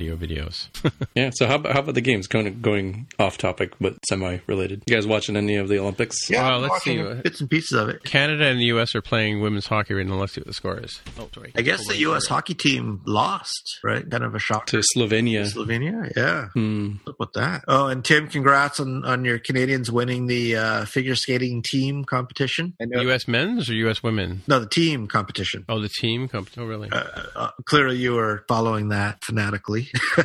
Watch 0.00 0.10
some 0.10 0.18
of 0.18 0.28
these 0.30 0.40
Skydio 0.40 0.68
videos. 0.68 0.68
Yeah. 1.14 1.30
So 1.32 1.46
how 1.46 1.54
about, 1.56 1.72
how 1.72 1.80
about 1.80 1.94
the 1.94 2.00
games? 2.02 2.26
Going 2.26 2.60
going 2.60 3.06
off 3.18 3.38
topic, 3.38 3.72
but 3.80 3.94
semi 4.06 4.38
related. 4.46 4.82
You 4.86 4.94
guys 4.94 5.06
watching 5.06 5.36
any 5.36 5.56
of 5.56 5.68
the 5.68 5.78
Olympics? 5.78 6.28
Yeah, 6.28 6.44
Well, 6.46 6.56
I'm 6.64 6.70
let's 6.70 6.84
see. 6.84 7.02
bits 7.22 7.40
and 7.40 7.48
pieces 7.48 7.72
of 7.72 7.88
it. 7.88 8.04
Canada 8.04 8.44
and 8.46 8.58
the 8.60 8.64
U.S. 8.66 8.94
are 8.94 9.00
playing 9.02 9.40
women's 9.40 9.66
hockey 9.66 9.94
right 9.94 10.06
now. 10.06 10.16
Let's 10.16 10.34
see 10.34 10.40
what 10.40 10.46
the 10.46 10.52
score 10.54 10.78
is. 10.78 11.00
Oh, 11.18 11.28
sorry. 11.34 11.52
I 11.56 11.62
guess 11.62 11.86
the 11.86 11.96
U.S. 11.98 12.26
hockey 12.26 12.54
team 12.54 13.00
lost, 13.06 13.78
right? 13.82 14.08
Kind 14.10 14.24
of 14.24 14.34
a 14.34 14.38
shock 14.38 14.66
To 14.66 14.82
Slovenia. 14.94 15.50
Slovenia. 15.50 16.12
Yeah. 16.16 16.48
Hmm. 16.48 16.96
Look 17.06 17.18
with 17.18 17.32
that. 17.34 17.64
Oh, 17.68 17.86
and 17.86 18.04
Tim, 18.04 18.28
congrats 18.28 18.78
on, 18.80 19.04
on 19.04 19.24
your 19.24 19.38
Canadians 19.38 19.90
winning 19.90 20.26
the 20.26 20.56
uh, 20.56 20.84
figure 20.84 21.14
skating 21.14 21.62
team 21.62 22.04
competition. 22.04 22.74
I 22.80 22.84
know, 22.86 23.00
U.S. 23.02 23.26
men's 23.26 23.70
or 23.70 23.74
U.S. 23.74 24.02
women? 24.02 24.42
no, 24.46 24.60
the 24.60 24.68
team 24.68 25.06
competition. 25.06 25.64
Oh, 25.68 25.80
the 25.80 25.88
team. 25.88 26.28
Comp- 26.28 26.50
oh, 26.58 26.64
really? 26.66 26.90
Uh, 26.92 27.50
clearly, 27.64 27.96
you 27.96 28.12
were 28.14 28.44
following 28.48 28.90
that 28.90 29.24
fanatically. 29.24 29.85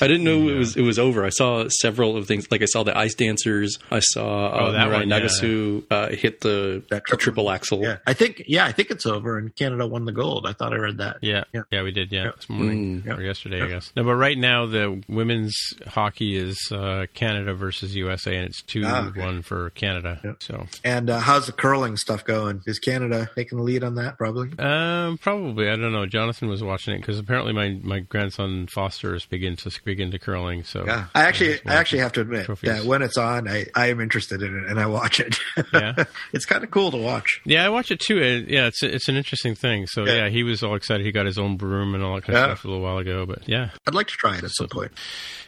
I 0.00 0.06
didn't 0.06 0.24
know 0.24 0.48
it 0.48 0.56
was 0.58 0.76
it 0.76 0.82
was 0.82 0.98
over. 0.98 1.24
I 1.24 1.30
saw 1.30 1.66
several 1.68 2.16
of 2.16 2.26
things. 2.26 2.50
Like 2.50 2.62
I 2.62 2.66
saw 2.66 2.82
the 2.82 2.96
ice 2.96 3.14
dancers. 3.14 3.78
I 3.90 4.00
saw 4.00 4.46
uh, 4.46 4.58
Oh, 4.68 4.72
that 4.72 4.88
Mirai 4.88 4.92
one, 4.92 5.08
yeah. 5.10 5.20
Nagasu 5.20 5.84
uh, 5.90 6.08
hit 6.08 6.40
the, 6.40 6.82
That 6.90 7.02
the 7.10 7.16
triple 7.16 7.50
axel. 7.50 7.80
yeah, 7.82 7.98
I 8.06 8.12
think. 8.14 8.42
Yeah, 8.46 8.64
I 8.64 8.72
think 8.72 8.90
it's 8.90 9.06
over, 9.06 9.38
and 9.38 9.54
Canada 9.56 9.86
won 9.86 10.04
the 10.04 10.12
gold. 10.12 10.46
I 10.46 10.52
thought 10.52 10.72
I 10.72 10.76
read 10.76 10.98
that. 10.98 11.18
Yeah, 11.22 11.44
Yeah. 11.52 11.62
yeah, 11.70 11.82
we 11.82 11.90
did. 11.92 12.12
Yeah, 12.12 12.24
Yeah. 12.24 12.30
this 12.36 12.48
morning 12.48 13.02
Mm. 13.02 13.18
or 13.18 13.22
yesterday, 13.22 13.58
Yeah. 13.58 13.64
I 13.64 13.68
guess. 13.68 13.92
No, 13.96 14.04
but 14.04 14.14
right 14.14 14.38
now 14.38 14.66
the 14.66 15.02
women's 15.08 15.56
hockey 15.86 16.36
is 16.36 16.58
uh, 16.72 17.06
Canada 17.14 17.54
versus 17.54 17.94
USA, 17.96 18.36
and 18.36 18.46
it's 18.48 18.62
two 18.62 18.82
Ah, 18.84 19.08
okay. 19.08 19.20
one 19.20 19.42
for 19.42 19.70
Canada. 19.70 20.20
Yeah. 20.24 20.32
So, 20.40 20.66
And 20.84 21.10
uh, 21.10 21.20
how's 21.20 21.46
the 21.46 21.52
curling 21.52 21.96
stuff 21.96 22.24
going? 22.24 22.62
Is 22.66 22.78
Canada 22.78 23.30
taking 23.34 23.58
the 23.58 23.64
lead 23.64 23.84
on 23.84 23.94
that? 23.96 24.18
Probably. 24.18 24.50
um, 24.58 25.18
probably 25.18 25.68
I 25.68 25.76
don't 25.76 25.92
know. 25.92 26.06
Jonathan 26.06 26.48
was 26.48 26.62
watching 26.62 26.94
it 26.94 26.98
because 26.98 27.18
apparently 27.18 27.52
my, 27.52 27.71
my 27.82 28.00
grandson 28.00 28.66
Foster 28.66 29.14
is 29.14 29.24
big 29.24 29.44
into 29.44 29.70
big 29.84 30.00
into 30.00 30.18
curling. 30.18 30.64
So 30.64 30.84
Yeah, 30.86 31.06
I 31.14 31.22
actually, 31.22 31.52
just 31.54 31.66
I 31.66 31.74
actually 31.74 32.00
have 32.00 32.12
to 32.12 32.20
admit 32.22 32.46
trophies. 32.46 32.70
that 32.70 32.84
when 32.84 33.02
it's 33.02 33.16
on, 33.16 33.48
I, 33.48 33.66
I 33.74 33.86
am 33.88 34.00
interested 34.00 34.42
in 34.42 34.56
it 34.56 34.70
and 34.70 34.78
I 34.78 34.86
watch 34.86 35.20
it. 35.20 35.38
Yeah. 35.72 36.04
it's 36.32 36.44
kind 36.44 36.64
of 36.64 36.70
cool 36.70 36.90
to 36.90 36.96
watch. 36.96 37.40
Yeah, 37.44 37.64
I 37.64 37.68
watch 37.68 37.90
it 37.90 38.00
too. 38.00 38.18
Uh, 38.18 38.44
yeah, 38.48 38.66
it's 38.66 38.82
it's 38.82 39.08
an 39.08 39.16
interesting 39.16 39.54
thing. 39.54 39.86
So 39.86 40.04
Yeah. 40.04 40.24
yeah. 40.24 40.28
he 40.28 40.42
was 40.42 40.62
all 40.62 40.74
excited. 40.74 41.04
He 41.06 41.12
got 41.12 41.26
his 41.26 41.38
own 41.38 41.56
broom 41.56 41.94
and 41.94 42.02
all 42.02 42.14
that 42.16 42.24
kind 42.24 42.38
of 42.38 42.44
stuff 42.44 42.64
a 42.64 42.68
little 42.68 42.82
while 42.82 42.98
ago. 42.98 43.24
But 43.26 43.48
yeah, 43.48 43.70
I'd 43.86 43.94
like 43.94 44.08
to 44.08 44.14
try 44.14 44.36
it 44.36 44.44
at 44.44 44.50
some 44.50 44.68
point. 44.68 44.92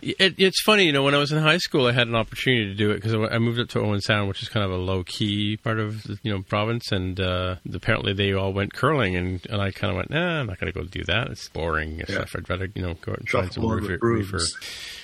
It, 0.03 0.35
it's 0.39 0.61
funny, 0.63 0.85
you 0.85 0.93
know, 0.93 1.03
when 1.03 1.15
I 1.15 1.19
was 1.19 1.33
in 1.33 1.39
high 1.43 1.59
school, 1.59 1.87
I 1.87 1.93
had 1.93 2.09
an 2.09 2.15
opportunity 2.15 2.67
to 2.67 2.75
do 2.75 2.91
it 2.91 2.97
because 2.97 3.15
I 3.15 3.39
moved 3.39 3.59
up 3.59 3.69
to 3.71 3.81
Owen 3.81 4.01
Sound, 4.01 4.29
which 4.29 4.43
is 4.43 4.49
kind 4.49 4.65
of 4.65 4.71
a 4.71 4.77
low 4.77 5.03
key 5.05 5.57
part 5.57 5.79
of 5.81 6.05
you 6.23 6.33
know 6.33 6.43
province, 6.43 6.93
and 6.93 7.19
uh, 7.19 7.57
apparently 7.73 8.13
they 8.13 8.33
all 8.35 8.53
went 8.53 8.75
curling, 8.75 9.17
and, 9.17 9.41
and 9.49 9.61
I 9.63 9.71
kind 9.71 9.91
of 9.91 9.97
went, 9.97 10.11
nah, 10.11 10.41
I'm 10.41 10.47
not 10.47 10.61
going 10.61 10.73
to 10.73 10.79
go 10.79 10.85
do 10.87 11.03
that. 11.05 11.29
It's 11.31 11.49
boring. 11.49 12.03
And 12.09 12.19
Yeah. 12.19 12.25
stuff. 12.25 12.37
I'd 12.37 12.51
rather 12.51 12.69
you 12.75 12.83
know 12.83 12.95
go 13.01 13.13
out 13.13 13.19
and 13.19 13.29
find 13.29 13.53
some 13.53 13.63
Shuffleboard 13.63 13.83
reefer, 13.83 13.93
with 13.93 14.01
brooms. 14.01 14.33
reefer. 14.33 14.45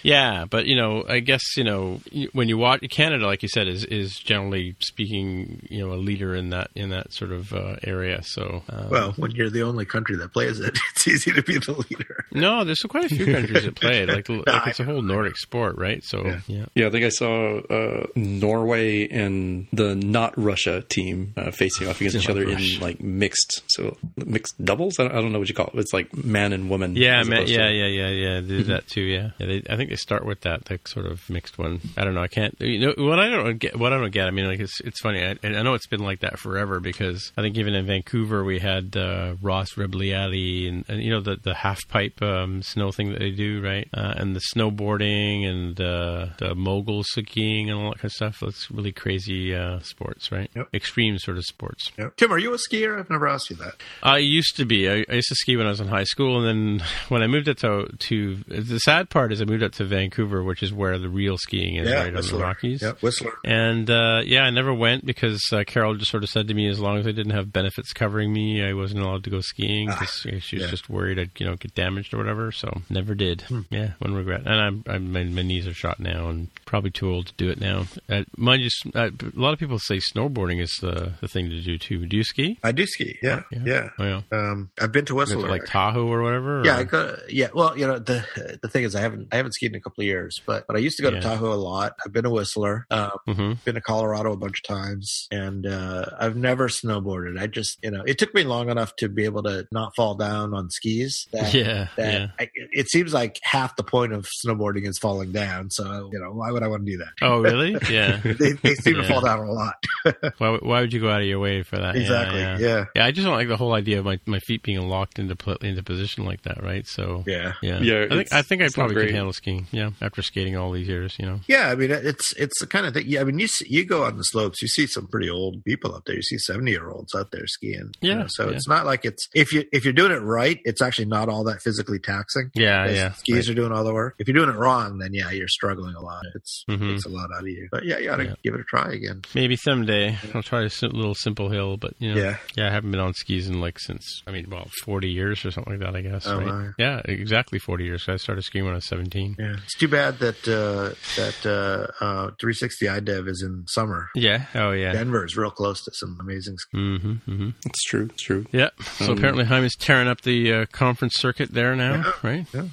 Yeah, 0.03 0.45
but 0.49 0.67
you 0.67 0.77
know, 0.77 1.05
I 1.09 1.21
guess 1.21 1.43
you 1.57 1.65
know 1.65 2.01
when 2.33 2.49
you 2.49 2.57
watch 2.59 2.83
Canada, 2.91 3.27
like 3.27 3.43
you 3.43 3.49
said, 3.49 3.69
is 3.69 3.85
is 3.85 4.19
generally 4.19 4.75
speaking, 4.81 5.67
you 5.71 5.87
know, 5.87 5.93
a 5.93 5.97
leader 6.01 6.35
in 6.35 6.51
that 6.51 6.71
in 6.75 6.91
that 6.91 7.13
sort 7.13 7.33
of 7.33 7.53
uh, 7.53 7.77
area. 7.85 8.23
So 8.23 8.63
um, 8.71 8.89
Well, 8.91 9.13
when 9.13 9.33
you're 9.33 9.51
the 9.51 9.63
only 9.63 9.85
country 9.85 10.17
that 10.17 10.33
plays 10.33 10.61
it, 10.61 10.79
it's 10.95 11.07
easy 11.09 11.33
to 11.33 11.43
be 11.43 11.55
the 11.59 11.73
leader. 11.91 12.25
no, 12.33 12.65
there's 12.65 12.81
quite 12.81 13.05
a 13.05 13.09
few 13.09 13.27
countries 13.27 13.65
that 13.65 13.75
play 13.75 14.03
it. 14.03 14.09
Like, 14.09 14.29
like 14.47 14.67
it's 14.69 14.81
a 14.81 14.85
whole 14.85 15.03
Nordic 15.03 15.37
sport, 15.37 15.77
right? 15.77 16.03
So 16.05 16.25
Yeah. 16.25 16.41
yeah. 16.47 16.65
Yeah, 16.75 16.87
I 16.87 16.91
think 16.91 17.05
I 17.05 17.09
saw 17.11 17.59
uh, 17.59 18.07
Norway 18.17 19.09
and 19.09 19.67
the 19.73 19.95
not 19.95 20.33
Russia 20.37 20.83
team 20.89 21.35
uh, 21.37 21.51
facing 21.51 21.89
off 21.89 22.01
against 22.01 22.17
each 22.17 22.29
other 22.31 22.47
Russia. 22.47 22.75
in 22.77 22.81
like 22.81 23.01
mixed, 23.01 23.63
so 23.69 23.97
mixed 24.17 24.63
doubles. 24.65 24.99
I 24.99 25.05
don't, 25.05 25.13
I 25.13 25.21
don't 25.21 25.33
know 25.33 25.39
what 25.39 25.49
you 25.49 25.55
call 25.55 25.67
it. 25.75 25.79
It's 25.79 25.93
like 25.93 26.01
like 26.01 26.25
man 26.25 26.55
and 26.55 26.71
woman. 26.71 26.90
Yeah, 26.97 27.21
as 27.21 27.29
man, 27.29 27.47
yeah, 27.47 27.69
yeah, 27.69 27.87
yeah, 27.87 28.09
yeah. 28.09 28.41
They 28.41 28.47
do 28.47 28.63
that 28.65 28.87
too. 28.87 29.03
Yeah, 29.03 29.31
yeah 29.39 29.47
they, 29.47 29.63
I 29.69 29.77
think 29.77 29.91
they 29.91 29.97
start 29.97 30.25
with 30.25 30.43
that, 30.43 30.71
like 30.71 30.89
sort 30.89 31.07
of 31.07 31.29
mixed 31.29 31.59
one. 31.59 31.81
I 31.97 32.05
don't 32.05 32.15
know. 32.15 32.23
I 32.23 32.29
can't. 32.29 32.55
You 32.61 32.79
know 32.79 32.95
what 32.97 33.19
I 33.19 33.29
don't 33.29 33.59
get. 33.59 33.79
What 33.79 33.93
I 33.93 33.99
don't 33.99 34.11
get. 34.11 34.27
I 34.27 34.31
mean, 34.31 34.47
like 34.47 34.61
it's 34.61 34.81
it's 34.81 35.01
funny. 35.01 35.25
I, 35.25 35.37
I 35.43 35.63
know 35.63 35.75
it's 35.75 35.87
been 35.87 36.03
like 36.03 36.21
that 36.21 36.39
forever 36.39 36.81
because 36.81 37.33
I 37.37 37.43
think 37.43 37.57
even 37.57 37.75
in 37.75 37.87
Vancouver 37.87 38.45
we 38.45 38.59
had 38.59 38.97
uh, 38.97 39.35
Ross 39.41 39.75
Rebagliati 39.75 40.69
and, 40.69 40.85
and 40.89 41.03
you 41.03 41.11
know 41.11 41.21
the 41.21 41.37
the 41.37 41.55
half 41.55 41.81
pipe 41.89 42.21
um, 42.23 42.63
snow 42.63 42.93
thing 42.93 43.13
that 43.13 43.19
they 43.19 43.31
do, 43.31 43.63
right? 43.63 43.89
Uh, 43.93 44.15
and 44.17 44.35
the 44.35 44.43
snowboarding 44.55 45.47
and 45.47 45.81
uh, 45.81 46.27
the 46.39 46.55
mogul 46.55 47.03
skiing 47.05 47.71
and 47.71 47.79
all 47.79 47.91
that 47.91 47.99
kind 47.99 48.07
of 48.07 48.13
stuff. 48.13 48.39
That's 48.41 48.71
really 48.71 48.93
crazy 48.93 49.55
uh, 49.55 49.81
sports, 49.81 50.31
right? 50.33 50.51
Yep. 50.55 50.69
Extreme 50.75 51.19
sort 51.19 51.39
of 51.39 51.45
sports. 51.45 51.91
Yep. 51.99 52.17
Tim, 52.17 52.33
are 52.33 52.39
you 52.39 52.53
a 52.55 52.57
skier? 52.57 52.99
I've 52.99 53.11
never 53.11 53.29
asked 53.29 53.51
you 53.51 53.57
that. 53.57 53.75
I 54.03 54.19
used 54.19 54.57
to 54.57 54.65
be. 54.65 54.89
I, 54.89 55.05
I 55.09 55.15
used 55.15 55.29
to 55.29 55.35
ski 55.35 55.57
when 55.57 55.67
I 55.67 55.71
was 55.71 55.81
in 55.81 55.89
high 55.89 56.05
school, 56.05 56.39
and 56.39 56.47
then 56.47 56.80
when 57.09 57.23
I 57.23 57.27
moved 57.27 57.47
to, 57.47 57.87
to 57.87 58.37
the 58.49 58.79
sad 58.79 59.11
part 59.11 59.33
is 59.33 59.41
I 59.41 59.45
moved 59.45 59.63
out 59.63 59.73
to 59.75 59.85
Vancouver, 59.85 60.43
which 60.43 60.63
is 60.63 60.73
where 60.73 60.99
the 60.99 61.09
real 61.09 61.37
skiing 61.39 61.77
is, 61.77 61.91
right 61.91 62.15
on 62.15 62.23
the 62.23 62.39
Rockies. 62.39 62.83
Yep, 62.83 63.03
Whistler. 63.03 63.33
And 63.45 63.91
uh, 63.91 64.23
yeah, 64.25 64.43
I 64.43 64.51
never 64.51 64.73
went 64.73 65.05
because 65.05 65.43
uh, 65.53 65.65
Carol 65.67 65.95
just 65.97 66.11
sort 66.11 66.23
of 66.23 66.31
said 66.31 66.49
to 66.49 66.55
me, 66.55 66.69
as 66.69 66.81
long 66.81 66.99
as 66.99 67.07
I 67.07 67.13
didn't 67.13 67.33
have 67.33 67.53
benefits 67.53 67.93
covering 67.93 68.33
me, 68.33 68.63
I 68.65 68.73
wasn't 68.73 69.03
allowed 69.03 69.25
to 69.25 69.31
go 69.31 69.41
skiing 69.41 69.89
because 69.89 70.13
she 70.43 70.57
was 70.57 70.65
yeah. 70.65 70.67
just 70.67 70.89
worried 70.89 71.19
I'd 71.19 71.31
you 71.39 71.47
know 71.47 71.57
get 71.57 71.75
damaged 71.75 72.15
or 72.15 72.19
whatever. 72.19 72.53
So 72.53 72.83
never 72.89 73.15
did. 73.15 73.45
Yeah, 73.71 73.93
one 73.99 74.15
regret. 74.15 74.43
And 74.47 74.61
I'm, 74.61 74.85
I'm 74.87 75.13
my, 75.13 75.25
my 75.25 75.43
knees 75.43 75.67
are 75.67 75.75
shot 75.75 76.01
now, 76.01 76.29
and 76.29 76.49
probably 76.65 76.91
too 76.91 77.11
old 77.11 77.27
to 77.27 77.33
do 77.37 77.51
it 77.51 77.61
now. 77.61 77.87
Uh, 78.09 78.25
mind 78.37 78.63
you, 78.63 78.71
uh, 78.95 79.11
a 79.11 79.39
lot 79.41 79.53
of 79.53 79.59
people 79.59 79.79
say 79.79 79.97
snowboarding 79.97 80.61
is 80.61 80.79
the 80.81 81.13
the 81.21 81.29
thing 81.29 81.51
to 81.51 81.61
do 81.61 81.79
too. 81.79 82.07
Do 82.07 82.17
you 82.17 82.25
ski? 82.25 82.59
I 82.63 82.73
do 82.73 82.87
ski. 82.87 83.19
Yeah, 83.23 83.43
yeah. 83.51 83.91
Oh 83.99 84.05
yeah. 84.05 84.21
Um, 84.33 84.71
I've 84.81 84.93
been 84.93 85.05
to 85.07 85.15
Whistler. 85.15 85.49
Like 85.49 85.65
Tahoe 85.67 86.07
or 86.07 86.23
whatever. 86.23 86.63
Yeah, 86.75 86.79
I 86.79 86.85
go. 86.85 87.17
Yeah, 87.29 87.49
well, 87.55 87.77
you 87.79 87.87
know 87.87 87.99
the 87.99 88.25
the 88.63 88.69
thing 88.69 88.85
is, 88.85 88.95
I 88.95 89.01
haven't 89.01 89.29
I 89.33 89.37
haven't 89.37 89.53
skied 89.53 89.73
in 89.73 89.77
a 89.77 89.81
couple 89.81 90.03
of 90.03 90.07
years, 90.07 90.41
but 90.47 90.67
but 90.67 90.77
I 90.77 90.79
used 90.81 90.97
to 90.99 91.03
go 91.03 91.11
Yeah. 91.11 91.21
to 91.21 91.21
Tahoe 91.21 91.53
a 91.53 91.55
lot. 91.55 91.95
I've 92.05 92.13
been 92.13 92.25
a 92.27 92.31
Whistler, 92.31 92.87
um, 92.91 93.11
Mhm. 93.29 93.65
been 93.65 93.75
to 93.75 93.81
Colorado 93.81 94.33
a 94.33 94.37
bunch 94.37 94.61
of 94.65 94.77
times, 94.77 95.27
and 95.31 95.67
uh, 95.67 96.07
I've 96.19 96.37
never 96.37 96.69
snowboarded. 96.69 97.41
I 97.41 97.47
just 97.47 97.79
you 97.83 97.91
know 97.91 98.03
it 98.07 98.19
took 98.19 98.35
me 98.35 98.45
long 98.45 98.71
enough 98.71 98.97
to 98.97 99.09
be 99.09 99.25
able 99.25 99.43
to 99.45 99.67
not 99.73 99.95
fall 99.97 100.15
down 100.15 100.55
on 100.55 100.71
skis. 100.71 101.27
That, 101.33 101.53
Yeah, 101.55 101.89
that 101.97 102.13
yeah. 102.13 102.27
I, 102.39 102.49
it 102.73 102.89
seems 102.89 103.13
like 103.13 103.39
half 103.43 103.77
the 103.77 103.85
point 103.85 104.13
of 104.13 104.27
snowboarding 104.45 104.87
is 104.87 104.99
falling 104.99 105.33
down. 105.33 105.71
So 105.71 106.11
you 106.13 106.19
know 106.19 106.33
why 106.33 106.51
would 106.53 106.63
I 106.63 106.69
want 106.69 106.87
to 106.87 106.93
do 106.93 106.99
that? 106.99 107.09
Oh, 107.23 107.41
really? 107.41 107.77
Yeah. 107.91 108.17
they, 108.25 108.53
they 108.53 108.75
seem 108.77 108.95
to 108.97 109.05
fall 109.05 109.21
down 109.21 109.39
a 109.41 109.51
lot. 109.53 109.75
why, 110.39 110.59
why 110.63 110.81
would 110.81 110.93
you 110.93 111.01
go 111.01 111.11
out 111.11 111.21
of 111.21 111.27
your 111.27 111.39
way 111.41 111.63
for 111.63 111.77
that? 111.79 111.97
Exactly. 111.97 112.41
Yeah, 112.41 112.59
Yeah. 112.59 112.85
Yeah, 112.95 113.05
I 113.07 113.11
just 113.11 113.25
don't 113.27 113.35
like 113.35 113.49
the 113.49 113.57
whole 113.57 113.73
idea 113.75 113.99
of 113.99 114.05
my, 114.05 114.19
my 114.27 114.39
feet 114.41 114.63
being 114.63 114.89
locked 114.89 115.19
into 115.19 115.37
pl- 115.37 115.57
into 115.61 115.83
position 115.83 116.25
like 116.25 116.43
that, 116.43 116.60
right? 116.63 116.87
So 116.87 117.25
Yeah. 117.27 117.53
yeah, 117.63 117.81
Yeah, 117.81 118.05
I 118.11 118.15
think 118.15 118.33
I 118.33 118.43
think 118.43 118.63
I 118.63 118.69
probably 118.69 118.95
could 118.97 119.11
handle 119.15 119.33
skiing. 119.33 119.67
Yeah, 119.71 119.91
after 120.01 120.23
skating 120.23 120.57
all 120.57 120.73
these 120.73 120.89
years, 120.89 121.17
you 121.19 121.27
know. 121.27 121.41
Yeah, 121.49 121.69
I 121.71 121.75
mean 121.75 121.91
it's 121.91 122.33
it's 122.35 122.61
the 122.61 122.67
kind 122.67 122.87
of 122.87 122.95
thing. 122.95 123.05
Yeah, 123.07 123.21
I 123.21 123.25
mean 123.25 123.39
you 123.39 123.47
see, 123.47 123.67
you 123.69 123.85
go 123.85 124.05
on 124.05 124.17
the 124.17 124.25
slopes, 124.25 124.63
you 124.63 124.69
see 124.69 124.87
some 124.87 125.07
pretty 125.07 125.31
old 125.31 125.63
people 125.65 125.95
up 125.95 126.05
there. 126.07 126.17
You 126.17 126.23
see 126.23 126.39
seventy 126.39 126.71
year 126.73 126.89
olds 126.91 127.15
out 127.15 127.31
there 127.33 127.47
skiing. 127.47 127.93
you 128.01 128.11
Yeah, 128.11 128.15
know, 128.21 128.27
so 128.29 128.49
yeah. 128.51 128.57
it's 128.57 128.69
not 128.69 128.87
like 128.87 129.05
it's 129.05 129.29
if 129.35 129.53
you 129.53 129.65
if 129.73 129.85
you're 129.85 129.93
doing 129.93 130.13
it 130.13 130.23
right, 130.23 130.61
it's 130.65 130.83
actually 130.83 131.07
not 131.07 131.29
all 131.29 131.45
that 131.45 131.63
physically 131.63 131.99
taxing. 131.99 132.51
Yeah, 132.55 132.89
yeah. 132.89 133.13
skis 133.13 133.49
right. 133.49 133.53
are 133.53 133.55
doing 133.55 133.73
all 133.73 133.85
the 133.85 133.95
work. 133.95 134.15
If 134.19 134.29
you're 134.29 134.35
doing 134.37 134.49
it 134.55 134.59
wrong, 134.59 134.99
then 134.99 135.15
yeah, 135.15 135.31
you're 135.31 135.49
struggling 135.49 135.95
a 135.95 136.01
lot. 136.01 136.23
It's 136.35 136.65
Mhm. 136.69 136.83
it 136.89 136.93
takes 136.93 137.05
a 137.07 137.09
lot 137.09 137.31
out 137.35 137.43
of 137.43 137.49
you. 137.49 137.69
But 137.71 137.85
yeah, 137.85 137.99
you 137.99 138.07
got 138.07 138.17
to 138.17 138.25
Yeah. 138.25 138.35
give 138.43 138.55
it 138.55 138.61
a 138.61 138.65
try 138.65 138.93
again. 138.93 139.23
Maybe 139.35 139.57
someday 139.57 140.19
I'll 140.35 140.43
try 140.43 140.63
a 140.63 140.71
little 140.83 141.15
simple 141.15 141.49
hill, 141.51 141.77
but 141.77 141.95
you 141.99 142.15
know, 142.15 142.21
Yeah. 142.21 142.37
yeah, 142.57 142.69
I 142.69 142.71
haven't 142.71 142.91
been 142.91 143.01
on 143.01 143.15
skis 143.15 143.49
in 143.49 143.61
like 143.61 143.79
since 143.79 144.23
I 144.27 144.31
mean, 144.33 144.47
well, 144.51 144.69
forty 144.85 145.11
years 145.11 145.45
or 145.45 145.51
something 145.51 145.73
like 145.79 145.81
that. 145.81 145.97
I 145.97 146.01
guess. 146.03 146.27
Oh, 146.27 146.39
right? 146.39 146.47
My. 146.51 146.69
Yeah, 146.79 147.01
exactly 147.05 147.59
forty 147.59 147.85
years. 147.85 148.09
I 148.09 148.17
started 148.17 148.43
skiing 148.43 148.65
when 148.65 148.73
I 148.75 148.77
was 148.77 148.87
seventeen. 148.87 149.37
Yeah, 149.39 149.55
it's 149.63 149.77
too 149.79 149.89
bad 149.89 150.19
that 150.19 150.47
uh, 150.49 150.95
that 151.17 151.47
uh, 151.47 152.05
uh, 152.05 152.31
360 152.41 152.87
iDev 152.87 153.29
is 153.29 153.43
in 153.43 153.65
summer. 153.69 154.09
Yeah. 154.15 154.47
Oh 154.55 154.73
yeah. 154.73 154.93
Denver 154.93 155.25
is 155.25 155.37
real 155.37 155.51
close 155.51 155.83
to 155.85 155.91
some 155.95 156.17
amazing. 156.21 156.57
ski- 156.59 156.77
Mm-hmm. 156.79 157.13
Mm-hmm. 157.31 157.51
It's 157.67 157.85
true. 157.85 158.09
It's 158.13 158.23
true. 158.23 158.47
Yeah. 158.53 158.71
So 158.99 159.13
Um, 159.13 159.19
apparently, 159.19 159.45
Jaime's 159.45 159.77
tearing 159.77 160.09
up 160.09 160.21
the 160.23 160.53
uh, 160.53 160.67
conference 160.73 161.15
circuit 161.17 161.53
there 161.53 161.75
now, 161.77 162.13
right? 162.23 162.47
Yeah. 162.55 162.67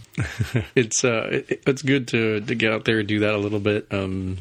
it's 0.75 1.03
uh, 1.03 1.27
it, 1.31 1.61
it's 1.67 1.81
good 1.81 2.07
to 2.09 2.41
to 2.41 2.55
get 2.55 2.71
out 2.73 2.85
there 2.85 2.99
and 2.99 3.07
do 3.07 3.19
that 3.19 3.33
a 3.33 3.37
little 3.37 3.59
bit. 3.59 3.87
Um, 3.91 4.37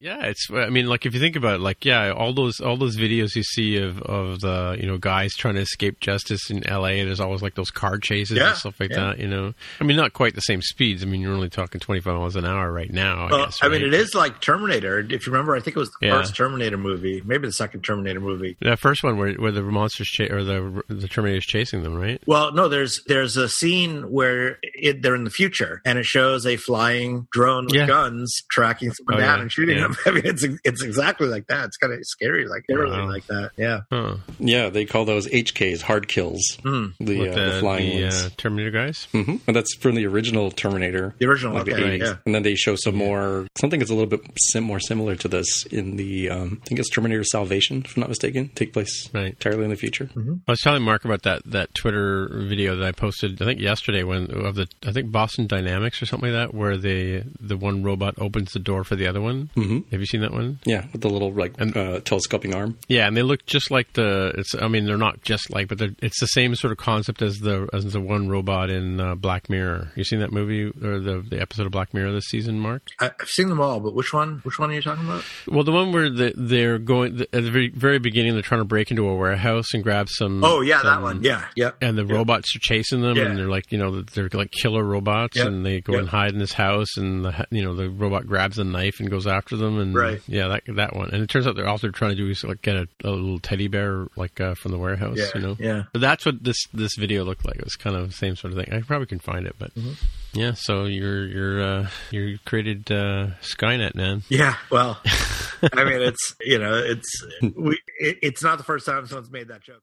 Yeah, 0.00 0.26
it's. 0.26 0.46
I 0.52 0.68
mean, 0.70 0.86
like 0.86 1.06
if 1.06 1.14
you 1.14 1.18
think 1.18 1.34
about 1.34 1.56
it, 1.56 1.60
like 1.60 1.84
yeah, 1.84 2.12
all 2.12 2.32
those 2.32 2.60
all 2.60 2.76
those 2.76 2.96
videos 2.96 3.34
you 3.34 3.42
see 3.42 3.78
of 3.78 4.00
of 4.02 4.40
the 4.40 4.76
you 4.80 4.86
know 4.86 4.96
guys 4.96 5.34
trying 5.34 5.56
to 5.56 5.60
escape 5.60 5.98
justice 5.98 6.50
in 6.50 6.64
L.A. 6.68 7.02
There's 7.04 7.18
always 7.18 7.42
like 7.42 7.56
those 7.56 7.70
car 7.72 7.98
chases 7.98 8.36
Yeah, 8.36 8.50
and 8.50 8.56
stuff 8.56 8.78
like 8.78 8.90
yeah. 8.90 8.96
that. 9.14 9.18
You 9.18 9.26
know, 9.26 9.54
I 9.80 9.84
mean, 9.84 9.96
not 9.96 10.12
quite 10.12 10.36
the 10.36 10.40
same 10.40 10.62
speeds. 10.62 11.02
I 11.02 11.06
mean, 11.06 11.20
you're 11.20 11.34
only 11.34 11.48
talking 11.50 11.80
25 11.80 12.14
miles 12.14 12.36
an 12.36 12.44
hour 12.44 12.72
right 12.72 12.92
now. 12.92 13.26
I 13.26 13.30
Well, 13.32 13.44
guess. 13.46 13.58
I 13.60 13.68
mean, 13.68 13.82
it 13.82 13.92
is 13.92 14.14
like 14.14 14.40
Terminator. 14.40 15.00
If 15.00 15.26
you 15.26 15.32
remember, 15.32 15.56
I 15.56 15.60
think 15.60 15.76
it 15.76 15.80
was 15.80 15.90
the 16.00 16.06
Yeah. 16.06 16.18
first 16.18 16.36
Terminator 16.36 16.78
movie, 16.78 17.20
maybe 17.24 17.48
the 17.48 17.52
second 17.52 17.82
Terminator 17.82 18.20
movie. 18.20 18.56
That 18.60 18.78
first 18.78 19.02
one 19.02 19.16
where 19.16 19.32
where 19.34 19.50
the 19.50 19.62
monsters 19.62 20.06
cha- 20.06 20.32
or 20.32 20.44
the 20.44 20.80
the 20.88 21.08
Terminator's 21.08 21.44
chasing 21.44 21.82
them, 21.82 21.96
right? 21.96 22.22
Well, 22.24 22.52
no, 22.52 22.68
there's 22.68 23.02
there's 23.08 23.36
a 23.36 23.48
scene 23.48 24.02
where 24.12 24.60
it, 24.62 25.02
they're 25.02 25.16
in 25.16 25.24
the 25.24 25.30
future, 25.30 25.82
and 25.84 25.98
it 25.98 26.06
shows 26.06 26.46
a 26.46 26.56
flying 26.56 27.26
drone 27.32 27.66
with 27.66 27.88
guns 27.88 28.42
tracking 28.48 28.92
someone 28.92 29.16
Oh, 29.16 29.18
down 29.26 29.40
and 29.40 29.50
shooting 29.50 29.78
yeah. 29.78 29.87
Them. 29.88 29.96
I 30.06 30.10
mean, 30.12 30.22
it's 30.26 30.44
it's 30.64 30.82
exactly 30.82 31.28
like 31.28 31.46
that. 31.48 31.66
It's 31.66 31.76
kind 31.76 31.92
of 31.92 32.00
scary, 32.04 32.46
like 32.46 32.64
everything 32.70 32.98
Wow. 33.00 33.08
like 33.08 33.26
that. 33.26 33.50
Yeah. 33.56 33.80
Huh. 33.90 34.16
yeah, 34.38 34.68
they 34.70 34.84
call 34.84 35.04
those 35.04 35.26
HKs, 35.28 35.82
hard 35.82 36.08
kills. 36.08 36.58
Hmm. 36.62 36.86
The, 37.00 37.30
uh, 37.30 37.34
the 37.54 37.60
flying 37.60 37.96
the, 37.96 38.02
ones. 38.04 38.24
uh, 38.26 38.30
Terminator 38.36 38.70
guys. 38.70 39.06
hmm 39.12 39.36
And 39.46 39.56
that's 39.56 39.74
from 39.76 39.94
the 39.94 40.06
original 40.06 40.50
Terminator. 40.50 41.14
The 41.18 41.26
original, 41.26 41.54
like 41.54 41.64
the 41.66 41.74
okay, 41.74 41.98
80s. 41.98 42.00
yeah. 42.00 42.14
And 42.26 42.34
then 42.34 42.42
they 42.42 42.54
show 42.54 42.76
some 42.76 42.94
more, 42.94 43.46
something 43.58 43.78
that's 43.80 43.90
a 43.90 43.94
little 43.94 44.08
bit 44.08 44.20
sim- 44.50 44.64
more 44.64 44.80
similar 44.80 45.16
to 45.16 45.28
this 45.28 45.64
in 45.66 45.96
the, 45.96 46.30
um, 46.30 46.60
I 46.62 46.66
think 46.66 46.80
it's 46.80 46.90
Terminator 46.90 47.24
Salvation, 47.24 47.82
if 47.84 47.96
I'm 47.96 48.00
not 48.00 48.08
mistaken, 48.08 48.48
take 48.54 48.72
place 48.72 49.08
Right. 49.12 49.26
entirely 49.30 49.64
in 49.64 49.70
the 49.70 49.76
future. 49.76 50.08
I 50.16 50.50
was 50.52 50.60
telling 50.60 50.82
Mark 50.82 51.04
about 51.04 51.22
that 51.22 51.42
that 51.46 51.74
Twitter 51.74 52.28
video 52.32 52.76
that 52.76 52.86
I 52.86 52.92
posted. 52.92 53.40
I 53.40 53.44
think 53.44 53.60
yesterday 53.60 54.02
when 54.02 54.30
of 54.30 54.54
the 54.54 54.68
I 54.86 54.92
think 54.92 55.10
Boston 55.10 55.46
Dynamics 55.46 56.02
or 56.02 56.06
something 56.06 56.32
like 56.32 56.38
that, 56.50 56.54
where 56.54 56.76
the 56.76 57.22
the 57.40 57.56
one 57.56 57.82
robot 57.82 58.14
opens 58.18 58.52
the 58.52 58.58
door 58.58 58.84
for 58.84 58.96
the 58.96 59.06
other 59.06 59.20
one. 59.20 59.50
Mm-hmm. 59.56 59.77
Have 59.90 60.00
you 60.00 60.06
seen 60.06 60.20
that 60.22 60.32
one? 60.32 60.58
Yeah, 60.64 60.84
with 60.92 61.00
the 61.02 61.10
little 61.10 61.32
like 61.32 61.54
uh, 61.60 62.00
telescoping 62.00 62.54
arm. 62.54 62.78
Yeah, 62.88 63.06
and 63.06 63.16
they 63.16 63.22
look 63.22 63.44
just 63.46 63.70
like 63.70 63.92
the. 63.94 64.32
It's. 64.36 64.54
I 64.54 64.68
mean, 64.68 64.84
they're 64.86 64.96
not 64.98 65.22
just 65.22 65.50
like, 65.50 65.68
but 65.68 65.78
they're, 65.78 65.94
it's 66.00 66.20
the 66.20 66.26
same 66.26 66.54
sort 66.54 66.72
of 66.72 66.78
concept 66.78 67.22
as 67.22 67.38
the 67.38 67.68
as 67.72 67.92
the 67.92 68.00
one 68.00 68.28
robot 68.28 68.70
in 68.70 69.00
uh, 69.00 69.14
Black 69.14 69.48
Mirror. 69.50 69.92
You 69.96 70.04
seen 70.04 70.20
that 70.20 70.32
movie 70.32 70.64
or 70.66 70.98
the 71.00 71.24
the 71.28 71.40
episode 71.40 71.66
of 71.66 71.72
Black 71.72 71.94
Mirror 71.94 72.12
this 72.12 72.26
season, 72.26 72.58
Mark? 72.60 72.82
I, 73.00 73.10
I've 73.20 73.28
seen 73.28 73.48
them 73.48 73.60
all, 73.60 73.80
but 73.80 73.94
which 73.94 74.12
one? 74.12 74.40
Which 74.44 74.58
one 74.58 74.70
are 74.70 74.74
you 74.74 74.82
talking 74.82 75.04
about? 75.04 75.24
Well, 75.46 75.64
the 75.64 75.72
one 75.72 75.92
where 75.92 76.10
the, 76.10 76.32
they're 76.36 76.78
going 76.78 77.20
at 77.20 77.30
the 77.30 77.50
very, 77.50 77.68
very 77.70 77.98
beginning, 77.98 78.32
they're 78.34 78.42
trying 78.42 78.60
to 78.60 78.64
break 78.66 78.90
into 78.90 79.08
a 79.08 79.16
warehouse 79.16 79.74
and 79.74 79.82
grab 79.82 80.08
some. 80.08 80.42
Oh 80.44 80.60
yeah, 80.60 80.82
that 80.82 81.02
one. 81.02 81.22
Yeah, 81.22 81.44
yeah. 81.56 81.70
and 81.80 81.96
the 81.98 82.06
robots 82.06 82.54
are 82.56 82.60
chasing 82.60 83.00
them, 83.00 83.16
Yeah. 83.16 83.24
and 83.24 83.38
they're 83.38 83.48
like, 83.48 83.70
you 83.72 83.78
know, 83.78 84.02
they're 84.02 84.28
like 84.32 84.50
killer 84.50 84.82
robots, 84.84 85.36
Yep. 85.36 85.46
and 85.46 85.66
they 85.66 85.80
go 85.80 85.92
Yep. 85.92 86.00
and 86.00 86.08
hide 86.08 86.32
in 86.32 86.38
this 86.38 86.52
house, 86.52 86.96
and 86.96 87.24
the, 87.24 87.46
you 87.50 87.62
know, 87.64 87.74
the 87.74 87.88
robot 87.90 88.26
grabs 88.26 88.58
a 88.58 88.64
knife 88.64 89.00
and 89.00 89.10
goes 89.10 89.26
after 89.26 89.56
them, 89.72 89.80
and 89.80 89.94
Right. 89.94 90.20
yeah, 90.26 90.48
that 90.48 90.62
that 90.76 90.96
one. 90.96 91.10
And 91.12 91.22
it 91.22 91.28
turns 91.28 91.46
out 91.46 91.56
they're 91.56 91.68
also 91.68 91.90
trying 91.90 92.10
to 92.12 92.16
do 92.16 92.28
is 92.30 92.42
like 92.44 92.62
get 92.62 92.76
a, 92.76 92.88
a 93.04 93.10
little 93.10 93.38
teddy 93.38 93.68
bear 93.68 94.06
like 94.16 94.40
uh, 94.40 94.54
from 94.54 94.72
the 94.72 94.78
warehouse, 94.78 95.16
Yeah, 95.18 95.26
you 95.34 95.40
know. 95.40 95.56
yeah. 95.58 95.82
But 95.92 96.00
that's 96.00 96.26
what 96.26 96.42
this 96.42 96.56
this 96.72 96.94
video 96.96 97.24
looked 97.24 97.44
like. 97.44 97.56
It 97.56 97.64
was 97.64 97.76
kind 97.76 97.96
of 97.96 98.06
the 98.08 98.14
same 98.14 98.36
sort 98.36 98.52
of 98.52 98.58
thing. 98.58 98.72
I 98.72 98.80
probably 98.82 99.06
can 99.06 99.18
find 99.20 99.46
it, 99.46 99.54
but 99.58 99.74
Mm-hmm. 99.74 99.92
yeah. 100.38 100.52
So 100.54 100.84
you're 100.84 101.26
you're 101.26 101.62
uh, 101.62 101.88
you 102.10 102.38
created 102.44 102.90
uh, 102.90 103.28
Skynet, 103.42 103.94
man. 103.94 104.22
Yeah, 104.28 104.56
well, 104.70 105.00
I 105.72 105.84
mean, 105.84 106.00
it's 106.02 106.34
you 106.40 106.58
know, 106.58 106.74
it's 106.76 107.24
we. 107.56 107.78
It, 108.00 108.18
it's 108.22 108.42
not 108.42 108.58
the 108.58 108.64
first 108.64 108.86
time 108.86 109.06
someone's 109.06 109.30
made 109.30 109.48
that 109.48 109.62
joke. 109.62 109.82